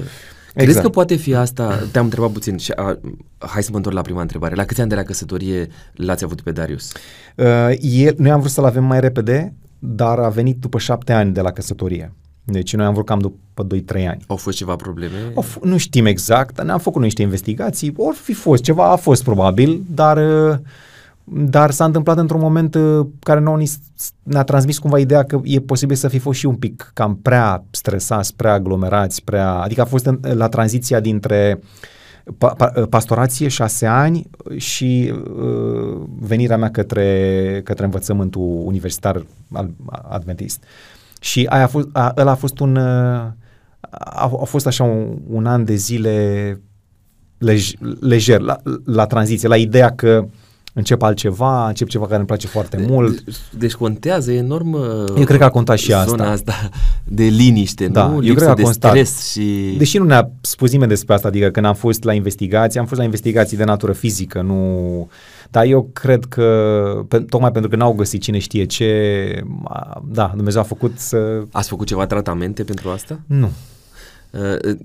Crezi 0.53 0.69
Exact. 0.71 0.87
că 0.87 0.93
poate 0.93 1.15
fi 1.15 1.35
asta? 1.35 1.79
Te-am 1.93 2.05
întrebat 2.05 2.31
puțin 2.31 2.57
și 2.57 2.71
a, 2.73 2.99
hai 3.39 3.63
să 3.63 3.69
mă 3.71 3.77
întorc 3.77 3.95
la 3.95 4.01
prima 4.03 4.21
întrebare. 4.21 4.55
La 4.55 4.65
câți 4.65 4.81
ani 4.81 4.89
de 4.89 4.95
la 4.95 5.03
căsătorie 5.03 5.69
l-ați 5.95 6.25
avut 6.25 6.41
pe 6.41 6.51
Darius? 6.53 6.93
Uh, 7.37 7.47
el, 7.81 8.15
noi 8.19 8.31
am 8.31 8.39
vrut 8.41 8.51
să-l 8.53 8.65
avem 8.65 8.85
mai 8.85 9.01
repede, 9.01 9.55
dar 9.79 10.19
a 10.19 10.29
venit 10.29 10.57
după 10.61 10.79
șapte 10.79 11.13
ani 11.13 11.33
de 11.33 11.41
la 11.41 11.51
căsătorie. 11.51 12.13
Deci 12.45 12.75
noi 12.75 12.87
am 12.87 12.93
vrut 12.93 13.07
cam 13.07 13.19
după 13.19 13.67
2-3 13.97 14.07
ani. 14.09 14.25
Au 14.27 14.37
fost 14.37 14.57
ceva 14.57 14.77
probleme? 14.77 15.33
Au 15.35 15.45
f- 15.45 15.63
nu 15.63 15.77
știm 15.77 16.07
exact, 16.07 16.55
dar 16.55 16.65
ne-am 16.65 16.79
făcut 16.79 16.95
noi 16.97 17.05
niște 17.05 17.23
investigații, 17.23 17.93
ori 17.97 18.17
fi 18.17 18.33
fost, 18.33 18.63
ceva 18.63 18.91
a 18.91 18.97
fost 18.97 19.23
probabil, 19.25 19.83
dar, 19.95 20.17
uh, 20.17 20.57
dar 21.29 21.70
s-a 21.70 21.85
întâmplat 21.85 22.18
într-un 22.18 22.41
moment 22.41 22.74
uh, 22.74 23.07
care 23.18 23.41
nouă 23.41 23.57
ni 23.57 23.66
s- 23.66 23.79
ne-a 24.22 24.43
transmis 24.43 24.79
cumva 24.79 24.99
ideea 24.99 25.22
că 25.22 25.41
e 25.45 25.61
posibil 25.61 25.97
să 25.97 26.09
fi 26.09 26.18
fost 26.18 26.39
și 26.39 26.47
un 26.47 26.55
pic 26.55 26.91
cam 26.95 27.16
prea 27.22 27.64
stresați, 27.70 28.37
prea 28.37 28.53
aglomerați, 28.53 29.24
prea... 29.24 29.51
Adică 29.53 29.81
a 29.81 29.85
fost 29.85 30.07
în, 30.07 30.20
la 30.22 30.49
tranziția 30.49 31.01
dintre 31.01 31.61
pa, 32.39 32.49
pa, 32.49 32.72
pastorație 32.91 33.49
șase 33.49 33.87
ani 33.87 34.31
și 34.57 35.12
uh, 35.37 36.01
venirea 36.18 36.57
mea 36.57 36.70
către, 36.70 37.61
către 37.64 37.85
învățământul 37.85 38.62
universitar 38.64 39.24
al, 39.53 39.70
adventist. 40.09 40.62
Și 41.20 41.47
aia 41.49 41.64
a 41.64 41.66
fost, 41.66 41.89
a, 41.93 42.12
ăla 42.16 42.31
a 42.31 42.35
fost 42.35 42.59
un... 42.59 42.77
uh, 42.77 43.27
A, 43.91 44.31
a 44.41 44.45
fost 44.45 44.66
așa 44.66 44.85
un, 44.85 45.18
un 45.29 45.47
an 45.47 45.64
de 45.64 45.74
zile 45.74 46.61
lej, 47.39 47.72
lejer, 48.01 48.41
la, 48.41 48.57
la 48.85 49.07
tranziție, 49.07 49.49
la 49.49 49.57
ideea 49.57 49.91
că 49.95 50.27
încep 50.77 51.03
altceva, 51.03 51.68
încep 51.68 51.89
ceva 51.89 52.05
care 52.05 52.16
îmi 52.16 52.27
place 52.27 52.47
foarte 52.47 52.85
mult. 52.89 53.24
Deci 53.51 53.72
contează 53.74 54.33
enorm 54.33 54.72
uh, 54.72 55.05
Eu 55.18 55.24
cred 55.24 55.39
că 55.39 55.45
a 55.45 55.51
contat 55.51 55.79
și 55.79 55.91
zona 55.91 56.31
asta. 56.31 56.53
asta 56.53 56.70
de 57.05 57.24
liniște, 57.24 57.87
Da, 57.87 58.07
nu? 58.07 58.12
eu 58.14 58.20
Lipsă 58.20 58.35
cred 58.35 58.47
că 58.47 58.51
a 58.51 58.55
de 58.55 58.62
constat. 58.62 58.91
stres 58.91 59.31
și... 59.31 59.74
Deși 59.79 59.99
nu 59.99 60.05
ne-a 60.05 60.31
spus 60.41 60.70
nimeni 60.70 60.91
despre 60.91 61.14
asta, 61.14 61.29
adică 61.29 61.49
când 61.49 61.66
am 61.66 61.74
fost 61.74 62.05
la 62.05 62.12
investigații, 62.12 62.81
am 62.81 62.87
fost 62.87 62.99
la 62.99 63.05
investigații 63.05 63.57
de 63.57 63.64
natură 63.64 63.93
fizică, 63.93 64.43
nu... 64.43 65.11
Dar 65.51 65.64
eu 65.64 65.91
cred 65.93 66.24
că, 66.24 67.05
pe, 67.09 67.18
tocmai 67.18 67.53
pentru 67.53 67.70
că 67.70 67.77
n-au 67.77 67.93
găsit 67.93 68.20
cine 68.22 68.39
știe 68.39 68.64
ce, 68.64 69.43
a, 69.64 70.03
da, 70.09 70.33
Dumnezeu 70.35 70.61
a 70.61 70.64
făcut 70.64 70.99
să... 70.99 71.43
Ați 71.53 71.68
făcut 71.68 71.87
ceva 71.87 72.07
tratamente 72.07 72.62
pentru 72.64 72.89
asta? 72.89 73.20
Nu. 73.27 73.51
Uh, 74.31 74.77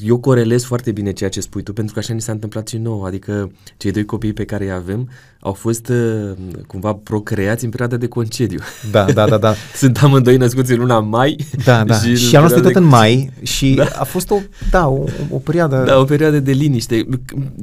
eu 0.00 0.18
corelez 0.18 0.64
foarte 0.64 0.92
bine 0.92 1.12
ceea 1.12 1.30
ce 1.30 1.40
spui 1.40 1.62
tu, 1.62 1.72
pentru 1.72 1.94
că 1.94 1.98
așa 1.98 2.12
ni 2.12 2.20
s-a 2.20 2.32
întâmplat 2.32 2.68
și 2.68 2.76
nouă. 2.76 3.06
Adică 3.06 3.50
cei 3.76 3.90
doi 3.90 4.04
copii 4.04 4.32
pe 4.32 4.44
care 4.44 4.64
îi 4.64 4.72
avem 4.72 5.08
au 5.46 5.52
fost 5.52 5.88
uh, 5.88 6.30
cumva 6.66 6.92
procreați 6.92 7.64
în 7.64 7.70
perioada 7.70 7.96
de 7.96 8.08
concediu. 8.08 8.58
Da, 8.90 9.04
da, 9.04 9.26
da. 9.26 9.38
da. 9.38 9.54
Sunt 9.74 10.02
amândoi 10.02 10.36
născuți 10.36 10.72
în 10.72 10.78
luna 10.78 11.00
mai. 11.00 11.46
Da, 11.64 11.84
da. 11.84 11.98
Și, 12.02 12.16
și 12.16 12.36
anul 12.36 12.48
ăsta 12.48 12.60
tot 12.60 12.72
de... 12.72 12.78
în 12.78 12.84
mai 12.84 13.32
și 13.42 13.74
da? 13.74 13.88
a 13.98 14.04
fost 14.04 14.30
o, 14.30 14.38
da, 14.70 14.88
o, 14.88 15.04
o 15.30 15.38
perioadă... 15.38 15.82
Da, 15.86 15.98
o 15.98 16.04
perioadă 16.04 16.40
de 16.40 16.52
liniște. 16.52 17.06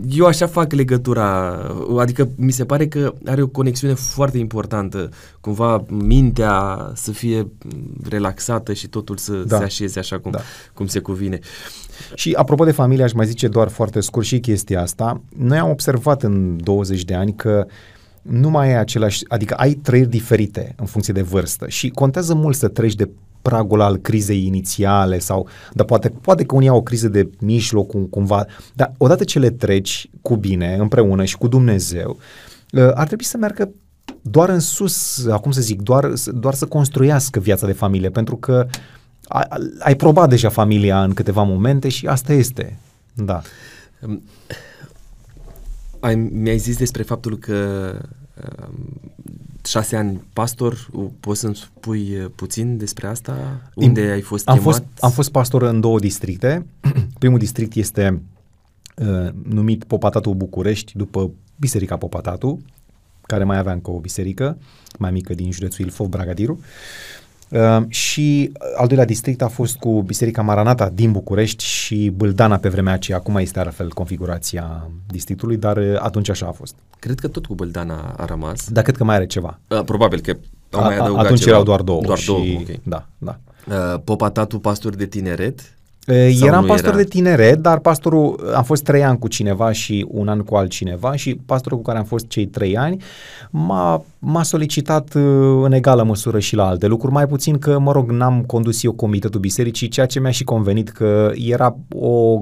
Eu 0.10 0.26
așa 0.26 0.48
fac 0.48 0.72
legătura, 0.72 1.60
adică 2.00 2.30
mi 2.36 2.52
se 2.52 2.66
pare 2.66 2.88
că 2.88 3.14
are 3.26 3.42
o 3.42 3.48
conexiune 3.48 3.94
foarte 3.94 4.38
importantă. 4.38 5.10
Cumva 5.40 5.86
mintea 5.88 6.92
să 6.96 7.12
fie 7.12 7.48
relaxată 8.10 8.74
și 8.74 8.88
totul 8.88 9.18
să 9.18 9.34
da. 9.34 9.58
se 9.58 9.64
așeze 9.64 10.00
așa 10.00 10.20
cum, 10.20 10.32
da. 10.32 10.40
cum 10.74 10.88
se 10.88 11.00
cuvine. 11.00 11.40
Și 12.16 12.34
apropo 12.38 12.64
de 12.64 12.72
familie, 12.72 13.04
aș 13.04 13.14
mai 13.14 13.26
zice 13.26 13.48
doar 13.48 13.68
foarte 13.68 14.00
scurt 14.00 14.26
și 14.26 14.40
chestia 14.40 14.82
asta. 14.82 15.22
Noi 15.38 15.58
am 15.58 15.70
observat 15.70 16.24
în 16.24 16.58
20 16.64 17.04
de 17.04 17.14
ani 17.14 17.36
că 17.36 17.66
nu 18.24 18.50
mai 18.50 18.68
ai 18.68 18.80
același, 18.80 19.24
adică 19.28 19.54
ai 19.54 19.74
trăiri 19.74 20.10
diferite 20.10 20.74
în 20.78 20.86
funcție 20.86 21.14
de 21.14 21.22
vârstă 21.22 21.68
și 21.68 21.90
contează 21.90 22.34
mult 22.34 22.56
să 22.56 22.68
treci 22.68 22.96
de 22.96 23.10
pragul 23.42 23.82
al 23.82 23.98
crizei 23.98 24.46
inițiale 24.46 25.20
sau, 25.20 25.48
dar 25.74 25.86
poate, 25.86 26.10
poate 26.10 26.44
că 26.44 26.56
unii 26.56 26.68
au 26.68 26.78
o 26.78 26.82
criză 26.82 27.08
de 27.08 27.30
mijloc 27.40 27.88
cum, 27.88 28.06
cumva, 28.06 28.46
dar 28.74 28.94
odată 28.98 29.24
ce 29.24 29.40
le 29.40 29.50
treci 29.50 30.10
cu 30.22 30.36
bine, 30.36 30.76
împreună 30.76 31.24
și 31.24 31.38
cu 31.38 31.48
Dumnezeu, 31.48 32.18
uh, 32.72 32.90
ar 32.94 33.08
trebui 33.08 33.26
să 33.26 33.38
meargă 33.38 33.72
doar 34.22 34.50
în 34.50 34.60
sus, 34.60 35.28
acum 35.28 35.52
să 35.52 35.62
zic, 35.62 35.82
doar, 35.82 36.14
doar 36.26 36.54
să 36.54 36.66
construiască 36.66 37.40
viața 37.40 37.66
de 37.66 37.72
familie, 37.72 38.10
pentru 38.10 38.36
că 38.36 38.68
ai, 39.28 39.48
ai 39.80 39.96
probat 39.96 40.30
deja 40.30 40.50
familia 40.50 41.04
în 41.04 41.14
câteva 41.14 41.44
momente 41.44 41.90
și 41.90 42.08
asta 42.08 42.34
este. 42.34 42.78
Da. 43.14 43.42
Ai, 46.04 46.16
mi-ai 46.16 46.58
zis 46.58 46.78
despre 46.78 47.04
faptul 47.04 47.38
că 47.38 47.92
um, 48.66 49.02
șase 49.66 49.96
ani 49.96 50.24
pastor, 50.34 50.90
poți 51.20 51.40
să-mi 51.40 51.56
spui 51.56 52.18
uh, 52.20 52.26
puțin 52.36 52.78
despre 52.78 53.08
asta? 53.08 53.62
Unde 53.76 54.02
Din, 54.02 54.12
ai 54.12 54.22
fost 54.22 54.48
am 54.48 54.60
Fost, 54.60 54.84
am 55.00 55.12
fost 55.12 55.32
pastor 55.32 55.62
în 55.62 55.80
două 55.80 56.00
districte. 56.00 56.66
Primul 57.20 57.40
district 57.40 57.76
este 57.76 58.22
uh, 58.96 59.30
numit 59.44 59.84
Popatatul 59.84 60.34
București, 60.34 60.98
după 60.98 61.32
Biserica 61.60 61.98
Popatatul, 61.98 62.60
care 63.22 63.44
mai 63.44 63.58
avea 63.58 63.74
încă 63.74 63.92
o 63.92 64.00
biserică 64.00 64.58
mai 65.00 65.12
mică 65.12 65.34
din 65.34 65.52
județul 65.52 65.86
Ilfov, 65.86 66.08
Bragadiru. 66.08 66.54
Uh, 66.54 67.23
Ehm, 67.54 67.86
și 67.90 68.52
al 68.76 68.88
doilea 68.88 69.06
district 69.06 69.42
a 69.42 69.48
fost 69.48 69.78
cu 69.78 70.02
Biserica 70.02 70.42
Maranata 70.42 70.90
din 70.90 71.12
București 71.12 71.64
și 71.64 72.10
Bâldana 72.10 72.58
pe 72.58 72.70
vremea 72.70 72.94
aceea. 72.94 73.18
Acum 73.18 73.36
este 73.36 73.60
altfel 73.60 73.92
configurația 73.92 74.90
districtului, 75.08 75.58
dar 75.58 75.78
eh, 75.78 75.96
atunci 76.00 76.30
așa 76.30 76.48
a 76.48 76.52
fost. 76.52 76.76
Cred 77.00 77.20
că 77.20 77.28
tot 77.28 77.46
cu 77.46 77.56
Bâldana 77.56 78.16
a 78.18 78.26
rămas. 78.26 78.70
Da, 78.70 78.82
cred 78.82 78.98
că 78.98 79.04
mai 79.04 79.16
are 79.16 79.26
ceva. 79.26 79.60
Uh, 79.68 79.84
probabil 79.86 80.20
că 80.20 80.38
au 80.72 80.84
mai 80.84 80.98
adăugat 80.98 81.24
Atunci 81.26 81.40
ceva. 81.40 81.52
erau 81.52 81.64
doar 81.64 81.82
două. 81.82 82.02
Doar 82.02 82.18
și, 82.18 82.26
două, 82.26 82.40
okay. 82.40 82.80
Da, 82.84 83.08
da. 83.18 83.40
Uh, 83.68 84.00
Popatatul 84.04 84.60
pastor 84.60 84.96
de 84.96 85.06
tineret 85.06 85.78
Eram 86.06 86.66
pastor 86.66 86.90
era? 86.90 86.98
de 86.98 87.04
tineret, 87.04 87.60
dar 87.60 87.80
pastorul, 87.80 88.52
am 88.56 88.64
fost 88.64 88.84
trei 88.84 89.04
ani 89.04 89.20
cu 89.20 89.28
cineva 89.28 89.72
și 89.72 90.06
un 90.10 90.28
an 90.28 90.40
cu 90.40 90.56
altcineva 90.56 91.16
și 91.16 91.36
pastorul 91.46 91.78
cu 91.78 91.84
care 91.84 91.98
am 91.98 92.04
fost 92.04 92.28
cei 92.28 92.46
trei 92.46 92.78
ani 92.78 93.04
m-a, 93.50 94.06
m-a 94.20 94.44
solicitat 94.44 95.14
uh, 95.14 95.22
în 95.64 95.72
egală 95.72 96.04
măsură 96.04 96.40
și 96.40 96.56
la 96.56 96.68
alte 96.68 96.88
lucruri, 96.88 97.14
mai 97.14 97.28
puțin 97.28 97.58
că, 97.58 97.80
mă 97.80 97.92
rog, 97.92 98.10
n-am 98.10 98.42
condus 98.42 98.84
eu 98.84 98.92
comitetul 98.92 99.40
bisericii, 99.40 99.88
ceea 99.88 100.06
ce 100.06 100.20
mi-a 100.20 100.32
și 100.32 100.44
convenit 100.44 100.90
că 100.90 101.32
era 101.36 101.78
o, 101.96 102.42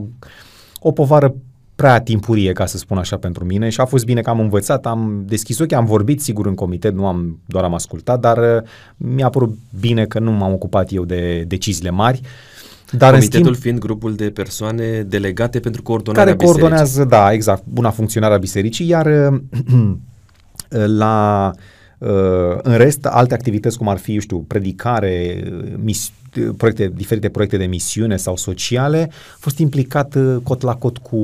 o 0.80 0.91
povară 0.91 1.34
prea 1.76 2.01
timpurie, 2.01 2.51
ca 2.51 2.66
să 2.66 2.78
spun 2.78 2.97
așa, 2.97 3.18
pentru 3.18 3.45
mine 3.45 3.70
și 3.70 3.82
a 3.82 3.86
fost 3.86 4.05
bine 4.05 4.22
că 4.22 4.30
am 4.30 4.39
învățat, 4.39 4.86
am 4.86 5.24
deschis 5.26 5.59
ochii, 5.59 5.76
am 5.76 5.86
vorbit 5.86 6.22
sigur 6.22 6.45
în 6.45 6.55
comitet, 6.55 6.93
nu 6.93 7.07
am 7.07 7.39
doar 7.45 7.64
am 7.64 7.74
ascultat, 7.74 8.20
dar 8.20 8.38
uh, 8.38 8.68
mi-a 8.97 9.30
părut 9.30 9.57
bine 9.80 10.05
că 10.05 10.20
nu 10.20 10.32
m-am 10.32 10.53
ocupat 10.53 10.91
eu 10.91 11.05
de 11.05 11.43
deciziile 11.47 11.89
mari, 11.89 12.20
uh, 12.24 12.30
dar 12.91 13.13
Comitetul 13.13 13.43
schimb, 13.43 13.61
fiind 13.61 13.79
grupul 13.79 14.15
de 14.15 14.29
persoane 14.29 15.01
delegate 15.01 15.59
pentru 15.59 15.81
coordonarea 15.81 16.35
Care 16.35 16.45
coordonează, 16.45 17.03
da, 17.03 17.33
exact, 17.33 17.63
buna 17.65 17.89
funcționare 17.89 18.33
a 18.33 18.37
bisericii, 18.37 18.87
iar 18.87 19.07
la 20.85 21.51
în 22.61 22.77
rest, 22.77 23.05
alte 23.05 23.33
activități 23.33 23.77
cum 23.77 23.87
ar 23.87 23.97
fi, 23.97 24.13
eu 24.13 24.19
știu, 24.19 24.37
predicare, 24.37 25.43
mis- 25.83 26.11
proiecte, 26.57 26.91
diferite 26.95 27.29
proiecte 27.29 27.57
de 27.57 27.65
misiune 27.65 28.17
sau 28.17 28.35
sociale, 28.35 29.09
a 29.11 29.37
fost 29.39 29.57
implicat 29.57 30.17
cot 30.43 30.61
la 30.61 30.75
cot 30.75 30.97
cu 30.97 31.19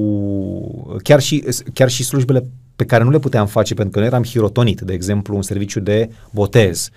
chiar 1.03 1.19
și, 1.19 1.43
chiar 1.73 1.89
și 1.89 2.03
slujbele 2.03 2.45
pe 2.75 2.85
care 2.85 3.03
nu 3.03 3.09
le 3.09 3.19
puteam 3.19 3.47
face 3.47 3.73
pentru 3.73 3.93
că 3.93 3.99
nu 3.99 4.05
eram 4.05 4.23
hirotonit, 4.23 4.81
de 4.81 4.93
exemplu, 4.93 5.35
un 5.35 5.41
serviciu 5.41 5.79
de 5.79 6.09
botez. 6.31 6.89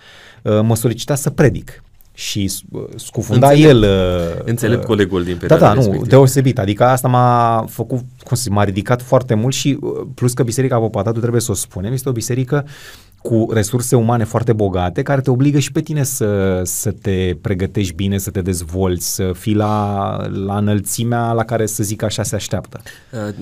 Mă 0.62 0.76
solicita 0.76 1.14
să 1.14 1.30
predic 1.30 1.82
și 2.20 2.52
scufunda 2.96 3.48
înțeleg, 3.50 3.70
el... 3.70 3.82
Uh, 3.82 4.42
înțeleg 4.44 4.78
uh, 4.78 4.84
colegul 4.84 5.24
din 5.24 5.36
perioada 5.36 5.64
Da, 5.64 5.70
da, 5.70 5.74
respectiv. 5.74 6.02
nu, 6.02 6.08
deosebit. 6.08 6.58
Adică 6.58 6.84
asta 6.84 7.08
m-a 7.08 7.64
făcut, 7.68 7.98
cum 7.98 8.36
să 8.36 8.42
zic, 8.42 8.52
m-a 8.52 8.64
ridicat 8.64 9.02
foarte 9.02 9.34
mult 9.34 9.54
și 9.54 9.78
uh, 9.80 9.90
plus 10.14 10.32
că 10.32 10.42
Biserica 10.42 10.78
Popatatu, 10.78 11.20
trebuie 11.20 11.40
să 11.40 11.50
o 11.50 11.54
spunem, 11.54 11.92
este 11.92 12.08
o 12.08 12.12
biserică 12.12 12.66
cu 13.22 13.48
resurse 13.52 13.96
umane 13.96 14.24
foarte 14.24 14.52
bogate, 14.52 15.02
care 15.02 15.20
te 15.20 15.30
obligă 15.30 15.58
și 15.58 15.72
pe 15.72 15.80
tine 15.80 16.02
să, 16.02 16.60
să 16.64 16.90
te 16.90 17.36
pregătești 17.40 17.94
bine, 17.94 18.18
să 18.18 18.30
te 18.30 18.40
dezvolți, 18.40 19.14
să 19.14 19.30
fii 19.34 19.54
la, 19.54 20.16
la 20.44 20.56
înălțimea 20.56 21.32
la 21.32 21.44
care, 21.44 21.66
să 21.66 21.82
zic 21.82 22.02
așa, 22.02 22.22
se 22.22 22.34
așteaptă. 22.34 22.80
Uh, 23.12 23.34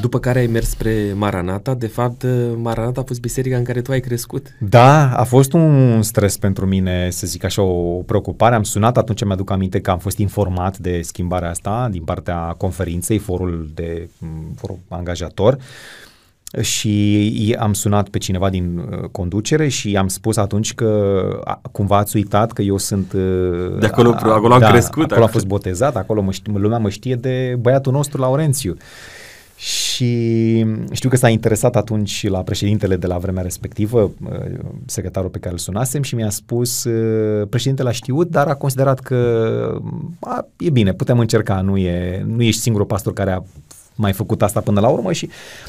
după 0.00 0.18
care 0.18 0.38
ai 0.38 0.46
mers 0.46 0.68
spre 0.68 1.12
Maranata, 1.14 1.74
de 1.74 1.86
fapt 1.86 2.26
Maranata 2.56 3.00
a 3.00 3.04
fost 3.04 3.20
biserica 3.20 3.56
în 3.56 3.64
care 3.64 3.80
tu 3.80 3.90
ai 3.90 4.00
crescut. 4.00 4.46
Da, 4.58 5.12
a 5.16 5.24
fost 5.24 5.52
un 5.52 6.02
stres 6.02 6.36
pentru 6.36 6.66
mine, 6.66 7.10
să 7.10 7.26
zic 7.26 7.44
așa, 7.44 7.62
o 7.62 8.02
preocupare. 8.02 8.54
Am 8.54 8.62
sunat, 8.62 8.96
atunci 8.96 9.24
mi-aduc 9.24 9.50
aminte 9.50 9.80
că 9.80 9.90
am 9.90 9.98
fost 9.98 10.18
informat 10.18 10.78
de 10.78 11.00
schimbarea 11.02 11.50
asta 11.50 11.88
din 11.90 12.02
partea 12.02 12.54
conferinței, 12.58 13.18
forul 13.18 13.70
de 13.74 14.08
forul 14.56 14.78
angajator 14.88 15.58
și 16.60 17.56
am 17.58 17.72
sunat 17.72 18.08
pe 18.08 18.18
cineva 18.18 18.50
din 18.50 18.78
uh, 18.78 19.08
conducere 19.12 19.68
și 19.68 19.96
am 19.96 20.08
spus 20.08 20.36
atunci 20.36 20.74
că 20.74 21.22
cumva 21.72 21.96
ați 21.96 22.16
uitat 22.16 22.52
că 22.52 22.62
eu 22.62 22.76
sunt... 22.76 23.12
Uh, 23.12 23.78
de 23.78 23.86
acolo, 23.86 24.10
a, 24.10 24.32
acolo 24.32 24.54
am 24.54 24.60
da, 24.60 24.70
crescut. 24.70 25.10
Acolo 25.10 25.24
am 25.24 25.30
fost 25.30 25.46
botezat, 25.46 25.96
acolo 25.96 26.22
mă 26.22 26.30
știe, 26.30 26.52
lumea 26.56 26.78
mă 26.78 26.88
știe 26.88 27.14
de 27.14 27.56
băiatul 27.60 27.92
nostru 27.92 28.20
Laurențiu. 28.20 28.76
Și 29.56 30.66
știu 30.92 31.08
că 31.08 31.16
s-a 31.16 31.28
interesat 31.28 31.76
atunci 31.76 32.28
la 32.28 32.42
președintele 32.42 32.96
de 32.96 33.06
la 33.06 33.18
vremea 33.18 33.42
respectivă, 33.42 34.00
uh, 34.02 34.58
secretarul 34.86 35.30
pe 35.30 35.38
care 35.38 35.52
îl 35.52 35.58
sunasem 35.58 36.02
și 36.02 36.14
mi-a 36.14 36.30
spus, 36.30 36.84
uh, 36.84 37.48
președintele 37.48 37.88
a 37.88 37.92
știut, 37.92 38.30
dar 38.30 38.46
a 38.48 38.54
considerat 38.54 39.00
că 39.00 39.80
a, 40.20 40.46
e 40.58 40.70
bine, 40.70 40.92
putem 40.92 41.18
încerca, 41.18 41.60
nu, 41.60 41.76
e, 41.76 42.24
nu 42.26 42.42
ești 42.42 42.60
singurul 42.60 42.86
pastor 42.86 43.12
care 43.12 43.30
a 43.30 43.42
mai 43.94 44.12
făcut 44.12 44.42
asta 44.42 44.60
până 44.60 44.80
la 44.80 44.88
urmă 44.88 45.12
și 45.12 45.28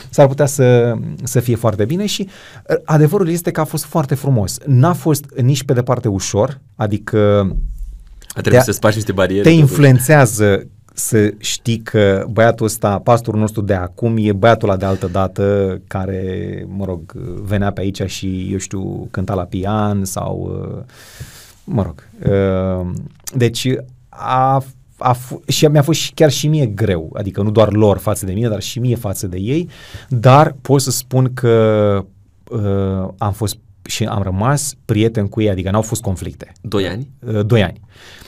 s-ar 0.09 0.27
putea 0.27 0.45
să, 0.45 0.93
să 1.23 1.39
fie 1.39 1.55
foarte 1.55 1.85
bine 1.85 2.05
și 2.05 2.27
uh, 2.69 2.75
adevărul 2.85 3.29
este 3.29 3.51
că 3.51 3.59
a 3.59 3.65
fost 3.65 3.85
foarte 3.85 4.15
frumos. 4.15 4.57
N-a 4.65 4.93
fost 4.93 5.25
nici 5.41 5.63
pe 5.63 5.73
departe 5.73 6.07
ușor, 6.07 6.59
adică 6.75 7.51
a 8.29 8.41
trebuit 8.41 8.61
să 8.61 8.71
spargi 8.71 8.97
niște 8.97 9.11
bariere. 9.11 9.49
Te 9.49 9.55
influențează 9.55 10.67
să 10.99 11.33
știi 11.37 11.77
că 11.77 12.25
băiatul 12.29 12.65
ăsta, 12.65 12.99
pastorul 12.99 13.39
nostru 13.39 13.61
de 13.61 13.73
acum, 13.73 14.15
e 14.19 14.33
băiatul 14.33 14.69
ăla 14.69 14.77
de 14.77 14.85
altă 14.85 15.07
dată 15.07 15.77
care, 15.87 16.65
mă 16.69 16.85
rog, 16.85 17.13
venea 17.43 17.71
pe 17.71 17.81
aici 17.81 18.01
și, 18.05 18.47
eu 18.51 18.57
știu, 18.57 19.07
cânta 19.11 19.33
la 19.33 19.43
pian 19.43 20.05
sau, 20.05 20.61
mă 21.63 21.81
rog. 21.81 22.07
Deci 23.33 23.67
a, 24.09 24.63
a 24.97 25.15
f- 25.15 25.47
și 25.47 25.65
mi-a 25.65 25.81
fost 25.81 25.99
și, 25.99 26.13
chiar 26.13 26.31
și 26.31 26.47
mie 26.47 26.65
greu, 26.65 27.11
adică 27.13 27.41
nu 27.41 27.51
doar 27.51 27.71
lor 27.71 27.97
față 27.97 28.25
de 28.25 28.33
mine, 28.33 28.47
dar 28.47 28.61
și 28.61 28.79
mie 28.79 28.95
față 28.95 29.27
de 29.27 29.37
ei, 29.37 29.69
dar 30.09 30.55
pot 30.61 30.81
să 30.81 30.91
spun 30.91 31.33
că 31.33 32.05
uh, 32.49 33.09
am 33.17 33.31
fost 33.33 33.57
și 33.87 34.03
am 34.03 34.21
rămas 34.21 34.73
prieten 34.85 35.27
cu 35.27 35.41
ei, 35.41 35.49
adică 35.49 35.69
n-au 35.71 35.81
fost 35.81 36.01
conflicte. 36.01 36.51
Doi 36.61 36.87
ani? 36.87 37.09
Uh, 37.19 37.45
doi 37.45 37.63
ani. 37.63 37.79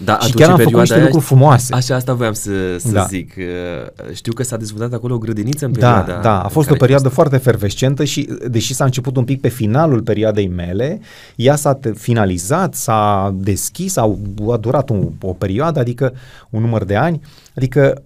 Da, 0.04 0.20
și 0.20 0.32
chiar 0.32 0.50
am 0.50 0.58
făcut 0.58 0.80
niște 0.80 1.02
lucruri 1.02 1.26
frumoase. 1.26 1.74
Așa, 1.74 1.96
asta 1.96 2.14
voiam 2.14 2.34
să, 2.34 2.78
să 2.78 2.92
da. 2.92 3.04
zic. 3.04 3.34
Uh, 3.38 4.14
știu 4.14 4.34
că 4.34 4.44
s-a 4.44 4.58
dezvoltat 4.58 4.94
acolo 4.94 5.14
o 5.14 5.18
grădiniță 5.18 5.66
în 5.66 5.72
da, 5.72 5.78
perioada... 5.78 6.14
Da, 6.14 6.20
da, 6.22 6.42
a 6.42 6.48
fost 6.48 6.70
o 6.70 6.76
perioadă 6.76 7.04
fost... 7.04 7.16
foarte 7.16 7.38
fervescentă 7.38 8.04
și, 8.04 8.30
deși 8.48 8.74
s-a 8.74 8.86
început 8.86 9.18
un 9.18 9.24
pic 9.24 9.42
pe 9.42 9.48
finalul 9.48 10.02
perioadei 10.02 10.48
mele, 10.48 11.00
ea 11.36 11.56
s-a 11.56 11.80
finalizat, 11.96 12.74
s-a 12.76 13.34
deschis, 13.36 13.96
a, 13.96 14.18
a 14.52 14.58
durat 14.58 14.90
un, 14.90 15.10
o 15.22 15.34
perioadă, 15.34 15.80
adică 15.80 16.14
un 16.50 16.62
număr 16.62 16.84
de 16.84 16.96
ani, 16.96 17.22
adică 17.56 18.04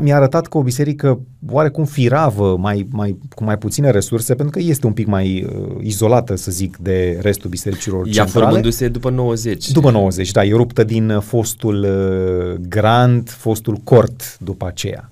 mi-a 0.00 0.16
arătat 0.16 0.46
că 0.46 0.58
o 0.58 0.62
biserică 0.62 1.20
oarecum 1.50 1.84
firavă, 1.84 2.56
mai, 2.56 2.86
mai, 2.90 3.18
cu 3.34 3.44
mai 3.44 3.58
puține 3.58 3.90
resurse, 3.90 4.34
pentru 4.34 4.58
că 4.58 4.64
este 4.64 4.86
un 4.86 4.92
pic 4.92 5.06
mai 5.06 5.44
uh, 5.44 5.76
izolată, 5.80 6.36
să 6.36 6.50
zic, 6.50 6.76
de 6.76 7.18
restul 7.20 7.50
bisericilor 7.50 8.06
Ea 8.06 8.12
centrale. 8.12 8.44
formându-se 8.44 8.88
după 8.88 9.10
90. 9.10 9.70
După 9.70 9.90
90, 9.90 10.30
da, 10.30 10.44
e 10.44 10.52
ruptă 10.52 10.84
din 10.84 11.10
uh, 11.10 11.22
fostul 11.22 11.82
uh, 11.82 12.66
Grand, 12.68 13.30
fostul 13.30 13.74
Cort 13.84 14.38
după 14.38 14.66
aceea. 14.66 15.10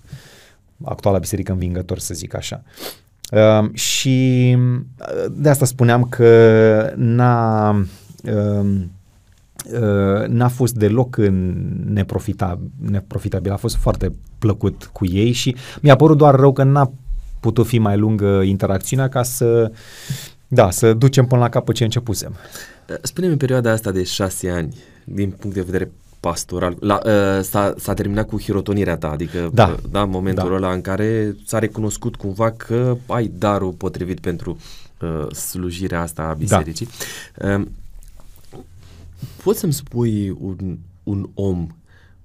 Actuala 0.84 1.18
biserică 1.18 1.52
învingător, 1.52 1.98
să 1.98 2.14
zic 2.14 2.34
așa. 2.34 2.62
Uh, 3.32 3.74
și 3.74 4.56
uh, 4.56 5.32
de 5.32 5.48
asta 5.48 5.64
spuneam 5.64 6.04
că 6.04 6.92
n-a... 6.96 7.70
Uh, 8.24 8.80
Uh, 9.72 10.26
n-a 10.26 10.48
fost 10.48 10.74
deloc 10.74 11.16
neprofitabil, 11.84 12.70
neprofitabil, 12.90 13.52
a 13.52 13.56
fost 13.56 13.76
foarte 13.76 14.12
plăcut 14.40 14.90
cu 14.92 15.06
ei 15.06 15.32
și 15.32 15.56
mi-a 15.80 15.96
părut 15.96 16.16
doar 16.16 16.34
rău 16.34 16.52
că 16.52 16.62
n-a 16.62 16.92
putut 17.40 17.66
fi 17.66 17.78
mai 17.78 17.96
lungă 17.96 18.40
interacțiunea 18.44 19.08
ca 19.08 19.22
să, 19.22 19.72
da, 20.48 20.70
să 20.70 20.92
ducem 20.92 21.26
până 21.26 21.40
la 21.40 21.48
capăt 21.48 21.74
ce 21.74 21.84
începusem. 21.84 22.34
Uh, 22.88 22.96
spune-mi 23.02 23.32
în 23.32 23.38
perioada 23.38 23.70
asta 23.70 23.90
de 23.90 24.04
șase 24.04 24.50
ani, 24.50 24.74
din 25.04 25.30
punct 25.30 25.56
de 25.56 25.62
vedere 25.62 25.90
pastoral, 26.20 26.76
la, 26.80 27.00
uh, 27.04 27.42
s-a, 27.42 27.74
s-a 27.78 27.94
terminat 27.94 28.26
cu 28.26 28.40
hirotonirea 28.40 28.96
ta, 28.96 29.10
adică 29.10 29.50
da, 29.52 29.66
uh, 29.66 29.90
da, 29.90 30.04
momentul 30.04 30.48
da. 30.48 30.54
ăla 30.54 30.72
în 30.72 30.80
care 30.80 31.36
s-a 31.46 31.58
recunoscut 31.58 32.16
cumva 32.16 32.50
că 32.50 32.96
ai 33.06 33.30
darul 33.38 33.72
potrivit 33.72 34.20
pentru 34.20 34.58
uh, 35.00 35.32
slujirea 35.32 36.00
asta 36.00 36.22
a 36.22 36.32
bisericii. 36.32 36.88
Da. 37.36 37.54
Uh, 37.54 37.66
Poți 39.42 39.58
să-mi 39.58 39.72
spui 39.72 40.36
un, 40.40 40.78
un 41.02 41.28
om, 41.34 41.66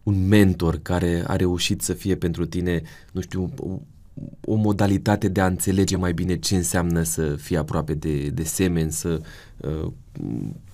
un 0.05 0.27
mentor 0.27 0.79
care 0.81 1.23
a 1.27 1.35
reușit 1.35 1.81
să 1.81 1.93
fie 1.93 2.15
pentru 2.15 2.45
tine, 2.45 2.81
nu 3.11 3.21
știu, 3.21 3.53
o, 3.57 3.79
o 4.45 4.55
modalitate 4.55 5.27
de 5.27 5.41
a 5.41 5.45
înțelege 5.45 5.97
mai 5.97 6.13
bine 6.13 6.37
ce 6.37 6.55
înseamnă 6.55 7.03
să 7.03 7.35
fii 7.35 7.57
aproape 7.57 7.93
de, 7.93 8.29
de 8.29 8.43
semeni, 8.43 8.91
să, 8.91 9.21
uh, 9.57 9.91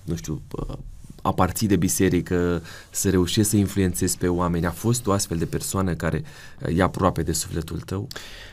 nu 0.04 0.14
știu, 0.14 0.42
uh, 0.50 0.76
aparții 1.22 1.68
de 1.68 1.76
biserică, 1.76 2.62
să 2.90 3.10
reușești 3.10 3.50
să 3.50 3.56
influențezi 3.56 4.18
pe 4.18 4.28
oameni. 4.28 4.66
A 4.66 4.70
fost 4.70 5.06
o 5.06 5.12
astfel 5.12 5.36
de 5.36 5.46
persoană 5.46 5.94
care 5.94 6.22
uh, 6.68 6.78
e 6.78 6.82
aproape 6.82 7.22
de 7.22 7.32
sufletul 7.32 7.80
tău? 7.80 8.08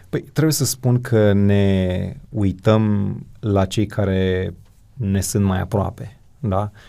Păi 0.10 0.22
trebuie 0.22 0.54
să 0.54 0.66
spun 0.66 1.02
că 1.02 1.34
ne 1.34 2.16
uităm 2.30 3.16
la 3.40 3.66
cei 3.66 3.86
care 3.86 4.54
ne 4.94 5.22
sunt 5.22 5.44
mai 5.44 5.60
aproape, 5.60 6.20
da? 6.40 6.72
Uh, 6.74 6.80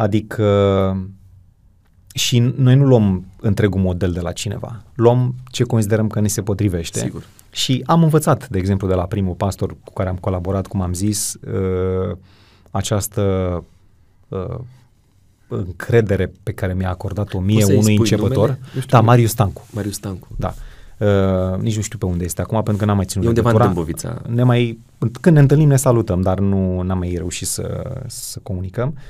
Adică 0.00 0.46
și 2.14 2.38
noi 2.38 2.76
nu 2.76 2.84
luăm 2.84 3.24
întregul 3.40 3.80
model 3.80 4.12
de 4.12 4.20
la 4.20 4.32
cineva. 4.32 4.82
Luăm 4.94 5.34
ce 5.50 5.64
considerăm 5.64 6.08
că 6.08 6.20
ne 6.20 6.28
se 6.28 6.42
potrivește. 6.42 6.98
Sigur. 6.98 7.26
Și 7.50 7.82
am 7.86 8.02
învățat, 8.02 8.48
de 8.48 8.58
exemplu, 8.58 8.88
de 8.88 8.94
la 8.94 9.04
primul 9.04 9.34
pastor 9.34 9.76
cu 9.84 9.92
care 9.92 10.08
am 10.08 10.16
colaborat, 10.16 10.66
cum 10.66 10.80
am 10.80 10.92
zis, 10.92 11.34
uh, 11.34 12.16
această 12.70 13.64
uh, 14.28 14.58
încredere 15.48 16.32
pe 16.42 16.52
care 16.52 16.74
mi-a 16.74 16.88
acordat-o 16.88 17.40
mie 17.40 17.64
unui 17.64 17.96
începător. 17.96 18.58
Da, 18.88 19.00
Marius 19.00 19.30
Stancu. 19.30 19.66
Marius 19.70 19.94
Stancu. 19.94 20.28
Da. 20.36 20.54
Uh, 20.98 21.58
nici 21.60 21.76
nu 21.76 21.82
știu 21.82 21.98
pe 21.98 22.06
unde 22.06 22.24
este 22.24 22.40
acum, 22.40 22.62
pentru 22.62 22.76
că 22.76 22.84
n-am 22.84 22.96
mai 22.96 23.04
ținut 23.04 23.26
E 23.26 23.28
undeva 23.28 23.50
în 23.50 23.56
Dâmbovița. 23.56 24.22
Ne 24.28 24.42
mai, 24.42 24.78
când 25.20 25.34
ne 25.34 25.40
întâlnim 25.40 25.68
ne 25.68 25.76
salutăm, 25.76 26.20
dar 26.20 26.38
nu 26.38 26.82
n-am 26.82 26.98
mai 26.98 27.14
reușit 27.16 27.46
să, 27.46 27.92
să 28.06 28.38
comunicăm. 28.42 28.94
Uh, 28.96 29.00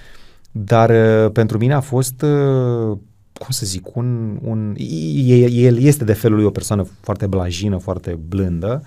dar 0.50 0.90
uh, 0.90 1.30
pentru 1.32 1.58
mine 1.58 1.74
a 1.74 1.80
fost, 1.80 2.22
uh, 2.22 2.98
cum 3.32 3.48
să 3.48 3.66
zic, 3.66 3.96
un, 3.96 4.38
un 4.42 4.74
el 4.76 5.78
este 5.78 6.04
de 6.04 6.12
felul 6.12 6.36
lui 6.36 6.46
o 6.46 6.50
persoană 6.50 6.86
foarte 7.00 7.26
blajină, 7.26 7.76
foarte 7.76 8.18
blândă 8.28 8.82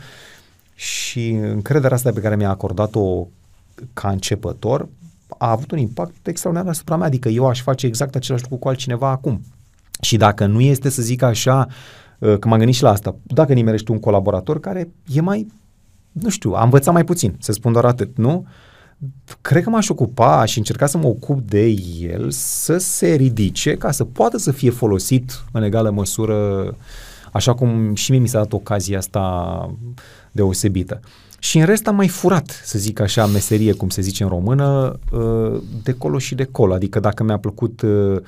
și 0.76 1.30
încrederea 1.30 1.96
asta 1.96 2.12
pe 2.12 2.20
care 2.20 2.36
mi-a 2.36 2.50
acordat-o 2.50 3.28
ca 3.94 4.10
începător 4.10 4.88
a 5.38 5.50
avut 5.52 5.72
un 5.72 5.78
impact 5.78 6.28
extraordinar 6.28 6.72
asupra 6.72 6.96
mea, 6.96 7.08
adică 7.08 7.30
eu 7.30 7.48
aș 7.48 7.62
face 7.62 7.86
exact 7.86 8.16
același 8.16 8.44
lucru 8.44 8.58
cu 8.58 8.68
altcineva 8.68 9.10
acum. 9.10 9.42
Și 10.02 10.18
dacă 10.18 10.46
nu 10.46 10.62
este, 10.62 10.90
să 10.90 11.02
zic 11.02 11.22
așa, 11.22 11.68
uh, 12.20 12.38
că 12.40 12.48
m-am 12.48 12.58
gândit 12.58 12.76
și 12.76 12.84
la 12.84 12.90
asta, 12.90 13.16
dacă 13.24 13.54
nimerești 13.54 13.92
un 13.92 14.00
colaborator 14.00 14.60
care 14.60 14.90
e 15.14 15.22
mai, 15.22 15.48
nu 16.12 16.30
știu, 16.30 16.52
a 16.54 16.64
învățat 16.64 16.94
mai 16.94 17.04
puțin, 17.04 17.36
să 17.40 17.52
spun 17.52 17.72
doar 17.72 17.86
atât, 17.86 18.18
nu? 18.18 18.34
Uh, 18.34 18.48
cred 19.42 19.64
că 19.64 19.70
m-aș 19.70 19.90
ocupa 19.90 20.46
și 20.46 20.58
încerca 20.58 20.86
să 20.86 20.98
mă 20.98 21.08
ocup 21.08 21.42
de 21.42 21.76
el 22.00 22.32
să 22.32 22.78
se 22.78 23.14
ridice 23.14 23.76
ca 23.76 23.92
să 23.92 24.04
poată 24.04 24.38
să 24.38 24.52
fie 24.52 24.70
folosit 24.70 25.44
în 25.52 25.64
egală 25.64 25.90
măsură, 25.90 26.70
așa 27.32 27.54
cum 27.54 27.96
și 27.96 28.12
mie 28.12 28.20
mi 28.20 28.28
s-a 28.28 28.38
dat 28.38 28.54
ocazia 28.54 28.98
asta 28.98 29.76
deosebită. 30.32 31.00
Și 31.40 31.58
în 31.58 31.66
rest 31.66 31.88
am 31.88 31.96
mai 31.96 32.08
furat, 32.08 32.62
să 32.64 32.80
zic 32.80 33.00
așa, 33.00 33.26
meserie, 33.26 33.74
cum 33.74 33.90
se 33.90 34.02
zice 34.02 34.24
în 34.24 34.30
română, 34.30 35.00
uh, 35.12 35.62
de 35.84 35.94
colo 35.94 36.18
și 36.18 36.36
de 36.36 36.44
colo. 36.44 36.74
Adică 36.74 37.00
dacă 37.00 37.24
mi-a 37.24 37.38
plăcut, 37.38 37.82
uh, 37.82 38.22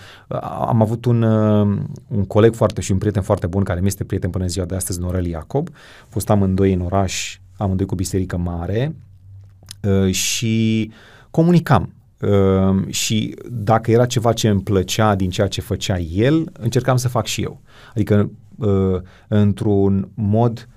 am 0.68 0.82
avut 0.82 1.06
un, 1.06 1.22
uh, 1.22 1.78
un 2.08 2.26
coleg 2.26 2.56
foarte 2.56 2.82
și 2.82 2.92
un 2.92 2.98
prieten 2.98 3.22
foarte 3.22 3.48
bun, 3.48 3.64
care 3.64 3.80
mi 3.80 3.88
este 3.88 4.04
prieten 4.04 4.30
până 4.30 4.44
în 4.44 4.50
ziua 4.50 4.66
de 4.66 4.76
astăzi, 4.76 5.00
Norel 5.00 5.26
Iacob. 5.26 5.70
Fost 6.10 6.30
amândoi 6.30 6.74
în 6.74 6.82
oraș, 6.82 7.40
amândoi 7.58 7.86
cu 7.86 7.96
biserică 7.96 8.38
mare, 8.38 8.96
Uh, 8.96 9.05
și 10.12 10.92
comunicam. 11.32 11.90
Uh, 12.22 12.88
și 12.88 13.36
dacă 13.50 13.92
era 13.92 14.06
ceva 14.06 14.34
ce 14.34 14.48
îmi 14.48 14.62
plăcea 14.62 15.16
din 15.16 15.30
ceea 15.30 15.48
ce 15.48 15.62
făcea 15.62 16.00
el, 16.00 16.52
încercam 16.60 16.98
să 16.98 17.08
fac 17.08 17.26
și 17.26 17.42
eu. 17.42 17.62
Adică 17.94 18.32
uh, 18.56 19.02
într-un 19.28 20.10
mod 20.14 20.68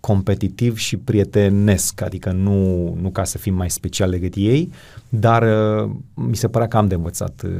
competitiv 0.00 0.76
și 0.76 0.96
prietenesc, 0.96 2.00
adică 2.00 2.30
nu, 2.30 2.94
nu 3.00 3.10
ca 3.10 3.24
să 3.24 3.38
fim 3.38 3.54
mai 3.54 3.70
special 3.70 4.10
legăt 4.10 4.32
ei, 4.34 4.72
dar 5.08 5.42
uh, 5.42 5.90
mi 6.14 6.36
se 6.36 6.48
părea 6.48 6.68
că 6.68 6.76
am 6.76 6.88
de 6.88 6.94
învățat 6.94 7.42
uh, 7.44 7.50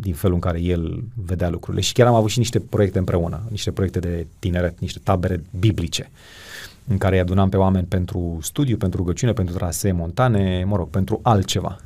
din 0.00 0.14
felul 0.14 0.34
în 0.34 0.40
care 0.40 0.60
el 0.60 1.04
vedea 1.14 1.50
lucrurile. 1.50 1.82
Și 1.82 1.92
chiar 1.92 2.06
am 2.06 2.14
avut 2.14 2.30
și 2.30 2.38
niște 2.38 2.60
proiecte 2.60 2.98
împreună, 2.98 3.42
niște 3.50 3.70
proiecte 3.70 3.98
de 3.98 4.26
tineret, 4.38 4.78
niște 4.78 5.00
tabere 5.02 5.42
biblice. 5.58 6.10
Uh, 6.10 6.41
în 6.88 6.98
care 6.98 7.14
îi 7.14 7.20
adunam 7.20 7.48
pe 7.48 7.56
oameni 7.56 7.86
pentru 7.86 8.38
studiu, 8.42 8.76
pentru 8.76 8.98
rugăciune, 8.98 9.32
pentru 9.32 9.54
trasee 9.54 9.92
montane, 9.92 10.64
mă 10.66 10.76
rog, 10.76 10.88
pentru 10.88 11.20
altceva. 11.22 11.78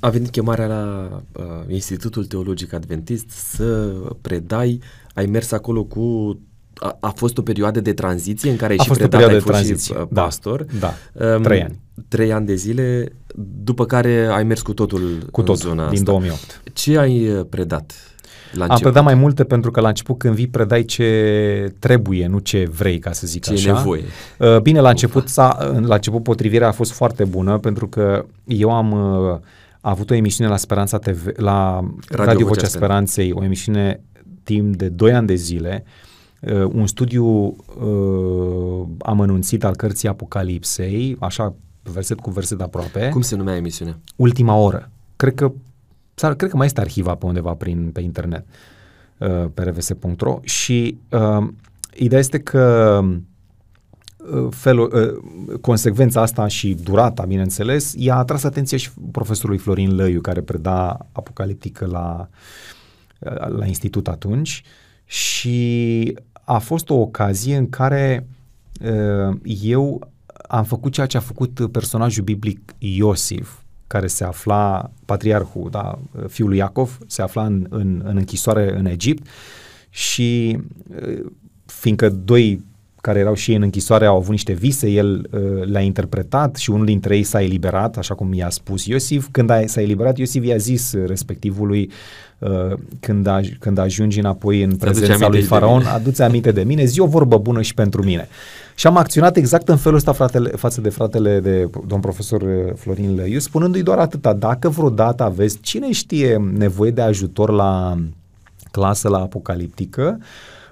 A 0.00 0.08
venit 0.08 0.30
chemarea 0.30 0.66
la 0.66 1.10
uh, 1.32 1.42
Institutul 1.68 2.24
Teologic 2.24 2.72
Adventist 2.72 3.30
să 3.30 3.92
predai, 4.20 4.80
ai 5.14 5.26
mers 5.26 5.52
acolo 5.52 5.84
cu 5.84 6.38
a, 6.74 6.96
a 7.00 7.08
fost 7.08 7.38
o 7.38 7.42
perioadă 7.42 7.80
de 7.80 7.92
tranziție 7.92 8.50
în 8.50 8.56
care 8.56 8.72
ai 8.72 8.78
a 8.78 8.82
și 8.82 8.88
fost 8.88 9.00
predat, 9.00 9.20
o 9.20 9.24
ai 9.24 9.32
de 9.32 9.38
fost 9.38 9.52
tranziție. 9.52 9.94
și 9.94 10.00
uh, 10.00 10.08
da, 10.10 10.22
pastor. 10.22 10.66
Da, 10.80 10.94
um, 11.34 11.42
trei 11.42 11.62
ani. 11.62 11.80
Trei 12.08 12.32
ani 12.32 12.46
de 12.46 12.54
zile, 12.54 13.12
după 13.62 13.86
care 13.86 14.26
ai 14.26 14.44
mers 14.44 14.62
cu 14.62 14.74
totul 14.74 15.28
cu 15.30 15.42
tot, 15.42 15.58
zona 15.58 15.88
din 15.88 15.98
asta. 15.98 16.10
2008. 16.10 16.62
Ce 16.72 16.98
ai 16.98 17.28
uh, 17.28 17.46
predat? 17.50 17.92
La 18.52 18.66
Am 18.66 18.78
predat 18.78 19.04
mai 19.04 19.14
multe 19.14 19.44
pentru 19.44 19.70
că 19.70 19.80
la 19.80 19.88
început 19.88 20.18
când 20.18 20.34
vii 20.34 20.46
predai 20.46 20.84
ce 20.84 21.74
trebuie, 21.78 22.26
nu 22.26 22.38
ce 22.38 22.68
vrei, 22.76 22.98
ca 22.98 23.12
să 23.12 23.26
zic 23.26 23.44
ce 23.44 23.52
așa. 23.52 23.62
Ce 23.62 23.72
nevoie. 23.72 24.02
Uh, 24.38 24.60
bine, 24.60 24.80
la 24.80 24.88
început, 24.88 25.28
s-a, 25.28 25.72
la 25.80 25.94
început 25.94 26.22
potrivirea 26.22 26.68
a 26.68 26.72
fost 26.72 26.92
foarte 26.92 27.24
bună 27.24 27.58
pentru 27.58 27.88
că 27.88 28.24
eu 28.44 28.70
am 28.70 28.92
uh, 28.92 29.38
avut 29.80 30.10
o 30.10 30.14
emisiune 30.14 30.50
la 30.50 30.56
Speranța 30.56 30.98
TV, 30.98 31.26
la 31.36 31.84
Radio, 32.08 32.24
Radio 32.24 32.46
Vocea 32.46 32.66
Speranței, 32.66 33.32
o 33.32 33.44
emisiune 33.44 34.00
timp 34.42 34.76
de 34.76 34.88
2 34.88 35.12
ani 35.12 35.26
de 35.26 35.34
zile, 35.34 35.84
uh, 36.40 36.64
un 36.72 36.86
studiu 36.86 37.26
uh, 37.26 38.88
amănunțit 38.98 39.64
al 39.64 39.76
cărții 39.76 40.08
Apocalipsei, 40.08 41.16
așa 41.20 41.54
verset 41.82 42.20
cu 42.20 42.30
verset 42.30 42.60
aproape. 42.60 43.08
Cum 43.08 43.20
se 43.20 43.36
numea 43.36 43.56
emisiunea? 43.56 43.98
Ultima 44.16 44.56
oră. 44.56 44.90
Cred 45.16 45.34
că 45.34 45.52
sau, 46.14 46.34
cred 46.34 46.50
că 46.50 46.56
mai 46.56 46.66
este 46.66 46.80
arhiva 46.80 47.14
pe 47.14 47.26
undeva 47.26 47.54
prin, 47.54 47.90
pe 47.90 48.00
internet, 48.00 48.46
uh, 49.18 49.44
pe 49.54 49.62
rvs.ro 49.62 50.40
și 50.42 50.98
uh, 51.10 51.48
ideea 51.94 52.20
este 52.20 52.38
că 52.38 53.00
uh, 54.16 54.48
felul, 54.50 54.92
uh, 54.94 55.58
consecvența 55.60 56.20
asta 56.20 56.46
și 56.46 56.76
durata, 56.82 57.24
bineînțeles, 57.24 57.94
i-a 57.96 58.16
atras 58.16 58.44
atenția 58.44 58.78
și 58.78 58.90
profesorului 59.10 59.58
Florin 59.58 59.94
Lăiu, 59.94 60.20
care 60.20 60.40
preda 60.40 61.06
apocaliptică 61.12 61.86
la, 61.86 62.28
uh, 63.18 63.48
la 63.48 63.66
institut 63.66 64.08
atunci 64.08 64.62
și 65.04 66.18
a 66.44 66.58
fost 66.58 66.90
o 66.90 66.94
ocazie 66.94 67.56
în 67.56 67.68
care 67.68 68.26
uh, 68.80 69.36
eu 69.42 70.08
am 70.48 70.64
făcut 70.64 70.92
ceea 70.92 71.06
ce 71.06 71.16
a 71.16 71.20
făcut 71.20 71.70
personajul 71.70 72.24
biblic 72.24 72.74
Iosif, 72.78 73.61
care 73.92 74.06
se 74.06 74.24
afla, 74.24 74.90
patriarhul, 75.04 75.68
da, 75.70 75.98
fiul 76.28 76.48
lui 76.48 76.58
Iacov, 76.58 76.98
se 77.06 77.22
afla 77.22 77.44
în, 77.44 77.66
în, 77.70 78.02
în 78.04 78.16
închisoare 78.16 78.78
în 78.78 78.86
Egipt 78.86 79.26
și 79.90 80.58
fiindcă 81.66 82.08
doi 82.08 82.64
care 83.02 83.18
erau 83.18 83.34
și 83.34 83.50
ei 83.50 83.56
în 83.56 83.62
închisoare 83.62 84.06
au 84.06 84.16
avut 84.16 84.30
niște 84.30 84.52
vise, 84.52 84.88
el 84.88 85.28
uh, 85.30 85.64
le-a 85.64 85.80
interpretat 85.80 86.56
și 86.56 86.70
unul 86.70 86.84
dintre 86.84 87.16
ei 87.16 87.22
s-a 87.22 87.42
eliberat, 87.42 87.96
așa 87.96 88.14
cum 88.14 88.32
i-a 88.32 88.50
spus 88.50 88.86
Iosif. 88.86 89.28
Când 89.30 89.50
a, 89.50 89.66
s-a 89.66 89.80
eliberat, 89.80 90.18
Iosif 90.18 90.44
i-a 90.44 90.56
zis 90.56 90.94
respectivului 91.06 91.90
uh, 92.38 92.78
când, 93.00 93.26
a, 93.26 93.40
când 93.58 93.78
ajungi 93.78 94.18
înapoi 94.18 94.62
în 94.62 94.76
prezența 94.76 95.28
lui 95.28 95.42
Faraon, 95.42 95.84
adu-ți 95.84 96.22
aminte 96.22 96.52
de 96.52 96.62
mine, 96.62 96.84
zi 96.84 97.00
o 97.00 97.06
vorbă 97.06 97.38
bună 97.38 97.62
și 97.62 97.74
pentru 97.74 98.02
mine. 98.02 98.28
Și 98.74 98.86
am 98.86 98.96
acționat 98.96 99.36
exact 99.36 99.68
în 99.68 99.76
felul 99.76 99.98
ăsta 99.98 100.12
fratele, 100.12 100.48
față 100.48 100.80
de 100.80 100.88
fratele 100.88 101.40
de 101.40 101.70
domn 101.86 102.00
profesor 102.00 102.42
uh, 102.42 102.72
Florin 102.76 103.14
Lăiu, 103.14 103.38
spunându-i 103.38 103.82
doar 103.82 103.98
atâta, 103.98 104.32
dacă 104.32 104.68
vreodată 104.68 105.22
aveți, 105.22 105.58
cine 105.60 105.92
știe, 105.92 106.36
nevoie 106.56 106.90
de 106.90 107.00
ajutor 107.00 107.50
la 107.50 107.98
clasă, 108.70 109.08
la 109.08 109.18
apocaliptică, 109.18 110.18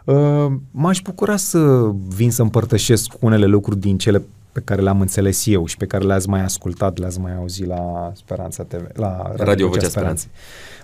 uh, 0.04 0.46
m-aș 0.70 1.00
bucura 1.00 1.36
să 1.36 1.90
vin 2.08 2.30
să 2.30 2.42
împărtășesc 2.42 3.12
unele 3.20 3.46
lucruri 3.46 3.78
din 3.78 3.98
cele 3.98 4.22
pe 4.52 4.60
care 4.64 4.82
le-am 4.82 5.00
înțeles 5.00 5.46
eu 5.46 5.66
și 5.66 5.76
pe 5.76 5.86
care 5.86 6.04
le-ați 6.04 6.28
mai 6.28 6.44
ascultat, 6.44 6.98
le-ați 6.98 7.20
mai 7.20 7.36
auzit 7.36 7.66
la 7.66 8.12
Speranța 8.14 8.62
TV, 8.62 8.80
la 8.94 9.22
Radio, 9.22 9.44
Radio 9.44 9.68
Vocea 9.68 9.88
Speranței. 9.88 10.30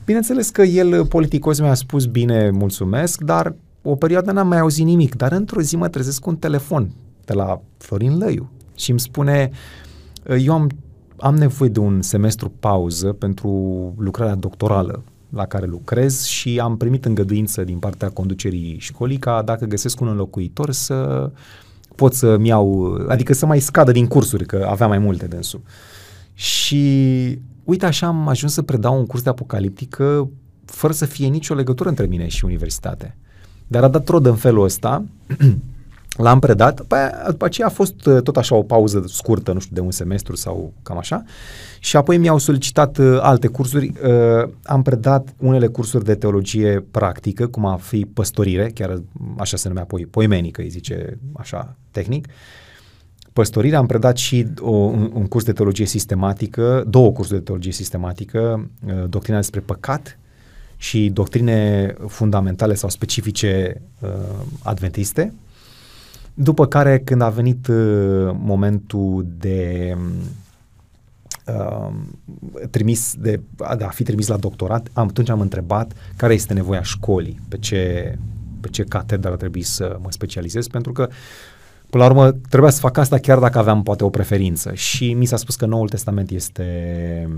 Bineînțeles 0.04 0.50
că 0.50 0.62
el, 0.62 1.06
politicos, 1.06 1.60
mi-a 1.60 1.74
spus 1.74 2.04
bine, 2.04 2.50
mulțumesc, 2.50 3.20
dar 3.20 3.54
o 3.82 3.94
perioadă 3.94 4.30
n-am 4.32 4.48
mai 4.48 4.58
auzit 4.58 4.84
nimic, 4.84 5.14
dar 5.14 5.32
într-o 5.32 5.60
zi 5.60 5.76
mă 5.76 5.88
trezesc 5.88 6.20
cu 6.20 6.30
un 6.30 6.36
telefon 6.36 6.90
de 7.26 7.32
la 7.32 7.60
Florin 7.76 8.18
Lăiu 8.18 8.50
și 8.74 8.90
îmi 8.90 9.00
spune 9.00 9.50
eu 10.38 10.52
am, 10.52 10.70
am 11.16 11.36
nevoie 11.36 11.70
de 11.70 11.78
un 11.78 12.02
semestru 12.02 12.52
pauză 12.60 13.12
pentru 13.12 13.48
lucrarea 13.98 14.34
doctorală 14.34 15.02
la 15.30 15.46
care 15.46 15.66
lucrez 15.66 16.24
și 16.24 16.58
am 16.60 16.76
primit 16.76 17.04
îngăduință 17.04 17.64
din 17.64 17.78
partea 17.78 18.08
conducerii 18.08 18.78
școlii 18.78 19.16
ca 19.16 19.42
dacă 19.42 19.64
găsesc 19.64 20.00
un 20.00 20.08
înlocuitor 20.08 20.70
să 20.70 21.30
pot 21.94 22.14
să-mi 22.14 22.48
iau, 22.48 22.94
adică 23.08 23.32
să 23.32 23.46
mai 23.46 23.60
scadă 23.60 23.92
din 23.92 24.06
cursuri, 24.06 24.46
că 24.46 24.66
aveam 24.70 24.88
mai 24.88 24.98
multe 24.98 25.26
dânsul. 25.26 25.60
Și 26.34 27.38
uite 27.64 27.86
așa 27.86 28.06
am 28.06 28.28
ajuns 28.28 28.52
să 28.52 28.62
predau 28.62 28.98
un 28.98 29.06
curs 29.06 29.22
de 29.22 29.28
apocaliptică 29.28 30.30
fără 30.64 30.92
să 30.92 31.04
fie 31.04 31.26
nicio 31.26 31.54
legătură 31.54 31.88
între 31.88 32.06
mine 32.06 32.28
și 32.28 32.44
universitate. 32.44 33.16
Dar 33.66 33.84
a 33.84 33.88
dat 33.88 34.08
rod 34.08 34.26
în 34.26 34.36
felul 34.36 34.64
ăsta 34.64 35.04
L-am 36.16 36.38
predat, 36.38 36.76
după, 36.76 36.94
aia, 36.94 37.24
după 37.28 37.44
aceea 37.44 37.66
a 37.66 37.70
fost 37.70 38.06
uh, 38.06 38.22
tot 38.22 38.36
așa 38.36 38.54
o 38.54 38.62
pauză 38.62 39.04
scurtă, 39.06 39.52
nu 39.52 39.60
știu, 39.60 39.74
de 39.74 39.80
un 39.80 39.90
semestru 39.90 40.36
sau 40.36 40.72
cam 40.82 40.98
așa, 40.98 41.24
și 41.80 41.96
apoi 41.96 42.16
mi-au 42.16 42.38
solicitat 42.38 42.98
uh, 42.98 43.18
alte 43.20 43.46
cursuri. 43.46 43.92
Uh, 44.04 44.48
am 44.62 44.82
predat 44.82 45.34
unele 45.38 45.66
cursuri 45.66 46.04
de 46.04 46.14
teologie 46.14 46.84
practică, 46.90 47.46
cum 47.46 47.64
a 47.64 47.76
fi 47.76 48.04
păstorire, 48.04 48.70
chiar 48.74 49.02
așa 49.38 49.56
se 49.56 49.68
numea 49.68 49.82
apoi, 49.82 50.06
poimenică, 50.06 50.60
îi 50.60 50.68
zice 50.68 51.18
așa 51.34 51.76
tehnic. 51.90 52.26
Păstorire, 53.32 53.76
am 53.76 53.86
predat 53.86 54.16
și 54.16 54.46
o, 54.60 54.70
un, 54.70 55.10
un 55.14 55.26
curs 55.26 55.44
de 55.44 55.52
teologie 55.52 55.86
sistematică, 55.86 56.84
două 56.88 57.12
cursuri 57.12 57.38
de 57.38 57.44
teologie 57.44 57.72
sistematică, 57.72 58.70
uh, 58.86 59.04
doctrina 59.08 59.36
despre 59.36 59.60
păcat 59.60 60.18
și 60.76 61.10
doctrine 61.12 61.94
fundamentale 62.06 62.74
sau 62.74 62.88
specifice 62.88 63.82
uh, 64.00 64.10
adventiste, 64.62 65.32
după 66.38 66.66
care, 66.66 66.98
când 66.98 67.20
a 67.20 67.28
venit 67.28 67.66
uh, 67.66 68.30
momentul 68.32 69.26
de 69.38 69.96
uh, 71.46 71.92
trimis 72.70 73.14
de, 73.18 73.40
de 73.78 73.84
a 73.84 73.88
fi 73.88 74.02
trimis 74.02 74.26
la 74.26 74.36
doctorat, 74.36 74.88
am, 74.92 75.06
atunci 75.08 75.28
am 75.28 75.40
întrebat 75.40 75.92
care 76.16 76.34
este 76.34 76.52
nevoia 76.52 76.82
școlii, 76.82 77.40
pe 77.48 77.56
ce, 77.56 78.14
pe 78.60 78.68
ce 78.68 78.84
catedră 78.84 79.30
ar 79.30 79.36
trebui 79.36 79.62
să 79.62 79.98
mă 80.02 80.10
specializez, 80.10 80.66
pentru 80.66 80.92
că 80.92 81.08
Până 81.90 82.04
la 82.04 82.10
urmă, 82.10 82.32
trebuia 82.48 82.70
să 82.70 82.80
fac 82.80 82.96
asta 82.96 83.18
chiar 83.18 83.38
dacă 83.38 83.58
aveam 83.58 83.82
poate 83.82 84.04
o 84.04 84.10
preferință. 84.10 84.74
Și 84.74 85.12
mi 85.12 85.24
s-a 85.24 85.36
spus 85.36 85.56
că 85.56 85.66
Noul 85.66 85.88
Testament 85.88 86.30
este 86.30 87.28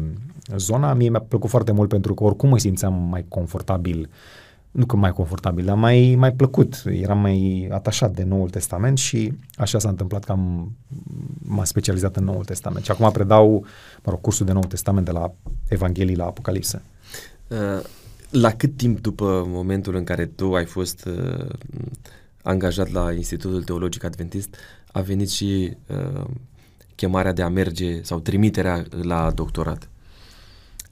zona. 0.57 0.95
Mie 0.95 1.09
mi-a 1.09 1.25
plăcut 1.29 1.51
foarte 1.51 1.73
mult 1.73 1.89
pentru 1.89 2.15
că 2.15 2.25
oricum 2.25 2.49
mă 2.49 2.59
simțeam 2.59 3.09
mai 3.11 3.25
confortabil 3.29 3.99
uh, 3.99 4.48
nu 4.71 4.87
că 4.87 4.97
mai 4.97 5.13
confortabil, 5.13 5.65
dar 5.65 5.77
mai, 5.77 6.15
mai 6.19 6.33
plăcut. 6.33 6.83
Eram 6.87 7.19
mai 7.19 7.69
atașat 7.73 8.15
de 8.15 8.23
Noul 8.23 8.51
Testament 8.51 8.99
și 8.99 9.33
așa 9.57 9.79
s-a 9.79 9.89
întâmplat 9.89 10.25
că 10.25 10.33
am, 10.33 10.73
m-am 11.39 11.65
specializat 11.65 12.17
în 12.17 12.25
Noul 12.25 12.45
Testament. 12.45 12.85
Și 12.85 12.91
acum 12.91 13.11
predau, 13.11 13.65
mă 14.05 14.11
rog, 14.11 14.21
cursul 14.21 14.47
de 14.47 14.53
Noul 14.53 14.65
Testament 14.65 15.05
de 15.05 15.11
la 15.11 15.33
Evanghelii 15.69 16.17
la 16.17 16.25
Apocalipsă. 16.25 16.83
Uh, 17.49 17.85
la 18.31 18.51
cât 18.51 18.77
timp 18.77 19.01
după 19.01 19.45
momentul 19.47 19.95
în 19.95 20.05
care 20.05 20.27
tu 20.27 20.55
ai 20.55 20.65
fost 20.65 21.05
uh, 21.05 21.49
angajat 22.43 22.91
la 22.91 23.13
Institutul 23.13 23.63
Teologic 23.63 24.05
Adventist, 24.05 24.57
a 24.93 25.01
venit 25.01 25.31
și 25.31 25.77
uh, 25.87 26.25
chemarea 26.95 27.33
de 27.33 27.43
a 27.43 27.49
merge 27.49 28.03
sau 28.03 28.21
trimiterea 28.21 28.85
la 29.03 29.31
doctorat? 29.31 29.89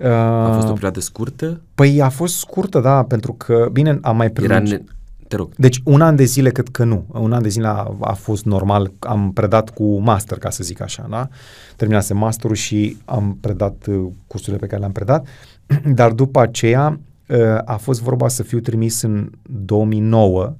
A 0.04 0.50
fost 0.52 0.66
o 0.66 0.68
uh, 0.68 0.74
perioadă 0.74 1.00
scurtă? 1.00 1.60
Păi 1.74 2.00
a 2.02 2.08
fost 2.08 2.36
scurtă, 2.36 2.80
da, 2.80 3.02
pentru 3.02 3.32
că, 3.32 3.68
bine, 3.72 3.98
am 4.02 4.16
mai 4.16 4.30
prelungit. 4.30 4.78
Ne... 4.78 4.94
Te 5.28 5.36
rog. 5.36 5.50
Deci 5.56 5.80
un 5.84 6.00
an 6.00 6.16
de 6.16 6.24
zile 6.24 6.50
cred 6.50 6.68
că 6.68 6.84
nu. 6.84 7.04
Un 7.08 7.32
an 7.32 7.42
de 7.42 7.48
zile 7.48 7.66
a, 7.66 7.96
a 8.00 8.12
fost 8.12 8.44
normal. 8.44 8.92
Am 8.98 9.32
predat 9.32 9.70
cu 9.70 9.98
master, 9.98 10.38
ca 10.38 10.50
să 10.50 10.64
zic 10.64 10.80
așa, 10.80 11.06
da? 11.10 11.28
Terminase 11.76 12.14
masterul 12.14 12.56
și 12.56 12.96
am 13.04 13.38
predat 13.40 13.86
uh, 13.86 14.06
cursurile 14.26 14.58
pe 14.58 14.66
care 14.66 14.78
le-am 14.78 14.92
predat. 14.92 15.26
Dar 15.98 16.12
după 16.12 16.40
aceea 16.40 17.00
uh, 17.28 17.58
a 17.64 17.76
fost 17.76 18.02
vorba 18.02 18.28
să 18.28 18.42
fiu 18.42 18.60
trimis 18.60 19.02
în 19.02 19.30
2009, 19.42 20.54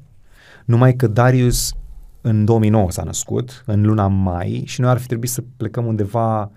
numai 0.65 0.95
că 0.95 1.07
Darius 1.07 1.73
în 2.21 2.45
2009 2.45 2.91
s-a 2.91 3.03
născut, 3.03 3.63
în 3.67 3.83
luna 3.83 4.07
mai, 4.07 4.63
și 4.67 4.81
noi 4.81 4.91
ar 4.91 4.99
fi 4.99 5.07
trebuit 5.07 5.31
să 5.31 5.43
plecăm 5.57 5.87
undeva 5.87 6.51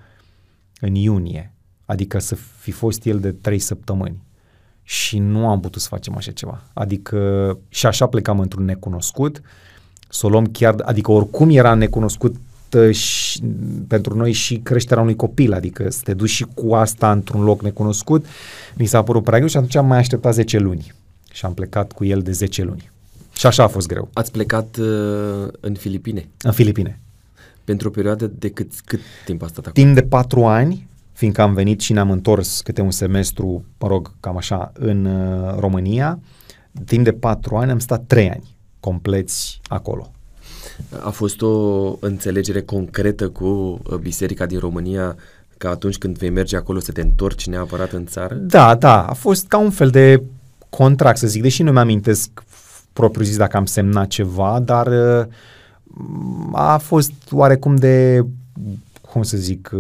în 0.80 0.96
iunie 0.96 1.54
adică 1.90 2.20
să 2.20 2.36
fi 2.36 2.72
fost 2.72 3.06
el 3.06 3.20
de 3.20 3.32
trei 3.32 3.60
săptămâni. 3.60 4.22
Și 4.84 5.20
nu 5.20 5.48
am 5.48 5.60
putut 5.60 5.82
să 5.82 5.88
facem 5.88 6.16
așa 6.16 6.32
ceva. 6.32 6.62
Adică 6.74 7.58
și 7.70 7.86
așa 7.86 8.08
plecam 8.08 8.40
într-un 8.40 8.66
necunoscut, 8.66 9.42
să 10.10 10.26
o 10.26 10.30
luăm 10.30 10.46
chiar, 10.46 10.76
adică 10.82 11.12
oricum 11.12 11.50
era 11.50 11.74
necunoscut 11.74 12.36
ă, 12.74 12.92
și, 12.92 13.42
pentru 13.88 14.16
noi 14.16 14.32
și 14.32 14.58
creșterea 14.58 15.04
unui 15.04 15.16
copil, 15.16 15.54
adică 15.54 15.90
să 15.90 16.00
te 16.04 16.14
duci 16.14 16.30
și 16.30 16.46
cu 16.54 16.74
asta 16.74 17.12
într-un 17.12 17.44
loc 17.44 17.62
necunoscut, 17.62 18.26
mi 18.76 18.86
s-a 18.86 19.04
părut 19.04 19.24
prea 19.24 19.38
greu 19.38 19.50
și 19.50 19.58
atunci 19.58 19.76
am 19.76 19.86
mai 19.86 19.98
așteptat 19.98 20.34
10 20.34 20.58
luni 20.58 20.94
și 21.32 21.46
am 21.46 21.54
plecat 21.54 21.92
cu 21.92 22.06
el 22.06 22.22
de 22.22 22.32
10 22.32 22.64
luni. 22.64 22.92
Și 23.34 23.46
așa 23.46 23.64
a 23.64 23.68
fost 23.68 23.88
greu. 23.88 24.10
Ați 24.14 24.32
plecat 24.32 24.78
uh, 24.78 25.48
în 25.60 25.74
Filipine? 25.74 26.28
În 26.42 26.52
Filipine. 26.52 27.00
Pentru 27.64 27.88
o 27.88 27.92
perioadă 27.92 28.32
de 28.40 28.50
cât, 28.50 28.72
cât 28.86 29.00
timp 29.26 29.42
a 29.42 29.48
stat 29.48 29.66
acolo? 29.66 29.86
Timp 29.86 29.96
de 29.96 30.02
patru 30.02 30.46
ani 30.46 30.88
fiindcă 31.20 31.42
am 31.42 31.54
venit 31.54 31.80
și 31.80 31.94
ne-am 31.94 32.12
întors 32.12 32.62
câte 32.62 32.82
un 32.82 32.92
semestru, 32.92 33.66
mă 33.80 33.88
rog, 33.88 34.12
cam 34.20 34.38
așa, 34.38 34.72
în 34.74 35.06
uh, 35.06 35.56
România. 35.58 36.20
Timp 36.86 37.04
de 37.04 37.12
patru 37.12 37.56
ani 37.56 37.72
am 37.72 37.80
stat 37.80 38.04
trei 38.08 38.30
ani 38.30 38.56
compleți 38.80 39.60
acolo. 39.68 40.12
A 41.00 41.10
fost 41.10 41.42
o 41.42 41.96
înțelegere 42.00 42.62
concretă 42.62 43.30
cu 43.30 43.46
uh, 43.46 43.98
Biserica 43.98 44.46
din 44.46 44.60
România 44.60 45.16
că 45.58 45.68
atunci 45.68 45.98
când 45.98 46.18
vei 46.18 46.30
merge 46.30 46.56
acolo 46.56 46.80
să 46.80 46.92
te 46.92 47.02
întorci 47.02 47.48
neapărat 47.48 47.92
în 47.92 48.06
țară? 48.06 48.34
Da, 48.34 48.76
da, 48.76 49.06
a 49.06 49.14
fost 49.14 49.48
ca 49.48 49.58
un 49.58 49.72
fel 49.72 49.90
de 49.90 50.24
contract, 50.70 51.18
să 51.18 51.28
zic, 51.28 51.42
deși 51.42 51.64
nu 51.64 51.72
mi-amintesc 51.72 52.44
propriu 52.94 53.26
zis 53.26 53.38
dacă 53.38 53.58
am 53.58 53.66
semnat 53.66 54.08
ceva, 54.08 54.60
dar 54.60 54.88
uh, 54.88 55.26
a 56.52 56.78
fost 56.78 57.12
oarecum 57.32 57.76
de 57.76 58.26
cum 59.12 59.24
să 59.24 59.38
zic, 59.38 59.70
uh, 59.74 59.80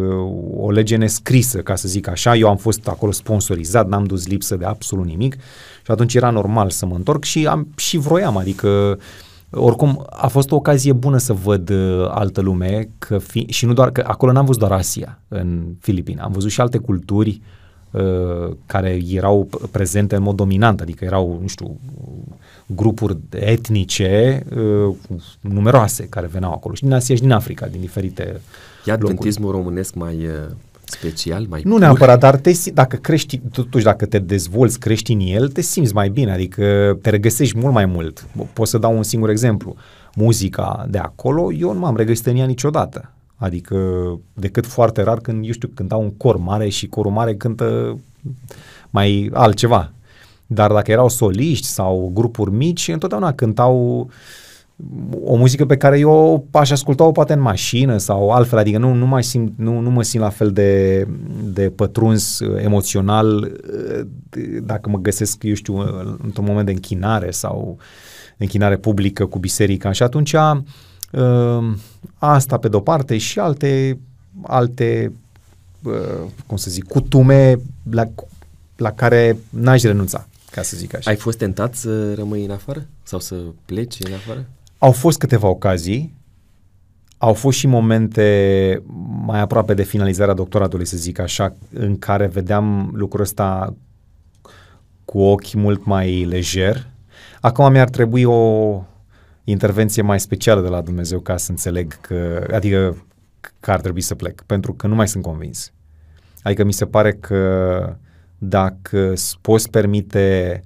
o 0.58 0.72
lege 0.72 0.96
nescrisă, 0.96 1.58
ca 1.58 1.76
să 1.76 1.88
zic 1.88 2.08
așa. 2.08 2.36
Eu 2.36 2.50
am 2.50 2.58
fost 2.58 2.88
acolo 2.88 3.12
sponsorizat, 3.12 3.88
n-am 3.88 4.04
dus 4.04 4.28
lipsă 4.28 4.56
de 4.56 4.66
absolut 4.66 5.06
nimic 5.06 5.34
și 5.84 5.92
atunci 5.92 6.14
era 6.16 6.30
normal 6.30 6.70
să 6.70 6.86
mă 6.86 6.96
întorc 6.96 7.24
și 7.24 7.48
am 7.48 7.68
și 7.76 7.98
vroiam, 7.98 8.38
adică 8.38 9.00
oricum 9.52 10.06
a 10.10 10.28
fost 10.28 10.52
o 10.52 10.56
ocazie 10.56 10.94
bună 10.94 11.18
să 11.18 11.34
văd 11.34 11.70
uh, 11.70 12.08
altă 12.10 12.42
lume 12.42 12.90
că 12.98 13.18
fi, 13.18 13.46
și 13.50 13.66
nu 13.66 13.74
doar 13.74 13.92
că 13.92 14.04
acolo 14.08 14.32
n-am 14.32 14.46
văzut 14.46 14.60
doar 14.60 14.72
Asia 14.72 15.20
în 15.28 15.64
Filipine, 15.80 16.22
am 16.22 16.32
văzut 16.32 16.50
și 16.50 16.62
alte 16.62 16.78
culturi 16.78 17.42
uh, 17.92 18.56
care 18.66 19.00
erau 19.10 19.50
prezente 19.72 20.16
în 20.16 20.22
mod 20.22 20.36
dominant, 20.36 20.82
adică 20.82 21.06
erau, 21.06 21.38
nu 21.42 21.48
știu, 21.48 21.80
grupuri 22.66 23.18
etnice 23.30 24.44
uh, 24.56 24.96
numeroase 25.42 26.08
care 26.08 26.28
veneau 26.28 26.52
acolo 26.52 26.74
și 26.74 26.84
din 26.84 26.94
Asia 26.94 27.16
și 27.16 27.22
din 27.22 27.32
Africa, 27.32 27.68
din 27.68 27.80
diferite 27.80 28.42
E 28.90 28.92
adventismul 28.92 29.46
locuri. 29.46 29.64
românesc 29.64 29.94
mai 29.94 30.16
uh, 30.16 30.56
special, 30.84 31.46
mai 31.50 31.62
Nu 31.64 31.72
pur? 31.72 31.80
neapărat, 31.80 32.20
dar 32.20 32.36
te, 32.36 32.52
dacă 32.74 32.96
crești, 32.96 33.42
totuși 33.52 33.84
dacă 33.84 34.06
te 34.06 34.20
dezvolți, 34.20 34.80
crești 34.80 35.12
în 35.14 35.20
el, 35.20 35.48
te 35.50 35.62
simți 35.62 35.94
mai 35.94 36.10
bine, 36.10 36.32
adică 36.32 36.98
te 37.02 37.10
regăsești 37.10 37.58
mult 37.58 37.74
mai 37.74 37.86
mult. 37.86 38.28
Pot 38.54 38.68
să 38.68 38.78
dau 38.78 38.96
un 38.98 39.04
singur 39.04 39.30
exemplu. 39.30 39.76
Muzica 40.16 40.86
de 40.90 40.98
acolo, 40.98 41.54
eu 41.54 41.74
nu 41.74 41.80
m-am 41.80 41.96
regăsit 41.96 42.26
în 42.26 42.36
ea 42.36 42.46
niciodată. 42.46 43.12
Adică 43.36 43.78
decât 44.34 44.66
foarte 44.66 45.02
rar 45.02 45.20
când, 45.20 45.46
eu 45.46 45.52
știu, 45.52 45.70
cânta 45.74 45.96
un 45.96 46.10
cor 46.12 46.38
mare 46.38 46.70
și 46.70 46.88
corul 46.88 47.12
mare 47.12 47.36
cântă 47.36 48.00
mai 48.90 49.30
altceva. 49.34 49.92
Dar 50.48 50.72
dacă 50.72 50.92
erau 50.92 51.10
soliști 51.10 51.68
sau 51.68 52.12
grupuri 52.14 52.52
mici, 52.52 52.88
întotdeauna 52.88 53.34
cântau 53.34 54.10
o 55.24 55.36
muzică 55.36 55.66
pe 55.66 55.78
care 55.78 56.00
eu 56.00 56.48
aș 56.52 56.72
asculta-o 56.72 57.12
poate 57.12 57.34
în 57.34 57.42
mașină 57.42 57.98
sau 57.98 58.30
altfel, 58.30 58.58
adică 58.58 58.78
nu, 58.78 58.94
nu, 58.94 59.06
mai 59.06 59.24
simt, 59.24 59.54
nu, 59.58 59.80
nu 59.80 59.90
mă 59.90 60.04
simt 60.04 60.24
la 60.24 60.30
fel 60.30 60.52
de, 60.52 61.08
de 61.44 61.70
pătruns 61.70 62.40
uh, 62.40 62.64
emoțional 62.64 63.38
uh, 63.38 64.08
dacă 64.64 64.90
mă 64.90 64.98
găsesc, 64.98 65.44
eu 65.44 65.54
știu, 65.54 65.78
uh, 65.78 66.16
într-un 66.24 66.46
moment 66.46 66.66
de 66.66 66.72
închinare 66.72 67.32
sau 67.32 67.78
închinare 68.38 68.78
publică 68.78 69.26
cu 69.26 69.40
biserica 69.40 69.92
și 69.92 70.04
atunci 70.04 70.36
asta 72.18 72.58
pe 72.58 72.68
de-o 72.68 72.80
parte 72.80 73.18
și 73.18 73.40
alte, 73.40 74.00
alte 74.42 75.12
cum 76.46 76.58
să 76.58 76.70
zic, 76.70 76.88
cutume 76.88 77.60
la, 77.92 78.10
la 78.76 78.92
care 78.92 79.38
n-aș 79.50 79.82
renunța, 79.82 80.28
ca 80.52 80.62
să 80.62 80.78
zic 80.78 80.96
așa. 80.96 81.10
Ai 81.10 81.16
fost 81.16 81.38
tentat 81.38 81.76
să 81.76 82.14
rămâi 82.14 82.46
în 82.46 82.52
afară? 82.52 82.86
Sau 83.04 83.20
să 83.20 83.36
pleci 83.66 83.98
în 84.00 84.14
afară? 84.14 84.46
Au 84.80 84.92
fost 84.92 85.18
câteva 85.18 85.48
ocazii, 85.48 86.18
au 87.18 87.34
fost 87.34 87.58
și 87.58 87.68
momente 87.68 88.84
mai 89.26 89.40
aproape 89.40 89.74
de 89.74 89.84
finalizarea 89.84 90.34
doctoratului, 90.34 90.86
să 90.86 90.98
zic 90.98 91.20
așa, 91.20 91.56
în 91.74 91.98
care 91.98 92.28
vedeam 92.28 92.92
lucrul 92.94 93.22
ăsta 93.22 93.76
cu 95.06 95.20
ochi 95.20 95.54
mult 95.54 95.86
mai 95.86 96.24
lejer. 96.24 96.88
Acum 97.42 97.72
mi-ar 97.72 97.90
trebui 97.90 98.24
o 98.24 98.82
intervenție 99.44 100.02
mai 100.02 100.20
specială 100.20 100.62
de 100.62 100.68
la 100.68 100.82
Dumnezeu 100.82 101.20
ca 101.20 101.38
să 101.38 101.52
înțeleg 101.52 102.02
că, 102.02 102.48
adică 102.54 103.06
că 103.60 103.72
ar 103.72 103.82
trebui 103.82 104.02
să 104.02 104.16
plec, 104.16 104.42
pentru 104.42 104.74
că 104.74 104.88
nu 104.88 104.96
mai 104.96 105.08
sunt 105.08 105.24
convins. 105.24 105.72
Adică 106.42 106.64
mi 106.64 106.74
se 106.74 106.86
pare 106.86 107.14
că 107.14 107.96
dacă 108.38 109.14
poți 109.42 109.70
permite 109.70 110.64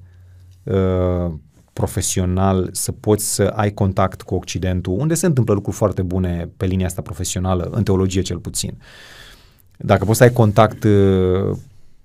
uh, 0.63 1.33
profesional 1.73 2.69
să 2.71 2.91
poți 2.91 3.33
să 3.33 3.43
ai 3.43 3.71
contact 3.71 4.21
cu 4.21 4.35
Occidentul, 4.35 4.93
unde 4.99 5.13
se 5.13 5.25
întâmplă 5.25 5.53
lucruri 5.53 5.75
foarte 5.75 6.01
bune 6.01 6.49
pe 6.57 6.65
linia 6.65 6.85
asta 6.85 7.01
profesională, 7.01 7.69
în 7.71 7.83
teologie 7.83 8.21
cel 8.21 8.37
puțin. 8.37 8.77
Dacă 9.77 10.05
poți 10.05 10.17
să 10.17 10.23
ai 10.23 10.31
contact 10.31 10.83
uh, 10.83 11.57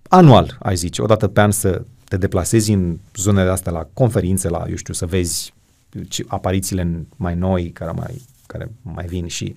anual, 0.08 0.56
ai 0.58 0.76
zice, 0.76 1.02
o 1.02 1.06
dată 1.06 1.28
pe 1.28 1.40
an 1.40 1.50
să 1.50 1.82
te 2.04 2.16
deplasezi 2.16 2.72
în 2.72 2.98
zonele 3.14 3.50
astea 3.50 3.72
la 3.72 3.86
conferințe, 3.92 4.48
la, 4.48 4.64
eu 4.68 4.74
știu, 4.74 4.94
să 4.94 5.06
vezi 5.06 5.54
aparițiile 6.26 7.06
mai 7.16 7.34
noi 7.34 7.70
care 7.70 7.90
mai, 7.90 8.22
care 8.46 8.70
mai 8.82 9.06
vin 9.06 9.26
și 9.26 9.54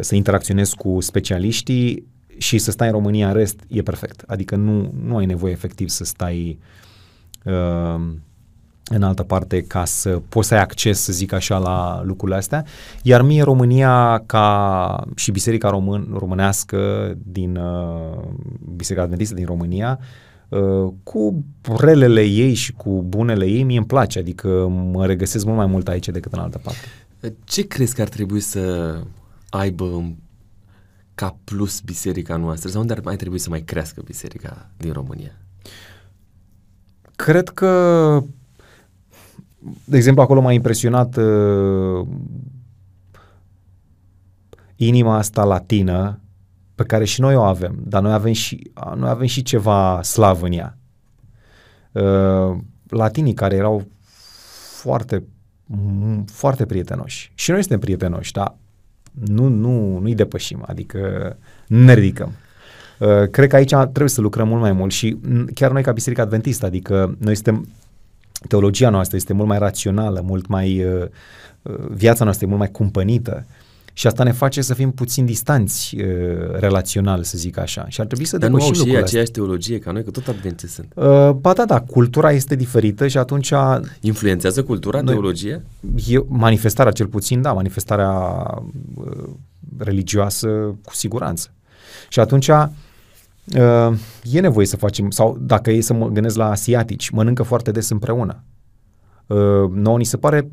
să 0.00 0.14
interacționezi 0.14 0.76
cu 0.76 1.00
specialiștii 1.00 2.06
și 2.38 2.58
să 2.58 2.70
stai 2.70 2.86
în 2.86 2.92
România 2.92 3.28
în 3.28 3.34
rest, 3.34 3.60
e 3.68 3.82
perfect. 3.82 4.22
Adică 4.26 4.56
nu, 4.56 4.94
nu 5.02 5.16
ai 5.16 5.26
nevoie 5.26 5.52
efectiv 5.52 5.88
să 5.88 6.04
stai 6.04 6.58
uh, 7.44 8.00
în 8.88 9.02
altă 9.02 9.22
parte 9.22 9.62
ca 9.62 9.84
să 9.84 10.22
poți 10.28 10.48
să 10.48 10.54
ai 10.54 10.60
acces, 10.60 11.00
să 11.00 11.12
zic 11.12 11.32
așa, 11.32 11.58
la 11.58 12.02
lucrurile 12.04 12.36
astea. 12.36 12.64
Iar 13.02 13.22
mie 13.22 13.42
România 13.42 14.22
ca 14.26 15.06
și 15.14 15.30
Biserica 15.30 15.70
Român, 15.70 16.08
Românească 16.18 17.12
din 17.22 17.56
uh, 17.56 18.22
Biserica 18.76 19.04
Adventistă 19.04 19.34
din 19.34 19.46
România, 19.46 19.98
uh, 20.48 20.92
cu 21.02 21.44
relele 21.76 22.22
ei 22.22 22.54
și 22.54 22.72
cu 22.72 23.02
bunele 23.02 23.46
ei, 23.46 23.62
mie 23.62 23.76
îmi 23.76 23.86
place, 23.86 24.18
adică 24.18 24.68
mă 24.68 25.06
regăsesc 25.06 25.44
mult 25.44 25.56
mai 25.56 25.66
mult 25.66 25.88
aici 25.88 26.08
decât 26.08 26.32
în 26.32 26.38
altă 26.38 26.60
parte. 26.62 26.86
Ce 27.44 27.66
crezi 27.66 27.94
că 27.94 28.02
ar 28.02 28.08
trebui 28.08 28.40
să 28.40 28.94
aibă 29.50 30.14
ca 31.14 31.36
plus 31.44 31.80
biserica 31.80 32.36
noastră 32.36 32.68
sau 32.68 32.80
unde 32.80 32.92
ar 32.92 33.00
mai 33.04 33.16
trebui 33.16 33.38
să 33.38 33.48
mai 33.50 33.60
crească 33.60 34.02
biserica 34.04 34.70
din 34.76 34.92
România? 34.92 35.32
Cred 37.16 37.48
că 37.48 38.22
de 39.84 39.96
exemplu, 39.96 40.22
acolo 40.22 40.40
m-a 40.40 40.52
impresionat 40.52 41.16
uh, 41.16 42.06
inima 44.76 45.16
asta 45.16 45.44
latină 45.44 46.20
pe 46.74 46.84
care 46.84 47.04
și 47.04 47.20
noi 47.20 47.34
o 47.34 47.42
avem, 47.42 47.78
dar 47.84 48.02
noi 48.02 48.12
avem 48.12 48.32
și, 48.32 48.70
noi 48.96 49.08
avem 49.08 49.26
și 49.26 49.42
ceva 49.42 50.02
slav 50.02 50.42
în 50.42 50.52
ea. 50.52 50.78
Uh, 51.92 52.56
latinii 52.88 53.34
care 53.34 53.56
erau 53.56 53.88
foarte, 54.80 55.24
foarte 56.26 56.66
prietenoși. 56.66 57.32
Și 57.34 57.50
noi 57.50 57.60
suntem 57.60 57.78
prietenoși, 57.78 58.32
dar 58.32 58.56
nu, 59.12 59.48
nu, 59.48 59.98
nu-i 59.98 60.14
depășim, 60.14 60.64
adică 60.66 60.98
nu 61.66 61.84
ne 61.84 61.94
ridicăm. 61.94 62.32
Uh, 62.98 63.28
cred 63.30 63.48
că 63.48 63.56
aici 63.56 63.74
trebuie 63.74 64.08
să 64.08 64.20
lucrăm 64.20 64.48
mult 64.48 64.60
mai 64.60 64.72
mult 64.72 64.92
și 64.92 65.16
chiar 65.54 65.70
noi 65.70 65.82
ca 65.82 65.92
Biserica 65.92 66.22
Adventistă, 66.22 66.66
adică 66.66 67.16
noi 67.18 67.34
suntem 67.34 67.68
teologia 68.48 68.90
noastră 68.90 69.16
este 69.16 69.32
mult 69.32 69.48
mai 69.48 69.58
rațională, 69.58 70.20
mult 70.24 70.46
mai 70.46 70.84
uh, 70.84 71.04
uh, 71.62 71.74
viața 71.90 72.24
noastră 72.24 72.44
e 72.44 72.48
mult 72.48 72.60
mai 72.60 72.70
cumpănită 72.70 73.46
și 73.98 74.06
asta 74.06 74.22
ne 74.22 74.32
face 74.32 74.62
să 74.62 74.74
fim 74.74 74.90
puțin 74.90 75.24
distanți 75.24 75.96
uh, 75.96 76.04
relațional, 76.58 77.22
să 77.22 77.38
zic 77.38 77.58
așa. 77.58 77.88
Și 77.88 78.00
ar 78.00 78.06
trebui 78.06 78.24
să 78.24 78.38
Dar 78.38 78.50
nu 78.50 78.56
au 78.56 78.72
și 78.72 78.88
ei 78.88 78.96
aceeași 78.96 79.30
teologie 79.30 79.78
ca 79.78 79.90
noi, 79.90 80.04
că 80.04 80.10
tot 80.10 80.28
advenți 80.28 80.66
sunt. 80.66 80.92
Uh, 80.94 81.30
ba 81.30 81.52
da, 81.52 81.64
da, 81.64 81.80
cultura 81.80 82.32
este 82.32 82.54
diferită 82.54 83.06
și 83.08 83.18
atunci... 83.18 83.52
Influențează 84.00 84.62
cultura, 84.62 85.00
noi, 85.00 85.12
teologie? 85.12 85.64
Eu, 86.06 86.26
manifestarea 86.28 86.92
cel 86.92 87.06
puțin, 87.06 87.42
da, 87.42 87.52
manifestarea 87.52 88.10
uh, 88.94 89.28
religioasă 89.78 90.48
cu 90.84 90.94
siguranță. 90.94 91.50
Și 92.08 92.20
atunci 92.20 92.50
uh, 93.54 93.98
e 94.22 94.40
nevoie 94.40 94.66
să 94.66 94.76
facem, 94.76 95.10
sau 95.10 95.36
dacă 95.40 95.70
e 95.70 95.80
să 95.80 95.92
mă 95.92 96.08
gândesc 96.08 96.36
la 96.36 96.50
asiatici, 96.50 97.10
mănâncă 97.10 97.42
foarte 97.42 97.70
des 97.70 97.88
împreună. 97.88 98.42
Uh, 99.26 99.70
nouă 99.70 99.98
ni 99.98 100.04
se 100.04 100.16
pare 100.16 100.50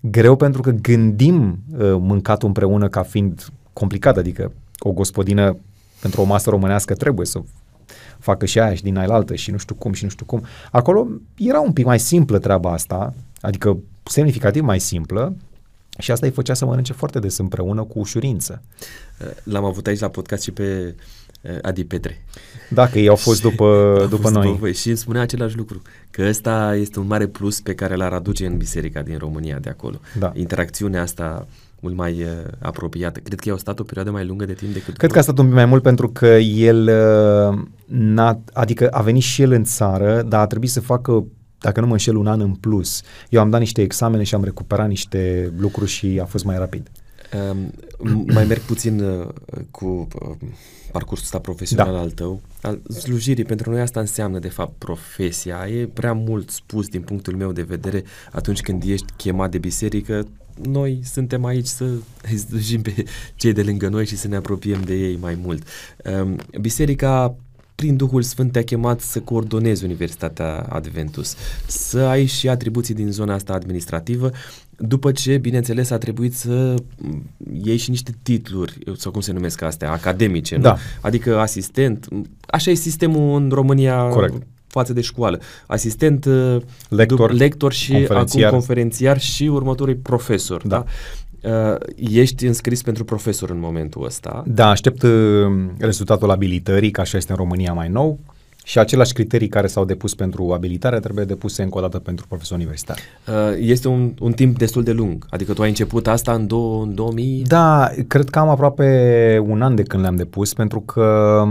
greu 0.00 0.36
pentru 0.36 0.62
că 0.62 0.70
gândim 0.70 1.58
uh, 1.72 1.78
mâncatul 1.98 2.48
împreună 2.48 2.88
ca 2.88 3.02
fiind 3.02 3.48
complicat, 3.72 4.16
adică 4.16 4.52
o 4.78 4.92
gospodină 4.92 5.56
pentru 6.00 6.20
o 6.20 6.24
masă 6.24 6.50
românească 6.50 6.94
trebuie 6.94 7.26
să 7.26 7.42
facă 8.18 8.46
și 8.46 8.60
aia 8.60 8.74
și 8.74 8.82
din 8.82 8.96
ailaltă 8.96 9.34
și 9.34 9.50
nu 9.50 9.56
știu 9.56 9.74
cum 9.74 9.92
și 9.92 10.04
nu 10.04 10.10
știu 10.10 10.24
cum. 10.24 10.42
Acolo 10.70 11.06
era 11.34 11.60
un 11.60 11.72
pic 11.72 11.84
mai 11.84 11.98
simplă 11.98 12.38
treaba 12.38 12.72
asta, 12.72 13.14
adică 13.40 13.78
semnificativ 14.02 14.62
mai 14.62 14.80
simplă 14.80 15.36
și 15.98 16.10
asta 16.10 16.26
îi 16.26 16.32
făcea 16.32 16.54
să 16.54 16.64
mănânce 16.64 16.92
foarte 16.92 17.18
des 17.18 17.38
împreună 17.38 17.82
cu 17.82 17.98
ușurință. 17.98 18.62
L-am 19.42 19.64
avut 19.64 19.86
aici 19.86 19.98
la 19.98 20.08
podcast 20.08 20.42
și 20.42 20.50
pe 20.50 20.94
Eh, 21.25 21.25
Adi 21.62 21.84
Petre. 21.84 22.24
Dacă 22.70 22.98
ei 22.98 23.08
au 23.08 23.16
fost 23.16 23.42
după, 23.42 23.96
după 24.10 24.22
fost 24.22 24.34
noi. 24.34 24.46
După 24.46 24.70
și 24.70 24.88
îmi 24.88 24.96
spunea 24.96 25.22
același 25.22 25.56
lucru, 25.56 25.82
că 26.10 26.24
ăsta 26.28 26.76
este 26.80 26.98
un 26.98 27.06
mare 27.06 27.26
plus 27.26 27.60
pe 27.60 27.74
care 27.74 27.94
l-ar 27.94 28.12
aduce 28.12 28.46
în 28.46 28.56
biserica 28.56 29.02
din 29.02 29.18
România 29.18 29.58
de 29.58 29.68
acolo. 29.68 30.00
Da. 30.18 30.32
Interacțiunea 30.34 31.02
asta 31.02 31.46
mult 31.80 31.96
mai 31.96 32.22
uh, 32.22 32.28
apropiată. 32.58 33.20
Cred 33.20 33.40
că 33.40 33.48
i-au 33.48 33.58
stat 33.58 33.78
o 33.78 33.82
perioadă 33.82 34.10
mai 34.10 34.24
lungă 34.24 34.44
de 34.44 34.52
timp 34.52 34.72
decât... 34.72 34.96
Cred 34.96 35.10
că 35.10 35.18
a 35.18 35.22
stat 35.22 35.38
un 35.38 35.44
pic 35.44 35.54
mai 35.54 35.64
mult 35.64 35.82
pentru 35.82 36.08
că 36.08 36.26
el, 36.36 36.88
uh, 36.88 37.58
n-a, 37.86 38.40
adică 38.52 38.88
a 38.88 39.02
venit 39.02 39.22
și 39.22 39.42
el 39.42 39.52
în 39.52 39.64
țară, 39.64 40.22
dar 40.22 40.40
a 40.40 40.46
trebuit 40.46 40.70
să 40.70 40.80
facă 40.80 41.24
dacă 41.58 41.80
nu 41.80 41.86
mă 41.86 41.92
înșel, 41.92 42.16
un 42.16 42.26
an 42.26 42.40
în 42.40 42.54
plus. 42.54 43.02
Eu 43.28 43.40
am 43.40 43.50
dat 43.50 43.60
niște 43.60 43.82
examene 43.82 44.22
și 44.22 44.34
am 44.34 44.44
recuperat 44.44 44.88
niște 44.88 45.52
lucruri 45.58 45.90
și 45.90 46.18
a 46.22 46.24
fost 46.24 46.44
mai 46.44 46.58
rapid. 46.58 46.90
Um, 47.48 48.24
mai 48.34 48.44
merg 48.44 48.60
puțin 48.60 49.00
uh, 49.00 49.26
cu 49.70 50.08
uh, 50.22 50.48
parcursul 50.96 51.24
ăsta 51.24 51.38
profesional 51.38 51.92
da. 51.92 51.98
al 51.98 52.10
tău, 52.10 52.40
al 52.62 52.80
slujirii. 52.88 53.44
Pentru 53.44 53.70
noi 53.70 53.80
asta 53.80 54.00
înseamnă, 54.00 54.38
de 54.38 54.48
fapt, 54.48 54.72
profesia. 54.78 55.66
E 55.68 55.86
prea 55.86 56.12
mult 56.12 56.50
spus 56.50 56.88
din 56.88 57.00
punctul 57.00 57.36
meu 57.36 57.52
de 57.52 57.62
vedere 57.62 58.04
atunci 58.32 58.60
când 58.60 58.82
ești 58.82 59.12
chemat 59.16 59.50
de 59.50 59.58
biserică. 59.58 60.26
Noi 60.62 61.00
suntem 61.04 61.44
aici 61.44 61.66
să 61.66 61.84
îi 62.30 62.36
slujim 62.36 62.82
pe 62.82 63.04
cei 63.34 63.52
de 63.52 63.62
lângă 63.62 63.88
noi 63.88 64.06
și 64.06 64.16
să 64.16 64.28
ne 64.28 64.36
apropiem 64.36 64.82
de 64.82 64.94
ei 64.94 65.16
mai 65.16 65.38
mult. 65.42 65.66
Um, 66.04 66.36
biserica 66.60 67.36
prin 67.76 67.96
Duhul 67.96 68.22
Sfânt 68.22 68.52
te-a 68.52 68.62
chemat 68.62 69.00
să 69.00 69.20
coordonezi 69.20 69.84
Universitatea 69.84 70.66
Adventus, 70.68 71.36
să 71.66 71.98
ai 71.98 72.24
și 72.24 72.48
atribuții 72.48 72.94
din 72.94 73.10
zona 73.10 73.34
asta 73.34 73.52
administrativă, 73.52 74.30
după 74.76 75.12
ce, 75.12 75.38
bineînțeles, 75.38 75.90
a 75.90 75.98
trebuit 75.98 76.34
să 76.34 76.74
iei 77.62 77.76
și 77.76 77.90
niște 77.90 78.14
titluri, 78.22 78.78
sau 78.96 79.12
cum 79.12 79.20
se 79.20 79.32
numesc 79.32 79.62
astea, 79.62 79.92
academice, 79.92 80.56
da. 80.56 80.70
nu? 80.70 80.78
Adică 81.00 81.38
asistent, 81.38 82.08
așa 82.46 82.70
e 82.70 82.74
sistemul 82.74 83.40
în 83.42 83.50
România 83.50 84.08
Corect. 84.08 84.42
față 84.66 84.92
de 84.92 85.00
școală. 85.00 85.40
Asistent, 85.66 86.24
uh, 86.24 86.56
lector, 86.88 87.32
lector 87.32 87.72
și 87.72 87.92
conferențiar. 87.92 88.44
acum 88.44 88.58
conferențiar 88.58 89.20
și 89.20 89.44
următorul 89.44 89.94
profesor, 89.94 90.66
da? 90.66 90.76
da? 90.76 90.84
Uh, 91.46 91.74
ești 91.96 92.46
înscris 92.46 92.82
pentru 92.82 93.04
profesor 93.04 93.50
în 93.50 93.58
momentul 93.58 94.04
ăsta. 94.04 94.42
Da, 94.46 94.68
aștept 94.68 95.02
uh, 95.02 95.10
rezultatul 95.78 96.30
abilitării, 96.30 96.90
ca 96.90 97.02
așa 97.02 97.16
este 97.16 97.32
în 97.32 97.38
România 97.38 97.72
mai 97.72 97.88
nou. 97.88 98.18
Și 98.64 98.78
aceleași 98.78 99.12
criterii 99.12 99.48
care 99.48 99.66
s-au 99.66 99.84
depus 99.84 100.14
pentru 100.14 100.52
abilitare 100.52 101.00
trebuie 101.00 101.24
depuse 101.24 101.62
încă 101.62 101.78
o 101.78 101.80
dată 101.80 101.98
pentru 101.98 102.26
profesor 102.28 102.56
universitar. 102.56 102.96
Uh, 103.28 103.56
este 103.58 103.88
un, 103.88 104.12
un 104.20 104.32
timp 104.32 104.58
destul 104.58 104.82
de 104.82 104.92
lung. 104.92 105.26
Adică 105.30 105.52
tu 105.52 105.62
ai 105.62 105.68
început 105.68 106.06
asta 106.06 106.32
în, 106.32 106.46
do- 106.46 106.82
în 106.82 106.94
2000? 106.94 107.42
Da, 107.46 107.90
cred 108.08 108.28
că 108.30 108.38
am 108.38 108.48
aproape 108.48 109.42
un 109.46 109.62
an 109.62 109.74
de 109.74 109.82
când 109.82 110.02
le-am 110.02 110.16
depus, 110.16 110.54
pentru 110.54 110.80
că 110.80 111.42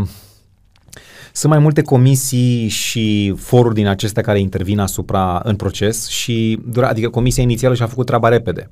sunt 1.33 1.51
mai 1.51 1.61
multe 1.61 1.81
comisii 1.81 2.67
și 2.67 3.33
foruri 3.37 3.75
din 3.75 3.87
acestea 3.87 4.23
care 4.23 4.39
intervin 4.39 4.79
asupra 4.79 5.41
în 5.43 5.55
proces 5.55 6.07
și, 6.07 6.59
adică 6.81 7.09
comisia 7.09 7.43
inițială 7.43 7.75
și-a 7.75 7.87
făcut 7.87 8.05
treaba 8.05 8.27
repede. 8.29 8.69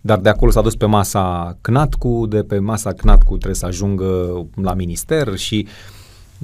Dar 0.00 0.18
de 0.18 0.28
acolo 0.28 0.50
s-a 0.50 0.62
dus 0.62 0.76
pe 0.76 0.86
masa 0.86 1.56
CNATCU, 1.60 2.26
de 2.26 2.42
pe 2.42 2.58
masa 2.58 2.92
CNATCU 2.92 3.34
trebuie 3.34 3.54
să 3.54 3.66
ajungă 3.66 4.46
la 4.54 4.74
minister 4.74 5.36
și 5.36 5.66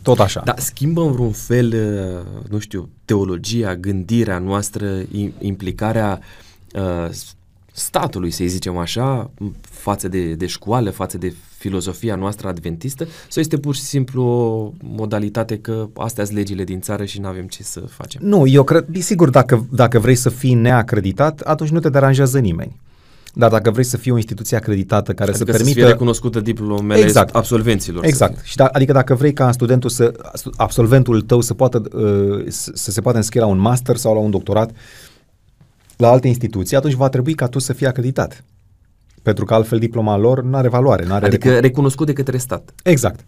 tot 0.03 0.21
așa. 0.21 0.43
Dar 0.45 0.59
schimbă 0.59 1.03
în 1.03 1.13
vreun 1.13 1.33
fel, 1.33 1.67
uh, 1.67 2.51
nu 2.51 2.59
știu, 2.59 2.89
teologia, 3.05 3.77
gândirea 3.77 4.39
noastră, 4.39 5.03
implicarea 5.39 6.21
uh, 6.75 7.11
statului, 7.73 8.31
să 8.31 8.45
zicem 8.47 8.77
așa, 8.77 9.31
față 9.61 10.09
de, 10.09 10.35
de 10.35 10.47
școală, 10.47 10.91
față 10.91 11.19
de 11.19 11.35
filozofia 11.59 12.17
noastră 12.17 12.49
adventistă, 12.49 13.05
sau 13.05 13.43
este 13.43 13.59
pur 13.59 13.75
și 13.75 13.81
simplu 13.81 14.23
o 14.23 14.73
modalitate 14.83 15.59
că 15.59 15.89
astea 15.95 16.25
sunt 16.25 16.37
legile 16.37 16.65
din 16.65 16.81
țară 16.81 17.05
și 17.05 17.21
nu 17.21 17.27
avem 17.27 17.47
ce 17.47 17.63
să 17.63 17.81
facem? 17.81 18.21
Nu, 18.25 18.47
eu 18.47 18.65
cred, 18.65 18.87
sigur, 18.99 19.31
dacă, 19.31 19.67
dacă 19.71 19.99
vrei 19.99 20.15
să 20.15 20.29
fii 20.29 20.55
neacreditat, 20.55 21.41
atunci 21.41 21.71
nu 21.71 21.81
te 21.81 21.89
deranjează 21.89 22.39
nimeni. 22.39 22.81
Dar 23.35 23.51
dacă 23.51 23.71
vrei 23.71 23.85
să 23.85 23.97
fii 23.97 24.11
o 24.11 24.17
instituție 24.17 24.57
acreditată 24.57 25.13
care 25.13 25.31
adică 25.31 25.45
să 25.45 25.57
permită... 25.57 25.79
să 25.79 25.85
fie 25.85 25.93
recunoscută 25.93 26.41
diplomele 26.41 27.01
exact. 27.01 27.35
absolvenților. 27.35 28.05
Exact. 28.05 28.45
Și 28.45 28.57
da, 28.57 28.67
adică 28.67 28.93
dacă 28.93 29.15
vrei 29.15 29.33
ca 29.33 29.53
studentul 29.53 29.91
să, 29.91 30.13
absolventul 30.57 31.21
tău 31.23 31.41
să 31.41 31.55
poată 31.55 31.83
uh, 31.93 32.45
să 32.49 32.91
se 32.91 33.01
poată 33.01 33.17
înscrie 33.19 33.41
la 33.41 33.47
un 33.47 33.59
master 33.59 33.97
sau 33.97 34.15
la 34.15 34.21
un 34.21 34.31
doctorat 34.31 34.71
la 35.97 36.09
alte 36.11 36.29
instituții, 36.29 36.77
atunci 36.77 36.95
va 36.95 37.09
trebui 37.09 37.35
ca 37.35 37.47
tu 37.47 37.59
să 37.59 37.73
fii 37.73 37.87
acreditat. 37.87 38.45
Pentru 39.23 39.45
că 39.45 39.55
altfel 39.55 39.79
diploma 39.79 40.17
lor 40.17 40.43
nu 40.43 40.57
are 40.57 40.69
valoare. 40.69 41.05
N-are 41.05 41.27
adică 41.27 41.49
recun- 41.49 41.61
recunoscut 41.61 42.07
de 42.07 42.13
către 42.13 42.37
stat. 42.37 42.73
Exact. 42.83 43.25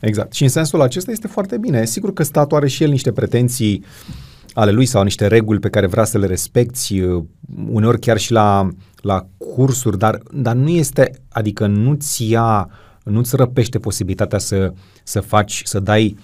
Exact. 0.00 0.32
Și 0.32 0.42
în 0.42 0.48
sensul 0.48 0.80
acesta 0.80 1.10
este 1.10 1.26
foarte 1.26 1.58
bine. 1.58 1.84
Sigur 1.84 2.12
că 2.12 2.22
statul 2.22 2.56
are 2.56 2.68
și 2.68 2.82
el 2.82 2.90
niște 2.90 3.12
pretenții 3.12 3.84
ale 4.52 4.70
lui 4.70 4.86
sau 4.86 5.02
niște 5.02 5.26
reguli 5.26 5.58
pe 5.58 5.68
care 5.68 5.86
vrea 5.86 6.04
să 6.04 6.18
le 6.18 6.26
respecti, 6.26 7.00
uh, 7.00 7.24
uneori 7.70 7.98
chiar 7.98 8.18
și 8.18 8.32
la, 8.32 8.68
la 9.00 9.26
cursuri, 9.36 9.98
dar, 9.98 10.22
dar 10.32 10.54
nu 10.54 10.68
este, 10.68 11.10
adică 11.28 11.66
nu-ți 11.66 12.30
ia, 12.30 12.70
nu-ți 13.04 13.36
răpește 13.36 13.78
posibilitatea 13.78 14.38
să, 14.38 14.72
să 15.02 15.20
faci, 15.20 15.62
să 15.64 15.80
dai 15.80 16.16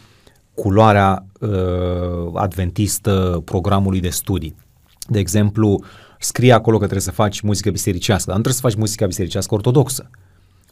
culoarea 0.55 1.27
uh, 1.41 2.31
adventistă 2.35 3.43
programului 3.45 4.01
de 4.01 4.09
studii. 4.09 4.57
De 5.09 5.19
exemplu, 5.19 5.85
scrie 6.19 6.53
acolo 6.53 6.77
că 6.77 6.83
trebuie 6.83 7.05
să 7.05 7.11
faci 7.11 7.41
muzică 7.41 7.71
bisericească, 7.71 8.25
dar 8.27 8.37
nu 8.37 8.43
trebuie 8.43 8.63
să 8.63 8.69
faci 8.69 8.81
muzica 8.81 9.07
bisericească 9.07 9.55
ortodoxă. 9.55 10.11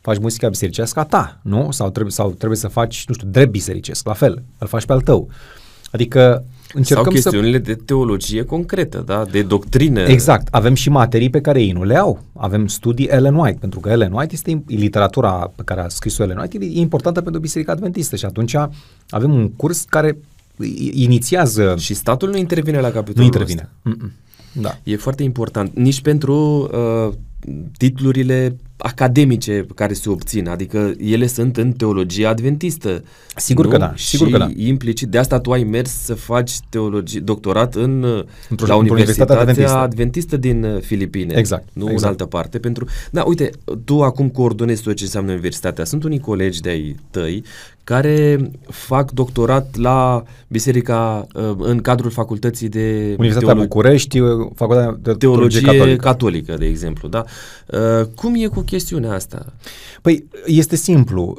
Faci 0.00 0.18
muzica 0.18 0.48
bisericească 0.48 1.00
a 1.00 1.04
ta, 1.04 1.40
nu? 1.42 1.70
Sau 1.70 1.90
trebuie, 1.90 2.12
sau 2.12 2.30
trebuie 2.30 2.58
să 2.58 2.68
faci, 2.68 3.04
nu 3.08 3.14
știu, 3.14 3.28
drept 3.28 3.50
bisericesc, 3.50 4.06
la 4.06 4.12
fel, 4.12 4.42
îl 4.58 4.66
faci 4.66 4.84
pe 4.84 4.92
al 4.92 5.00
tău. 5.00 5.28
Adică 5.90 6.44
încercăm 6.74 7.05
Sau 7.05 7.12
chestiunile 7.12 7.57
să... 7.57 7.62
de 7.62 7.74
teologie 7.74 8.44
concretă, 8.44 9.03
da? 9.07 9.24
de 9.31 9.43
doctrină. 9.43 10.01
Exact. 10.01 10.49
Avem 10.51 10.74
și 10.74 10.90
materii 10.90 11.31
pe 11.31 11.40
care 11.40 11.62
ei 11.62 11.73
nu 11.73 11.85
le 11.85 11.97
au. 11.97 12.23
Avem 12.36 12.66
studii 12.66 13.07
Ellen 13.07 13.35
White, 13.35 13.59
pentru 13.61 13.81
că 13.81 13.89
Ellen 13.89 14.12
White 14.12 14.35
este 14.35 14.62
literatura 14.66 15.53
pe 15.57 15.62
care 15.65 15.81
a 15.81 15.89
scris-o 15.89 16.23
Ellen 16.23 16.39
White, 16.39 16.59
e 16.61 16.81
importantă 16.81 17.20
pentru 17.20 17.40
Biserica 17.40 17.73
Adventistă 17.73 18.16
și 18.16 18.24
atunci 18.24 18.57
avem 19.09 19.35
un 19.35 19.51
curs 19.51 19.85
care 19.89 20.19
inițiază... 20.93 21.74
Și 21.78 21.94
statul 21.94 22.31
nu 22.31 22.36
intervine 22.36 22.81
la 22.81 22.90
capitolul 22.90 23.19
Nu 23.19 23.24
intervine. 23.24 23.69
Ăsta. 23.86 23.99
Da. 24.53 24.78
E 24.82 24.97
foarte 24.97 25.23
important. 25.23 25.77
Nici 25.77 26.01
pentru 26.01 26.69
uh, 26.73 27.15
titlurile 27.77 28.57
academice 28.82 29.66
care 29.74 29.92
se 29.92 30.10
obțin, 30.10 30.48
adică 30.48 30.92
ele 30.98 31.26
sunt 31.26 31.56
în 31.56 31.72
teologie 31.72 32.26
adventistă. 32.26 33.04
Sigur 33.36 33.64
nu? 33.64 33.70
că 33.70 33.76
da, 33.76 33.92
sigur 33.96 34.26
și 34.26 34.32
că 34.32 34.38
da. 34.38 34.50
implicit, 34.56 35.09
de 35.09 35.18
asta 35.18 35.40
tu 35.40 35.52
ai 35.52 35.62
mers 35.62 35.90
să 35.90 36.14
faci 36.14 36.52
teologie, 36.68 37.20
doctorat 37.20 37.74
în, 37.74 38.24
într-o, 38.48 38.66
la 38.66 38.74
Universitatea 38.74 39.38
Adventistă. 39.38 39.76
Adventistă 39.76 40.36
din 40.36 40.64
uh, 40.64 40.80
Filipine, 40.80 41.34
exact, 41.36 41.68
nu 41.72 41.84
exact. 41.84 42.02
în 42.02 42.09
altă 42.09 42.24
parte. 42.24 42.59
Pentru, 42.59 42.86
da, 43.10 43.22
uite, 43.22 43.50
tu 43.84 44.02
acum 44.02 44.28
coordonezi 44.28 44.82
tot 44.82 44.94
ce 44.94 45.04
înseamnă 45.04 45.30
universitatea. 45.30 45.84
Sunt 45.84 46.04
unii 46.04 46.20
colegi 46.20 46.60
de-ai 46.60 46.96
tăi 47.10 47.44
care 47.84 48.50
fac 48.68 49.10
doctorat 49.10 49.76
la 49.76 50.22
biserica 50.48 51.26
uh, 51.34 51.54
în 51.59 51.80
cadrul 51.80 52.10
facultății 52.10 52.68
de 52.68 53.14
Universitatea 53.18 53.54
teolo- 53.54 53.62
București, 53.62 54.18
uh, 54.18 54.48
facultatea 54.54 54.98
de 55.02 55.12
teologie, 55.12 55.60
teologie 55.60 55.78
catolică. 55.78 56.02
catolică, 56.06 56.54
de 56.56 56.66
exemplu, 56.66 57.09
da? 57.09 57.24
Cum 58.14 58.34
e 58.36 58.46
cu 58.46 58.60
chestiunea 58.60 59.12
asta? 59.12 59.52
Păi 60.02 60.24
este 60.46 60.76
simplu. 60.76 61.36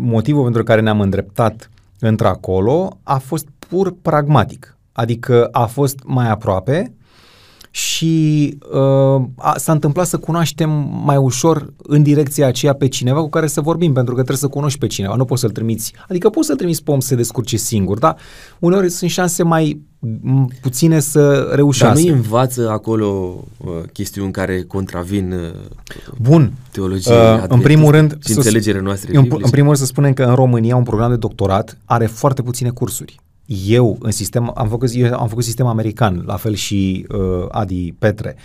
Motivul 0.00 0.42
pentru 0.42 0.62
care 0.62 0.80
ne-am 0.80 1.00
îndreptat 1.00 1.70
într-acolo 1.98 2.98
a 3.02 3.18
fost 3.18 3.46
pur 3.68 3.94
pragmatic. 4.02 4.76
Adică 4.92 5.48
a 5.52 5.66
fost 5.66 5.98
mai 6.04 6.30
aproape 6.30 6.92
și 7.74 8.58
uh, 8.72 9.22
a, 9.36 9.54
s-a 9.56 9.72
întâmplat 9.72 10.06
să 10.06 10.18
cunoaștem 10.18 10.70
mai 11.04 11.16
ușor 11.16 11.72
în 11.82 12.02
direcția 12.02 12.46
aceea 12.46 12.72
pe 12.72 12.88
cineva 12.88 13.20
cu 13.20 13.28
care 13.28 13.46
să 13.46 13.60
vorbim, 13.60 13.92
pentru 13.92 14.14
că 14.14 14.22
trebuie 14.22 14.36
să 14.36 14.48
cunoști 14.48 14.78
pe 14.78 14.86
cineva, 14.86 15.14
nu 15.14 15.24
poți 15.24 15.40
să-l 15.40 15.50
trimiți, 15.50 15.92
adică 16.08 16.30
poți 16.30 16.46
să-l 16.46 16.56
trimiți 16.56 16.82
pe 16.82 16.90
om 16.90 17.00
să 17.00 17.06
se 17.06 17.14
descurce 17.14 17.56
singur, 17.56 17.98
dar 17.98 18.16
uneori 18.58 18.90
sunt 18.90 19.10
șanse 19.10 19.42
mai 19.42 19.80
puține 20.60 21.00
să 21.00 21.52
reușească. 21.54 22.00
Dar 22.00 22.10
nu 22.10 22.16
învață 22.16 22.70
acolo 22.70 23.38
uh, 23.56 23.72
chestiuni 23.92 24.32
care 24.32 24.62
contravin 24.62 25.32
uh, 25.32 25.38
Bun. 26.20 26.52
teologiei 26.72 27.16
uh, 27.16 27.44
În 27.48 27.60
primul 27.60 27.90
rând, 27.90 28.18
și 28.24 28.36
înțelegerea 28.36 28.80
noastră 28.80 29.10
în, 29.12 29.28
în 29.30 29.50
primul 29.50 29.66
rând 29.66 29.76
să 29.76 29.84
spunem 29.84 30.12
că 30.12 30.22
în 30.22 30.34
România 30.34 30.76
un 30.76 30.82
program 30.82 31.10
de 31.10 31.16
doctorat 31.16 31.78
are 31.84 32.06
foarte 32.06 32.42
puține 32.42 32.70
cursuri 32.70 33.20
eu 33.46 33.96
în 34.00 34.10
sistem, 34.10 34.52
am 34.54 34.68
făcut, 34.68 34.90
eu 34.94 35.14
am 35.14 35.28
făcut 35.28 35.44
sistem 35.44 35.66
american, 35.66 36.22
la 36.26 36.36
fel 36.36 36.54
și 36.54 37.06
uh, 37.08 37.46
Adi 37.50 37.92
Petre. 37.92 38.36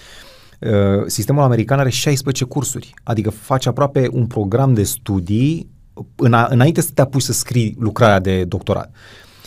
Uh, 0.60 1.06
sistemul 1.06 1.44
american 1.44 1.80
are 1.80 1.90
16 1.90 2.44
cursuri, 2.44 2.94
adică 3.04 3.30
faci 3.30 3.66
aproape 3.66 4.08
un 4.12 4.26
program 4.26 4.74
de 4.74 4.84
studii 4.84 5.70
în 6.16 6.34
a, 6.34 6.48
înainte 6.50 6.82
să 6.82 6.90
te 6.94 7.02
apuci 7.02 7.22
să 7.22 7.34
scrii 7.34 7.76
lucrarea 7.80 8.20
de 8.20 8.44
doctorat. 8.44 8.92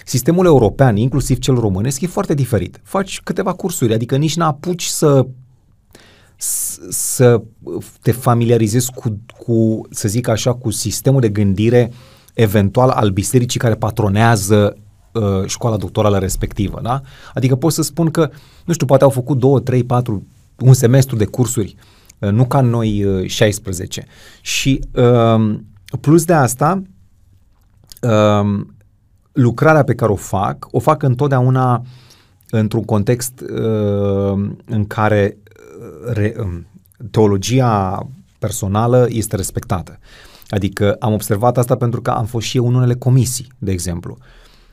Sistemul 0.05 0.47
european, 0.47 0.97
inclusiv 0.97 1.39
cel 1.39 1.55
românesc, 1.55 2.01
e 2.01 2.07
foarte 2.07 2.35
diferit. 2.35 2.81
Faci 2.83 3.21
câteva 3.21 3.53
cursuri, 3.53 3.95
adică 3.95 4.17
nici 4.17 4.37
n-apuci 4.37 4.85
să 4.85 5.27
să 6.91 7.43
te 8.01 8.13
familiarizezi 8.13 8.93
cu, 8.93 9.21
cu, 9.39 9.81
să 9.91 10.09
zic 10.09 10.29
așa, 10.29 10.55
cu 10.55 10.71
sistemul 10.71 11.21
de 11.21 11.29
gândire 11.29 11.93
eventual 12.35 12.89
al 12.89 13.11
bisericii 13.11 13.61
care 13.61 13.75
patronează 13.75 14.77
uh, 15.13 15.47
școala 15.47 15.77
doctorală 15.77 16.19
respectivă, 16.19 16.81
da? 16.83 17.01
Adică 17.35 17.57
pot 17.57 17.73
să 17.73 17.83
spun 17.83 18.11
că, 18.11 18.31
nu 18.65 18.73
știu, 18.73 18.87
poate 18.87 19.05
au 19.05 19.11
făcut 19.11 19.39
2, 19.39 19.63
3, 19.63 19.85
4, 19.85 20.27
un 20.59 20.73
semestru 20.73 21.17
de 21.17 21.25
cursuri, 21.25 21.75
uh, 22.19 22.31
nu 22.31 22.47
ca 22.47 22.61
noi 22.61 23.05
uh, 23.05 23.29
16. 23.29 24.07
Și 24.41 24.81
uh, 24.95 25.59
plus 26.01 26.25
de 26.25 26.33
asta, 26.33 26.83
uh, 28.03 28.65
lucrarea 29.33 29.85
pe 29.85 29.95
care 29.95 30.13
o 30.13 30.17
fac, 30.17 30.67
o 30.71 30.79
fac 30.79 31.03
întotdeauna 31.03 31.83
într-un 32.51 32.85
context 32.85 33.41
uh, 33.41 34.51
în 34.65 34.87
care 34.87 35.37
uh, 35.47 36.13
re, 36.13 36.35
uh, 36.39 36.61
teologia 37.11 38.07
personală 38.39 39.07
este 39.11 39.37
respectată. 39.37 39.99
Adică 40.49 40.97
am 40.99 41.13
observat 41.13 41.59
asta 41.59 41.77
pentru 41.77 42.03
că 42.03 42.11
am 42.11 42.25
fost 42.25 42.47
și 42.47 42.57
eu 42.57 42.67
în 42.67 42.75
unele 42.75 42.95
comisii, 42.95 43.53
de 43.59 43.71
exemplu. 43.71 44.17
Uh, 44.19 44.27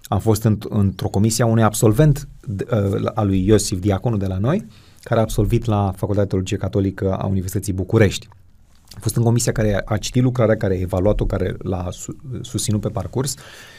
am 0.07 0.19
fost 0.19 0.43
în, 0.43 0.57
într-o 0.69 1.07
comisie 1.07 1.43
a 1.43 1.47
unui 1.47 1.63
absolvent 1.63 2.27
uh, 2.47 3.09
al 3.13 3.27
lui 3.27 3.45
Iosif 3.45 3.79
Diaconu 3.79 4.17
de 4.17 4.25
la 4.25 4.38
noi, 4.38 4.65
care 5.01 5.19
a 5.19 5.23
absolvit 5.23 5.65
la 5.65 5.91
Facultatea 5.95 6.23
de 6.23 6.29
Teologie 6.29 6.57
Catolică 6.57 7.13
a 7.13 7.25
Universității 7.25 7.73
București. 7.73 8.27
A 8.89 8.99
fost 8.99 9.15
în 9.15 9.23
comisia 9.23 9.51
care 9.51 9.81
a 9.85 9.97
citit 9.97 10.23
lucrarea, 10.23 10.57
care 10.57 10.73
a 10.73 10.79
evaluat-o, 10.79 11.25
care 11.25 11.55
l-a 11.57 11.89
susținut 12.41 12.81
pe 12.81 12.89
parcurs 12.89 13.35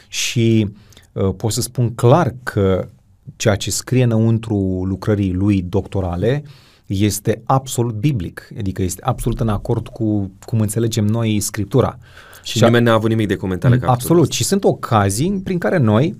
și 0.07 0.69
uh, 1.13 1.33
pot 1.37 1.51
să 1.51 1.61
spun 1.61 1.95
clar 1.95 2.33
că 2.43 2.87
ceea 3.35 3.55
ce 3.55 3.71
scrie 3.71 4.03
înăuntru 4.03 4.83
lucrării 4.85 5.33
lui 5.33 5.61
doctorale 5.61 6.43
este 6.85 7.41
absolut 7.45 7.95
biblic, 7.95 8.49
adică 8.57 8.81
este 8.81 9.01
absolut 9.03 9.39
în 9.39 9.49
acord 9.49 9.87
cu 9.87 10.31
cum 10.45 10.59
înțelegem 10.59 11.05
noi 11.05 11.39
Scriptura. 11.39 11.97
Și, 12.49 12.57
și 12.57 12.63
nimeni 12.63 12.85
n-a 12.85 12.93
avut 12.93 13.09
nimic 13.09 13.27
de 13.27 13.35
comentarii. 13.35 13.81
Absolut. 13.81 14.31
Și 14.31 14.43
sunt 14.43 14.63
ocazii 14.63 15.41
prin 15.43 15.57
care 15.57 15.77
noi 15.77 16.15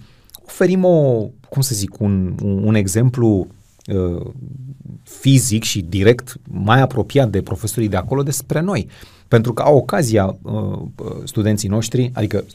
oferim 0.46 0.84
o, 0.84 1.28
cum 1.50 1.62
să 1.62 1.76
zic, 1.76 2.00
un, 2.00 2.36
un 2.42 2.76
exemplu 2.76 3.48
uh, 3.88 4.26
fizic 5.04 5.64
și 5.64 5.82
direct 5.82 6.36
mai 6.44 6.82
apropiat 6.82 7.30
de 7.30 7.42
profesorii 7.42 7.90
de 7.90 7.96
acolo 7.96 8.24
despre 8.24 8.62
noi. 8.62 8.88
Pentru 9.28 9.54
că 9.54 9.62
au 9.62 9.78
ocazia 9.78 10.38
uh, 10.42 10.80
studenții 11.24 11.70
noștri, 11.70 12.12
adică 12.14 12.46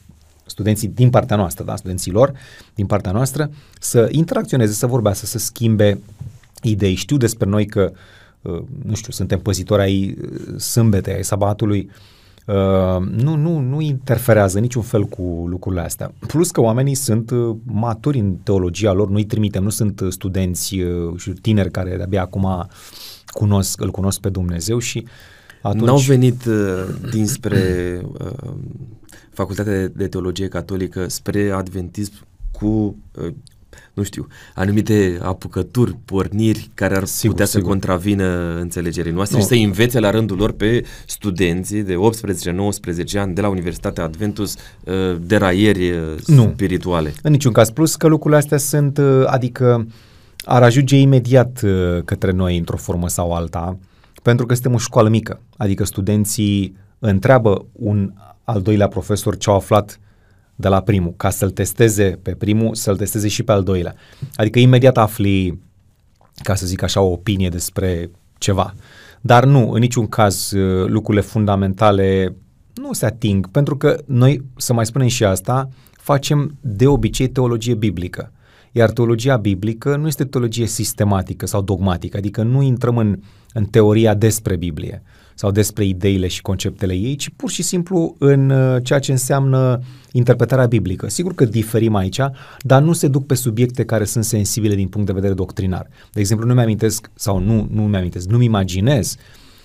studenții 0.47 0.89
din 0.89 1.11
partea 1.11 1.37
noastră, 1.37 1.65
da, 1.65 1.77
studenții 1.77 2.13
lor 2.13 2.33
din 2.75 2.87
partea 2.87 3.13
noastră, 3.13 3.51
să 3.81 4.09
interacționeze, 4.11 4.73
să 4.73 4.87
vorbească, 4.87 5.27
să 5.27 5.39
schimbe 5.39 6.01
idei. 6.63 6.95
Știu 6.95 7.17
despre 7.17 7.49
noi 7.49 7.67
că, 7.67 7.93
uh, 8.43 8.63
nu 8.85 8.95
știu, 8.95 9.13
suntem 9.13 9.41
păzitori 9.41 9.83
ai 9.83 10.17
uh, 10.21 10.59
sâmbete, 10.61 11.15
ai 11.15 11.25
sabatului, 11.25 11.89
uh, 11.91 11.93
Uh, 11.93 12.14
nu, 13.11 13.35
nu, 13.37 13.59
nu 13.59 13.81
interferează 13.81 14.59
niciun 14.59 14.83
fel 14.83 15.05
cu 15.05 15.45
lucrurile 15.49 15.83
astea. 15.83 16.13
Plus 16.27 16.51
că 16.51 16.61
oamenii 16.61 16.95
sunt 16.95 17.31
uh, 17.31 17.57
maturi 17.65 18.19
în 18.19 18.35
teologia 18.43 18.93
lor, 18.93 19.09
nu-i 19.09 19.25
trimitem, 19.25 19.63
nu 19.63 19.71
sunt 19.71 20.01
uh, 20.01 20.13
studenți 20.13 20.79
uh, 20.81 21.17
și 21.17 21.31
tineri 21.31 21.71
care 21.71 21.97
de-abia 21.97 22.23
acum 22.23 22.69
cunosc, 23.27 23.81
îl 23.81 23.91
cunosc 23.91 24.21
pe 24.21 24.29
Dumnezeu 24.29 24.79
și 24.79 25.07
atunci... 25.63 25.85
N-au 25.85 25.99
venit 25.99 26.45
uh, 26.45 26.85
dinspre 27.11 28.01
uh, 28.21 28.53
Facultatea 29.35 29.73
de, 29.73 29.89
de 29.89 30.09
Teologie 30.09 30.49
Catolică 30.49 31.09
spre 31.09 31.51
Adventism 31.51 32.13
cu 32.53 32.67
uh, 32.67 33.35
nu 33.95 34.03
știu, 34.03 34.27
anumite 34.55 35.19
apucături, 35.23 35.97
porniri 36.05 36.71
care 36.75 36.97
ar 36.97 37.05
sigur, 37.05 37.31
putea 37.31 37.47
sigur. 37.47 37.63
să 37.63 37.69
contravină 37.69 38.59
înțelegerii 38.61 39.13
noastre 39.13 39.37
nu. 39.37 39.43
și 39.43 39.49
să 39.49 39.55
învețe 39.55 39.99
la 39.99 40.11
rândul 40.11 40.37
lor 40.37 40.53
pe 40.53 40.85
studenții 41.07 41.83
de 41.83 41.95
18-19 41.95 43.19
ani 43.19 43.35
de 43.35 43.41
la 43.41 43.49
Universitatea 43.49 44.05
Adventus 44.05 44.55
uh, 44.85 44.95
deraieri 45.21 45.91
uh, 45.91 45.99
nu. 46.27 46.51
spirituale. 46.53 47.13
În 47.23 47.31
niciun 47.31 47.53
caz. 47.53 47.71
Plus 47.71 47.97
că 47.97 48.07
lucrurile 48.07 48.41
astea 48.41 48.59
sunt, 48.59 48.99
uh, 48.99 49.23
adică 49.27 49.87
ar 50.45 50.63
ajunge 50.63 50.97
imediat 50.97 51.65
către 52.05 52.31
noi 52.31 52.59
într-o 52.59 52.77
formă 52.77 53.09
sau 53.09 53.33
alta, 53.33 53.79
pentru 54.23 54.47
că 54.47 54.55
suntem 54.55 54.75
o 54.75 54.79
școală 54.79 55.09
mică. 55.09 55.41
Adică 55.57 55.85
studenții 55.85 56.77
întreabă 56.99 57.67
un 57.73 58.13
al 58.45 58.63
doilea 58.63 58.89
profesor 58.89 59.37
ce 59.37 59.51
au 59.51 59.57
aflat 59.57 59.99
de 60.57 60.69
la 60.69 60.81
primul, 60.81 61.15
ca 61.17 61.31
să-l 61.31 61.51
testeze 61.51 62.19
pe 62.23 62.35
primul, 62.35 62.75
să-l 62.75 62.97
testeze 62.97 63.29
și 63.29 63.43
pe 63.43 63.53
al 63.53 63.63
doilea. 63.63 63.95
Adică 64.35 64.59
imediat 64.59 64.97
afli, 64.97 65.59
ca 66.43 66.55
să 66.55 66.67
zic 66.67 66.83
așa, 66.83 67.01
o 67.01 67.11
opinie 67.11 67.49
despre 67.49 68.11
ceva. 68.39 68.75
Dar 69.21 69.45
nu, 69.45 69.71
în 69.71 69.81
niciun 69.81 70.07
caz, 70.07 70.51
uh, 70.51 70.87
lucrurile 70.89 71.23
fundamentale 71.23 72.35
nu 72.75 72.93
se 72.93 73.07
ating, 73.07 73.51
pentru 73.51 73.77
că 73.77 74.03
noi, 74.07 74.45
să 74.57 74.73
mai 74.73 74.87
spunem 74.87 75.09
și 75.09 75.25
asta, 75.25 75.69
facem 75.93 76.57
de 76.61 76.87
obicei 76.87 77.29
teologie 77.29 77.75
biblică. 77.75 78.33
Iar 78.73 78.91
teologia 78.91 79.37
biblică 79.37 79.97
nu 79.97 80.07
este 80.07 80.25
teologie 80.25 80.67
sistematică 80.67 81.47
sau 81.47 81.63
dogmatică, 81.63 82.17
adică 82.17 82.43
nu 82.43 82.63
intrăm 82.63 82.97
în, 82.97 83.19
în 83.53 83.65
teoria 83.65 84.15
despre 84.15 84.57
Biblie 84.57 85.03
sau 85.35 85.51
despre 85.51 85.85
ideile 85.85 86.27
și 86.27 86.43
conceptele 86.43 86.95
ei, 86.95 87.17
ci 87.17 87.31
pur 87.37 87.51
și 87.51 87.63
simplu 87.63 88.15
în 88.19 88.51
uh, 88.51 88.77
ceea 88.83 88.99
ce 88.99 89.11
înseamnă 89.11 89.81
interpretarea 90.13 90.67
biblică. 90.67 91.09
Sigur 91.09 91.35
că 91.35 91.45
diferim 91.45 91.95
aici, 91.95 92.21
dar 92.61 92.83
nu 92.83 92.93
se 92.93 93.09
duc 93.09 93.27
pe 93.27 93.35
subiecte 93.35 93.85
care 93.85 94.05
sunt 94.05 94.25
sensibile 94.25 94.75
din 94.75 94.89
punct 94.89 95.07
de 95.07 95.13
vedere 95.13 95.35
doctrinar. 95.35 95.89
De 96.13 96.21
exemplu, 96.21 96.47
nu 96.47 96.55
mi-amintesc, 96.55 97.11
sau 97.15 97.39
nu, 97.39 97.69
nu 97.71 97.83
mi-amintesc, 97.83 98.29
nu-mi 98.29 98.45
imaginez 98.45 99.17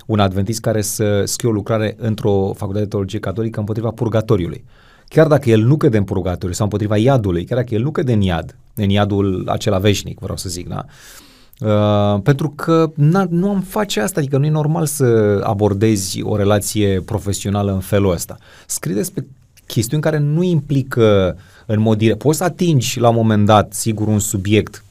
un 0.06 0.20
adventist 0.20 0.60
care 0.60 0.82
să 0.82 1.24
scrie 1.26 1.50
o 1.50 1.54
lucrare 1.54 1.96
într-o 1.98 2.54
facultate 2.56 2.84
de 2.84 2.90
teologie 2.90 3.20
catolică 3.20 3.60
împotriva 3.60 3.90
purgatoriului. 3.90 4.64
Chiar 5.08 5.28
dacă 5.28 5.50
el 5.50 5.62
nu 5.62 5.78
căde 5.78 5.98
în 5.98 6.04
purgatoriu 6.04 6.54
sau 6.54 6.66
împotriva 6.66 6.98
iadului, 6.98 7.46
chiar 7.46 7.58
dacă 7.58 7.74
el 7.74 7.82
nu 7.82 7.92
căde 7.92 8.14
în 8.14 8.22
iad, 8.22 8.56
în 8.76 8.90
iadul 8.90 9.48
acela 9.48 9.78
veșnic, 9.78 10.20
vreau 10.20 10.38
să 10.38 10.50
zic, 10.50 10.68
da? 10.68 10.86
Uh, 10.86 11.29
pentru 12.24 12.50
că 12.50 12.92
nu 13.30 13.50
am 13.50 13.62
face 13.62 14.00
asta, 14.02 14.20
adică 14.20 14.38
nu 14.38 14.46
e 14.46 14.50
normal 14.50 14.86
să 14.86 15.40
abordezi 15.44 16.22
o 16.22 16.36
relație 16.36 17.02
profesională 17.02 17.72
în 17.72 17.80
felul 17.80 18.12
ăsta. 18.12 18.38
Scrii 18.66 18.96
despre 18.96 19.28
chestiuni 19.66 20.04
care 20.04 20.18
nu 20.18 20.44
implică 20.44 21.38
în 21.66 21.80
mod 21.80 21.98
direct. 21.98 22.20
Poți 22.20 22.38
să 22.38 22.44
atingi 22.44 23.00
la 23.00 23.10
un 23.10 23.16
moment 23.16 23.46
dat, 23.46 23.74
sigur, 23.74 24.08
un 24.08 24.20
subiect 24.20 24.84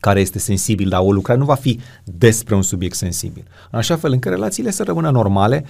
care 0.00 0.20
este 0.20 0.38
sensibil, 0.38 0.88
dar 0.88 1.00
o 1.00 1.12
lucrare 1.12 1.38
nu 1.38 1.44
va 1.44 1.54
fi 1.54 1.80
despre 2.04 2.54
un 2.54 2.62
subiect 2.62 2.96
sensibil. 2.96 3.44
În 3.70 3.78
așa 3.78 3.96
fel 3.96 4.12
încât 4.12 4.30
relațiile 4.30 4.70
să 4.70 4.82
rămână 4.82 5.10
normale 5.10 5.64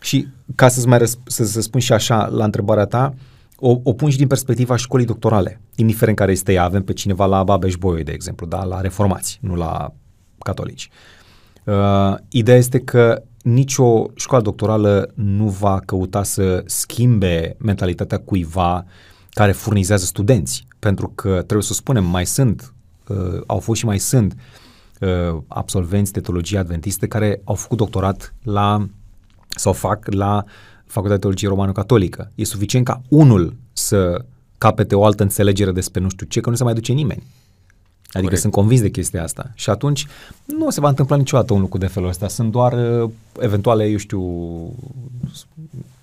și 0.00 0.26
ca 0.54 0.68
să-ți 0.68 0.86
mai 0.86 0.98
răsp- 0.98 1.26
să, 1.26 1.44
să 1.44 1.60
spun 1.60 1.80
și 1.80 1.92
așa 1.92 2.26
la 2.26 2.44
întrebarea 2.44 2.84
ta, 2.84 3.14
o, 3.56 3.80
o 3.82 3.92
pun 3.92 4.10
și 4.10 4.16
din 4.16 4.26
perspectiva 4.26 4.76
școlii 4.76 5.06
doctorale, 5.06 5.60
indiferent 5.76 6.16
care 6.16 6.32
este 6.32 6.52
ea. 6.52 6.64
Avem 6.64 6.82
pe 6.82 6.92
cineva 6.92 7.26
la 7.26 7.44
babeș 7.44 7.76
bolyai 7.76 8.02
de 8.02 8.12
exemplu, 8.12 8.46
da? 8.46 8.64
la 8.64 8.80
reformați, 8.80 9.38
nu 9.42 9.54
la 9.54 9.92
catolici. 10.38 10.90
Uh, 11.64 12.14
ideea 12.28 12.56
este 12.56 12.78
că 12.78 13.22
nicio 13.42 14.06
școală 14.14 14.42
doctorală 14.42 15.12
nu 15.14 15.48
va 15.48 15.80
căuta 15.86 16.22
să 16.22 16.62
schimbe 16.66 17.56
mentalitatea 17.58 18.18
cuiva 18.18 18.84
care 19.30 19.52
furnizează 19.52 20.04
studenți, 20.04 20.66
pentru 20.78 21.12
că 21.14 21.28
trebuie 21.28 21.62
să 21.62 21.72
spunem, 21.72 22.04
mai 22.04 22.26
sunt, 22.26 22.74
uh, 23.08 23.40
au 23.46 23.58
fost 23.58 23.78
și 23.78 23.86
mai 23.86 23.98
sunt 23.98 24.34
uh, 25.00 25.42
absolvenți 25.46 26.12
de 26.12 26.20
teologie 26.20 26.58
adventiste 26.58 27.06
care 27.06 27.40
au 27.44 27.54
făcut 27.54 27.78
doctorat 27.78 28.34
la 28.42 28.88
sau 29.48 29.72
fac 29.72 30.06
la 30.10 30.44
Facultatea 30.86 31.16
de 31.16 31.20
Teologie 31.20 31.48
Romano-Catolică. 31.48 32.30
E 32.34 32.44
suficient 32.44 32.84
ca 32.84 33.02
unul 33.08 33.54
să 33.72 34.24
capete 34.58 34.94
o 34.94 35.04
altă 35.04 35.22
înțelegere 35.22 35.72
despre 35.72 36.00
nu 36.00 36.08
știu 36.08 36.26
ce, 36.26 36.40
că 36.40 36.50
nu 36.50 36.56
se 36.56 36.64
mai 36.64 36.74
duce 36.74 36.92
nimeni. 36.92 37.22
Adică 38.14 38.20
Corect. 38.20 38.40
sunt 38.40 38.52
convins 38.52 38.80
de 38.80 38.90
chestia 38.90 39.22
asta. 39.22 39.50
Și 39.54 39.70
atunci 39.70 40.06
nu 40.44 40.70
se 40.70 40.80
va 40.80 40.88
întâmpla 40.88 41.16
niciodată 41.16 41.52
un 41.52 41.60
lucru 41.60 41.78
de 41.78 41.86
felul 41.86 42.08
ăsta. 42.08 42.28
Sunt 42.28 42.50
doar 42.50 43.02
uh, 43.02 43.10
eventuale, 43.40 43.84
eu 43.84 43.96
știu, 43.96 44.22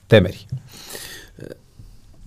temeri. 0.07 0.47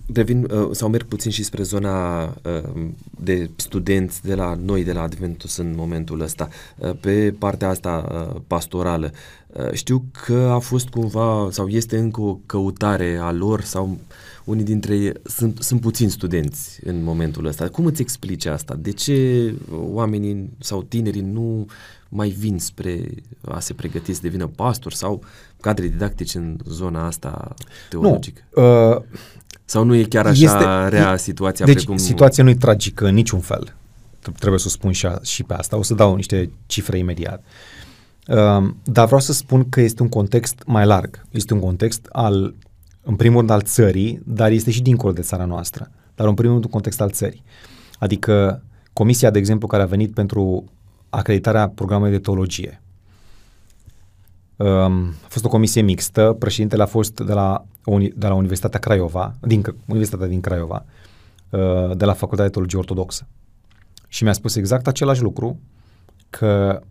Devin 0.05 0.43
uh, 0.43 0.69
sau 0.71 0.89
merg 0.89 1.05
puțin 1.05 1.31
și 1.31 1.43
spre 1.43 1.63
zona 1.63 2.23
uh, 2.23 2.87
de 3.19 3.49
studenți 3.55 4.23
de 4.23 4.35
la 4.35 4.57
noi, 4.65 4.83
de 4.83 4.91
la 4.91 5.01
Adventus 5.01 5.57
în 5.57 5.73
momentul 5.75 6.21
ăsta. 6.21 6.49
Uh, 6.77 6.91
pe 6.99 7.35
partea 7.39 7.69
asta 7.69 8.07
uh, 8.11 8.41
pastorală, 8.47 9.11
uh, 9.11 9.44
știu 9.73 10.05
că 10.25 10.49
a 10.53 10.59
fost 10.59 10.87
cumva 10.87 11.47
sau 11.51 11.67
este 11.67 11.97
încă 11.97 12.21
o 12.21 12.39
căutare 12.45 13.17
a 13.21 13.31
lor 13.31 13.61
sau 13.61 13.97
unii 14.43 14.63
dintre 14.63 14.95
ei 14.95 15.11
sunt, 15.23 15.57
sunt 15.61 15.81
puțini 15.81 16.09
studenți 16.09 16.79
în 16.83 17.03
momentul 17.03 17.45
ăsta. 17.45 17.67
Cum 17.67 17.85
îți 17.85 18.01
explici 18.01 18.45
asta? 18.45 18.75
De 18.79 18.91
ce 18.91 19.53
oamenii 19.71 20.49
sau 20.59 20.83
tinerii 20.83 21.21
nu 21.21 21.65
mai 22.09 22.29
vin 22.29 22.59
spre 22.59 23.09
a 23.41 23.59
se 23.59 23.73
pregăti 23.73 24.13
să 24.13 24.19
devină 24.21 24.47
pastor 24.47 24.93
sau 24.93 25.23
cadre 25.61 25.87
didactici 25.87 26.35
în 26.35 26.57
zona 26.65 27.05
asta 27.05 27.53
teologică? 27.89 28.41
Nu, 28.55 28.89
uh, 28.91 29.01
sau 29.65 29.83
nu 29.83 29.95
e 29.95 30.03
chiar 30.03 30.25
așa 30.25 30.43
este, 30.43 30.97
rea 30.97 31.17
situația? 31.17 31.65
Deci 31.65 31.75
precum... 31.75 31.97
situația 31.97 32.43
nu 32.43 32.49
e 32.49 32.55
tragică 32.55 33.05
în 33.07 33.13
niciun 33.13 33.39
fel. 33.39 33.75
Trebuie 34.37 34.59
să 34.59 34.65
o 34.67 34.71
spun 34.71 34.91
și, 34.91 35.05
a, 35.05 35.19
și 35.23 35.43
pe 35.43 35.53
asta. 35.53 35.77
O 35.77 35.83
să 35.83 35.93
dau 35.93 36.15
niște 36.15 36.49
cifre 36.65 36.97
imediat. 36.97 37.39
Uh, 37.39 37.74
dar 38.83 39.05
vreau 39.05 39.19
să 39.19 39.33
spun 39.33 39.69
că 39.69 39.81
este 39.81 40.01
un 40.01 40.09
context 40.09 40.63
mai 40.65 40.85
larg. 40.85 41.25
Este 41.31 41.53
un 41.53 41.59
context 41.59 42.07
al 42.11 42.55
în 43.05 43.15
primul 43.15 43.37
rând 43.37 43.49
al 43.49 43.61
țării, 43.61 44.21
dar 44.25 44.51
este 44.51 44.71
și 44.71 44.81
dincolo 44.81 45.13
de 45.13 45.21
țara 45.21 45.45
noastră, 45.45 45.91
dar 46.15 46.27
în 46.27 46.33
primul 46.33 46.51
rând 46.51 46.65
un 46.65 46.71
context 46.71 47.01
al 47.01 47.11
țării. 47.11 47.43
Adică 47.99 48.63
comisia, 48.93 49.29
de 49.29 49.37
exemplu, 49.37 49.67
care 49.67 49.83
a 49.83 49.85
venit 49.85 50.13
pentru 50.13 50.63
acreditarea 51.09 51.69
programului 51.69 52.13
de 52.13 52.19
teologie, 52.19 52.81
um, 54.55 55.07
a 55.07 55.27
fost 55.27 55.45
o 55.45 55.49
comisie 55.49 55.81
mixtă, 55.81 56.35
președintele 56.39 56.83
a 56.83 56.85
fost 56.85 57.19
de 57.19 57.33
la, 57.33 57.65
de 58.15 58.27
la 58.27 58.33
Universitatea 58.33 58.79
Craiova, 58.79 59.35
din 59.41 59.63
Universitatea 59.85 60.27
din 60.27 60.41
Craiova, 60.41 60.85
uh, 61.49 61.97
de 61.97 62.05
la 62.05 62.13
Facultatea 62.13 62.45
de 62.45 62.51
Teologie 62.51 62.79
Ortodoxă. 62.79 63.27
Și 64.07 64.23
mi-a 64.23 64.33
spus 64.33 64.55
exact 64.55 64.87
același 64.87 65.21
lucru, 65.21 65.59
că 66.29 66.81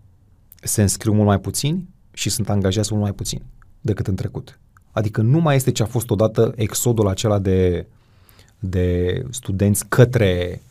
se 0.64 0.82
înscriu 0.82 1.12
mult 1.12 1.26
mai 1.26 1.40
puțini 1.40 1.88
și 2.12 2.30
sunt 2.30 2.48
angajați 2.48 2.88
mult 2.90 3.02
mai 3.02 3.12
puțini 3.12 3.42
decât 3.80 4.06
în 4.06 4.14
trecut. 4.14 4.58
Adică 4.90 5.22
nu 5.22 5.38
mai 5.38 5.56
este 5.56 5.72
ce 5.72 5.82
a 5.82 5.86
fost 5.86 6.10
odată 6.10 6.52
exodul 6.56 7.08
acela 7.08 7.38
de, 7.38 7.86
de 8.58 9.22
studenți 9.30 9.86
către, 9.88 10.62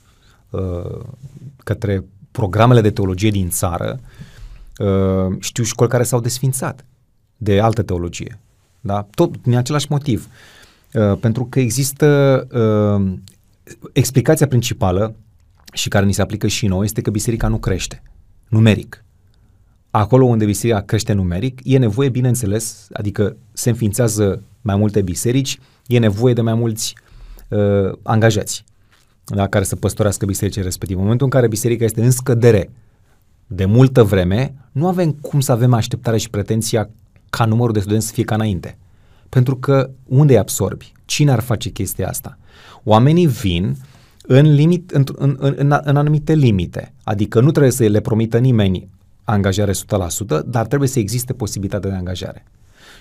uh, 0.49 0.99
către 1.63 2.03
programele 2.31 2.81
de 2.81 2.91
teologie 2.91 3.29
din 3.29 3.49
țară. 3.49 3.99
Uh, 4.77 5.35
știu 5.39 5.63
școli 5.63 5.89
care 5.89 6.03
s-au 6.03 6.19
desfințat 6.19 6.85
de 7.37 7.59
altă 7.59 7.81
teologie. 7.81 8.39
Da? 8.81 9.07
Tot 9.15 9.41
din 9.41 9.55
același 9.55 9.87
motiv. 9.89 10.27
Uh, 10.93 11.17
pentru 11.19 11.45
că 11.45 11.59
există 11.59 12.07
uh, 12.51 13.13
explicația 13.93 14.47
principală 14.47 15.15
și 15.73 15.89
care 15.89 16.05
ni 16.05 16.13
se 16.13 16.21
aplică 16.21 16.47
și 16.47 16.67
nouă 16.67 16.83
este 16.83 17.01
că 17.01 17.09
biserica 17.09 17.47
nu 17.47 17.57
crește 17.57 18.01
numeric 18.47 19.03
acolo 19.99 20.25
unde 20.25 20.45
biserica 20.45 20.81
crește 20.81 21.13
numeric, 21.13 21.59
e 21.63 21.77
nevoie, 21.77 22.09
bineînțeles, 22.09 22.87
adică 22.93 23.35
se 23.51 23.69
înființează 23.69 24.43
mai 24.61 24.75
multe 24.75 25.01
biserici, 25.01 25.59
e 25.87 25.99
nevoie 25.99 26.33
de 26.33 26.41
mai 26.41 26.53
mulți 26.53 26.95
uh, 27.49 27.91
angajați 28.03 28.63
da, 29.25 29.47
care 29.47 29.63
să 29.63 29.75
păstorească 29.75 30.25
bisericile 30.25 30.63
respective. 30.63 30.99
În 30.99 31.03
momentul 31.03 31.25
în 31.25 31.31
care 31.31 31.47
biserica 31.47 31.83
este 31.83 32.03
în 32.03 32.11
scădere 32.11 32.69
de 33.47 33.65
multă 33.65 34.03
vreme, 34.03 34.55
nu 34.71 34.87
avem 34.87 35.11
cum 35.11 35.39
să 35.39 35.51
avem 35.51 35.73
așteptarea 35.73 36.19
și 36.19 36.29
pretenția 36.29 36.89
ca 37.29 37.45
numărul 37.45 37.73
de 37.73 37.79
studenți 37.79 38.07
să 38.07 38.13
fie 38.13 38.23
ca 38.23 38.35
înainte. 38.35 38.77
Pentru 39.29 39.57
că 39.57 39.89
unde 40.05 40.33
îi 40.33 40.39
absorbi? 40.39 40.91
Cine 41.05 41.31
ar 41.31 41.39
face 41.39 41.69
chestia 41.69 42.07
asta? 42.07 42.37
Oamenii 42.83 43.27
vin 43.27 43.75
în, 44.21 44.53
limit, 44.53 44.91
în, 44.91 45.03
în, 45.15 45.37
în, 45.39 45.79
în 45.83 45.95
anumite 45.95 46.33
limite. 46.33 46.93
Adică 47.03 47.39
nu 47.39 47.51
trebuie 47.51 47.71
să 47.71 47.83
le 47.83 47.99
promită 47.99 48.37
nimeni 48.37 48.87
angajare 49.23 49.71
100%, 49.71 49.75
dar 50.45 50.65
trebuie 50.65 50.89
să 50.89 50.99
existe 50.99 51.33
posibilitatea 51.33 51.89
de 51.89 51.95
angajare. 51.95 52.45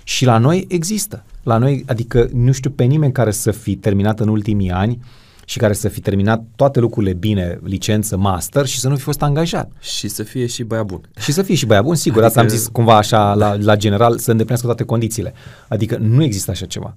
Și 0.04 0.24
la 0.24 0.38
noi 0.38 0.66
există. 0.68 1.24
La 1.42 1.58
noi, 1.58 1.84
adică 1.86 2.28
nu 2.32 2.52
știu 2.52 2.70
pe 2.70 2.84
nimeni 2.84 3.12
care 3.12 3.30
să 3.30 3.50
fi 3.50 3.76
terminat 3.76 4.20
în 4.20 4.28
ultimii 4.28 4.70
ani 4.70 4.98
și 5.44 5.58
care 5.58 5.72
să 5.72 5.88
fi 5.88 6.00
terminat 6.00 6.44
toate 6.56 6.80
lucrurile 6.80 7.12
bine, 7.12 7.58
licență, 7.62 8.16
master 8.16 8.66
și 8.66 8.78
să 8.78 8.88
nu 8.88 8.96
fi 8.96 9.02
fost 9.02 9.22
angajat. 9.22 9.70
Și 9.80 10.08
să 10.08 10.22
fie 10.22 10.46
și 10.46 10.62
băiat 10.62 10.84
bun. 10.84 11.00
Și 11.18 11.32
să 11.32 11.42
fie 11.42 11.54
și 11.54 11.66
băiat 11.66 11.84
bun, 11.84 11.94
sigur, 11.94 12.22
adică... 12.22 12.26
asta 12.26 12.40
am 12.40 12.58
zis 12.58 12.68
cumva 12.68 12.96
așa 12.96 13.34
la, 13.34 13.56
la 13.60 13.76
general, 13.76 14.18
să 14.18 14.30
îndeplinească 14.30 14.66
toate 14.66 14.84
condițiile. 14.84 15.34
Adică 15.68 15.96
nu 15.96 16.22
există 16.22 16.50
așa 16.50 16.66
ceva. 16.66 16.96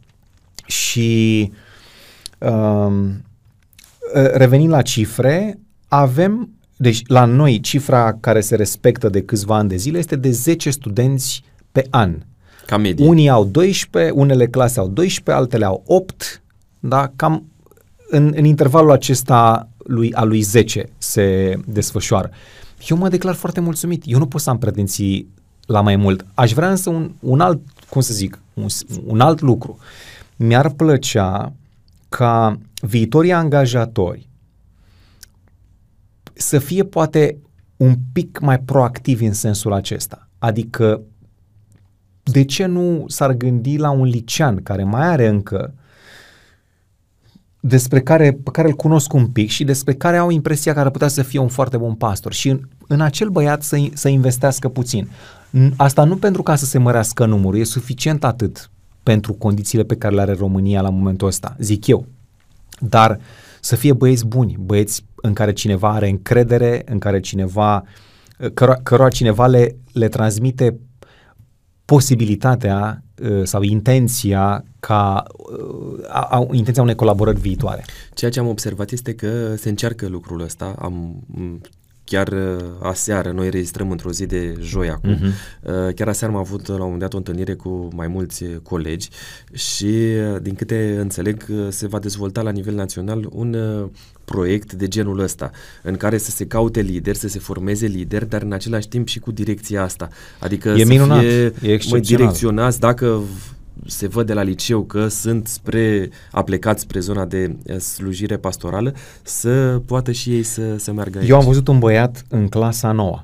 Și 0.66 1.52
um, 2.38 3.26
revenind 4.34 4.70
la 4.70 4.82
cifre, 4.82 5.60
avem, 5.88 6.50
deci 6.78 7.02
la 7.08 7.26
noi 7.26 7.60
cifra 7.60 8.18
care 8.20 8.42
se 8.42 8.56
respectă 8.56 9.10
de 9.10 9.22
câțiva 9.22 9.56
ani 9.56 9.70
de 9.70 9.76
zile 9.76 9.98
este 9.98 10.16
de 10.16 10.32
10 10.32 10.70
studenți 10.70 11.44
pe 11.72 11.88
an. 11.90 12.16
Ca 12.66 12.78
medie. 12.78 13.08
Unii 13.08 13.30
au 13.30 13.46
12, 13.46 14.12
unele 14.12 14.48
clase 14.48 14.80
au 14.80 14.88
12, 14.88 15.44
altele 15.44 15.66
au 15.66 15.84
8, 15.86 16.42
da? 16.80 17.12
Cam 17.16 17.46
în, 18.10 18.34
în 18.36 18.46
intervalul 18.46 18.92
acesta 18.92 19.70
lui, 19.78 20.14
a 20.14 20.24
lui 20.24 20.42
10 20.42 20.90
se 20.98 21.58
desfășoară. 21.66 22.30
Eu 22.88 22.98
mă 22.98 23.10
declar 23.10 23.34
foarte 23.34 23.60
mulțumit. 23.60 24.04
Eu 24.06 24.18
nu 24.18 24.28
pot 24.28 24.42
să 24.42 24.50
am 24.50 24.58
pretenții 24.58 25.28
la 25.66 25.82
mai 25.82 25.96
mult. 25.96 26.26
Aș 26.34 26.54
vrea 26.54 26.70
însă 26.70 26.90
un, 26.90 27.12
un 27.20 27.40
alt, 27.40 27.62
cum 27.90 28.02
să 28.02 28.14
zic, 28.14 28.40
un, 28.54 28.68
un 29.06 29.20
alt 29.20 29.42
lucru. 29.42 29.78
Mi-ar 30.36 30.70
plăcea 30.70 31.54
ca 32.10 32.60
viitorii 32.82 33.34
angajatori 33.34 34.28
să 36.36 36.60
fie 36.60 36.84
poate 36.84 37.38
un 37.78 37.96
pic 38.14 38.40
mai 38.40 38.60
proactivi 38.60 39.26
în 39.26 39.34
sensul 39.34 39.74
acesta. 39.74 40.30
Adică 40.40 41.02
de 42.24 42.44
ce 42.44 42.66
nu 42.66 43.06
s-ar 43.08 43.34
gândi 43.34 43.78
la 43.78 43.90
un 43.90 44.06
licean 44.06 44.56
care 44.64 44.84
mai 44.84 45.08
are 45.08 45.28
încă 45.28 45.74
despre 47.60 48.02
care, 48.02 48.32
pe 48.44 48.52
care 48.52 48.68
îl 48.68 48.74
cunosc 48.74 49.14
un 49.14 49.28
pic 49.28 49.50
și 49.50 49.64
despre 49.64 49.94
care 49.94 50.18
au 50.18 50.30
impresia 50.30 50.74
că 50.74 50.80
ar 50.80 50.90
putea 50.90 51.08
să 51.08 51.22
fie 51.22 51.40
un 51.40 51.48
foarte 51.48 51.78
bun 51.78 51.94
pastor 51.94 52.34
și 52.34 52.50
în, 52.50 52.60
în 52.88 53.02
acel 53.02 53.30
băiat 53.30 53.64
să, 53.64 53.78
să 53.94 54.08
investească 54.08 54.70
puțin. 54.70 55.10
Asta 55.76 56.04
nu 56.04 56.16
pentru 56.18 56.44
ca 56.44 56.56
să 56.56 56.66
se 56.66 56.78
mărească 56.78 57.26
numărul, 57.26 57.60
e 57.60 57.64
suficient 57.64 58.24
atât 58.24 58.70
pentru 59.04 59.34
condițiile 59.34 59.84
pe 59.84 59.96
care 59.96 60.16
le 60.16 60.22
are 60.22 60.34
România 60.34 60.82
la 60.82 60.90
momentul 60.90 61.28
ăsta, 61.28 61.56
zic 61.60 61.88
eu. 61.88 62.06
Dar 62.80 63.20
să 63.66 63.76
fie 63.76 63.94
băieți 63.94 64.26
buni, 64.26 64.56
băieți 64.60 65.06
în 65.16 65.34
care 65.34 65.54
cineva 65.54 65.90
are 65.90 66.10
încredere, 66.10 66.82
în 66.86 67.00
care 67.00 67.20
cineva, 67.20 67.84
căro- 68.38 68.84
cărora 68.84 69.10
cineva 69.10 69.48
le, 69.48 69.78
le 69.94 70.08
transmite 70.08 70.80
posibilitatea 71.86 73.04
uh, 73.22 73.44
sau 73.44 73.62
intenția 73.62 74.64
ca 74.80 75.24
a, 76.08 76.20
a, 76.20 76.48
intenția 76.52 76.82
unei 76.82 76.96
colaborări 76.96 77.40
viitoare. 77.40 77.86
Ceea 78.14 78.32
ce 78.32 78.40
am 78.40 78.48
observat 78.48 78.92
este 78.92 79.14
că 79.16 79.56
se 79.56 79.70
încearcă 79.70 80.08
lucrul 80.08 80.42
ăsta. 80.42 80.76
Am 80.80 81.24
chiar 82.06 82.28
uh, 82.28 82.66
aseară, 82.82 83.32
noi 83.32 83.50
registrăm 83.50 83.92
într-o 83.92 84.12
zi 84.12 84.26
de 84.26 84.58
joi 84.62 84.90
acum, 84.90 85.18
uh-huh. 85.18 85.94
chiar 85.96 86.08
aseară 86.08 86.34
am 86.34 86.40
avut 86.40 86.68
la 86.68 86.74
un 86.74 86.80
moment 86.82 87.00
dat 87.00 87.14
o 87.14 87.18
întâlnire 87.18 87.54
cu 87.54 87.88
mai 87.94 88.08
mulți 88.08 88.46
colegi 88.64 89.10
și 89.54 89.86
uh, 89.86 90.42
din 90.42 90.56
câte 90.56 90.98
înțeleg 91.00 91.46
se 91.70 91.88
va 91.88 92.00
dezvolta 92.00 92.42
la 92.42 92.52
nivel 92.52 92.74
național 92.74 93.30
un 93.32 93.56
proiect 94.26 94.74
de 94.74 94.88
genul 94.88 95.20
ăsta, 95.20 95.52
în 95.82 95.96
care 95.96 96.18
să 96.18 96.32
se 96.32 96.48
caute 96.48 96.82
lideri, 96.82 97.18
să 97.18 97.28
se 97.28 97.40
formeze 97.40 97.86
lideri, 97.86 98.30
dar 98.30 98.42
în 98.42 98.52
același 98.52 98.88
timp 98.88 99.08
și 99.08 99.20
cu 99.20 99.32
direcția 99.32 99.84
asta. 99.84 100.10
Adică 100.40 100.70
e 100.70 100.84
să 100.84 100.88
minunat, 100.88 101.24
fie 101.54 101.80
e 101.92 102.00
direcționați 102.00 102.80
dacă 102.80 103.22
se 103.86 104.08
văd 104.08 104.26
de 104.26 104.34
la 104.34 104.42
liceu 104.42 104.84
că 104.84 105.08
sunt 105.08 105.48
spre, 105.48 106.10
aplecați 106.32 106.82
spre 106.82 107.00
zona 107.00 107.26
de 107.26 107.56
eh, 107.66 107.78
slujire 107.78 108.38
pastorală, 108.38 108.94
să 109.24 109.82
poată 109.86 110.12
și 110.12 110.34
ei 110.34 110.44
să, 110.44 110.78
să 110.78 110.92
meargă 110.92 111.18
aici. 111.18 111.30
Eu 111.30 111.38
am 111.38 111.46
văzut 111.46 111.68
un 111.68 111.80
băiat 111.80 112.26
în 112.30 112.48
clasa 112.48 112.92
nouă, 112.92 113.24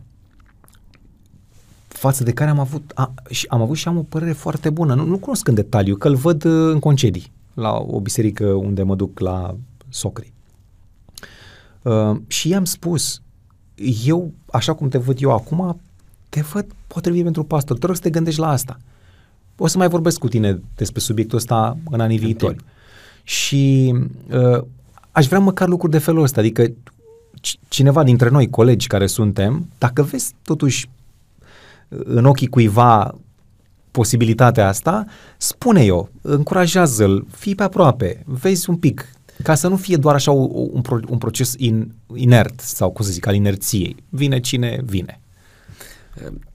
față 1.88 2.24
de 2.24 2.32
care 2.32 2.50
am 2.50 2.60
avut, 2.60 2.92
a, 2.96 3.14
și 3.30 3.46
am 3.50 3.62
avut 3.62 3.78
și 3.78 3.88
am 3.88 3.98
o 3.98 4.02
părere 4.02 4.32
foarte 4.32 4.70
bună. 4.70 4.94
Nu, 4.94 5.06
nu 5.06 5.18
cunosc 5.18 5.48
în 5.48 5.54
detaliu, 5.54 5.96
că 5.96 6.08
îl 6.08 6.16
văd 6.16 6.44
uh, 6.44 6.72
în 6.74 6.80
concedii, 6.80 7.32
la 7.54 7.72
o 7.72 8.00
biserică 8.00 8.46
unde 8.46 8.84
mă 8.84 8.96
duc 8.96 9.20
la 9.20 9.56
socri. 9.90 10.34
Uh, 11.82 12.18
și 12.28 12.50
i-am 12.50 12.66
spus, 12.66 13.22
eu, 14.06 14.32
așa 14.52 14.74
cum 14.74 14.90
te 14.90 14.98
văd 14.98 15.22
eu 15.22 15.32
acum, 15.32 15.82
te 16.30 16.42
văd 16.42 16.66
potrivit 16.88 17.24
pentru 17.24 17.44
pastor. 17.44 17.78
Te 17.78 17.86
rog 17.86 17.96
să 17.96 18.02
te 18.02 18.10
gândești 18.10 18.40
la 18.40 18.50
asta. 18.50 18.78
O 19.64 19.68
să 19.68 19.78
mai 19.78 19.88
vorbesc 19.88 20.20
cu 20.20 20.28
tine 20.28 20.62
despre 20.76 21.00
subiectul 21.00 21.38
ăsta 21.38 21.78
în 21.90 22.00
anii 22.00 22.18
în 22.18 22.24
viitori. 22.24 22.56
Timp. 22.56 22.68
Și 23.24 23.94
uh, 24.32 24.64
aș 25.12 25.28
vrea 25.28 25.40
măcar 25.40 25.68
lucruri 25.68 25.92
de 25.92 25.98
felul 25.98 26.24
ăsta, 26.24 26.40
adică 26.40 26.72
cineva 27.68 28.04
dintre 28.04 28.30
noi, 28.30 28.50
colegi 28.50 28.88
care 28.88 29.08
suntem, 29.08 29.70
dacă 29.78 30.04
vezi 30.04 30.34
totuși 30.44 30.90
în 31.90 32.26
ochii 32.26 32.48
cuiva 32.48 33.16
posibilitatea 33.92 34.68
asta, 34.68 35.06
spune 35.38 35.84
eu, 35.84 36.10
încurajează-l, 36.22 37.26
fii 37.32 37.56
pe 37.56 37.64
aproape, 37.64 38.24
vezi 38.26 38.70
un 38.70 38.76
pic, 38.76 39.12
ca 39.44 39.56
să 39.56 39.68
nu 39.68 39.76
fie 39.76 39.96
doar 39.96 40.16
așa 40.16 40.32
un, 40.32 40.70
un, 40.72 41.04
un 41.10 41.18
proces 41.18 41.54
in, 41.58 41.94
inert 42.16 42.60
sau, 42.60 42.90
cum 42.90 43.06
să 43.06 43.12
zic, 43.12 43.28
al 43.28 43.36
inerției. 43.36 43.96
Vine 44.10 44.40
cine 44.40 44.82
vine. 44.86 45.22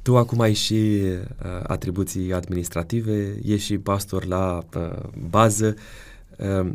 Tu 0.02 0.16
acum 0.16 0.40
ai 0.40 0.52
și 0.52 0.74
uh, 0.74 1.62
atribuții 1.62 2.32
administrative, 2.32 3.34
ești 3.44 3.66
și 3.66 3.78
pastor 3.78 4.24
la 4.24 4.64
uh, 4.76 5.08
bază. 5.28 5.74
Uh, 6.36 6.72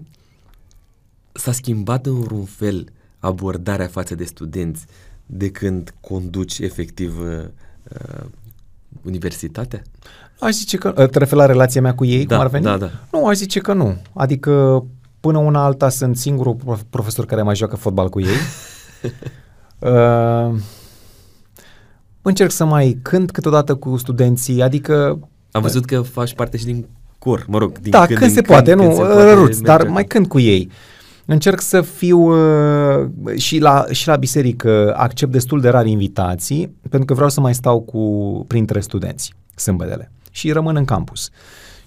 s-a 1.31 1.51
schimbat 1.51 2.05
în 2.05 2.19
vreun 2.19 2.45
fel 2.45 2.87
abordarea 3.19 3.87
față 3.87 4.15
de 4.15 4.23
studenți 4.23 4.85
de 5.25 5.49
când 5.49 5.93
conduci 5.99 6.59
efectiv 6.59 7.19
uh, 7.19 7.45
uh 7.83 8.25
universitatea? 9.05 9.81
Aș 10.39 10.53
zice 10.53 10.77
că, 10.77 10.93
uh, 10.97 11.09
te 11.09 11.17
referi 11.17 11.39
la 11.39 11.45
relația 11.45 11.81
mea 11.81 11.95
cu 11.95 12.05
ei, 12.05 12.25
da, 12.25 12.35
cum 12.35 12.43
ar 12.43 12.49
veni? 12.49 12.63
Da, 12.63 12.77
da. 12.77 12.89
Nu, 13.11 13.25
aș 13.25 13.35
zice 13.35 13.59
că 13.59 13.73
nu. 13.73 13.97
Adică 14.13 14.85
până 15.19 15.37
una 15.37 15.63
alta 15.63 15.89
sunt 15.89 16.17
singurul 16.17 16.79
profesor 16.89 17.25
care 17.25 17.41
mai 17.41 17.55
joacă 17.55 17.75
fotbal 17.75 18.09
cu 18.09 18.19
ei. 18.19 18.27
uh, 19.91 20.59
încerc 22.21 22.51
să 22.51 22.65
mai 22.65 22.99
cânt 23.01 23.31
câteodată 23.31 23.75
cu 23.75 23.97
studenții, 23.97 24.61
adică... 24.61 25.19
Am 25.51 25.61
văzut 25.61 25.85
că 25.85 26.01
faci 26.01 26.33
parte 26.33 26.57
și 26.57 26.65
din 26.65 26.85
cor, 27.19 27.45
mă 27.47 27.57
rog, 27.57 27.79
din 27.79 27.91
Da, 27.91 28.05
când, 28.05 28.19
când 28.19 28.31
se 28.31 28.35
când, 28.35 28.47
poate, 28.47 28.71
când 28.71 28.83
nu, 28.83 28.95
se 28.95 29.01
poate 29.01 29.23
răruți, 29.23 29.61
dar 29.61 29.77
merge. 29.77 29.93
mai 29.93 30.05
cânt 30.05 30.27
cu 30.27 30.39
ei. 30.39 30.71
Încerc 31.25 31.61
să 31.61 31.81
fiu 31.81 32.19
uh, 32.19 33.09
și, 33.35 33.59
la, 33.59 33.85
și 33.91 34.07
la 34.07 34.15
biserică, 34.15 34.93
accept 34.97 35.31
destul 35.31 35.61
de 35.61 35.69
rar 35.69 35.85
invitații, 35.85 36.75
pentru 36.89 37.05
că 37.05 37.13
vreau 37.13 37.29
să 37.29 37.39
mai 37.39 37.53
stau 37.53 37.81
cu 37.81 37.99
printre 38.47 38.79
studenți 38.79 39.33
sâmbetele 39.55 40.11
și 40.31 40.51
rămân 40.51 40.75
în 40.75 40.85
campus. 40.85 41.29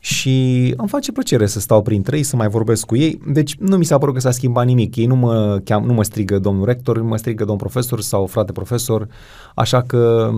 Și 0.05 0.75
îmi 0.77 0.89
face 0.89 1.13
plăcere 1.13 1.47
să 1.47 1.61
stau 1.61 1.83
printre 1.83 2.17
ei, 2.17 2.23
să 2.23 2.37
mai 2.37 2.49
vorbesc 2.49 2.87
cu 2.87 2.97
ei. 2.97 3.21
Deci 3.27 3.57
nu 3.57 3.77
mi 3.77 3.85
s-a 3.85 3.99
părut 3.99 4.15
că 4.15 4.21
s-a 4.21 4.31
schimbat 4.31 4.67
nimic. 4.67 4.97
Ei 4.97 5.07
nu 5.07 5.17
mă, 5.17 5.61
cheam, 5.65 5.85
nu 5.85 5.93
mă 5.93 6.03
strigă 6.03 6.39
domnul 6.39 6.65
rector, 6.65 7.03
mă 7.03 7.17
strigă 7.17 7.45
domn 7.45 7.59
profesor 7.59 8.01
sau 8.01 8.27
frate 8.27 8.53
profesor. 8.53 9.09
Așa 9.55 9.83
că 9.83 10.31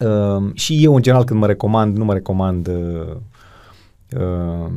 uh, 0.00 0.50
și 0.54 0.84
eu, 0.84 0.94
în 0.94 1.02
general, 1.02 1.24
când 1.24 1.40
mă 1.40 1.46
recomand, 1.46 1.96
nu 1.96 2.04
mă 2.04 2.12
recomand 2.12 2.68
uh, 2.68 3.16
uh, 4.20 4.70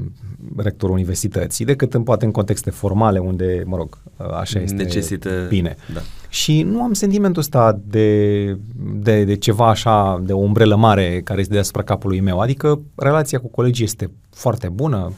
rectorul 0.57 0.95
universității, 0.95 1.65
decât 1.65 1.94
în, 1.94 2.03
poate 2.03 2.26
în 2.26 2.32
contexte 2.32 2.69
formale 2.69 3.19
unde, 3.19 3.64
mă 3.65 3.76
rog, 3.76 3.98
uh, 4.18 4.32
așa 4.34 4.60
este 4.60 4.76
Necesită, 4.76 5.30
bine. 5.49 5.76
Da. 5.94 6.02
Și 6.32 6.62
nu 6.62 6.84
am 6.84 6.94
sentimentul 6.94 7.41
ăsta 7.41 7.80
de, 7.86 8.45
de, 8.94 9.24
de 9.24 9.36
ceva 9.36 9.70
așa, 9.70 10.22
de 10.26 10.34
o 10.34 10.38
umbrelă 10.38 10.76
mare 10.76 11.22
care 11.24 11.40
este 11.40 11.53
deasupra 11.53 11.84
capului 11.84 12.20
meu. 12.20 12.40
Adică 12.40 12.82
relația 12.95 13.40
cu 13.40 13.48
colegii 13.48 13.86
este 13.86 14.12
foarte 14.30 14.70
bună. 14.70 15.14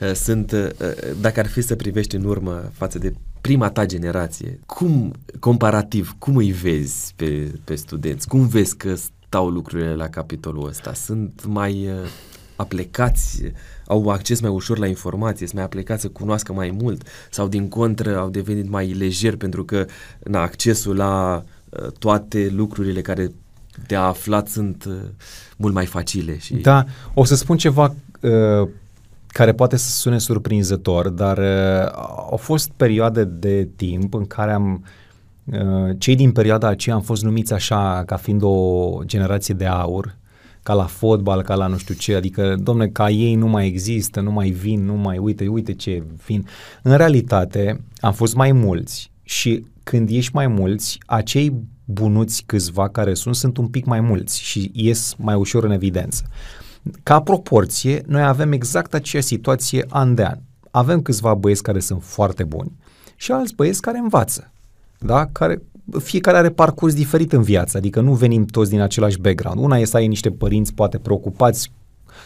Uh, 0.00 0.12
sunt, 0.12 0.52
uh, 0.52 0.68
dacă 1.20 1.40
ar 1.40 1.46
fi 1.46 1.60
să 1.60 1.74
privești 1.74 2.16
în 2.16 2.24
urmă 2.24 2.70
față 2.72 2.98
de 2.98 3.12
prima 3.40 3.70
ta 3.70 3.86
generație, 3.86 4.58
cum, 4.66 5.12
comparativ, 5.40 6.14
cum 6.18 6.36
îi 6.36 6.50
vezi 6.50 7.12
pe, 7.16 7.52
pe 7.64 7.74
studenți? 7.74 8.28
Cum 8.28 8.46
vezi 8.46 8.76
că 8.76 8.94
stau 8.94 9.48
lucrurile 9.48 9.94
la 9.94 10.08
capitolul 10.08 10.68
ăsta? 10.68 10.92
Sunt 10.92 11.44
mai 11.46 11.88
aplecați, 12.56 13.42
au 13.86 14.08
acces 14.08 14.40
mai 14.40 14.50
ușor 14.50 14.78
la 14.78 14.86
informație, 14.86 15.46
sunt 15.46 15.54
mai 15.54 15.64
aplecați 15.64 16.02
să 16.02 16.08
cunoască 16.08 16.52
mai 16.52 16.76
mult 16.80 17.06
sau 17.30 17.48
din 17.48 17.68
contră 17.68 18.18
au 18.18 18.28
devenit 18.28 18.68
mai 18.68 18.92
lejeri 18.92 19.36
pentru 19.36 19.64
că 19.64 19.86
na, 20.22 20.40
accesul 20.40 20.96
la 20.96 21.44
uh, 21.68 21.90
toate 21.98 22.50
lucrurile 22.54 23.00
care 23.00 23.30
de 23.86 23.94
aflat 23.94 24.48
sunt 24.48 24.84
uh, 24.84 24.94
mult 25.56 25.74
mai 25.74 25.86
facile. 25.86 26.38
Și... 26.38 26.54
Da, 26.54 26.84
o 27.14 27.24
să 27.24 27.34
spun 27.34 27.56
ceva 27.56 27.94
uh, 28.20 28.68
care 29.26 29.52
poate 29.52 29.76
să 29.76 29.90
sune 29.90 30.18
surprinzător, 30.18 31.08
dar 31.08 31.38
uh, 31.38 31.90
au 32.30 32.36
fost 32.36 32.70
perioade 32.76 33.24
de 33.24 33.68
timp 33.76 34.14
în 34.14 34.26
care 34.26 34.52
am 34.52 34.84
uh, 35.44 35.96
cei 35.98 36.14
din 36.14 36.32
perioada 36.32 36.68
aceea 36.68 36.94
am 36.94 37.02
fost 37.02 37.22
numiți 37.22 37.52
așa 37.52 38.02
ca 38.06 38.16
fiind 38.16 38.42
o 38.42 38.98
generație 39.04 39.54
de 39.54 39.66
aur 39.66 40.16
ca 40.64 40.72
la 40.72 40.84
fotbal, 40.84 41.42
ca 41.42 41.54
la 41.54 41.66
nu 41.66 41.76
știu 41.76 41.94
ce, 41.94 42.14
adică, 42.14 42.56
domne, 42.58 42.88
ca 42.88 43.10
ei 43.10 43.34
nu 43.34 43.46
mai 43.46 43.66
există, 43.66 44.20
nu 44.20 44.30
mai 44.30 44.50
vin, 44.50 44.84
nu 44.84 44.94
mai, 44.94 45.18
uite, 45.18 45.46
uite 45.46 45.74
ce 45.74 46.02
vin. 46.26 46.46
În 46.82 46.96
realitate, 46.96 47.80
am 48.00 48.12
fost 48.12 48.34
mai 48.34 48.52
mulți 48.52 49.10
și 49.22 49.66
când 49.82 50.08
ești 50.10 50.34
mai 50.34 50.46
mulți, 50.46 50.98
acei 51.06 51.54
bunuți 51.84 52.42
câțiva 52.46 52.88
care 52.88 53.14
sunt, 53.14 53.34
sunt 53.34 53.56
un 53.56 53.66
pic 53.66 53.84
mai 53.84 54.00
mulți 54.00 54.40
și 54.40 54.70
ies 54.74 55.14
mai 55.18 55.34
ușor 55.34 55.64
în 55.64 55.70
evidență. 55.70 56.24
Ca 57.02 57.20
proporție, 57.20 58.02
noi 58.06 58.22
avem 58.22 58.52
exact 58.52 58.94
aceeași 58.94 59.28
situație 59.28 59.84
an 59.88 60.14
de 60.14 60.24
an. 60.24 60.38
Avem 60.70 61.02
câțiva 61.02 61.34
băieți 61.34 61.62
care 61.62 61.80
sunt 61.80 62.02
foarte 62.02 62.44
buni 62.44 62.72
și 63.16 63.32
alți 63.32 63.54
băieți 63.54 63.80
care 63.80 63.98
învață, 63.98 64.52
da? 64.98 65.26
care 65.32 65.62
fiecare 65.98 66.36
are 66.36 66.50
parcurs 66.50 66.94
diferit 66.94 67.32
în 67.32 67.42
viață, 67.42 67.76
adică 67.76 68.00
nu 68.00 68.12
venim 68.12 68.44
toți 68.44 68.70
din 68.70 68.80
același 68.80 69.18
background. 69.18 69.60
Una 69.60 69.76
e 69.76 69.84
să 69.84 69.96
ai 69.96 70.06
niște 70.06 70.30
părinți 70.30 70.74
poate 70.74 70.98
preocupați 70.98 71.70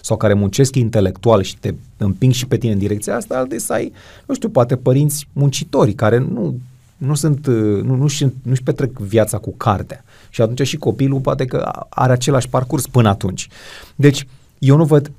sau 0.02 0.16
care 0.16 0.34
muncesc 0.34 0.74
intelectual 0.74 1.42
și 1.42 1.58
te 1.58 1.74
împing 1.96 2.32
și 2.32 2.46
pe 2.46 2.56
tine 2.56 2.72
în 2.72 2.78
direcția 2.78 3.16
asta, 3.16 3.38
altă 3.38 3.58
să 3.58 3.72
ai, 3.72 3.92
nu 4.26 4.34
știu, 4.34 4.48
poate 4.48 4.76
părinți 4.76 5.28
muncitori 5.32 5.92
care 5.92 6.18
nu, 6.18 6.58
nu 6.96 7.14
sunt, 7.14 7.46
nu, 7.82 7.94
nu-și, 7.94 8.26
nu-și 8.42 8.62
petrec 8.62 8.98
viața 8.98 9.38
cu 9.38 9.54
cartea. 9.56 10.04
Și 10.30 10.42
atunci 10.42 10.66
și 10.66 10.76
copilul 10.76 11.20
poate 11.20 11.44
că 11.44 11.70
are 11.88 12.12
același 12.12 12.48
parcurs 12.48 12.86
până 12.86 13.08
atunci. 13.08 13.48
Deci, 13.96 14.26
eu 14.58 14.76
nu 14.76 14.84
văd 14.84 15.10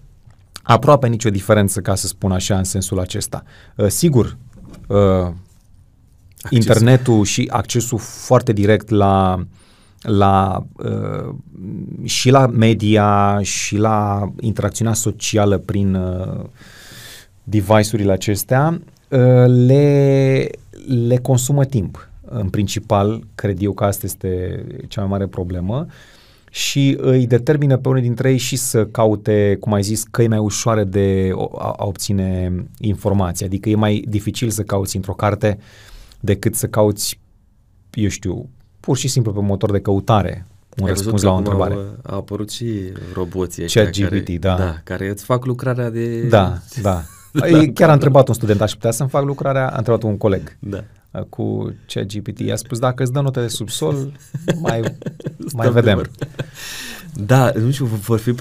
aproape 0.64 1.08
nicio 1.08 1.30
diferență, 1.30 1.80
ca 1.80 1.96
să 1.96 2.08
spun 2.08 2.32
așa, 2.32 2.58
în 2.58 2.64
sensul 2.64 3.00
acesta. 3.00 3.44
Uh, 3.76 3.88
sigur, 3.88 4.38
uh, 4.88 5.32
Acces. 6.42 6.58
internetul 6.58 7.24
și 7.24 7.48
accesul 7.52 7.98
foarte 7.98 8.54
direct 8.54 8.90
la 8.90 9.46
la 10.02 10.66
uh, 10.78 11.36
și 12.04 12.30
la 12.30 12.48
media 12.48 13.40
și 13.42 13.76
la 13.78 14.30
interacțiunea 14.40 14.94
socială 14.94 15.58
prin 15.58 15.94
uh, 15.94 16.44
device-urile 17.44 18.12
acestea 18.12 18.82
uh, 19.10 19.46
le, 19.46 20.50
le 21.08 21.18
consumă 21.18 21.66
timp. 21.66 22.10
În 22.32 22.50
principal, 22.50 23.24
cred 23.36 23.62
eu 23.62 23.74
că 23.74 23.84
asta 23.84 24.06
este 24.06 24.64
cea 24.88 25.02
mai 25.02 25.10
mare 25.10 25.28
problemă 25.28 25.86
și 26.52 26.98
îi 27.00 27.28
determină 27.28 27.78
pe 27.78 27.88
unii 27.88 28.02
dintre 28.02 28.32
ei 28.32 28.38
și 28.38 28.56
să 28.56 28.86
caute, 28.86 29.58
cum 29.60 29.74
ai 29.74 29.82
zis, 29.82 30.04
căi 30.12 30.28
mai 30.28 30.38
ușoare 30.38 30.84
de 30.84 31.32
a, 31.58 31.76
a 31.78 31.86
obține 31.86 32.54
informații. 32.78 33.46
Adică 33.46 33.70
e 33.70 33.76
mai 33.76 34.06
dificil 34.08 34.50
să 34.50 34.64
cauți 34.64 34.96
într-o 34.96 35.14
carte 35.14 35.58
uh, 35.58 35.89
decât 36.20 36.56
să 36.56 36.68
cauți, 36.68 37.20
eu 37.94 38.10
știu, 38.10 38.50
pur 38.80 38.98
și 38.98 39.08
simplu 39.08 39.32
pe 39.32 39.40
motor 39.42 39.72
de 39.72 39.80
căutare 39.80 40.48
un 40.78 40.88
Ai 40.88 40.94
răspuns 40.94 41.22
la 41.22 41.32
o 41.32 41.36
întrebare. 41.36 41.74
Au, 41.74 41.96
a 42.04 42.16
apărut 42.16 42.50
și 42.50 42.94
roboții 43.14 43.66
Chat 43.68 43.90
GPT, 43.90 44.30
da. 44.30 44.56
da. 44.56 44.76
Care 44.84 45.10
îți 45.10 45.24
fac 45.24 45.46
lucrarea 45.46 45.90
de... 45.90 46.22
Da, 46.22 46.58
da. 46.82 47.04
Chiar 47.74 47.90
a 47.90 47.94
întrebat 47.94 48.28
un 48.28 48.34
student, 48.34 48.62
aș 48.62 48.72
putea 48.72 48.92
să-mi 48.92 49.10
fac 49.10 49.24
lucrarea, 49.24 49.70
a 49.70 49.78
întrebat 49.78 50.04
un 50.04 50.18
coleg. 50.18 50.58
Da. 50.60 50.84
Cu 51.30 51.76
ChatGPT. 51.88 52.40
I-a 52.40 52.56
spus, 52.56 52.80
dacă 52.80 53.04
îți 53.04 53.12
dă 53.12 53.22
note 53.22 53.42
de 53.42 53.48
subsol, 53.48 54.12
mai, 54.62 54.82
mai 55.54 55.72
vedem. 55.72 56.10
Da, 57.26 57.52
nu 57.56 57.72
știu, 57.72 57.86
vor 57.86 58.20
fi 58.20 58.34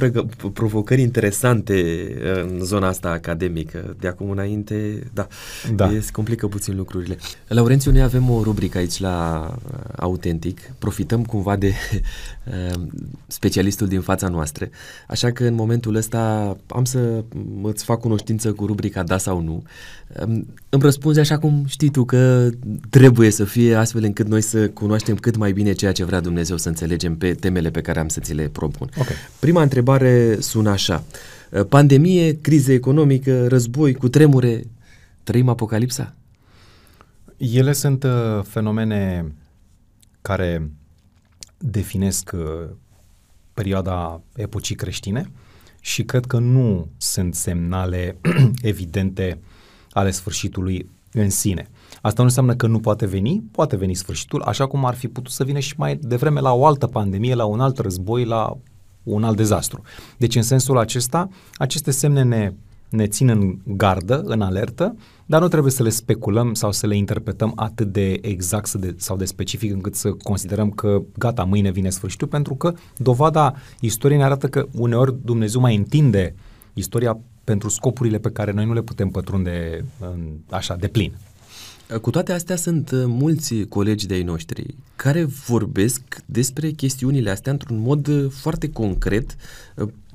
provocări 0.52 1.00
interesante 1.00 2.06
în 2.34 2.64
zona 2.64 2.86
asta 2.86 3.08
academică. 3.08 3.96
De 4.00 4.08
acum 4.08 4.30
înainte, 4.30 5.02
da, 5.12 5.26
da. 5.74 5.90
se 6.00 6.10
complică 6.12 6.46
puțin 6.46 6.76
lucrurile. 6.76 7.18
Laurențiu, 7.48 7.92
noi 7.92 8.02
avem 8.02 8.30
o 8.30 8.42
rubrică 8.42 8.78
aici 8.78 8.98
la 8.98 9.48
uh, 9.54 9.78
Autentic. 9.96 10.60
Profităm 10.78 11.24
cumva 11.24 11.56
de 11.56 11.66
uh, 11.66 12.00
specialistul 13.26 13.86
din 13.88 14.00
fața 14.00 14.28
noastră. 14.28 14.68
Așa 15.08 15.30
că 15.30 15.44
în 15.44 15.54
momentul 15.54 15.94
ăsta 15.94 16.56
am 16.66 16.84
să 16.84 17.24
îți 17.62 17.84
fac 17.84 18.00
cunoștință 18.00 18.52
cu 18.52 18.66
rubrica 18.66 19.02
Da 19.02 19.18
sau 19.18 19.40
Nu. 19.40 19.62
Um, 20.26 20.46
îmi 20.68 20.82
răspunzi 20.82 21.20
așa 21.20 21.38
cum 21.38 21.64
știi 21.66 21.90
tu 21.90 22.04
că 22.04 22.50
trebuie 22.90 23.30
să 23.30 23.44
fie 23.44 23.74
astfel 23.74 24.04
încât 24.04 24.28
noi 24.28 24.40
să 24.40 24.68
cunoaștem 24.68 25.16
cât 25.16 25.36
mai 25.36 25.52
bine 25.52 25.72
ceea 25.72 25.92
ce 25.92 26.04
vrea 26.04 26.20
Dumnezeu 26.20 26.56
să 26.56 26.68
înțelegem 26.68 27.16
pe 27.16 27.32
temele 27.32 27.70
pe 27.70 27.80
care 27.80 27.98
am 27.98 28.08
să 28.08 28.20
ți 28.20 28.34
le 28.34 28.48
propun. 28.48 28.88
Okay. 28.98 29.16
Prima 29.40 29.62
întrebare 29.62 30.40
sună 30.40 30.70
așa. 30.70 31.04
Pandemie, 31.68 32.40
criză 32.40 32.72
economică, 32.72 33.46
război, 33.46 33.94
cu 33.94 34.08
tremure, 34.08 34.64
trăim 35.24 35.48
apocalipsa? 35.48 36.14
Ele 37.36 37.72
sunt 37.72 38.04
uh, 38.04 38.42
fenomene 38.42 39.32
care 40.22 40.70
definesc 41.58 42.30
uh, 42.34 42.68
perioada 43.52 44.20
epocii 44.36 44.74
creștine 44.74 45.30
și 45.80 46.02
cred 46.02 46.26
că 46.26 46.38
nu 46.38 46.88
sunt 46.96 47.34
semnale 47.34 48.18
evidente 48.62 49.38
ale 49.92 50.10
sfârșitului 50.10 50.90
în 51.12 51.30
sine. 51.30 51.68
Asta 52.02 52.22
nu 52.22 52.28
înseamnă 52.28 52.54
că 52.54 52.66
nu 52.66 52.80
poate 52.80 53.06
veni, 53.06 53.42
poate 53.50 53.76
veni 53.76 53.94
sfârșitul, 53.94 54.42
așa 54.42 54.66
cum 54.66 54.84
ar 54.84 54.94
fi 54.94 55.08
putut 55.08 55.32
să 55.32 55.44
vină 55.44 55.58
și 55.58 55.74
mai 55.76 55.96
devreme 55.96 56.40
la 56.40 56.52
o 56.52 56.66
altă 56.66 56.86
pandemie, 56.86 57.34
la 57.34 57.44
un 57.44 57.60
alt 57.60 57.78
război, 57.78 58.24
la 58.24 58.56
un 59.02 59.24
alt 59.24 59.36
dezastru. 59.36 59.82
Deci, 60.16 60.34
în 60.34 60.42
sensul 60.42 60.78
acesta, 60.78 61.28
aceste 61.54 61.90
semne 61.90 62.22
ne, 62.22 62.52
ne 62.88 63.06
țin 63.06 63.28
în 63.28 63.58
gardă, 63.76 64.22
în 64.24 64.40
alertă, 64.40 64.96
dar 65.26 65.40
nu 65.40 65.48
trebuie 65.48 65.72
să 65.72 65.82
le 65.82 65.88
speculăm 65.88 66.54
sau 66.54 66.72
să 66.72 66.86
le 66.86 66.96
interpretăm 66.96 67.52
atât 67.56 67.92
de 67.92 68.18
exact 68.20 68.72
de, 68.72 68.94
sau 68.96 69.16
de 69.16 69.24
specific 69.24 69.72
încât 69.72 69.94
să 69.94 70.12
considerăm 70.12 70.70
că 70.70 71.02
gata, 71.18 71.44
mâine 71.44 71.70
vine 71.70 71.90
sfârșitul, 71.90 72.28
pentru 72.28 72.54
că 72.54 72.74
dovada 72.96 73.54
istoriei 73.80 74.18
ne 74.18 74.24
arată 74.24 74.48
că 74.48 74.66
uneori 74.72 75.16
Dumnezeu 75.24 75.60
mai 75.60 75.76
întinde 75.76 76.34
istoria 76.72 77.18
pentru 77.44 77.68
scopurile 77.68 78.18
pe 78.18 78.30
care 78.30 78.52
noi 78.52 78.64
nu 78.64 78.72
le 78.72 78.82
putem 78.82 79.08
pătrunde 79.08 79.84
în, 80.00 80.32
așa 80.50 80.76
de 80.76 80.88
plin. 80.88 81.12
Cu 82.00 82.10
toate 82.10 82.32
astea 82.32 82.56
sunt 82.56 82.90
uh, 82.90 83.04
mulți 83.06 83.54
colegi 83.68 84.06
de-ai 84.06 84.22
noștri 84.22 84.74
care 84.96 85.24
vorbesc 85.24 86.02
despre 86.26 86.70
chestiunile 86.70 87.30
astea 87.30 87.52
într-un 87.52 87.78
mod 87.78 88.06
uh, 88.06 88.30
foarte 88.30 88.70
concret, 88.70 89.36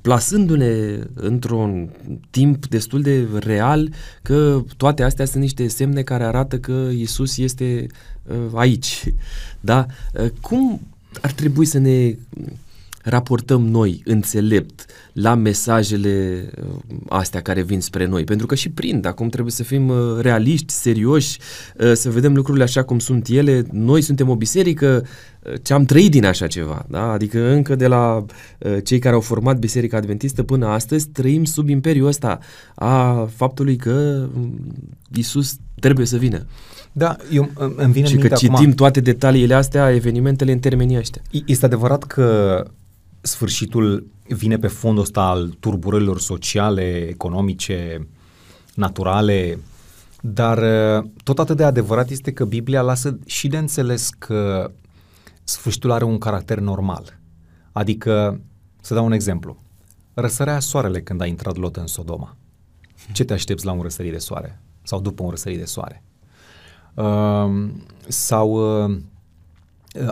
uh, 0.04 0.12
plasându-ne 0.14 1.00
într-un 1.14 1.90
timp 2.30 2.68
destul 2.68 3.02
de 3.02 3.28
real 3.40 3.90
că 4.22 4.64
toate 4.78 5.04
astea 5.04 5.26
sunt 5.26 5.42
niște 5.42 5.68
semne 5.68 6.02
care 6.02 6.24
arată 6.24 6.60
că 6.60 6.90
Isus 6.92 7.38
este 7.38 7.88
aici. 8.54 9.04
Da? 9.60 9.86
Cum 10.42 10.82
ar 11.22 11.32
trebui 11.32 11.66
să 11.66 11.78
ne 11.78 12.16
raportăm 13.04 13.68
noi 13.68 14.02
înțelept 14.06 14.86
la 15.14 15.36
mesajele 15.36 16.46
uh, 16.58 16.98
astea 17.10 17.42
care 17.42 17.62
vin 17.62 17.82
spre 17.82 18.06
noi? 18.06 18.24
Pentru 18.24 18.46
că 18.46 18.56
și 18.56 18.70
prind, 18.70 19.06
acum 19.06 19.30
trebuie 19.30 19.52
să 19.52 19.64
fim 19.64 19.90
uh, 19.90 20.18
realiști, 20.20 20.74
serioși, 20.74 21.40
uh, 21.80 21.92
să 21.94 22.10
vedem 22.10 22.36
lucrurile 22.36 22.64
așa 22.64 22.84
cum 22.84 23.00
sunt 23.00 23.28
ele. 23.28 23.66
Noi 23.72 24.02
suntem 24.02 24.30
o 24.30 24.36
biserică 24.36 25.06
ce 25.62 25.74
am 25.74 25.86
trăit 25.86 26.12
din 26.12 26.26
așa 26.26 26.48
ceva, 26.48 26.86
da? 26.90 27.12
adică 27.12 27.50
încă 27.50 27.76
de 27.76 27.88
la 27.88 28.26
cei 28.84 29.00
care 29.00 29.16
au 29.16 29.22
format 29.22 29.60
Biserica 29.60 29.98
Adventistă 29.98 30.44
până 30.44 30.68
astăzi 30.68 31.08
trăim 31.08 31.44
sub 31.44 31.70
imperiul 31.70 32.08
ăsta 32.08 32.40
a 32.76 33.30
faptului 33.36 33.76
că 33.76 34.28
mm, 34.34 34.74
Isus 35.16 35.56
trebuie 35.80 36.06
să 36.06 36.18
vină. 36.18 36.46
Da, 36.92 37.16
eu 37.32 37.50
îmi 37.76 37.94
vine 37.94 38.08
Și 38.08 38.18
că 38.18 38.28
citim 38.28 38.56
acum, 38.56 38.72
toate 38.72 39.00
detaliile 39.00 39.54
astea, 39.54 39.94
evenimentele 39.94 40.52
în 40.52 40.60
termenii 40.60 40.98
ăștia. 40.98 41.22
Este 41.46 41.66
adevărat 41.66 42.04
că 42.04 42.66
sfârșitul 43.26 44.08
vine 44.28 44.58
pe 44.58 44.68
fondul 44.68 45.04
ăsta 45.04 45.22
al 45.22 45.48
turburărilor 45.60 46.20
sociale, 46.20 47.08
economice, 47.08 48.08
naturale, 48.74 49.60
dar 50.22 50.58
uh, 50.58 51.10
tot 51.24 51.40
atât 51.40 51.58
de 51.58 51.64
adevărat 51.64 52.10
este 52.10 52.34
că 52.34 52.46
Biblia 52.46 52.82
lasă 52.82 53.18
și 53.26 53.48
de 53.48 53.58
înțeles 53.58 54.10
că 54.10 54.72
sfârșitul 55.44 55.92
are 55.92 56.04
un 56.04 56.18
caracter 56.18 56.60
normal. 56.60 57.20
Adică, 57.72 58.42
să 58.82 58.94
dau 58.94 59.06
un 59.06 59.12
exemplu, 59.12 59.64
răsărea 60.14 60.60
soarele 60.60 61.02
când 61.02 61.22
a 61.22 61.26
intrat 61.26 61.56
Lot 61.56 61.76
în 61.76 61.88
Sodoma. 61.88 62.38
Ce 63.12 63.24
te 63.24 63.34
aștepți 63.34 63.66
la 63.66 63.72
un 63.72 63.82
răsărit 63.82 64.12
de 64.12 64.18
soare? 64.18 64.62
Sau 64.84 65.02
după 65.02 65.24
un 65.24 65.30
răsărit 65.30 65.60
de 65.60 65.66
soare? 65.66 66.04
Uh, 66.94 67.70
sau 68.08 68.50
uh, 68.86 68.98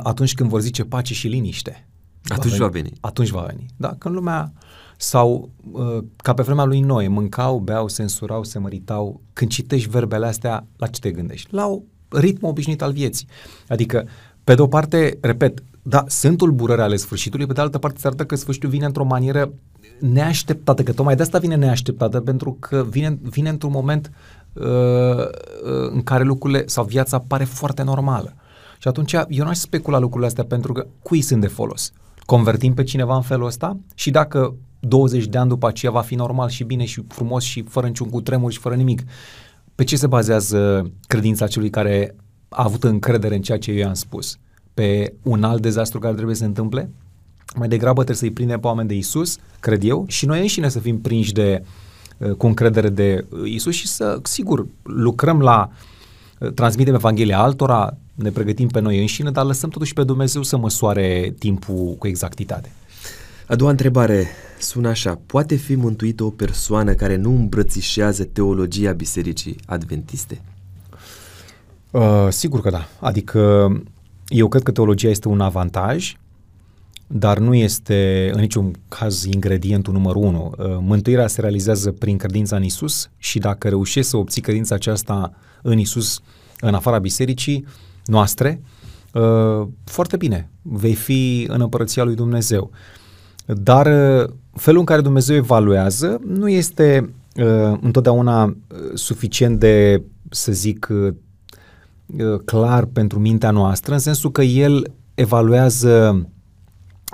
atunci 0.03 0.33
când 0.33 0.49
vor 0.49 0.61
zice 0.61 0.83
pace 0.83 1.13
și 1.13 1.27
liniște. 1.27 1.85
Atunci 2.27 2.57
va 2.57 2.67
veni. 2.67 2.91
Atunci 2.99 3.29
va 3.29 3.41
veni. 3.41 3.65
Da, 3.77 3.95
când 3.97 4.15
lumea 4.15 4.53
sau 4.97 5.49
uh, 5.71 6.03
ca 6.15 6.33
pe 6.33 6.41
vremea 6.41 6.63
lui 6.63 6.79
Noe, 6.79 7.07
mâncau, 7.07 7.59
beau, 7.59 7.87
se 7.87 8.01
însurau, 8.01 8.43
se 8.43 8.59
măritau. 8.59 9.21
Când 9.33 9.51
citești 9.51 9.89
verbele 9.89 10.25
astea, 10.25 10.65
la 10.77 10.87
ce 10.87 10.99
te 10.99 11.11
gândești? 11.11 11.53
La 11.53 11.67
o 11.67 11.79
ritm 12.09 12.45
obișnuit 12.45 12.81
al 12.81 12.91
vieții. 12.91 13.27
Adică, 13.67 14.07
pe 14.43 14.55
de 14.55 14.61
o 14.61 14.67
parte, 14.67 15.17
repet, 15.21 15.63
da, 15.81 16.03
sunt 16.07 16.37
tulburări 16.37 16.81
ale 16.81 16.95
sfârșitului, 16.95 17.45
pe 17.45 17.53
de 17.53 17.61
altă 17.61 17.77
parte 17.77 17.99
se 17.99 18.07
arată 18.07 18.25
că 18.25 18.35
sfârșitul 18.35 18.69
vine 18.69 18.85
într-o 18.85 19.03
manieră 19.03 19.53
neașteptată, 19.99 20.83
că 20.83 20.93
tocmai 20.93 21.15
de 21.15 21.21
asta 21.21 21.37
vine 21.37 21.55
neașteptată, 21.55 22.21
pentru 22.21 22.57
că 22.59 22.85
vine, 22.89 23.19
vine 23.21 23.49
într-un 23.49 23.71
moment 23.71 24.11
uh, 24.53 24.63
uh, 24.63 25.89
în 25.91 26.03
care 26.03 26.23
lucrurile 26.23 26.63
sau 26.67 26.83
viața 26.83 27.19
pare 27.19 27.43
foarte 27.43 27.83
normală. 27.83 28.33
Și 28.79 28.87
atunci 28.87 29.13
eu 29.27 29.45
n-aș 29.45 29.57
specula 29.57 29.99
lucrurile 29.99 30.27
astea 30.27 30.45
pentru 30.45 30.73
că 30.73 30.87
cui 31.01 31.21
sunt 31.21 31.41
de 31.41 31.47
folos? 31.47 31.91
Convertim 32.31 32.73
pe 32.73 32.83
cineva 32.83 33.15
în 33.15 33.21
felul 33.21 33.45
ăsta 33.45 33.77
și 33.95 34.11
dacă 34.11 34.55
20 34.79 35.25
de 35.25 35.37
ani 35.37 35.49
după 35.49 35.67
aceea 35.67 35.91
va 35.91 36.01
fi 36.01 36.15
normal 36.15 36.49
și 36.49 36.63
bine 36.63 36.85
și 36.85 37.03
frumos 37.07 37.43
și 37.43 37.61
fără 37.61 37.87
niciun 37.87 38.09
cutremur 38.09 38.51
și 38.51 38.59
fără 38.59 38.75
nimic. 38.75 39.01
Pe 39.75 39.83
ce 39.83 39.95
se 39.95 40.07
bazează 40.07 40.91
credința 41.07 41.47
celui 41.47 41.69
care 41.69 42.15
a 42.49 42.63
avut 42.63 42.83
încredere 42.83 43.35
în 43.35 43.41
ceea 43.41 43.57
ce 43.57 43.71
eu 43.71 43.77
i-am 43.77 43.93
spus? 43.93 44.37
Pe 44.73 45.13
un 45.23 45.43
alt 45.43 45.61
dezastru 45.61 45.99
care 45.99 46.13
trebuie 46.13 46.35
să 46.35 46.41
se 46.41 46.47
întâmple? 46.47 46.89
Mai 47.55 47.67
degrabă 47.67 47.93
trebuie 48.03 48.15
să-i 48.15 48.31
prindem 48.31 48.59
pe 48.59 48.67
oameni 48.67 48.87
de 48.87 48.95
Isus, 48.95 49.37
cred 49.59 49.83
eu, 49.83 50.05
și 50.07 50.25
noi 50.25 50.39
înșine 50.39 50.69
să 50.69 50.79
fim 50.79 51.01
prinși 51.01 51.33
de, 51.33 51.63
uh, 52.17 52.31
cu 52.31 52.47
încredere 52.47 52.89
de 52.89 53.25
Isus 53.45 53.73
și 53.73 53.87
să, 53.87 54.19
sigur, 54.23 54.67
lucrăm 54.83 55.39
la, 55.39 55.69
uh, 56.39 56.51
transmitem 56.51 56.93
Evanghelia 56.93 57.39
altora, 57.39 57.97
ne 58.21 58.29
pregătim 58.29 58.67
pe 58.67 58.79
noi 58.79 58.99
înșine, 58.99 59.31
dar 59.31 59.45
lăsăm 59.45 59.69
totuși 59.69 59.93
pe 59.93 60.03
Dumnezeu 60.03 60.43
să 60.43 60.57
măsoare 60.57 61.35
timpul 61.39 61.95
cu 61.97 62.07
exactitate. 62.07 62.71
A 63.47 63.55
doua 63.55 63.69
întrebare 63.69 64.27
sună 64.59 64.89
așa. 64.89 65.19
Poate 65.25 65.55
fi 65.55 65.75
mântuită 65.75 66.23
o 66.23 66.29
persoană 66.29 66.93
care 66.93 67.15
nu 67.15 67.29
îmbrățișează 67.29 68.23
teologia 68.23 68.91
Bisericii 68.91 69.55
Adventiste? 69.65 70.41
Uh, 71.91 72.27
sigur 72.29 72.61
că 72.61 72.69
da. 72.69 72.87
Adică 72.99 73.71
eu 74.27 74.47
cred 74.47 74.63
că 74.63 74.71
teologia 74.71 75.09
este 75.09 75.27
un 75.27 75.41
avantaj, 75.41 76.15
dar 77.07 77.37
nu 77.37 77.55
este 77.55 78.29
în 78.33 78.39
niciun 78.39 78.75
caz 78.87 79.23
ingredientul 79.23 79.93
numărul 79.93 80.23
unu. 80.23 80.51
Uh, 80.57 80.65
mântuirea 80.79 81.27
se 81.27 81.41
realizează 81.41 81.91
prin 81.91 82.17
credința 82.17 82.55
în 82.55 82.63
Isus 82.63 83.09
și 83.17 83.39
dacă 83.39 83.69
reușești 83.69 84.09
să 84.09 84.17
obții 84.17 84.41
credința 84.41 84.75
aceasta 84.75 85.33
în 85.61 85.77
Isus, 85.77 86.19
în 86.59 86.73
afara 86.73 86.99
bisericii 86.99 87.65
noastre, 88.05 88.61
uh, 89.13 89.67
foarte 89.83 90.17
bine, 90.17 90.49
vei 90.61 90.95
fi 90.95 91.45
în 91.49 91.61
împărăția 91.61 92.03
lui 92.03 92.15
Dumnezeu. 92.15 92.71
Dar 93.45 93.85
uh, 93.85 94.29
felul 94.53 94.79
în 94.79 94.85
care 94.85 95.01
Dumnezeu 95.01 95.35
evaluează 95.35 96.19
nu 96.25 96.49
este 96.49 97.13
uh, 97.35 97.77
întotdeauna 97.81 98.43
uh, 98.43 98.55
suficient 98.93 99.59
de, 99.59 100.03
să 100.29 100.51
zic, 100.51 100.87
uh, 100.91 101.13
uh, 102.17 102.39
clar 102.45 102.85
pentru 102.85 103.19
mintea 103.19 103.51
noastră, 103.51 103.93
în 103.93 103.99
sensul 103.99 104.31
că 104.31 104.41
El 104.41 104.91
evaluează 105.13 106.25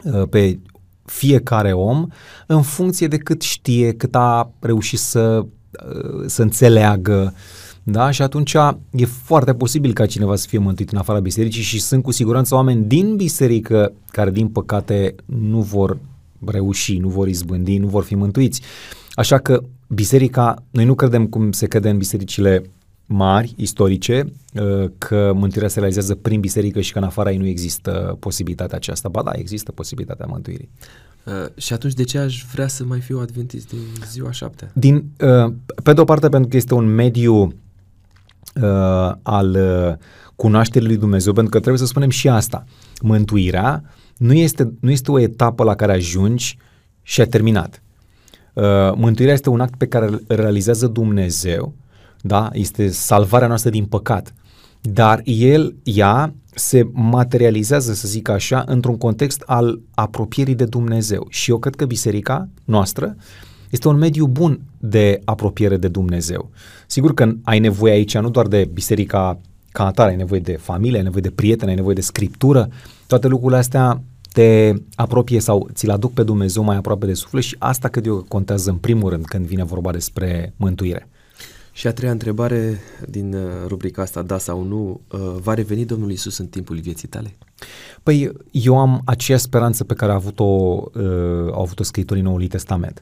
uh, 0.04 0.28
pe 0.30 0.60
fiecare 1.06 1.74
om 1.74 2.08
în 2.48 2.62
funcție 2.62 3.08
de 3.08 3.18
cât 3.18 3.42
știe, 3.42 3.94
cât 3.94 4.16
a 4.16 4.52
reușit 4.60 5.00
să, 5.00 5.46
uh, 5.88 6.24
să 6.26 6.42
înțeleagă, 6.42 7.34
da? 7.90 8.12
Și 8.12 8.22
atunci 8.22 8.56
e 8.92 9.06
foarte 9.06 9.54
posibil 9.54 9.94
ca 9.94 10.06
cineva 10.06 10.36
să 10.36 10.48
fie 10.48 10.58
mântuit 10.58 10.92
în 10.92 10.98
afara 10.98 11.20
bisericii 11.20 11.64
și 11.64 11.82
sunt 11.82 12.04
cu 12.04 12.12
siguranță 12.12 12.56
oameni 12.56 12.86
din 12.86 13.16
biserică 13.16 13.94
care, 14.12 14.32
din 14.32 14.48
păcate, 14.48 15.16
nu 15.26 15.62
vor 15.62 15.98
reuși, 16.46 16.98
nu 16.98 17.10
vor 17.10 17.28
izbândi, 17.28 17.78
nu 17.78 17.88
vor 17.88 18.04
fi 18.04 18.16
mântuiți. 18.16 18.62
Așa 19.12 19.38
că 19.38 19.64
biserica, 19.88 20.64
noi 20.70 20.86
nu 20.86 20.96
credem 20.96 21.28
cum 21.28 21.52
se 21.52 21.68
crede 21.68 21.90
în 21.90 21.98
bisericile 21.98 22.64
mari, 23.06 23.54
istorice, 23.58 24.34
uh, 24.54 24.90
că 24.98 25.32
mântuirea 25.36 25.70
se 25.70 25.80
realizează 25.80 26.16
prin 26.16 26.40
biserică 26.40 26.82
și 26.82 26.92
că 26.92 26.98
în 26.98 27.04
afara 27.04 27.32
ei 27.32 27.38
nu 27.38 27.48
există 27.48 28.18
posibilitatea 28.20 28.78
aceasta. 28.78 29.10
Ba 29.10 29.22
da, 29.24 29.32
există 29.34 29.72
posibilitatea 29.72 30.26
mântuirii. 30.30 30.70
Uh, 31.26 31.34
și 31.56 31.74
atunci 31.74 31.94
de 31.94 32.04
ce 32.04 32.18
aș 32.18 32.46
vrea 32.52 32.68
să 32.68 32.84
mai 32.84 33.00
fiu 33.00 33.20
adventist 33.20 33.70
de 33.70 33.76
ziua 34.10 34.32
șaptea? 34.32 34.72
Din, 34.74 34.96
uh, 35.20 35.54
pe 35.84 35.94
de 35.94 36.02
o 36.02 36.04
parte 36.04 36.30
pentru 36.30 36.50
că 36.50 36.58
este 36.58 36.74
un 36.74 36.86
mediu 36.86 37.54
uh, 38.62 39.14
al 39.22 39.50
uh, 39.50 39.96
cunoașterii 40.36 40.88
lui 40.88 40.98
Dumnezeu, 40.98 41.34
pentru 41.34 41.52
că 41.52 41.60
trebuie 41.60 41.82
să 41.82 41.88
spunem 41.88 42.10
și 42.10 42.30
asta. 42.30 42.64
Mântuirea 43.02 43.84
nu 44.18 44.34
este, 44.34 44.74
nu 44.80 44.92
este 44.92 45.12
o 45.12 45.20
etapă 45.20 45.64
la 45.64 45.76
care 45.76 45.92
ajungi 45.92 46.58
și 47.02 47.20
ai 47.20 47.28
terminat. 47.28 47.82
Uh, 48.54 48.64
mântuirea 48.96 49.34
este 49.34 49.50
un 49.50 49.60
act 49.60 49.76
pe 49.76 49.88
care 49.88 50.06
îl 50.06 50.24
realizează 50.28 50.88
Dumnezeu, 50.88 51.74
da? 52.22 52.50
este 52.54 52.90
salvarea 52.90 53.48
noastră 53.48 53.70
din 53.70 53.86
păcat. 53.86 54.34
Dar 54.82 55.22
el, 55.24 55.76
ea, 55.84 56.34
se 56.54 56.90
materializează, 56.92 57.94
să 57.94 58.08
zic 58.08 58.30
așa, 58.30 58.64
într-un 58.68 58.98
context 58.98 59.44
al 59.46 59.82
apropierii 59.94 60.56
de 60.56 60.66
Dumnezeu. 60.66 61.28
Și 61.30 61.52
eu 61.52 61.58
cred 61.58 61.76
că 61.76 61.86
biserica 61.86 62.50
noastră 62.66 63.16
este 63.70 63.88
un 63.88 63.98
mediu 63.98 64.28
bun 64.28 64.60
de 64.78 65.22
apropiere 65.26 65.78
de 65.78 65.88
Dumnezeu. 65.88 66.50
Sigur 66.88 67.14
că 67.14 67.34
ai 67.44 67.60
nevoie 67.60 67.92
aici 67.94 68.18
nu 68.18 68.30
doar 68.30 68.48
de 68.48 68.70
biserica 68.74 69.40
ca 69.72 69.86
atare, 69.86 70.10
ai 70.10 70.16
nevoie 70.16 70.40
de 70.40 70.58
familie, 70.62 70.98
ai 70.98 71.04
nevoie 71.04 71.22
de 71.22 71.32
prieteni, 71.32 71.70
ai 71.70 71.76
nevoie 71.76 71.96
de 71.96 72.02
scriptură, 72.02 72.70
toate 73.08 73.28
lucrurile 73.28 73.60
astea 73.60 74.02
te 74.32 74.74
apropie 74.96 75.40
sau 75.40 75.70
ți-l 75.74 75.90
aduc 75.90 76.14
pe 76.14 76.24
Dumnezeu 76.24 76.64
mai 76.64 76.76
aproape 76.76 77.06
de 77.06 77.14
suflet 77.14 77.44
și 77.44 77.56
asta 77.60 77.88
cred 77.88 78.06
eu 78.06 78.26
contează 78.28 78.70
în 78.70 78.76
primul 78.76 79.10
rând 79.10 79.26
când 79.26 79.46
vine 79.46 79.64
vorba 79.64 79.92
despre 79.92 80.54
mântuire. 80.58 81.08
Și 81.72 81.88
a 81.88 81.94
treia 81.94 82.12
întrebare 82.12 82.80
din 83.10 83.34
uh, 83.34 83.42
rubrica 83.68 84.02
asta, 84.02 84.22
da 84.22 84.38
sau 84.38 84.64
nu, 84.64 85.02
uh, 85.12 85.20
va 85.42 85.54
reveni 85.54 85.86
Domnul 85.86 86.12
Isus 86.12 86.38
în 86.38 86.48
timpul 86.48 86.78
vieții 86.78 87.08
tale? 87.08 87.36
Păi 88.04 88.32
eu 88.52 88.78
am 88.80 89.02
aceeași 89.06 89.44
speranță 89.44 89.84
pe 89.84 89.94
care 89.94 90.12
a 90.12 90.16
avut-o, 90.16 90.44
uh, 90.44 91.52
au 91.52 91.62
avut-o 91.62 91.84
scritorii 91.84 92.24
Noului 92.24 92.48
Testament, 92.48 93.02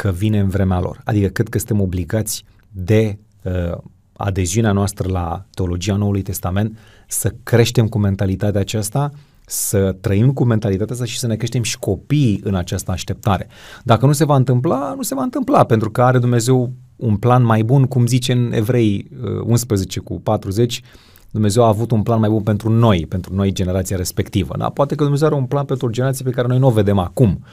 că 0.00 0.10
vine 0.10 0.38
în 0.38 0.48
vremea 0.48 0.80
lor. 0.80 1.00
Adică 1.04 1.28
cred 1.28 1.48
că 1.48 1.58
suntem 1.58 1.80
obligați 1.80 2.44
de 2.70 3.18
uh, 3.42 3.78
adeziunea 4.12 4.72
noastră 4.72 5.08
la 5.08 5.44
teologia 5.54 5.96
Noului 5.96 6.22
Testament 6.22 6.78
să 7.08 7.34
creștem 7.42 7.88
cu 7.88 7.98
mentalitatea 7.98 8.60
aceasta 8.60 9.10
să 9.46 9.96
trăim 10.00 10.32
cu 10.32 10.44
mentalitatea 10.44 10.92
asta 10.92 11.04
și 11.04 11.18
să 11.18 11.26
ne 11.26 11.36
creștem 11.36 11.62
și 11.62 11.78
copiii 11.78 12.40
în 12.44 12.54
această 12.54 12.90
așteptare. 12.90 13.48
Dacă 13.84 14.06
nu 14.06 14.12
se 14.12 14.24
va 14.24 14.36
întâmpla, 14.36 14.94
nu 14.96 15.02
se 15.02 15.14
va 15.14 15.22
întâmpla, 15.22 15.64
pentru 15.64 15.90
că 15.90 16.02
are 16.02 16.18
Dumnezeu 16.18 16.72
un 16.96 17.16
plan 17.16 17.42
mai 17.42 17.62
bun, 17.62 17.86
cum 17.86 18.06
zice 18.06 18.32
în 18.32 18.52
Evrei 18.52 19.10
11 19.44 19.98
uh, 19.98 20.04
cu 20.04 20.20
40, 20.20 20.82
Dumnezeu 21.30 21.64
a 21.64 21.68
avut 21.68 21.90
un 21.90 22.02
plan 22.02 22.20
mai 22.20 22.28
bun 22.28 22.42
pentru 22.42 22.70
noi, 22.70 23.06
pentru 23.08 23.34
noi 23.34 23.52
generația 23.52 23.96
respectivă. 23.96 24.54
Da? 24.58 24.68
Poate 24.68 24.94
că 24.94 25.02
Dumnezeu 25.02 25.26
are 25.26 25.36
un 25.36 25.46
plan 25.46 25.64
pentru 25.64 25.86
o 25.86 25.90
generație 25.90 26.24
pe 26.24 26.30
care 26.30 26.46
noi 26.46 26.58
nu 26.58 26.66
o 26.66 26.70
vedem 26.70 26.98
acum, 26.98 27.44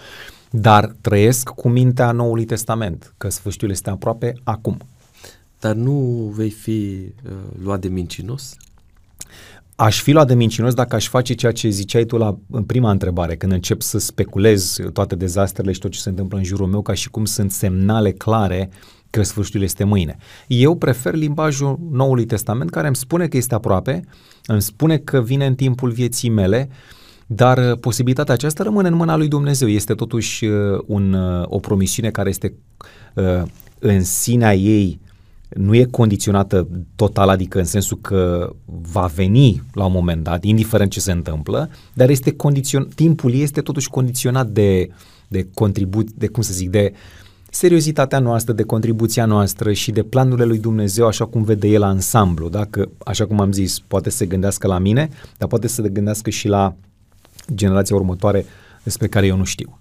dar 0.52 0.96
trăiesc 1.02 1.50
cu 1.50 1.70
mintea 1.70 2.12
Noului 2.12 2.46
Testament, 2.46 3.14
că 3.18 3.30
sfârșitul 3.30 3.70
este 3.70 3.90
aproape 3.90 4.34
acum. 4.44 4.78
Dar 5.60 5.76
nu 5.76 5.94
vei 6.36 6.50
fi 6.50 7.12
uh, 7.26 7.32
luat 7.64 7.80
de 7.80 7.88
mincinos? 7.88 8.58
aș 9.80 10.02
fi 10.02 10.12
luat 10.12 10.28
de 10.28 10.34
mincinos 10.34 10.74
dacă 10.74 10.96
aș 10.96 11.08
face 11.08 11.34
ceea 11.34 11.52
ce 11.52 11.70
ziceai 11.70 12.06
tu 12.06 12.18
la, 12.18 12.38
în 12.52 12.64
prima 12.64 12.92
întrebare, 12.92 13.36
când 13.36 13.52
încep 13.52 13.82
să 13.82 14.00
speculez 14.00 14.78
toate 14.94 15.16
dezastrele 15.16 15.72
și 15.72 15.80
tot 15.80 15.92
ce 15.92 16.00
se 16.00 16.10
întâmplă 16.10 16.38
în 16.38 16.44
jurul 16.44 16.68
meu, 16.68 16.82
ca 16.82 16.94
și 16.94 17.10
cum 17.10 17.26
sunt 17.26 17.52
semnale 17.52 18.12
clare 18.12 18.70
că 19.10 19.24
sfârșitul 19.24 19.62
este 19.62 19.84
mâine. 19.84 20.18
Eu 20.48 20.76
prefer 20.76 21.16
limbajul 21.16 21.80
Noului 21.92 22.26
Testament 22.26 22.70
care 22.70 22.88
îmi 22.88 22.96
spune 22.96 23.28
că 23.28 23.38
este 23.38 23.56
aproape, 23.56 24.04
îmi 24.46 24.62
spune 24.62 24.98
că 24.98 25.22
vine 25.22 25.46
în 25.46 25.56
timpul 25.56 25.92
vieții 25.92 26.30
mele, 26.30 26.70
dar 27.28 27.58
uh, 27.58 27.80
posibilitatea 27.80 28.34
aceasta 28.34 28.64
rămâne 28.64 28.88
în 28.88 28.94
mâna 28.94 29.16
lui 29.16 29.28
Dumnezeu. 29.28 29.68
Este 29.68 29.94
totuși 29.94 30.46
uh, 30.46 30.80
un, 30.86 31.14
uh, 31.14 31.46
o 31.48 31.60
promisiune 31.60 32.10
care 32.10 32.30
este 32.30 32.54
în 33.80 34.04
sinea 34.04 34.56
ei 34.56 35.00
nu 35.50 35.76
e 35.76 35.84
condiționată 35.84 36.68
total, 36.96 37.30
adică 37.30 37.60
în 37.60 37.66
sensul 37.66 37.98
că 38.02 38.54
va 38.66 39.06
veni 39.06 39.64
la 39.74 39.86
un 39.86 39.92
moment 39.92 40.24
dat, 40.24 40.44
indiferent 40.44 40.92
ce 40.92 41.00
se 41.00 41.12
întâmplă, 41.12 41.70
dar 41.94 42.10
este 42.10 42.32
condițion, 42.32 42.88
timpul 42.96 43.34
este 43.34 43.62
totuși 43.62 43.90
condiționat 43.90 44.48
de, 44.48 44.90
de 45.28 45.48
contribuție, 45.54 46.16
de 46.18 46.28
cum 46.28 46.44
să 46.44 46.54
zic, 46.54 46.70
de 46.70 46.94
seriozitatea 47.50 48.20
noastră, 48.20 48.54
de 48.54 48.64
contribuția 48.64 49.26
noastră 49.26 49.74
și 49.74 49.92
de 49.92 50.04
planurile 50.04 50.46
lui 50.46 50.60
Dumnezeu 50.60 51.08
așa 51.08 51.26
cum 51.26 51.44
vede 51.44 51.68
El 51.68 51.84
ansamblu. 51.84 52.50
Dacă, 52.50 52.90
așa 53.06 53.26
cum 53.26 53.40
am 53.40 53.52
zis, 53.52 53.80
poate 53.80 54.10
să 54.10 54.18
se 54.18 54.26
gândească 54.26 54.68
la 54.68 54.78
mine, 54.78 55.10
dar 55.38 55.48
poate 55.48 55.68
să 55.68 55.82
se 55.82 55.90
gândească 55.90 56.30
și 56.30 56.48
la 56.48 56.76
generația 57.54 57.96
următoare 57.96 58.46
despre 58.84 59.08
care 59.08 59.26
eu 59.26 59.38
nu 59.38 59.44
știu. 59.44 59.80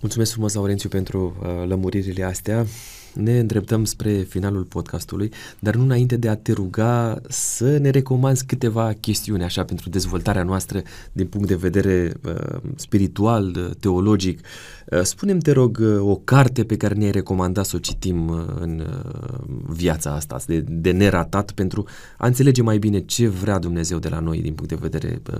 Mulțumesc 0.00 0.32
frumos, 0.32 0.54
Laurențiu, 0.54 0.88
pentru 0.88 1.36
uh, 1.40 1.68
lămuririle 1.68 2.22
astea 2.24 2.66
ne 3.14 3.38
îndreptăm 3.38 3.84
spre 3.84 4.12
finalul 4.12 4.62
podcastului, 4.62 5.32
dar 5.58 5.74
nu 5.74 5.82
înainte 5.82 6.16
de 6.16 6.28
a 6.28 6.36
te 6.36 6.52
ruga 6.52 7.20
să 7.28 7.78
ne 7.78 7.90
recomanzi 7.90 8.46
câteva 8.46 8.92
chestiuni 9.00 9.42
așa 9.42 9.64
pentru 9.64 9.88
dezvoltarea 9.88 10.42
noastră 10.42 10.82
din 11.12 11.26
punct 11.26 11.48
de 11.48 11.54
vedere 11.54 12.12
uh, 12.24 12.60
spiritual, 12.74 13.56
uh, 13.56 13.70
teologic. 13.80 14.40
Uh, 14.86 15.02
spune-mi, 15.02 15.40
te 15.40 15.52
rog, 15.52 15.78
uh, 15.80 16.00
o 16.00 16.16
carte 16.16 16.64
pe 16.64 16.76
care 16.76 16.94
ne-ai 16.94 17.10
recomandat 17.10 17.64
să 17.64 17.76
o 17.76 17.78
citim 17.78 18.28
uh, 18.28 18.44
în 18.60 18.86
uh, 18.86 19.40
viața 19.66 20.14
asta, 20.14 20.40
de, 20.46 20.60
de 20.60 20.90
neratat, 20.90 21.50
pentru 21.50 21.84
a 22.18 22.26
înțelege 22.26 22.62
mai 22.62 22.78
bine 22.78 23.00
ce 23.00 23.28
vrea 23.28 23.58
Dumnezeu 23.58 23.98
de 23.98 24.08
la 24.08 24.18
noi 24.18 24.40
din 24.40 24.54
punct 24.54 24.70
de 24.70 24.88
vedere 24.88 25.22
uh, 25.32 25.38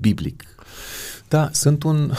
biblic. 0.00 0.44
Da, 1.28 1.48
sunt 1.52 1.82
un, 1.82 2.10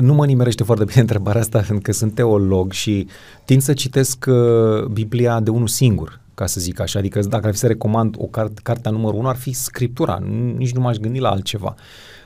nu 0.00 0.14
mă 0.14 0.26
nimerește 0.26 0.62
foarte 0.62 0.84
bine 0.84 1.00
întrebarea 1.06 1.40
asta, 1.40 1.58
pentru 1.58 1.80
că 1.82 1.92
sunt 1.92 2.14
teolog 2.14 2.72
și 2.72 3.06
tind 3.44 3.62
să 3.62 3.72
citesc 3.72 4.24
uh, 4.28 4.84
Biblia 4.84 5.40
de 5.40 5.50
unul 5.50 5.68
singur, 5.68 6.20
ca 6.34 6.46
să 6.46 6.60
zic 6.60 6.80
așa. 6.80 6.98
Adică 6.98 7.20
dacă 7.20 7.46
ar 7.46 7.52
fi 7.52 7.58
să 7.58 7.66
recomand 7.66 8.14
o 8.18 8.26
carte, 8.26 8.60
cartea 8.62 8.90
numărul 8.90 9.18
1, 9.18 9.28
ar 9.28 9.36
fi 9.36 9.52
Scriptura. 9.52 10.18
Nici 10.56 10.72
nu 10.72 10.80
m-aș 10.80 10.96
gândi 10.96 11.18
la 11.18 11.30
altceva. 11.30 11.74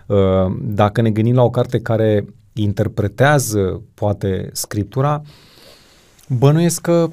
Uh, 0.06 0.16
dacă 0.60 1.00
ne 1.00 1.10
gândim 1.10 1.34
la 1.34 1.42
o 1.42 1.50
carte 1.50 1.80
care 1.80 2.24
interpretează, 2.52 3.82
poate, 3.94 4.48
scriptura, 4.52 5.22
bănuiesc 6.28 6.80
că 6.80 7.10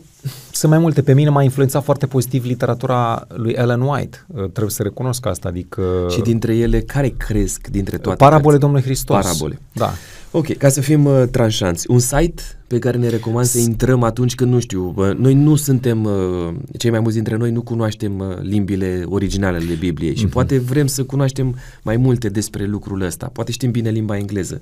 sunt 0.52 0.72
mai 0.72 0.82
multe. 0.82 1.02
Pe 1.02 1.14
mine 1.14 1.30
m-a 1.30 1.44
influențat 1.44 1.84
foarte 1.84 2.06
pozitiv 2.06 2.46
literatura 2.46 3.28
lui 3.28 3.52
Ellen 3.52 3.82
White. 3.82 4.26
Uh, 4.28 4.38
trebuie 4.38 4.72
să 4.72 4.84
recunosc 4.84 5.26
asta. 5.26 5.48
Adică, 5.48 5.84
și 6.10 6.22
dintre 6.22 6.56
ele, 6.56 6.82
care 6.82 7.10
cresc 7.10 7.68
dintre 7.68 7.98
toate? 7.98 8.18
Parabole 8.18 8.44
cărți? 8.44 8.60
Domnului 8.60 8.86
Hristos. 8.86 9.26
Parabole. 9.26 9.60
Da. 9.72 9.92
Ok, 10.34 10.58
ca 10.58 10.70
să 10.70 10.82
fim 10.82 11.06
uh, 11.06 11.24
tranșanți, 11.32 11.86
un 11.90 12.00
site 12.00 12.44
pe 12.68 12.80
care 12.80 12.98
ne 12.98 13.08
recomand 13.08 13.46
să 13.46 13.60
intrăm 13.60 14.04
atunci 14.04 14.36
când, 14.36 14.52
nu 14.52 14.60
știu, 14.60 14.94
uh, 14.96 15.16
noi 15.16 15.34
nu 15.34 15.56
suntem, 15.56 16.04
uh, 16.04 16.54
cei 16.78 16.90
mai 16.90 17.00
mulți 17.00 17.16
dintre 17.16 17.36
noi 17.36 17.52
nu 17.52 17.62
cunoaștem 17.62 18.20
uh, 18.20 18.26
limbile 18.42 19.04
originale 19.06 19.58
ale 19.58 19.74
Bibliei 19.80 20.16
și 20.16 20.28
uh-huh. 20.28 20.32
poate 20.32 20.60
vrem 20.60 20.88
să 20.88 21.04
cunoaștem 21.04 21.56
mai 21.82 21.98
multe 21.98 22.30
despre 22.30 22.66
lucrul 22.66 23.02
ăsta. 23.02 23.30
Poate 23.34 23.52
știm 23.52 23.72
bine 23.72 23.90
limba 23.90 24.18
engleză. 24.18 24.62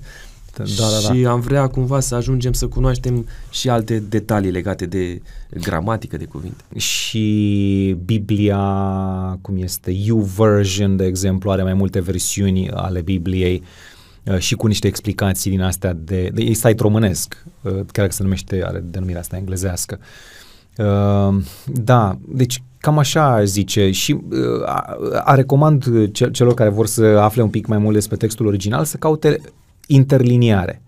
Da, 0.56 0.64
da, 0.64 1.08
da. 1.08 1.14
Și 1.14 1.26
am 1.26 1.40
vrea 1.40 1.66
cumva 1.66 2.00
să 2.00 2.14
ajungem 2.14 2.52
să 2.52 2.66
cunoaștem 2.66 3.26
și 3.50 3.68
alte 3.68 4.02
detalii 4.08 4.50
legate 4.50 4.86
de 4.86 5.22
gramatică 5.60 6.16
de 6.16 6.24
cuvinte. 6.24 6.64
Și 6.76 7.96
Biblia, 8.04 8.58
cum 9.40 9.56
este, 9.56 9.90
YouVersion, 9.90 10.96
de 10.96 11.04
exemplu, 11.04 11.50
are 11.50 11.62
mai 11.62 11.74
multe 11.74 12.00
versiuni 12.00 12.70
ale 12.70 13.00
Bibliei. 13.00 13.62
Uh, 13.62 13.68
Uh, 14.24 14.38
și 14.38 14.54
cu 14.54 14.66
niște 14.66 14.86
explicații 14.86 15.50
din 15.50 15.62
astea 15.62 15.92
de, 15.92 16.30
de 16.34 16.42
e 16.42 16.52
site 16.52 16.74
românesc, 16.78 17.44
uh, 17.62 17.72
chiar 17.72 17.84
dacă 17.92 18.12
se 18.12 18.22
numește, 18.22 18.62
are 18.64 18.84
denumirea 18.84 19.20
asta 19.20 19.36
englezească. 19.36 19.98
Uh, 20.76 21.42
da, 21.66 22.18
deci 22.28 22.62
cam 22.78 22.98
așa 22.98 23.44
zice 23.44 23.90
și 23.90 24.20
a, 24.64 24.96
a 25.24 25.34
recomand 25.34 26.10
celor 26.32 26.54
care 26.54 26.68
vor 26.68 26.86
să 26.86 27.02
afle 27.02 27.42
un 27.42 27.48
pic 27.48 27.66
mai 27.66 27.78
mult 27.78 27.94
despre 27.94 28.16
textul 28.16 28.46
original 28.46 28.84
să 28.84 28.96
caute 28.96 29.40
interliniare. 29.92 30.82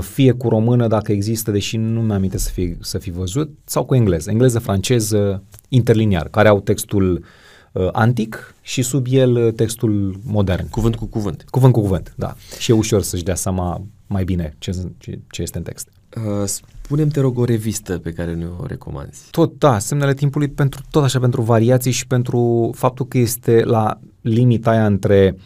Fie 0.00 0.32
cu 0.32 0.48
română 0.48 0.86
dacă 0.86 1.12
există, 1.12 1.50
deși 1.50 1.76
nu 1.76 2.00
mi-am 2.00 2.10
aminte 2.10 2.38
să 2.38 2.50
fi, 2.50 2.76
să 2.80 2.98
fi 2.98 3.10
văzut, 3.10 3.50
sau 3.64 3.84
cu 3.84 3.94
engleză. 3.94 4.30
Engleză, 4.30 4.58
franceză, 4.58 5.42
interliniar, 5.68 6.28
care 6.28 6.48
au 6.48 6.60
textul 6.60 7.12
uh, 7.12 7.24
uh, 7.72 7.88
antic 7.92 8.54
și 8.60 8.82
sub 8.82 9.06
el 9.10 9.36
uh, 9.36 9.52
textul 9.54 10.20
modern. 10.24 10.68
Cuvânt 10.68 10.96
cu 10.96 11.06
cuvânt. 11.06 11.44
Cuvânt 11.50 11.72
cu 11.72 11.80
cuvânt, 11.80 12.14
da. 12.16 12.36
Și 12.58 12.70
e 12.70 12.74
ușor 12.74 13.02
să-și 13.02 13.22
dea 13.22 13.34
seama 13.34 13.82
mai 14.06 14.24
bine 14.24 14.54
ce, 14.58 14.70
ce, 14.98 15.18
ce 15.30 15.42
este 15.42 15.58
în 15.58 15.64
text. 15.64 15.88
Uh, 16.16 16.46
spune-mi, 16.46 17.10
te 17.10 17.20
rog, 17.20 17.38
o 17.38 17.44
revistă 17.44 17.98
pe 17.98 18.12
care 18.12 18.34
ne-o 18.34 18.66
recomanzi. 18.66 19.30
Tot, 19.30 19.58
da, 19.58 19.78
semnele 19.78 20.14
timpului 20.14 20.48
pentru, 20.48 20.80
tot 20.90 21.02
așa 21.02 21.18
pentru 21.18 21.42
variații 21.42 21.90
și 21.90 22.06
pentru 22.06 22.70
faptul 22.74 23.06
că 23.06 23.18
este 23.18 23.62
la 23.64 24.00
limita 24.20 24.70
aia 24.70 24.86
între, 24.86 25.36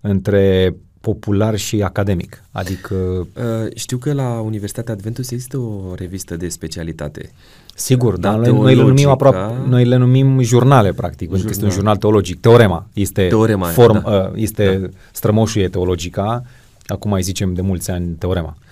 între 0.00 0.76
popular 1.02 1.56
și 1.56 1.82
academic. 1.82 2.44
Adică... 2.50 2.94
Uh, 2.94 3.74
știu 3.74 3.96
că 3.96 4.12
la 4.12 4.40
Universitatea 4.40 4.94
Adventus 4.94 5.30
există 5.30 5.58
o 5.58 5.94
revistă 5.94 6.36
de 6.36 6.48
specialitate. 6.48 7.32
Sigur, 7.74 8.16
dar 8.16 8.38
noi, 8.38 8.52
noi, 8.52 8.74
le 8.74 8.82
numim 8.82 9.08
aproape, 9.08 9.68
noi 9.68 9.84
le 9.84 9.96
numim 9.96 10.40
jurnale, 10.40 10.92
practic, 10.92 11.28
pentru 11.28 11.46
că 11.46 11.52
este 11.52 11.64
un 11.64 11.70
jurnal 11.70 11.96
teologic. 11.96 12.40
Teorema 12.40 12.86
este, 12.92 13.26
Teorema, 13.26 13.66
form, 13.66 14.02
da. 14.02 14.10
uh, 14.10 14.30
este 14.34 14.78
da. 14.82 14.88
strămoșul 15.12 15.62
e 15.62 15.68
teologica, 15.68 16.42
acum 16.86 17.10
mai 17.10 17.22
zicem 17.22 17.54
de 17.54 17.60
mulți 17.60 17.90
ani 17.90 18.06
teorema. 18.06 18.56
Uh, 18.58 18.71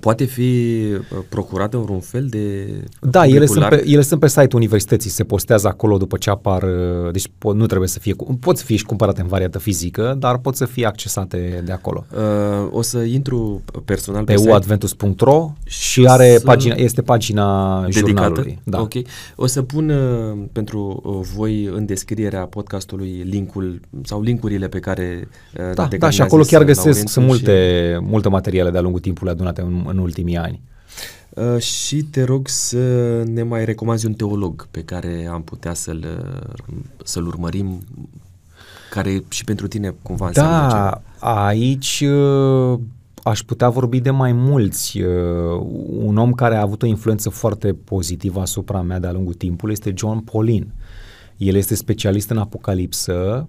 poate 0.00 0.24
fi 0.24 0.76
uh, 0.90 1.18
procurată 1.28 1.76
în 1.76 1.82
vreun 1.82 2.00
fel 2.00 2.26
de 2.26 2.66
Da, 3.00 3.26
ele 3.26 3.46
sunt, 3.46 3.68
pe, 3.68 3.84
ele 3.86 4.02
sunt 4.02 4.20
pe 4.20 4.28
site-ul 4.28 4.54
universității, 4.54 5.10
se 5.10 5.24
postează 5.24 5.68
acolo 5.68 5.96
după 5.96 6.16
ce 6.16 6.30
apar, 6.30 6.62
uh, 6.62 7.12
deci 7.12 7.28
po- 7.28 7.54
nu 7.54 7.66
trebuie 7.66 7.88
să 7.88 7.98
fie, 7.98 8.14
pot 8.40 8.58
să 8.58 8.64
fie 8.64 8.76
și 8.76 8.84
cumpărate 8.84 9.20
în 9.20 9.26
variantă 9.26 9.58
fizică, 9.58 10.16
dar 10.18 10.38
pot 10.38 10.56
să 10.56 10.64
fie 10.64 10.86
accesate 10.86 11.62
de 11.64 11.72
acolo. 11.72 12.04
Uh, 12.14 12.68
o 12.70 12.82
să 12.82 12.98
intru 12.98 13.62
personal 13.84 14.24
pe, 14.24 14.34
pe 14.34 14.48
uadventus.ro 14.48 15.52
și 15.64 16.06
are 16.06 16.38
pagina, 16.44 16.74
este 16.74 17.02
pagina 17.02 17.80
dedicată. 17.80 18.06
jurnalului. 18.06 18.58
Da. 18.64 18.80
Ok. 18.80 18.92
O 19.36 19.46
să 19.46 19.62
pun 19.62 19.88
uh, 19.88 20.38
pentru 20.52 21.02
voi 21.36 21.64
în 21.74 21.86
descrierea 21.86 22.46
podcastului 22.46 23.22
linkul 23.24 23.80
sau 24.02 24.22
linkurile 24.22 24.68
pe 24.68 24.78
care 24.78 25.28
uh, 25.58 25.74
Da, 25.74 25.88
da 25.98 26.10
și 26.10 26.22
acolo 26.22 26.42
chiar 26.42 26.64
găsesc 26.64 27.08
sunt 27.08 27.26
multe, 27.26 27.90
și... 27.94 28.04
multe 28.06 28.28
materiale 28.28 28.70
de-a 28.70 28.80
lungul 28.80 29.00
timpului 29.00 29.23
adunate 29.28 29.60
în, 29.60 29.84
în 29.86 29.98
ultimii 29.98 30.36
ani. 30.36 30.60
Uh, 31.28 31.58
și 31.58 32.02
te 32.02 32.22
rog 32.22 32.48
să 32.48 32.78
ne 33.22 33.42
mai 33.42 33.64
recomanzi 33.64 34.06
un 34.06 34.12
teolog 34.12 34.66
pe 34.70 34.82
care 34.82 35.28
am 35.32 35.42
putea 35.42 35.74
să-l, 35.74 36.04
să-l 37.04 37.26
urmărim, 37.26 37.82
care 38.90 39.24
și 39.28 39.44
pentru 39.44 39.68
tine 39.68 39.94
cumva 40.02 40.30
Da, 40.32 40.68
ceva. 40.68 41.02
aici 41.46 42.04
uh, 42.08 42.78
aș 43.22 43.40
putea 43.40 43.68
vorbi 43.68 44.00
de 44.00 44.10
mai 44.10 44.32
mulți. 44.32 45.00
Uh, 45.00 45.66
un 45.88 46.16
om 46.16 46.32
care 46.32 46.56
a 46.56 46.60
avut 46.60 46.82
o 46.82 46.86
influență 46.86 47.30
foarte 47.30 47.72
pozitivă 47.72 48.40
asupra 48.40 48.82
mea 48.82 48.98
de-a 48.98 49.12
lungul 49.12 49.34
timpului 49.34 49.72
este 49.72 49.92
John 49.96 50.18
Paulin. 50.18 50.72
El 51.36 51.54
este 51.54 51.74
specialist 51.74 52.30
în 52.30 52.38
apocalipsă, 52.38 53.48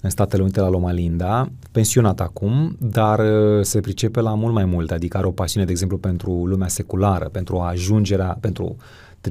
în 0.00 0.10
Statele 0.10 0.42
Unite 0.42 0.60
la 0.60 0.68
Loma 0.68 0.92
Linda, 0.92 1.50
pensionat 1.72 2.20
acum, 2.20 2.76
dar 2.80 3.18
uh, 3.18 3.64
se 3.64 3.80
pricepe 3.80 4.20
la 4.20 4.34
mult 4.34 4.54
mai 4.54 4.64
mult, 4.64 4.90
adică 4.90 5.16
are 5.16 5.26
o 5.26 5.30
pasiune, 5.30 5.64
de 5.64 5.70
exemplu, 5.70 5.98
pentru 5.98 6.46
lumea 6.46 6.68
seculară, 6.68 7.28
pentru 7.28 7.58
ajungerea, 7.58 8.38
pentru 8.40 8.76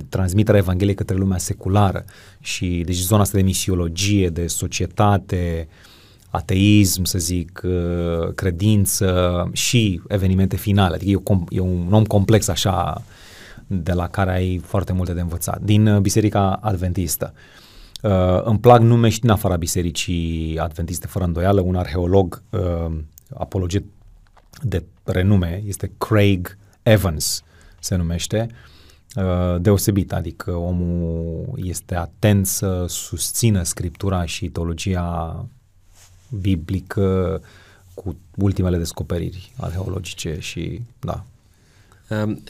transmiterea 0.09 0.59
Evangheliei 0.59 0.95
către 0.95 1.15
lumea 1.15 1.37
seculară 1.37 2.05
și 2.39 2.83
deci 2.85 2.95
zona 2.95 3.21
asta 3.21 3.37
de 3.37 3.43
misiologie, 3.43 4.29
de 4.29 4.47
societate, 4.47 5.67
ateism, 6.29 7.03
să 7.03 7.17
zic, 7.17 7.61
uh, 7.63 8.33
credință 8.35 9.49
și 9.51 10.01
evenimente 10.07 10.55
finale. 10.55 10.95
Adică 10.95 11.11
e, 11.11 11.21
o, 11.23 11.37
e 11.49 11.59
un 11.59 11.87
om 11.91 12.03
complex 12.03 12.47
așa 12.47 13.03
de 13.67 13.93
la 13.93 14.07
care 14.07 14.31
ai 14.31 14.57
foarte 14.57 14.93
multe 14.93 15.13
de 15.13 15.21
învățat. 15.21 15.61
Din 15.61 15.87
uh, 15.87 15.99
Biserica 15.99 16.59
Adventistă. 16.61 17.33
Uh, 17.33 17.66
Uh, 18.01 18.41
îmi 18.43 18.59
plac 18.59 18.81
nume 18.81 19.09
și 19.09 19.19
din 19.19 19.29
afara 19.29 19.55
bisericii 19.55 20.59
adventiste, 20.59 21.07
fără 21.07 21.25
îndoială. 21.25 21.61
Un 21.61 21.75
arheolog 21.75 22.43
uh, 22.49 22.97
apologet 23.33 23.83
de 24.61 24.83
renume 25.03 25.63
este 25.65 25.91
Craig 25.97 26.57
Evans, 26.83 27.43
se 27.79 27.95
numește. 27.95 28.47
Uh, 29.15 29.61
deosebit, 29.61 30.13
adică 30.13 30.51
omul 30.51 31.53
este 31.55 31.95
atent 31.95 32.47
să 32.47 32.85
susțină 32.87 33.63
scriptura 33.63 34.25
și 34.25 34.49
teologia 34.49 35.45
biblică 36.41 37.41
cu 37.93 38.15
ultimele 38.35 38.77
descoperiri 38.77 39.51
arheologice 39.57 40.37
și 40.39 40.81
da, 40.99 41.23
Um, 41.23 41.36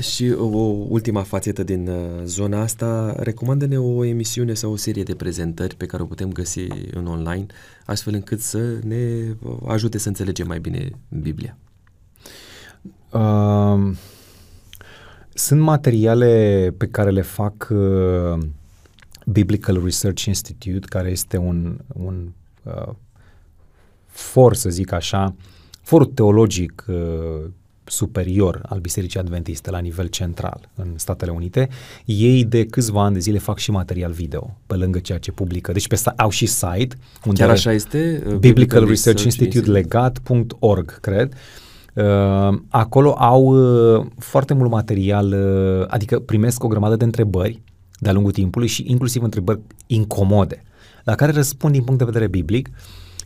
și 0.01 0.31
o 0.38 0.57
ultima 0.89 1.21
fațetă 1.21 1.63
din 1.63 1.88
uh, 1.88 2.23
zona 2.23 2.61
asta, 2.61 3.15
recomandă-ne 3.17 3.79
o 3.79 4.05
emisiune 4.05 4.53
sau 4.53 4.71
o 4.71 4.75
serie 4.75 5.03
de 5.03 5.15
prezentări 5.15 5.75
pe 5.75 5.85
care 5.85 6.03
o 6.03 6.05
putem 6.05 6.31
găsi 6.31 6.67
în 6.91 7.07
online, 7.07 7.45
astfel 7.85 8.13
încât 8.13 8.39
să 8.39 8.79
ne 8.84 9.35
uh, 9.41 9.57
ajute 9.67 9.97
să 9.97 10.07
înțelegem 10.07 10.47
mai 10.47 10.59
bine 10.59 10.89
Biblia. 11.21 11.57
Uh, 13.11 13.95
sunt 15.34 15.61
materiale 15.61 16.73
pe 16.77 16.88
care 16.88 17.09
le 17.09 17.21
fac 17.21 17.67
uh, 17.71 18.38
Biblical 19.25 19.84
Research 19.84 20.23
Institute, 20.25 20.88
care 20.89 21.09
este 21.09 21.38
un, 21.38 21.77
un 21.93 22.29
uh, 22.63 22.93
for, 24.05 24.55
să 24.55 24.69
zic 24.69 24.91
așa, 24.91 25.35
for 25.81 26.07
teologic 26.07 26.85
uh, 26.88 27.49
superior 27.88 28.61
al 28.69 28.80
Bisericii 28.80 29.19
Adventiste 29.19 29.72
la 29.72 29.80
nivel 29.80 30.07
central 30.07 30.69
în 30.76 30.93
Statele 30.95 31.31
Unite, 31.31 31.69
ei 32.05 32.45
de 32.45 32.65
câțiva 32.65 33.03
ani 33.03 33.14
de 33.14 33.19
zile 33.19 33.38
fac 33.38 33.57
și 33.57 33.72
material 33.72 34.11
video, 34.11 34.57
pe 34.68 34.76
lângă 34.76 34.99
ceea 34.99 35.18
ce 35.18 35.31
publică. 35.31 35.72
Deci 35.72 35.88
pe, 35.88 36.01
au 36.15 36.30
și 36.30 36.45
site 36.45 36.95
unde 37.26 37.41
Chiar 37.41 37.49
așa 37.49 37.72
este? 37.72 38.23
Uh, 38.27 38.35
Biblical 38.35 38.88
Research 38.88 39.23
Institute 39.23 39.69
legat.org, 39.69 40.99
cred. 40.99 41.34
Uh, 41.93 42.59
acolo 42.69 43.11
au 43.11 43.43
uh, 43.43 44.05
foarte 44.18 44.53
mult 44.53 44.69
material, 44.69 45.34
uh, 45.34 45.85
adică 45.88 46.19
primesc 46.19 46.64
o 46.64 46.68
grămadă 46.68 46.95
de 46.95 47.03
întrebări 47.03 47.61
de-a 47.99 48.11
lungul 48.11 48.31
timpului 48.31 48.68
și 48.68 48.84
inclusiv 48.88 49.23
întrebări 49.23 49.59
incomode, 49.88 50.64
la 51.03 51.15
care 51.15 51.31
răspund 51.31 51.73
din 51.73 51.84
punct 51.84 51.99
de 51.99 52.05
vedere 52.05 52.27
biblic 52.27 52.68
uh, 52.68 52.76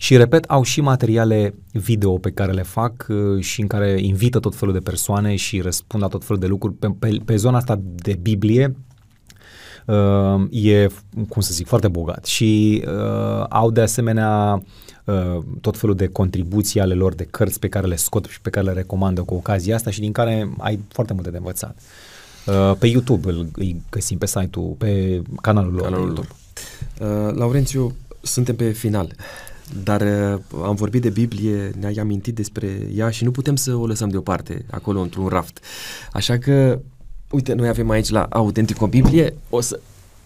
și, 0.02 0.18
repet, 0.18 0.44
au 0.44 0.64
și 0.64 0.82
materiale 0.82 1.54
video 1.72 2.18
pe 2.18 2.32
care 2.32 2.52
le 2.52 2.64
fac 2.64 3.06
uh, 3.10 3.44
și 3.44 3.62
în 3.62 3.68
care 3.68 4.00
invită 4.00 4.40
tot 4.40 4.56
felul 4.56 4.74
de 4.74 4.80
persoane 4.80 5.36
și 5.36 5.60
răspund 5.60 6.04
la 6.04 6.10
tot 6.10 6.24
felul 6.24 6.42
de 6.42 6.48
lucruri. 6.48 6.76
Pe, 6.76 6.88
pe, 7.00 7.18
pe 7.26 7.36
zona 7.36 7.58
asta 7.58 7.80
de 7.96 8.18
Biblie 8.22 8.76
uh, 9.86 10.64
e, 10.66 10.88
cum 11.30 11.42
să 11.42 11.54
zic, 11.54 11.68
foarte 11.68 11.88
bogat. 11.88 12.26
Și 12.26 12.84
uh, 12.88 13.46
au 13.50 13.72
de 13.72 13.82
asemenea 13.82 14.64
uh, 15.06 15.38
tot 15.62 15.78
felul 15.78 15.96
de 15.96 16.08
contribuții 16.08 16.80
ale 16.80 16.94
lor, 16.94 17.14
de 17.14 17.24
cărți 17.24 17.60
pe 17.60 17.68
care 17.68 17.88
le 17.88 17.96
scot 17.96 18.26
și 18.26 18.42
pe 18.42 18.50
care 18.50 18.66
le 18.66 18.74
recomandă 18.74 19.22
cu 19.22 19.34
ocazia 19.34 19.76
asta 19.76 19.90
și 19.90 20.00
din 20.00 20.12
care 20.12 20.54
ai 20.58 20.80
foarte 20.88 21.14
multe 21.14 21.30
de 21.30 21.38
învățat. 21.38 21.78
Uh, 22.46 22.76
pe 22.80 22.88
YouTube 22.88 23.30
îl, 23.30 23.48
îi 23.56 23.82
găsim 23.90 24.18
pe 24.18 24.26
site-ul, 24.26 24.76
pe 24.78 25.22
canalul 25.42 25.74
lor. 25.74 25.84
Canalul 25.84 26.14
lor. 26.14 26.28
Uh, 27.00 27.36
Laurențiu, 27.36 27.96
suntem 28.22 28.56
pe 28.56 28.72
final. 28.72 29.16
Dar 29.84 30.02
uh, 30.02 30.64
am 30.64 30.76
vorbit 30.76 31.02
de 31.02 31.10
Biblie, 31.10 31.72
ne-ai 31.80 31.94
amintit 31.94 32.36
despre 32.36 32.88
ea 32.96 33.10
și 33.10 33.24
nu 33.24 33.32
putem 33.32 33.56
să 33.56 33.76
o 33.76 33.88
lăsăm 33.88 34.10
deoparte, 34.10 34.66
acolo 34.72 35.02
într-un 35.02 35.28
raft. 35.28 35.60
Așa 36.12 36.38
că, 36.38 36.80
uite, 37.30 37.54
noi 37.54 37.68
avem 37.68 37.90
aici 37.90 38.10
la 38.10 38.28
Autentic 38.30 38.82
o 38.82 38.88
Biblie, 38.88 39.34
o 39.50 39.62
să 39.62 39.80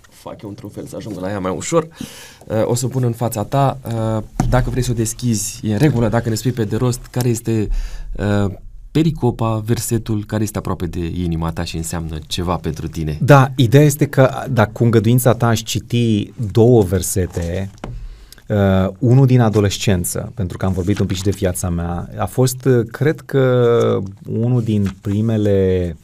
fac 0.09 0.41
eu 0.41 0.49
într-un 0.49 0.69
fel 0.69 0.85
să 0.85 0.95
ajung 0.95 1.19
la 1.19 1.29
ea 1.29 1.39
mai 1.39 1.53
ușor. 1.55 1.87
Uh, 2.47 2.61
o 2.65 2.75
să 2.75 2.85
o 2.85 2.87
pun 2.87 3.03
în 3.03 3.11
fața 3.11 3.43
ta. 3.43 3.77
Uh, 3.85 4.23
dacă 4.49 4.69
vrei 4.69 4.83
să 4.83 4.91
o 4.91 4.93
deschizi, 4.93 5.59
e 5.63 5.71
în 5.71 5.77
regulă. 5.77 6.09
Dacă 6.09 6.29
ne 6.29 6.35
spui 6.35 6.51
pe 6.51 6.63
de 6.63 6.75
rost, 6.75 6.99
care 7.11 7.29
este 7.29 7.69
uh, 8.11 8.51
pericopa, 8.91 9.61
versetul 9.65 10.23
care 10.25 10.43
este 10.43 10.57
aproape 10.57 10.85
de 10.85 11.05
inima 11.05 11.51
ta 11.51 11.63
și 11.63 11.77
înseamnă 11.77 12.17
ceva 12.27 12.55
pentru 12.55 12.87
tine. 12.87 13.17
Da, 13.21 13.51
ideea 13.55 13.83
este 13.83 14.05
că 14.05 14.29
dacă 14.49 14.69
cu 14.73 14.83
îngăduința 14.83 15.33
ta 15.33 15.47
aș 15.47 15.61
citi 15.61 16.33
două 16.51 16.81
versete, 16.81 17.69
uh, 18.47 18.89
unul 18.99 19.25
din 19.25 19.41
adolescență, 19.41 20.31
pentru 20.35 20.57
că 20.57 20.65
am 20.65 20.71
vorbit 20.71 20.99
un 20.99 21.05
pic 21.05 21.17
și 21.17 21.23
de 21.23 21.29
viața 21.29 21.69
mea, 21.69 22.09
a 22.17 22.25
fost, 22.25 22.65
uh, 22.65 22.85
cred 22.91 23.19
că, 23.21 23.99
unul 24.29 24.63
din 24.63 24.95
primele 25.01 25.97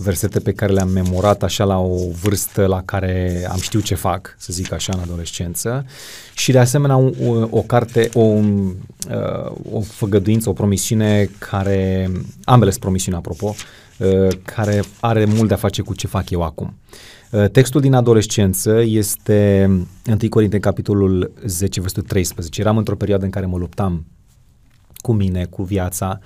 versete 0.00 0.40
pe 0.40 0.52
care 0.52 0.72
le-am 0.72 0.88
memorat 0.88 1.42
așa 1.42 1.64
la 1.64 1.78
o 1.78 2.10
vârstă 2.22 2.66
la 2.66 2.82
care 2.84 3.46
am 3.50 3.60
știut 3.60 3.82
ce 3.82 3.94
fac, 3.94 4.34
să 4.38 4.52
zic 4.52 4.72
așa, 4.72 4.92
în 4.96 5.00
adolescență. 5.00 5.86
Și 6.34 6.52
de 6.52 6.58
asemenea 6.58 6.96
o, 6.96 7.10
o 7.50 7.62
carte, 7.62 8.10
o, 8.12 8.20
uh, 8.20 9.52
o 9.72 9.80
făgăduință, 9.80 10.48
o 10.48 10.52
promisiune 10.52 11.30
care, 11.38 12.10
ambele 12.44 12.70
sunt 12.70 12.82
promisiuni 12.82 13.16
apropo, 13.16 13.54
uh, 13.98 14.28
care 14.44 14.82
are 15.00 15.24
mult 15.24 15.48
de 15.48 15.54
a 15.54 15.56
face 15.56 15.82
cu 15.82 15.94
ce 15.94 16.06
fac 16.06 16.30
eu 16.30 16.42
acum. 16.42 16.78
Uh, 17.30 17.50
textul 17.50 17.80
din 17.80 17.94
adolescență 17.94 18.82
este 18.84 19.70
1 20.06 20.16
Corinteni, 20.28 20.62
capitolul 20.62 21.32
10, 21.44 21.80
versetul 21.80 22.08
13. 22.08 22.60
Eram 22.60 22.76
într-o 22.76 22.96
perioadă 22.96 23.24
în 23.24 23.30
care 23.30 23.46
mă 23.46 23.56
luptam 23.56 24.06
cu 24.96 25.12
mine, 25.12 25.44
cu 25.44 25.62
viața 25.62 26.18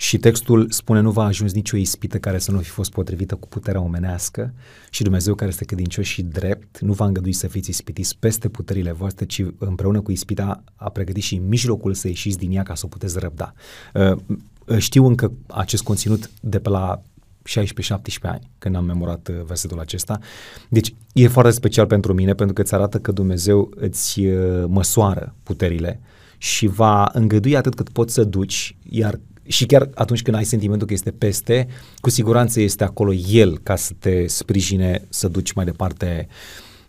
și 0.00 0.18
textul 0.18 0.66
spune 0.70 1.00
nu 1.00 1.10
va 1.10 1.24
ajuns 1.24 1.52
nicio 1.52 1.76
ispită 1.76 2.18
care 2.18 2.38
să 2.38 2.50
nu 2.50 2.58
fi 2.58 2.68
fost 2.68 2.90
potrivită 2.90 3.34
cu 3.34 3.48
puterea 3.48 3.80
omenească 3.80 4.54
și 4.90 5.02
Dumnezeu 5.02 5.34
care 5.34 5.50
este 5.50 5.64
credincios 5.64 6.06
și 6.06 6.22
drept 6.22 6.78
nu 6.78 6.92
va 6.92 7.06
îngădui 7.06 7.32
să 7.32 7.46
fiți 7.46 7.70
ispitiți 7.70 8.16
peste 8.18 8.48
puterile 8.48 8.92
voastre, 8.92 9.24
ci 9.24 9.44
împreună 9.58 10.00
cu 10.00 10.10
ispita 10.10 10.64
a 10.76 10.88
pregătit 10.88 11.22
și 11.22 11.36
mijlocul 11.38 11.94
să 11.94 12.08
ieșiți 12.08 12.38
din 12.38 12.52
ea 12.52 12.62
ca 12.62 12.74
să 12.74 12.82
o 12.84 12.88
puteți 12.88 13.18
răbda. 13.18 13.52
Uh, 13.94 14.78
știu 14.78 15.06
încă 15.06 15.32
acest 15.46 15.82
conținut 15.82 16.30
de 16.40 16.58
pe 16.58 16.68
la 16.68 17.02
16-17 17.02 17.02
ani 18.22 18.50
când 18.58 18.76
am 18.76 18.84
memorat 18.84 19.28
uh, 19.28 19.42
versetul 19.44 19.78
acesta. 19.78 20.18
Deci 20.68 20.94
e 21.12 21.28
foarte 21.28 21.52
special 21.52 21.86
pentru 21.86 22.14
mine 22.14 22.34
pentru 22.34 22.54
că 22.54 22.60
îți 22.60 22.74
arată 22.74 22.98
că 22.98 23.12
Dumnezeu 23.12 23.70
îți 23.74 24.20
uh, 24.20 24.64
măsoară 24.66 25.34
puterile 25.42 26.00
și 26.38 26.66
va 26.66 27.10
îngădui 27.12 27.56
atât 27.56 27.74
cât 27.74 27.88
poți 27.88 28.14
să 28.14 28.24
duci, 28.24 28.76
iar 28.88 29.20
și 29.50 29.66
chiar 29.66 29.90
atunci 29.94 30.22
când 30.22 30.36
ai 30.36 30.44
sentimentul 30.44 30.86
că 30.86 30.92
este 30.92 31.10
peste, 31.10 31.68
cu 32.00 32.10
siguranță 32.10 32.60
este 32.60 32.84
acolo 32.84 33.12
El 33.12 33.58
ca 33.62 33.76
să 33.76 33.92
te 33.98 34.26
sprijine 34.26 35.06
să 35.08 35.28
duci 35.28 35.52
mai 35.52 35.64
departe 35.64 36.28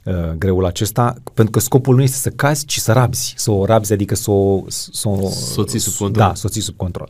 uh, 0.03 0.13
greul 0.37 0.65
acesta, 0.65 1.15
pentru 1.33 1.51
că 1.51 1.59
scopul 1.59 1.95
nu 1.95 2.01
este 2.01 2.17
să 2.17 2.29
cazi, 2.29 2.65
ci 2.65 2.77
să 2.77 2.91
rabzi, 2.91 3.33
să 3.37 3.51
o 3.51 3.65
rabzi, 3.65 3.93
adică 3.93 4.15
să 4.15 4.31
o... 4.31 4.63
Să 4.67 5.09
o 5.09 5.29
să 5.29 5.63
ții 5.63 5.79
sub 5.79 5.93
control. 5.93 6.27
Da, 6.27 6.33
să 6.35 6.43
o 6.45 6.49
ții 6.49 6.61
sub 6.61 6.75
control. 6.75 7.09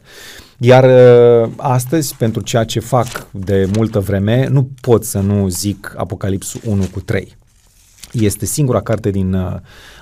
Iar 0.57 0.83
uh, 0.83 1.51
astăzi, 1.57 2.15
pentru 2.15 2.41
ceea 2.41 2.63
ce 2.63 2.79
fac 2.79 3.31
de 3.31 3.69
multă 3.75 3.99
vreme, 3.99 4.47
nu 4.47 4.69
pot 4.81 5.03
să 5.03 5.19
nu 5.19 5.47
zic 5.47 5.93
Apocalipsul 5.97 6.61
1 6.65 6.83
cu 6.91 6.99
3. 6.99 7.37
Este 8.11 8.45
singura 8.45 8.81
carte 8.81 9.09
din 9.09 9.33
uh, 9.33 9.55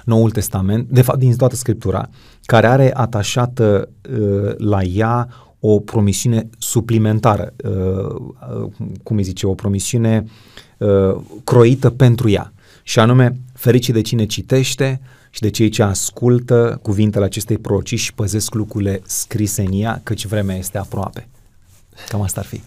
Noul 0.05 0.31
Testament, 0.31 0.89
de 0.89 1.01
fapt 1.01 1.19
din 1.19 1.35
toată 1.35 1.55
Scriptura, 1.55 2.09
care 2.49 2.67
are 2.67 2.95
atașată 2.95 3.89
uh, 4.19 4.55
la 4.57 4.84
ea 4.84 5.30
o 5.59 5.80
promisiune 5.80 6.49
suplimentară, 6.57 7.53
uh, 7.63 8.15
uh, 8.63 8.71
cum 9.03 9.17
îi 9.17 9.23
zice, 9.23 9.47
o 9.47 9.53
promisiune 9.53 10.26
uh, 10.77 11.15
croită 11.43 11.89
pentru 11.89 12.30
ea. 12.30 12.53
Și 12.84 12.99
anume, 12.99 13.39
fericit 13.53 13.93
de 13.93 14.01
cine 14.01 14.26
citește 14.26 15.01
și 15.30 15.41
de 15.41 15.49
cei 15.49 15.69
ce 15.69 15.84
ascultă 15.84 16.80
cuvintele 16.81 17.26
acestei 17.26 17.57
proroci 17.57 17.99
și 17.99 18.13
păzesc 18.13 18.53
lucrurile 18.53 19.01
scrise 19.05 19.61
în 19.61 19.81
ea, 19.81 20.01
căci 20.03 20.26
vremea 20.26 20.55
este 20.55 20.77
aproape. 20.77 21.27
Cam 22.07 22.21
asta 22.21 22.39
ar 22.39 22.45
fi. 22.45 22.61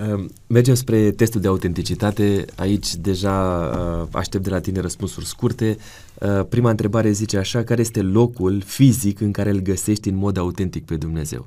Ehm, 0.00 0.30
mergem 0.46 0.74
spre 0.74 1.10
testul 1.10 1.40
de 1.40 1.48
autenticitate. 1.48 2.44
Aici 2.56 2.94
deja 2.94 3.32
uh, 3.32 4.08
aștept 4.12 4.44
de 4.44 4.50
la 4.50 4.60
tine 4.60 4.80
răspunsuri 4.80 5.26
scurte. 5.26 5.76
Uh, 6.20 6.46
prima 6.48 6.70
întrebare 6.70 7.10
zice 7.10 7.38
așa, 7.38 7.62
care 7.62 7.80
este 7.80 8.02
locul 8.02 8.60
fizic 8.60 9.20
în 9.20 9.32
care 9.32 9.50
îl 9.50 9.58
găsești 9.58 10.08
în 10.08 10.14
mod 10.14 10.36
autentic 10.36 10.84
pe 10.84 10.96
Dumnezeu? 10.96 11.46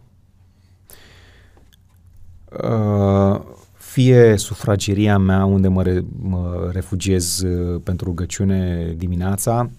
Uh, 2.64 3.42
fie 3.74 4.38
sufrageria 4.38 5.18
mea 5.18 5.46
unde 5.46 5.68
mă, 5.68 5.84
re, 5.84 6.04
mă 6.20 6.70
refugiez 6.72 7.40
uh, 7.40 7.82
pentru 7.84 8.06
rugăciune 8.06 8.94
dimineața, 8.98 9.70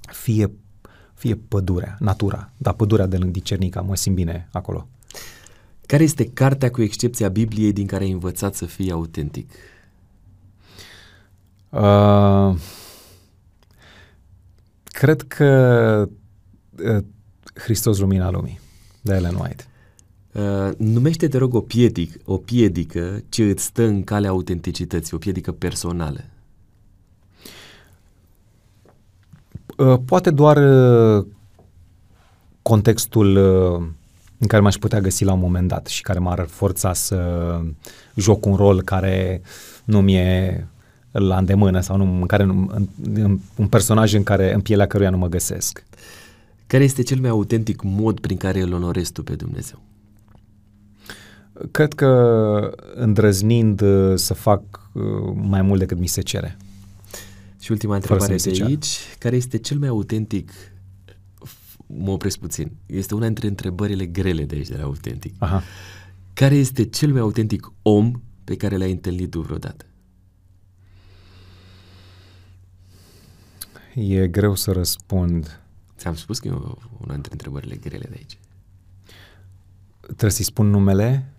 fie, 0.00 0.50
fie 1.14 1.34
pădurea, 1.48 1.96
natura, 2.00 2.50
dar 2.56 2.74
pădurea 2.74 3.06
de 3.06 3.16
lângă 3.16 3.38
Cernica, 3.38 3.80
mă 3.80 3.96
simt 3.96 4.14
bine 4.14 4.48
acolo. 4.52 4.88
Care 5.88 6.02
este 6.02 6.24
cartea 6.24 6.70
cu 6.70 6.82
excepția 6.82 7.28
Bibliei 7.28 7.72
din 7.72 7.86
care 7.86 8.04
ai 8.04 8.10
învățat 8.10 8.54
să 8.54 8.66
fii 8.66 8.90
autentic? 8.90 9.50
Uh, 11.70 12.54
cred 14.84 15.22
că 15.22 16.08
uh, 16.84 17.04
Hristos 17.54 17.98
Lumina 17.98 18.30
Lumii, 18.30 18.60
de 19.00 19.14
Ellen 19.14 19.34
White. 19.34 19.64
Uh, 20.32 20.76
numește, 20.76 21.28
te 21.28 21.38
rog, 21.38 21.54
o, 21.54 21.60
piedic, 21.60 22.14
o 22.24 22.36
piedică 22.36 23.22
ce 23.28 23.44
îți 23.44 23.64
stă 23.64 23.82
în 23.82 24.04
calea 24.04 24.30
autenticității, 24.30 25.16
o 25.16 25.18
piedică 25.18 25.52
personală. 25.52 26.20
Uh, 29.76 29.98
poate 30.04 30.30
doar 30.30 30.56
uh, 30.56 31.26
contextul 32.62 33.36
uh, 33.36 33.88
în 34.38 34.46
care 34.46 34.62
m-aș 34.62 34.76
putea 34.76 35.00
găsi 35.00 35.24
la 35.24 35.32
un 35.32 35.38
moment 35.38 35.68
dat 35.68 35.86
și 35.86 36.02
care 36.02 36.18
m-ar 36.18 36.46
forța 36.50 36.92
să 36.92 37.60
joc 38.14 38.46
un 38.46 38.54
rol 38.54 38.82
care 38.82 39.42
nu 39.84 40.00
mi-e 40.00 40.66
la 41.10 41.38
îndemână 41.38 41.80
sau 41.80 41.96
nu, 41.96 42.04
în 42.04 42.26
care, 42.26 42.42
în, 42.42 42.86
în, 43.12 43.38
un 43.56 43.66
personaj 43.66 44.14
în 44.14 44.22
care 44.22 44.54
în 44.54 44.60
pielea 44.60 44.86
căruia 44.86 45.10
nu 45.10 45.18
mă 45.18 45.28
găsesc. 45.28 45.84
Care 46.66 46.84
este 46.84 47.02
cel 47.02 47.20
mai 47.20 47.30
autentic 47.30 47.82
mod 47.82 48.20
prin 48.20 48.36
care 48.36 48.60
îl 48.60 48.72
onorezi 48.72 49.12
tu 49.12 49.22
pe 49.22 49.34
Dumnezeu? 49.34 49.78
Cred 51.70 51.92
că 51.92 52.76
îndrăznind 52.94 53.80
uh, 53.80 54.12
să 54.14 54.34
fac 54.34 54.62
uh, 54.92 55.02
mai 55.34 55.62
mult 55.62 55.78
decât 55.78 55.98
mi 55.98 56.06
se 56.06 56.20
cere. 56.20 56.56
Și 57.60 57.70
ultima 57.70 57.94
întrebare 57.94 58.36
de 58.36 58.64
aici, 58.64 58.98
care 59.18 59.36
este 59.36 59.58
cel 59.58 59.78
mai 59.78 59.88
autentic 59.88 60.50
mă 61.88 62.10
opresc 62.10 62.38
puțin. 62.38 62.72
Este 62.86 63.14
una 63.14 63.24
dintre 63.24 63.48
întrebările 63.48 64.06
grele 64.06 64.44
de 64.44 64.54
aici, 64.54 64.68
de 64.68 64.76
la 64.76 64.82
Autentic. 64.82 65.34
Aha. 65.38 65.62
Care 66.32 66.54
este 66.54 66.84
cel 66.84 67.12
mai 67.12 67.20
autentic 67.20 67.72
om 67.82 68.20
pe 68.44 68.56
care 68.56 68.76
l-ai 68.76 68.90
întâlnit 68.90 69.30
tu 69.30 69.40
vreodată? 69.40 69.84
E 73.94 74.28
greu 74.28 74.54
să 74.54 74.72
răspund. 74.72 75.60
Ți-am 75.96 76.14
spus 76.14 76.38
că 76.38 76.48
e 76.48 76.50
una 77.00 77.12
dintre 77.12 77.32
întrebările 77.32 77.76
grele 77.76 78.06
de 78.08 78.14
aici. 78.16 78.38
Trebuie 80.00 80.30
să-i 80.30 80.44
spun 80.44 80.70
numele? 80.70 81.32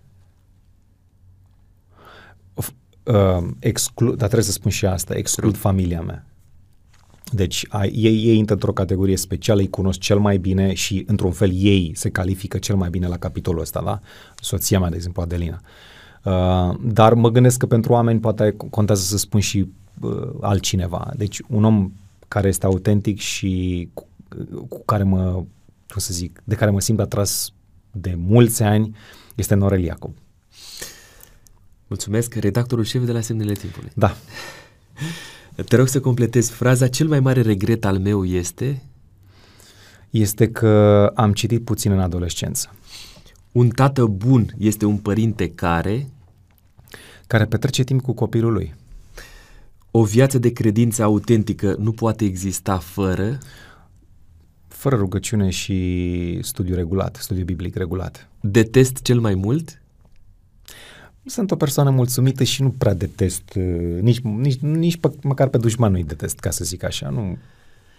Uh, 3.02 3.48
exclu- 3.58 4.14
dar 4.14 4.26
trebuie 4.26 4.42
să 4.42 4.52
spun 4.52 4.70
și 4.70 4.86
asta, 4.86 5.16
exclud 5.16 5.56
familia 5.56 6.02
mea. 6.02 6.29
Deci 7.30 7.66
a, 7.68 7.84
ei, 7.84 8.24
ei 8.24 8.36
intră 8.36 8.54
într-o 8.54 8.72
categorie 8.72 9.16
specială, 9.16 9.60
îi 9.60 9.68
cunosc 9.68 9.98
cel 9.98 10.18
mai 10.18 10.38
bine 10.38 10.74
și 10.74 11.04
într-un 11.06 11.32
fel 11.32 11.50
ei 11.54 11.92
se 11.94 12.10
califică 12.10 12.58
cel 12.58 12.76
mai 12.76 12.90
bine 12.90 13.06
la 13.06 13.16
capitolul 13.16 13.60
ăsta, 13.60 13.80
la 13.80 14.00
soția 14.40 14.78
mea, 14.78 14.88
de 14.88 14.96
exemplu, 14.96 15.22
Adelina. 15.22 15.60
Uh, 16.24 16.76
dar 16.82 17.14
mă 17.14 17.30
gândesc 17.30 17.58
că 17.58 17.66
pentru 17.66 17.92
oameni 17.92 18.20
poate 18.20 18.56
contează 18.70 19.02
să 19.02 19.16
spun 19.16 19.40
și 19.40 19.68
uh, 20.00 20.28
altcineva. 20.40 21.10
Deci 21.16 21.40
un 21.48 21.64
om 21.64 21.92
care 22.28 22.48
este 22.48 22.66
autentic 22.66 23.18
și 23.18 23.88
cu, 23.94 24.06
cu 24.68 24.84
care 24.84 25.02
mă, 25.02 25.32
cum 25.88 26.00
să 26.00 26.12
zic, 26.12 26.42
de 26.44 26.54
care 26.54 26.70
mă 26.70 26.80
simt 26.80 27.00
atras 27.00 27.52
de 27.90 28.14
mulți 28.16 28.62
ani 28.62 28.96
este 29.34 29.54
Norel 29.54 29.82
Iacob. 29.82 30.12
Mulțumesc, 31.86 32.34
redactorul 32.34 32.84
șef 32.84 33.04
de 33.04 33.12
la 33.12 33.20
Semnele 33.20 33.52
Timpului. 33.52 33.90
Da. 33.94 34.16
Te 35.68 35.76
rog 35.76 35.88
să 35.88 36.00
completezi 36.00 36.50
fraza. 36.50 36.88
Cel 36.88 37.08
mai 37.08 37.20
mare 37.20 37.40
regret 37.40 37.84
al 37.84 37.98
meu 37.98 38.24
este? 38.24 38.82
Este 40.10 40.50
că 40.50 41.06
am 41.14 41.32
citit 41.32 41.64
puțin 41.64 41.92
în 41.92 42.00
adolescență. 42.00 42.74
Un 43.52 43.68
tată 43.68 44.04
bun 44.04 44.54
este 44.58 44.84
un 44.84 44.96
părinte 44.96 45.50
care? 45.50 46.08
Care 47.26 47.44
petrece 47.44 47.82
timp 47.82 48.02
cu 48.02 48.12
copilul 48.12 48.52
lui. 48.52 48.74
O 49.90 50.04
viață 50.04 50.38
de 50.38 50.52
credință 50.52 51.02
autentică 51.02 51.76
nu 51.78 51.92
poate 51.92 52.24
exista 52.24 52.78
fără? 52.78 53.38
Fără 54.68 54.96
rugăciune 54.96 55.50
și 55.50 56.38
studiu 56.42 56.74
regulat, 56.74 57.16
studiu 57.20 57.44
biblic 57.44 57.76
regulat. 57.76 58.28
Detest 58.40 59.02
cel 59.02 59.20
mai 59.20 59.34
mult? 59.34 59.79
Sunt 61.30 61.50
o 61.50 61.56
persoană 61.56 61.90
mulțumită 61.90 62.44
și 62.44 62.62
nu 62.62 62.70
prea 62.70 62.94
detest, 62.94 63.42
uh, 63.56 64.00
nici, 64.00 64.20
nici, 64.20 64.58
nici 64.58 64.96
pe, 64.96 65.10
măcar 65.22 65.48
pe 65.48 65.58
dușman 65.58 65.92
nu-i 65.92 66.04
detest, 66.04 66.38
ca 66.38 66.50
să 66.50 66.64
zic 66.64 66.84
așa. 66.84 67.08
Nu, 67.08 67.36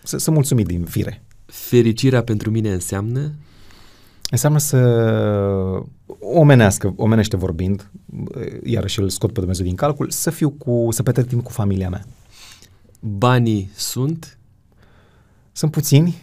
sunt 0.04 0.36
mulțumit 0.36 0.68
din 0.68 0.84
fire. 0.84 1.24
Fericirea 1.46 2.24
pentru 2.24 2.52
mine 2.52 2.74
înseamnă? 2.74 3.32
Înseamnă 4.30 4.60
să 4.60 4.78
omenească, 6.20 6.94
omenește 6.96 7.38
vorbind, 7.38 7.92
iarăși 8.64 9.00
îl 9.00 9.10
scot 9.10 9.34
pe 9.34 9.40
Dumnezeu 9.40 9.66
din 9.66 9.76
calcul, 9.76 10.10
să 10.10 10.30
fiu 10.30 10.50
cu, 10.50 10.88
să 10.90 11.04
petrec 11.04 11.28
timp 11.28 11.44
cu 11.44 11.52
familia 11.52 11.90
mea. 11.90 12.06
Banii 13.00 13.72
sunt? 13.76 14.38
Sunt 15.52 15.72
puțini, 15.72 16.22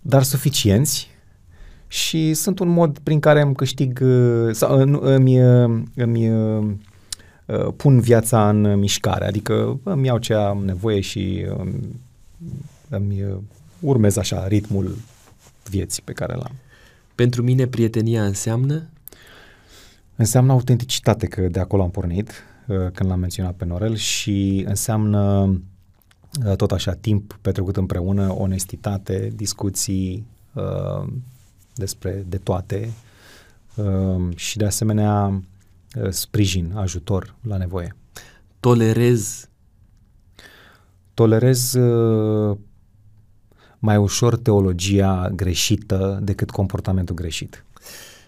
dar 0.00 0.22
suficienți 0.22 1.08
și 1.94 2.34
sunt 2.34 2.58
un 2.58 2.68
mod 2.68 2.98
prin 2.98 3.20
care 3.20 3.40
îmi 3.40 3.54
câștig 3.54 4.02
sau 4.50 4.78
îmi, 5.00 5.36
îmi 5.94 6.30
pun 7.76 8.00
viața 8.00 8.48
în 8.48 8.78
mișcare, 8.78 9.26
adică 9.26 9.80
îmi 9.82 10.06
iau 10.06 10.18
ce 10.18 10.34
am 10.34 10.64
nevoie 10.64 11.00
și 11.00 11.46
îmi, 11.58 11.74
îmi 12.88 13.24
urmez 13.80 14.16
așa 14.16 14.46
ritmul 14.46 14.96
vieții 15.68 16.02
pe 16.02 16.12
care 16.12 16.34
l-am. 16.34 16.52
Pentru 17.14 17.42
mine 17.42 17.66
prietenia 17.66 18.24
înseamnă? 18.24 18.88
Înseamnă 20.16 20.52
autenticitate, 20.52 21.26
că 21.26 21.40
de 21.40 21.60
acolo 21.60 21.82
am 21.82 21.90
pornit 21.90 22.30
uh, 22.66 22.76
când 22.92 23.10
l-am 23.10 23.20
menționat 23.20 23.54
pe 23.54 23.64
Norel 23.64 23.96
și 23.96 24.64
înseamnă 24.68 25.42
uh, 26.46 26.56
tot 26.56 26.72
așa 26.72 26.92
timp 26.92 27.38
petrecut 27.42 27.76
împreună, 27.76 28.34
onestitate, 28.38 29.32
discuții 29.36 30.26
uh, 30.52 31.08
despre 31.74 32.24
de 32.28 32.36
toate 32.36 32.92
uh, 33.74 34.36
și 34.36 34.56
de 34.56 34.64
asemenea 34.64 35.42
uh, 35.94 36.10
sprijin, 36.10 36.72
ajutor 36.74 37.34
la 37.42 37.56
nevoie. 37.56 37.96
Tolerez? 38.60 39.48
Tolerez 41.14 41.72
uh, 41.72 42.56
mai 43.78 43.96
ușor 43.96 44.36
teologia 44.36 45.30
greșită 45.30 46.20
decât 46.22 46.50
comportamentul 46.50 47.14
greșit. 47.14 47.64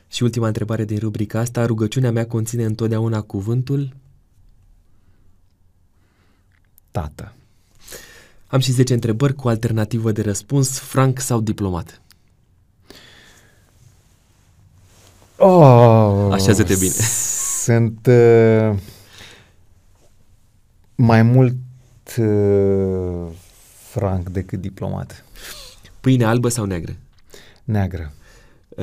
Și 0.09 0.23
ultima 0.23 0.47
întrebare 0.47 0.85
din 0.85 0.99
rubrica 0.99 1.39
asta, 1.39 1.67
rugăciunea 1.67 2.11
mea 2.11 2.27
conține 2.27 2.65
întotdeauna 2.65 3.21
cuvântul? 3.21 3.97
Tată. 6.91 7.33
Am 8.47 8.61
și 8.61 8.73
10 8.73 8.95
întrebări 8.95 9.35
cu 9.35 9.49
alternativă 9.49 10.13
de 10.13 10.23
răspuns, 10.23 10.79
franc 10.79 11.19
sau 11.19 11.41
diplomat? 11.41 12.01
Oh, 15.39 16.33
Așează-te 16.33 16.75
bine. 16.75 16.95
Sunt 17.63 18.07
uh, 18.07 18.79
mai 20.95 21.23
mult 21.23 21.57
uh, 22.19 23.27
franc 23.91 24.29
decât 24.29 24.61
diplomat. 24.61 25.25
Pâine 26.01 26.25
albă 26.25 26.49
sau 26.49 26.65
neagră? 26.65 26.97
Neagră. 27.65 28.13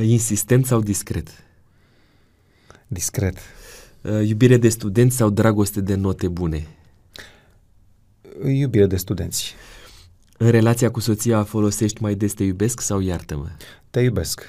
Insistent 0.01 0.65
sau 0.65 0.81
discret? 0.81 1.29
Discret. 2.87 3.37
Uh, 4.01 4.27
iubire 4.27 4.57
de 4.57 4.69
studenți 4.69 5.15
sau 5.15 5.29
dragoste 5.29 5.81
de 5.81 5.95
note 5.95 6.27
bune? 6.27 6.67
Iubire 8.45 8.85
de 8.85 8.97
studenți. 8.97 9.55
În 10.37 10.49
relația 10.49 10.91
cu 10.91 10.99
soția 10.99 11.43
folosești 11.43 12.01
mai 12.01 12.15
des 12.15 12.33
te 12.33 12.43
iubesc 12.43 12.81
sau 12.81 12.99
iartă-mă? 12.99 13.47
Te 13.89 13.99
iubesc. 13.99 14.43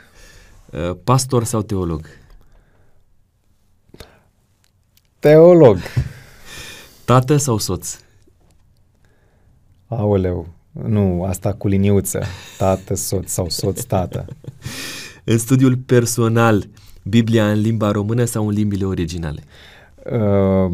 Uh, 0.74 0.96
pastor 1.04 1.44
sau 1.44 1.62
teolog? 1.62 2.06
Teolog. 5.18 5.78
Tată 7.04 7.36
sau 7.36 7.58
soț? 7.58 7.98
Aoleu, 9.86 10.48
nu, 10.72 11.24
asta 11.24 11.52
cu 11.52 11.68
liniuță. 11.68 12.22
Tată, 12.58 12.94
soț 12.94 13.30
sau 13.30 13.48
soț, 13.48 13.82
tată. 13.82 14.24
în 15.24 15.38
studiul 15.38 15.76
personal, 15.76 16.68
Biblia 17.02 17.50
în 17.50 17.60
limba 17.60 17.90
română 17.90 18.24
sau 18.24 18.48
în 18.48 18.54
limbile 18.54 18.84
originale? 18.84 19.42
Uh, 20.04 20.70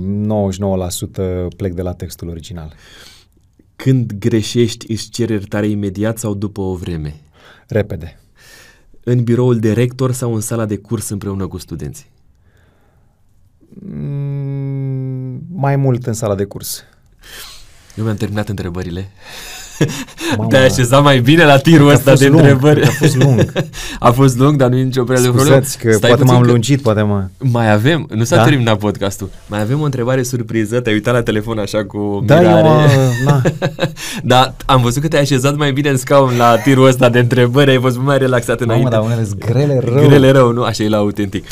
99% 1.53 1.57
plec 1.57 1.73
de 1.73 1.83
la 1.83 1.93
textul 1.93 2.29
original. 2.29 2.75
Când 3.77 4.13
greșești, 4.13 4.93
îți 4.93 5.11
ceri 5.11 5.33
iertare 5.33 5.67
imediat 5.67 6.19
sau 6.19 6.35
după 6.35 6.61
o 6.61 6.75
vreme? 6.75 7.21
Repede. 7.67 8.20
În 9.05 9.23
biroul 9.23 9.59
de 9.59 9.73
rector 9.73 10.13
sau 10.13 10.35
în 10.35 10.41
sala 10.41 10.65
de 10.65 10.77
curs 10.77 11.09
împreună 11.09 11.47
cu 11.47 11.59
studenții? 11.59 12.11
Mm, 13.69 15.43
mai 15.53 15.77
mult 15.77 16.07
în 16.07 16.13
sala 16.13 16.35
de 16.35 16.45
curs. 16.45 16.83
Eu 17.97 18.05
mi-am 18.05 18.17
terminat 18.17 18.49
întrebările. 18.49 19.11
Te-ai 20.49 20.65
așezat 20.65 21.03
mai 21.03 21.19
bine 21.19 21.45
la 21.45 21.59
tirul 21.59 21.89
ăsta 21.89 22.15
de 22.15 22.27
lung, 22.27 22.39
întrebări. 22.41 22.83
A 22.83 22.91
fost 22.91 23.17
lung. 23.17 23.53
a 23.99 24.11
fost 24.11 24.39
lung, 24.39 24.57
dar 24.57 24.69
nu 24.69 24.77
e 24.77 24.83
nicio 24.83 25.05
prea 25.05 25.21
de 25.21 25.29
problemă. 25.29 25.61
că 25.79 25.93
Stai 25.93 26.11
poate 26.11 26.25
m-am 26.25 26.43
lungit, 26.43 26.83
poate 26.83 27.03
mă... 27.03 27.25
Mai 27.39 27.73
avem, 27.73 28.07
nu 28.15 28.25
s-a 28.25 28.37
da? 28.37 28.45
terminat 28.45 28.79
podcastul. 28.79 29.29
Mai 29.47 29.61
avem 29.61 29.81
o 29.81 29.85
întrebare 29.85 30.23
surpriză, 30.23 30.81
te-ai 30.81 30.95
uitat 30.95 31.15
la 31.15 31.23
telefon 31.23 31.59
așa 31.59 31.85
cu 31.85 32.23
da, 32.27 32.39
mirare. 32.39 32.69
Eu, 32.69 32.79
na. 33.27 33.43
da, 34.23 34.55
am 34.67 34.83
văzut 34.83 35.03
că 35.03 35.09
te-ai 35.09 35.23
așezat 35.23 35.57
mai 35.57 35.73
bine 35.73 35.89
în 35.89 35.97
scaun 35.97 36.37
la 36.37 36.57
tirul 36.57 36.87
ăsta 36.87 37.09
de 37.09 37.19
întrebări, 37.19 37.71
ai 37.71 37.79
fost 37.81 37.99
mai 37.99 38.19
relaxat 38.19 38.61
înainte. 38.61 38.89
Mamă, 38.97 39.09
dar 39.09 39.17
unele 39.17 39.29
grele 39.39 39.81
rău. 39.85 40.07
Grele 40.07 40.31
rău, 40.31 40.53
nu? 40.53 40.63
Așa 40.63 40.83
e 40.83 40.89
la 40.89 40.97
autentic. 40.97 41.45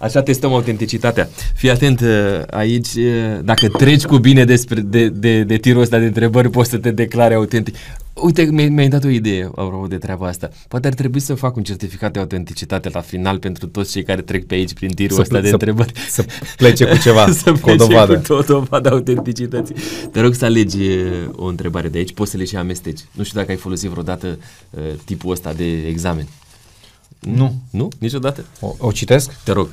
Așa 0.00 0.22
testăm 0.22 0.52
autenticitatea. 0.52 1.28
Fii 1.54 1.70
atent 1.70 2.00
uh, 2.00 2.08
aici, 2.50 2.94
uh, 2.94 3.38
dacă 3.42 3.68
treci 3.68 4.04
cu 4.04 4.18
bine 4.18 4.44
despre, 4.44 4.80
de, 4.80 5.08
de, 5.08 5.42
de 5.42 5.56
tirul 5.56 5.80
ăsta 5.80 5.98
de 5.98 6.04
întrebări, 6.04 6.50
poți 6.50 6.70
să 6.70 6.78
te 6.78 6.90
declare 6.90 7.34
autentic. 7.34 7.74
Uite, 8.14 8.42
mi-ai, 8.42 8.68
mi 8.68 8.88
dat 8.88 9.04
o 9.04 9.08
idee, 9.08 9.44
apropo 9.44 9.86
de 9.86 9.96
treaba 9.96 10.26
asta. 10.26 10.50
Poate 10.68 10.86
ar 10.86 10.94
trebui 10.94 11.20
să 11.20 11.34
fac 11.34 11.56
un 11.56 11.62
certificat 11.62 12.12
de 12.12 12.18
autenticitate 12.18 12.90
la 12.92 13.00
final 13.00 13.38
pentru 13.38 13.66
toți 13.66 13.92
cei 13.92 14.02
care 14.02 14.20
trec 14.20 14.46
pe 14.46 14.54
aici 14.54 14.72
prin 14.72 14.90
tirul 14.90 15.14
să 15.14 15.20
ăsta 15.20 15.40
de 15.40 15.46
să, 15.46 15.52
întrebări. 15.52 15.92
Să 16.10 16.24
plece 16.56 16.84
cu 16.84 16.96
ceva, 16.96 17.30
să 17.42 17.52
cu 17.52 17.70
o 17.70 17.74
dovadă. 17.74 18.22
cu 18.26 18.32
o 18.32 18.40
dovadă 18.40 18.90
autenticității. 18.90 19.74
Te 20.12 20.20
rog 20.20 20.34
să 20.34 20.44
alegi 20.44 20.80
uh, 20.80 21.06
o 21.32 21.46
întrebare 21.46 21.88
de 21.88 21.98
aici, 21.98 22.12
poți 22.12 22.30
să 22.30 22.36
le 22.36 22.44
și 22.44 22.56
amesteci. 22.56 23.00
Nu 23.12 23.24
știu 23.24 23.38
dacă 23.38 23.50
ai 23.50 23.58
folosit 23.58 23.90
vreodată 23.90 24.38
uh, 24.70 24.80
tipul 25.04 25.30
ăsta 25.30 25.52
de 25.52 25.86
examen. 25.86 26.26
Nu. 27.18 27.54
Nu? 27.70 27.88
Niciodată? 27.98 28.44
O, 28.60 28.74
o 28.78 28.92
citesc? 28.92 29.32
Te 29.44 29.52
rog. 29.52 29.68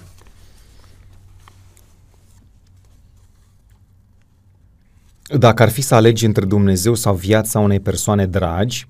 Dacă 5.28 5.64
ar 5.64 5.70
fi 5.70 5.82
să 5.82 5.95
alegi 5.95 6.26
între 6.26 6.45
Dumnezeu 6.45 6.94
sau 6.94 7.16
viața 7.16 7.60
unei 7.60 7.80
persoane 7.80 8.26
dragi, 8.26 8.88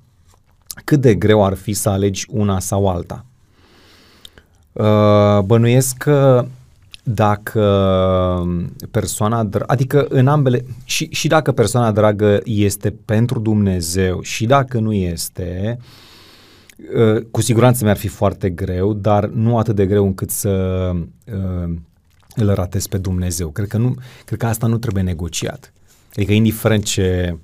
cât 0.83 1.01
de 1.01 1.15
greu 1.15 1.45
ar 1.45 1.53
fi 1.53 1.73
să 1.73 1.89
alegi 1.89 2.25
una 2.29 2.59
sau 2.59 2.87
alta? 2.87 3.25
Uh, 4.73 5.39
bănuiesc 5.45 5.97
că 5.97 6.45
dacă 7.03 7.63
persoana 8.91 9.43
dragă, 9.43 9.65
adică 9.67 10.05
în 10.09 10.27
ambele, 10.27 10.65
și, 10.83 11.07
și 11.11 11.27
dacă 11.27 11.51
persoana 11.51 11.91
dragă 11.91 12.39
este 12.43 12.95
pentru 13.05 13.39
Dumnezeu 13.39 14.21
și 14.21 14.45
dacă 14.45 14.79
nu 14.79 14.93
este, 14.93 15.77
uh, 16.95 17.23
cu 17.31 17.41
siguranță 17.41 17.83
mi-ar 17.83 17.97
fi 17.97 18.07
foarte 18.07 18.49
greu, 18.49 18.93
dar 18.93 19.25
nu 19.25 19.57
atât 19.57 19.75
de 19.75 19.85
greu 19.85 20.05
încât 20.05 20.29
să 20.29 20.49
uh, 21.25 21.73
îl 22.35 22.53
ratez 22.53 22.87
pe 22.87 22.97
Dumnezeu. 22.97 23.49
Cred 23.49 23.67
că, 23.67 23.77
nu, 23.77 23.95
cred 24.25 24.39
că 24.39 24.45
asta 24.45 24.67
nu 24.67 24.77
trebuie 24.77 25.03
negociat. 25.03 25.71
Adică 26.15 26.31
indiferent 26.31 26.83
ce 26.83 27.37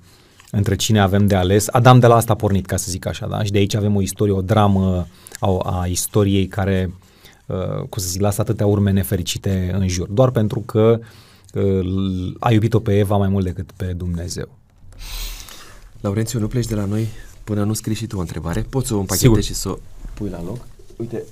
între 0.50 0.76
cine 0.76 1.00
avem 1.00 1.26
de 1.26 1.34
ales, 1.34 1.66
Adam 1.70 1.98
de 1.98 2.06
la 2.06 2.14
asta 2.14 2.32
a 2.32 2.36
pornit, 2.36 2.66
ca 2.66 2.76
să 2.76 2.90
zic 2.90 3.06
așa, 3.06 3.26
da? 3.26 3.44
Și 3.44 3.50
de 3.50 3.58
aici 3.58 3.74
avem 3.74 3.96
o 3.96 4.00
istorie, 4.00 4.32
o 4.32 4.42
dramă 4.42 5.06
a, 5.40 5.58
a 5.58 5.86
istoriei 5.86 6.46
care, 6.46 6.92
uh, 7.46 7.76
cum 7.76 8.02
să 8.02 8.08
zic, 8.08 8.20
lasă 8.20 8.40
atâtea 8.40 8.66
urme 8.66 8.90
nefericite 8.90 9.74
în 9.78 9.88
jur, 9.88 10.08
doar 10.08 10.30
pentru 10.30 10.60
că 10.60 11.00
uh, 11.54 12.34
a 12.38 12.52
iubit-o 12.52 12.80
pe 12.80 12.98
Eva 12.98 13.16
mai 13.16 13.28
mult 13.28 13.44
decât 13.44 13.72
pe 13.72 13.84
Dumnezeu. 13.84 14.58
Laurențiu, 16.00 16.38
nu 16.38 16.46
pleci 16.46 16.66
de 16.66 16.74
la 16.74 16.84
noi 16.84 17.08
până 17.44 17.64
nu 17.64 17.72
scrii 17.72 17.94
și 17.94 18.06
tu 18.06 18.16
o 18.16 18.20
întrebare. 18.20 18.66
Poți 18.70 18.88
să 18.88 18.94
o 18.94 18.98
împachetezi 18.98 19.46
și 19.46 19.54
să 19.54 19.68
o 19.68 19.78
pui 20.14 20.28
la 20.28 20.42
loc. 20.42 20.66
Uite, 20.96 21.22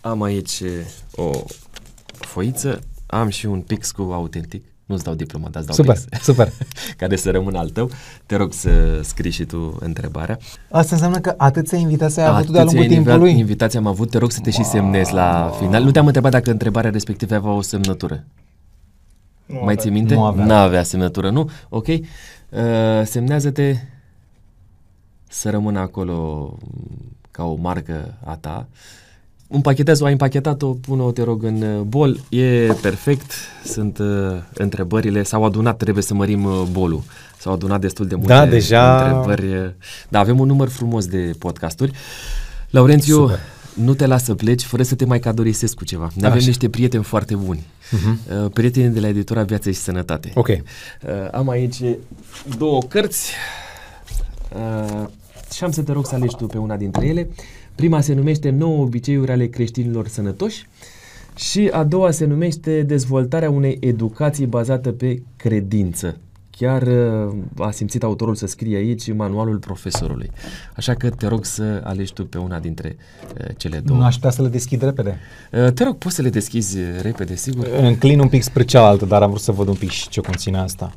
am 0.00 0.22
aici 0.22 0.62
o 1.14 1.30
foiță, 2.08 2.80
am 3.06 3.28
și 3.28 3.46
un 3.46 3.60
pix 3.60 3.90
cu 3.90 4.02
autentic 4.02 4.64
nu-ți 4.90 5.04
dau 5.04 5.14
diploma, 5.14 5.48
dar 5.48 5.62
îți 5.62 5.66
dau 5.66 5.76
Super, 5.76 5.98
pix, 6.10 6.24
super. 6.24 6.52
care 7.00 7.16
să 7.16 7.30
rămână 7.30 7.58
al 7.58 7.68
tău. 7.68 7.90
Te 8.26 8.36
rog 8.36 8.52
să 8.52 9.00
scrii 9.02 9.30
și 9.30 9.44
tu 9.44 9.76
întrebarea. 9.80 10.38
Asta 10.70 10.94
înseamnă 10.94 11.18
că 11.18 11.34
atâția 11.36 11.78
invitații 11.78 12.20
ai 12.20 12.26
avut 12.28 12.50
de-a 12.50 12.64
lungul 12.64 12.86
timpului? 12.86 13.38
Invitații 13.38 13.78
am 13.78 13.86
avut, 13.86 14.10
te 14.10 14.18
rog 14.18 14.30
să 14.30 14.40
te 14.40 14.50
și 14.50 14.64
semnezi 14.64 15.12
la 15.12 15.52
final. 15.58 15.82
Nu 15.82 15.90
te-am 15.90 16.06
întrebat 16.06 16.30
dacă 16.30 16.50
întrebarea 16.50 16.90
respectivă 16.90 17.34
avea 17.34 17.50
o 17.50 17.60
semnătură. 17.60 18.24
Nu 19.46 19.60
Mai 19.64 19.76
ții 19.76 19.90
minte? 19.90 20.14
Nu 20.14 20.24
avea. 20.24 20.44
N-avea 20.44 20.82
semnătură, 20.82 21.30
nu? 21.30 21.50
Ok. 21.68 21.86
Uh, 21.86 22.00
semnează-te 23.04 23.76
să 25.28 25.50
rămână 25.50 25.78
acolo 25.78 26.52
ca 27.30 27.44
o 27.44 27.54
marcă 27.54 28.14
a 28.24 28.36
ta. 28.36 28.66
Împachetează-o, 29.52 30.06
ai 30.06 30.12
împachetat-o, 30.12 30.66
pune-o, 30.66 31.10
te 31.12 31.22
rog, 31.22 31.42
în 31.44 31.62
uh, 31.62 31.80
bol. 31.80 32.20
E 32.28 32.72
perfect, 32.82 33.32
sunt 33.64 33.98
uh, 33.98 34.06
întrebările, 34.54 35.22
s-au 35.22 35.44
adunat, 35.44 35.76
trebuie 35.76 36.02
să 36.02 36.14
mărim 36.14 36.44
uh, 36.44 36.62
bolul. 36.70 37.02
S-au 37.38 37.52
adunat 37.52 37.80
destul 37.80 38.06
de 38.06 38.14
multe 38.14 38.32
Da, 38.32 38.46
deja- 38.46 39.02
întrebări. 39.06 39.74
Da, 40.08 40.18
avem 40.18 40.38
un 40.38 40.46
număr 40.46 40.68
frumos 40.68 41.06
de 41.06 41.30
podcasturi. 41.38 41.92
Laurențiu, 42.70 43.14
Super. 43.16 43.38
nu 43.74 43.94
te 43.94 44.06
las 44.06 44.24
să 44.24 44.34
pleci 44.34 44.62
fără 44.62 44.82
să 44.82 44.94
te 44.94 45.04
mai 45.04 45.20
cadorisesc 45.20 45.74
cu 45.74 45.84
ceva. 45.84 46.10
Ne 46.14 46.26
avem 46.26 46.38
Așa. 46.38 46.46
niște 46.46 46.68
prieteni 46.68 47.02
foarte 47.04 47.34
buni. 47.34 47.66
Uh-huh. 47.90 48.52
Prietenii 48.52 48.88
de 48.88 49.00
la 49.00 49.08
editura 49.08 49.42
Viață 49.42 49.70
și 49.70 49.78
Sănătate. 49.78 50.32
Ok. 50.34 50.48
Uh, 50.48 50.58
am 51.32 51.48
aici 51.48 51.76
două 52.58 52.82
cărți 52.88 53.32
uh, 54.54 55.06
și 55.54 55.64
am 55.64 55.70
să 55.70 55.82
te 55.82 55.92
rog 55.92 56.06
să 56.06 56.14
alegi 56.14 56.36
tu 56.36 56.46
pe 56.46 56.58
una 56.58 56.76
dintre 56.76 57.06
ele. 57.06 57.28
Prima 57.80 58.00
se 58.00 58.14
numește 58.14 58.50
9 58.50 58.82
obiceiuri 58.82 59.30
ale 59.30 59.46
creștinilor 59.46 60.08
sănătoși 60.08 60.66
și 61.36 61.68
a 61.72 61.84
doua 61.84 62.10
se 62.10 62.24
numește 62.24 62.82
Dezvoltarea 62.82 63.50
unei 63.50 63.76
educații 63.80 64.46
bazată 64.46 64.92
pe 64.92 65.22
credință. 65.36 66.16
Chiar 66.50 66.82
uh, 66.82 67.34
a 67.58 67.70
simțit 67.70 68.02
autorul 68.02 68.34
să 68.34 68.46
scrie 68.46 68.76
aici 68.76 69.12
manualul 69.12 69.56
profesorului. 69.56 70.30
Așa 70.76 70.94
că 70.94 71.10
te 71.10 71.26
rog 71.26 71.44
să 71.44 71.80
alegi 71.84 72.12
tu 72.12 72.26
pe 72.26 72.38
una 72.38 72.58
dintre 72.58 72.96
uh, 73.38 73.46
cele 73.56 73.78
două. 73.78 73.98
Nu 73.98 74.04
aș 74.04 74.14
putea 74.14 74.30
să 74.30 74.42
le 74.42 74.48
deschid 74.48 74.82
repede. 74.82 75.18
Uh, 75.52 75.72
te 75.72 75.84
rog, 75.84 75.96
poți 75.96 76.14
să 76.14 76.22
le 76.22 76.30
deschizi 76.30 76.78
uh, 76.78 76.84
repede, 77.02 77.34
sigur? 77.34 77.66
Înclin 77.80 78.20
un 78.20 78.28
pic 78.28 78.42
spre 78.42 78.62
cealaltă, 78.64 79.04
dar 79.04 79.22
am 79.22 79.28
vrut 79.28 79.42
să 79.42 79.52
văd 79.52 79.68
un 79.68 79.74
pic 79.74 79.90
și 79.90 80.08
ce 80.08 80.20
conține 80.20 80.58
asta. 80.58 80.92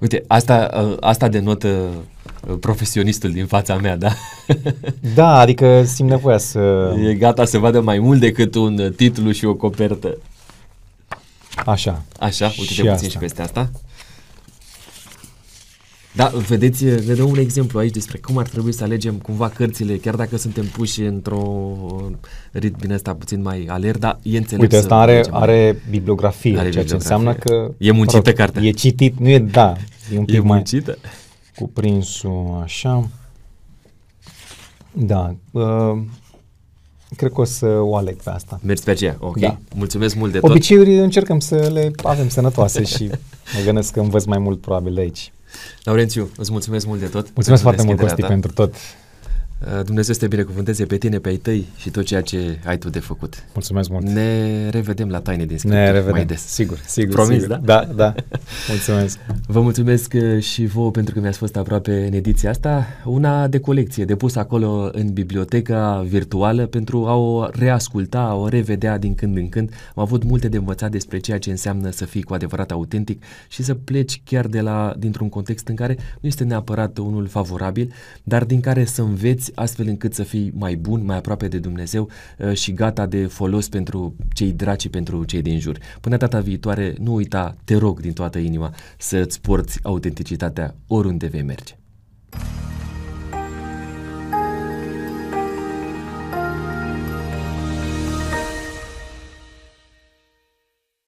Uite, 0.00 0.24
asta, 0.26 0.84
uh, 0.88 0.96
asta 1.00 1.28
denotă 1.28 1.68
uh, 1.68 2.56
profesionistul 2.60 3.30
din 3.30 3.46
fața 3.46 3.76
mea, 3.76 3.96
da? 3.96 4.12
Da, 5.14 5.38
adică 5.38 5.82
simt 5.84 6.08
nevoia 6.08 6.38
să... 6.38 6.94
E 7.08 7.14
gata 7.14 7.44
să 7.44 7.58
vadă 7.58 7.80
mai 7.80 7.98
mult 7.98 8.20
decât 8.20 8.54
un 8.54 8.78
uh, 8.78 8.92
titlu 8.92 9.30
și 9.30 9.44
o 9.44 9.54
copertă. 9.54 10.16
Așa. 11.66 12.02
Așa, 12.20 12.44
uite 12.44 12.72
Și 12.72 12.82
te 12.82 12.88
puțin 12.88 12.90
asta. 12.90 13.08
și 13.08 13.18
peste 13.18 13.42
asta. 13.42 13.70
Da, 16.20 16.32
vedeți, 16.48 16.84
ne 16.84 17.14
dă 17.14 17.22
un 17.22 17.38
exemplu 17.38 17.78
aici 17.78 17.92
despre 17.92 18.18
cum 18.18 18.38
ar 18.38 18.48
trebui 18.48 18.72
să 18.72 18.84
alegem 18.84 19.14
cumva 19.14 19.48
cărțile, 19.48 19.96
chiar 19.96 20.14
dacă 20.14 20.36
suntem 20.36 20.64
puși 20.64 21.00
într-o 21.02 21.72
ritm 22.52 22.78
din 22.78 22.92
ăsta 22.92 23.14
puțin 23.14 23.42
mai 23.42 23.66
alert, 23.68 24.00
dar 24.00 24.18
e 24.22 24.36
înțelept 24.36 24.62
Uite, 24.62 24.74
să 24.76 24.82
asta 24.82 24.96
are, 24.96 25.12
alegem. 25.12 25.34
are 25.34 25.82
bibliografie, 25.90 26.58
Are 26.58 26.70
ceea 26.70 26.84
ce 26.84 26.94
bibliografie. 26.94 27.14
înseamnă 27.14 27.32
că... 27.68 27.74
E 27.78 27.90
muncită 27.90 28.16
mă 28.16 28.22
rog, 28.26 28.36
cartea. 28.36 28.62
E 28.62 28.70
citit, 28.70 29.18
nu 29.18 29.28
e, 29.28 29.38
da, 29.38 29.72
e 30.14 30.18
un 30.18 30.24
pic 30.24 30.34
E 30.34 30.38
mai 30.38 30.56
muncită? 30.56 30.98
cuprinsul 31.56 32.60
așa. 32.62 33.08
Da, 34.92 35.34
uh, 35.50 35.98
cred 37.16 37.32
că 37.32 37.40
o 37.40 37.44
să 37.44 37.66
o 37.66 37.96
aleg 37.96 38.16
pe 38.22 38.30
asta. 38.30 38.60
Mergi 38.62 38.82
pe 38.82 38.90
aceea, 38.90 39.16
ok. 39.20 39.38
Da. 39.38 39.58
Mulțumesc 39.74 40.14
mult 40.16 40.32
de 40.32 40.38
tot. 40.38 40.50
Obiceiuri 40.50 40.98
încercăm 40.98 41.38
să 41.40 41.70
le 41.72 41.90
avem 42.02 42.28
sănătoase 42.28 42.84
și 42.84 43.04
mă 43.56 43.64
gândesc 43.64 43.92
că 43.92 44.00
învăț 44.00 44.24
mai 44.24 44.38
mult 44.38 44.60
probabil 44.60 44.94
de 44.94 45.00
aici. 45.00 45.32
Laurențiu, 45.82 46.30
îți 46.36 46.50
mulțumesc 46.50 46.86
mult 46.86 47.00
de 47.00 47.06
tot. 47.06 47.30
Mulțumesc 47.34 47.62
pentru 47.62 47.62
foarte 47.62 47.82
mult, 47.82 47.98
deschiderea 47.98 48.14
Costi, 48.14 48.22
ta. 48.22 48.26
pentru 48.26 48.52
tot. 48.52 48.74
Uh, 49.66 49.84
Dumnezeu 49.84 50.14
să 50.14 50.20
te 50.20 50.26
binecuvânteze 50.26 50.84
pe 50.84 50.96
tine, 50.96 51.18
pe 51.18 51.28
ai 51.28 51.36
tăi 51.36 51.66
și 51.76 51.90
tot 51.90 52.04
ceea 52.04 52.20
ce 52.20 52.58
ai 52.64 52.78
tu 52.78 52.88
de 52.88 52.98
făcut. 52.98 53.44
Mulțumesc 53.52 53.88
mult. 53.90 54.06
Ne 54.08 54.68
revedem 54.68 55.08
la 55.08 55.20
Taine 55.20 55.44
din 55.44 55.58
Scripturi 55.58 55.84
Ne 55.84 55.90
mai 55.90 56.00
revedem. 56.00 56.26
des. 56.26 56.46
Sigur, 56.46 56.78
sigur. 56.86 57.14
Promis, 57.14 57.40
sigur. 57.40 57.56
da? 57.56 57.84
Da, 57.84 57.92
da. 57.94 58.14
Mulțumesc. 58.68 59.18
Vă 59.46 59.60
mulțumesc 59.60 60.12
uh, 60.16 60.42
și 60.42 60.66
vouă 60.66 60.90
pentru 60.90 61.14
că 61.14 61.20
mi-ați 61.20 61.38
fost 61.38 61.56
aproape 61.56 62.06
în 62.06 62.12
ediția 62.12 62.50
asta. 62.50 62.86
Una 63.04 63.48
de 63.48 63.58
colecție, 63.58 64.04
depusă 64.04 64.38
acolo 64.38 64.90
în 64.92 65.12
biblioteca 65.12 66.04
virtuală 66.08 66.66
pentru 66.66 67.06
a 67.06 67.14
o 67.14 67.46
reasculta, 67.52 68.18
a 68.20 68.34
o 68.34 68.48
revedea 68.48 68.98
din 68.98 69.14
când 69.14 69.36
în 69.36 69.48
când. 69.48 69.70
Am 69.94 70.02
avut 70.02 70.24
multe 70.24 70.48
de 70.48 70.56
învățat 70.56 70.90
despre 70.90 71.18
ceea 71.18 71.38
ce 71.38 71.50
înseamnă 71.50 71.90
să 71.90 72.04
fii 72.04 72.22
cu 72.22 72.34
adevărat 72.34 72.70
autentic 72.70 73.22
și 73.48 73.62
să 73.62 73.74
pleci 73.74 74.22
chiar 74.24 74.46
de 74.46 74.60
la, 74.60 74.94
dintr-un 74.98 75.28
context 75.28 75.68
în 75.68 75.74
care 75.74 75.96
nu 76.20 76.28
este 76.28 76.44
neapărat 76.44 76.98
unul 76.98 77.26
favorabil, 77.26 77.92
dar 78.22 78.44
din 78.44 78.60
care 78.60 78.84
să 78.84 79.02
înveți 79.02 79.49
astfel 79.54 79.88
încât 79.88 80.14
să 80.14 80.22
fii 80.22 80.52
mai 80.54 80.76
bun, 80.76 81.04
mai 81.04 81.16
aproape 81.16 81.48
de 81.48 81.58
Dumnezeu 81.58 82.08
uh, 82.38 82.52
și 82.52 82.72
gata 82.72 83.06
de 83.06 83.26
folos 83.26 83.68
pentru 83.68 84.14
cei 84.32 84.52
dragi 84.52 84.82
și 84.82 84.88
pentru 84.88 85.24
cei 85.24 85.42
din 85.42 85.58
jur. 85.58 85.78
Până 86.00 86.16
data 86.16 86.40
viitoare, 86.40 86.94
nu 86.98 87.14
uita, 87.14 87.56
te 87.64 87.76
rog 87.76 88.00
din 88.00 88.12
toată 88.12 88.38
inima, 88.38 88.74
să-ți 88.98 89.40
porți 89.40 89.78
autenticitatea 89.82 90.74
oriunde 90.86 91.26
vei 91.26 91.42
merge. 91.42 91.74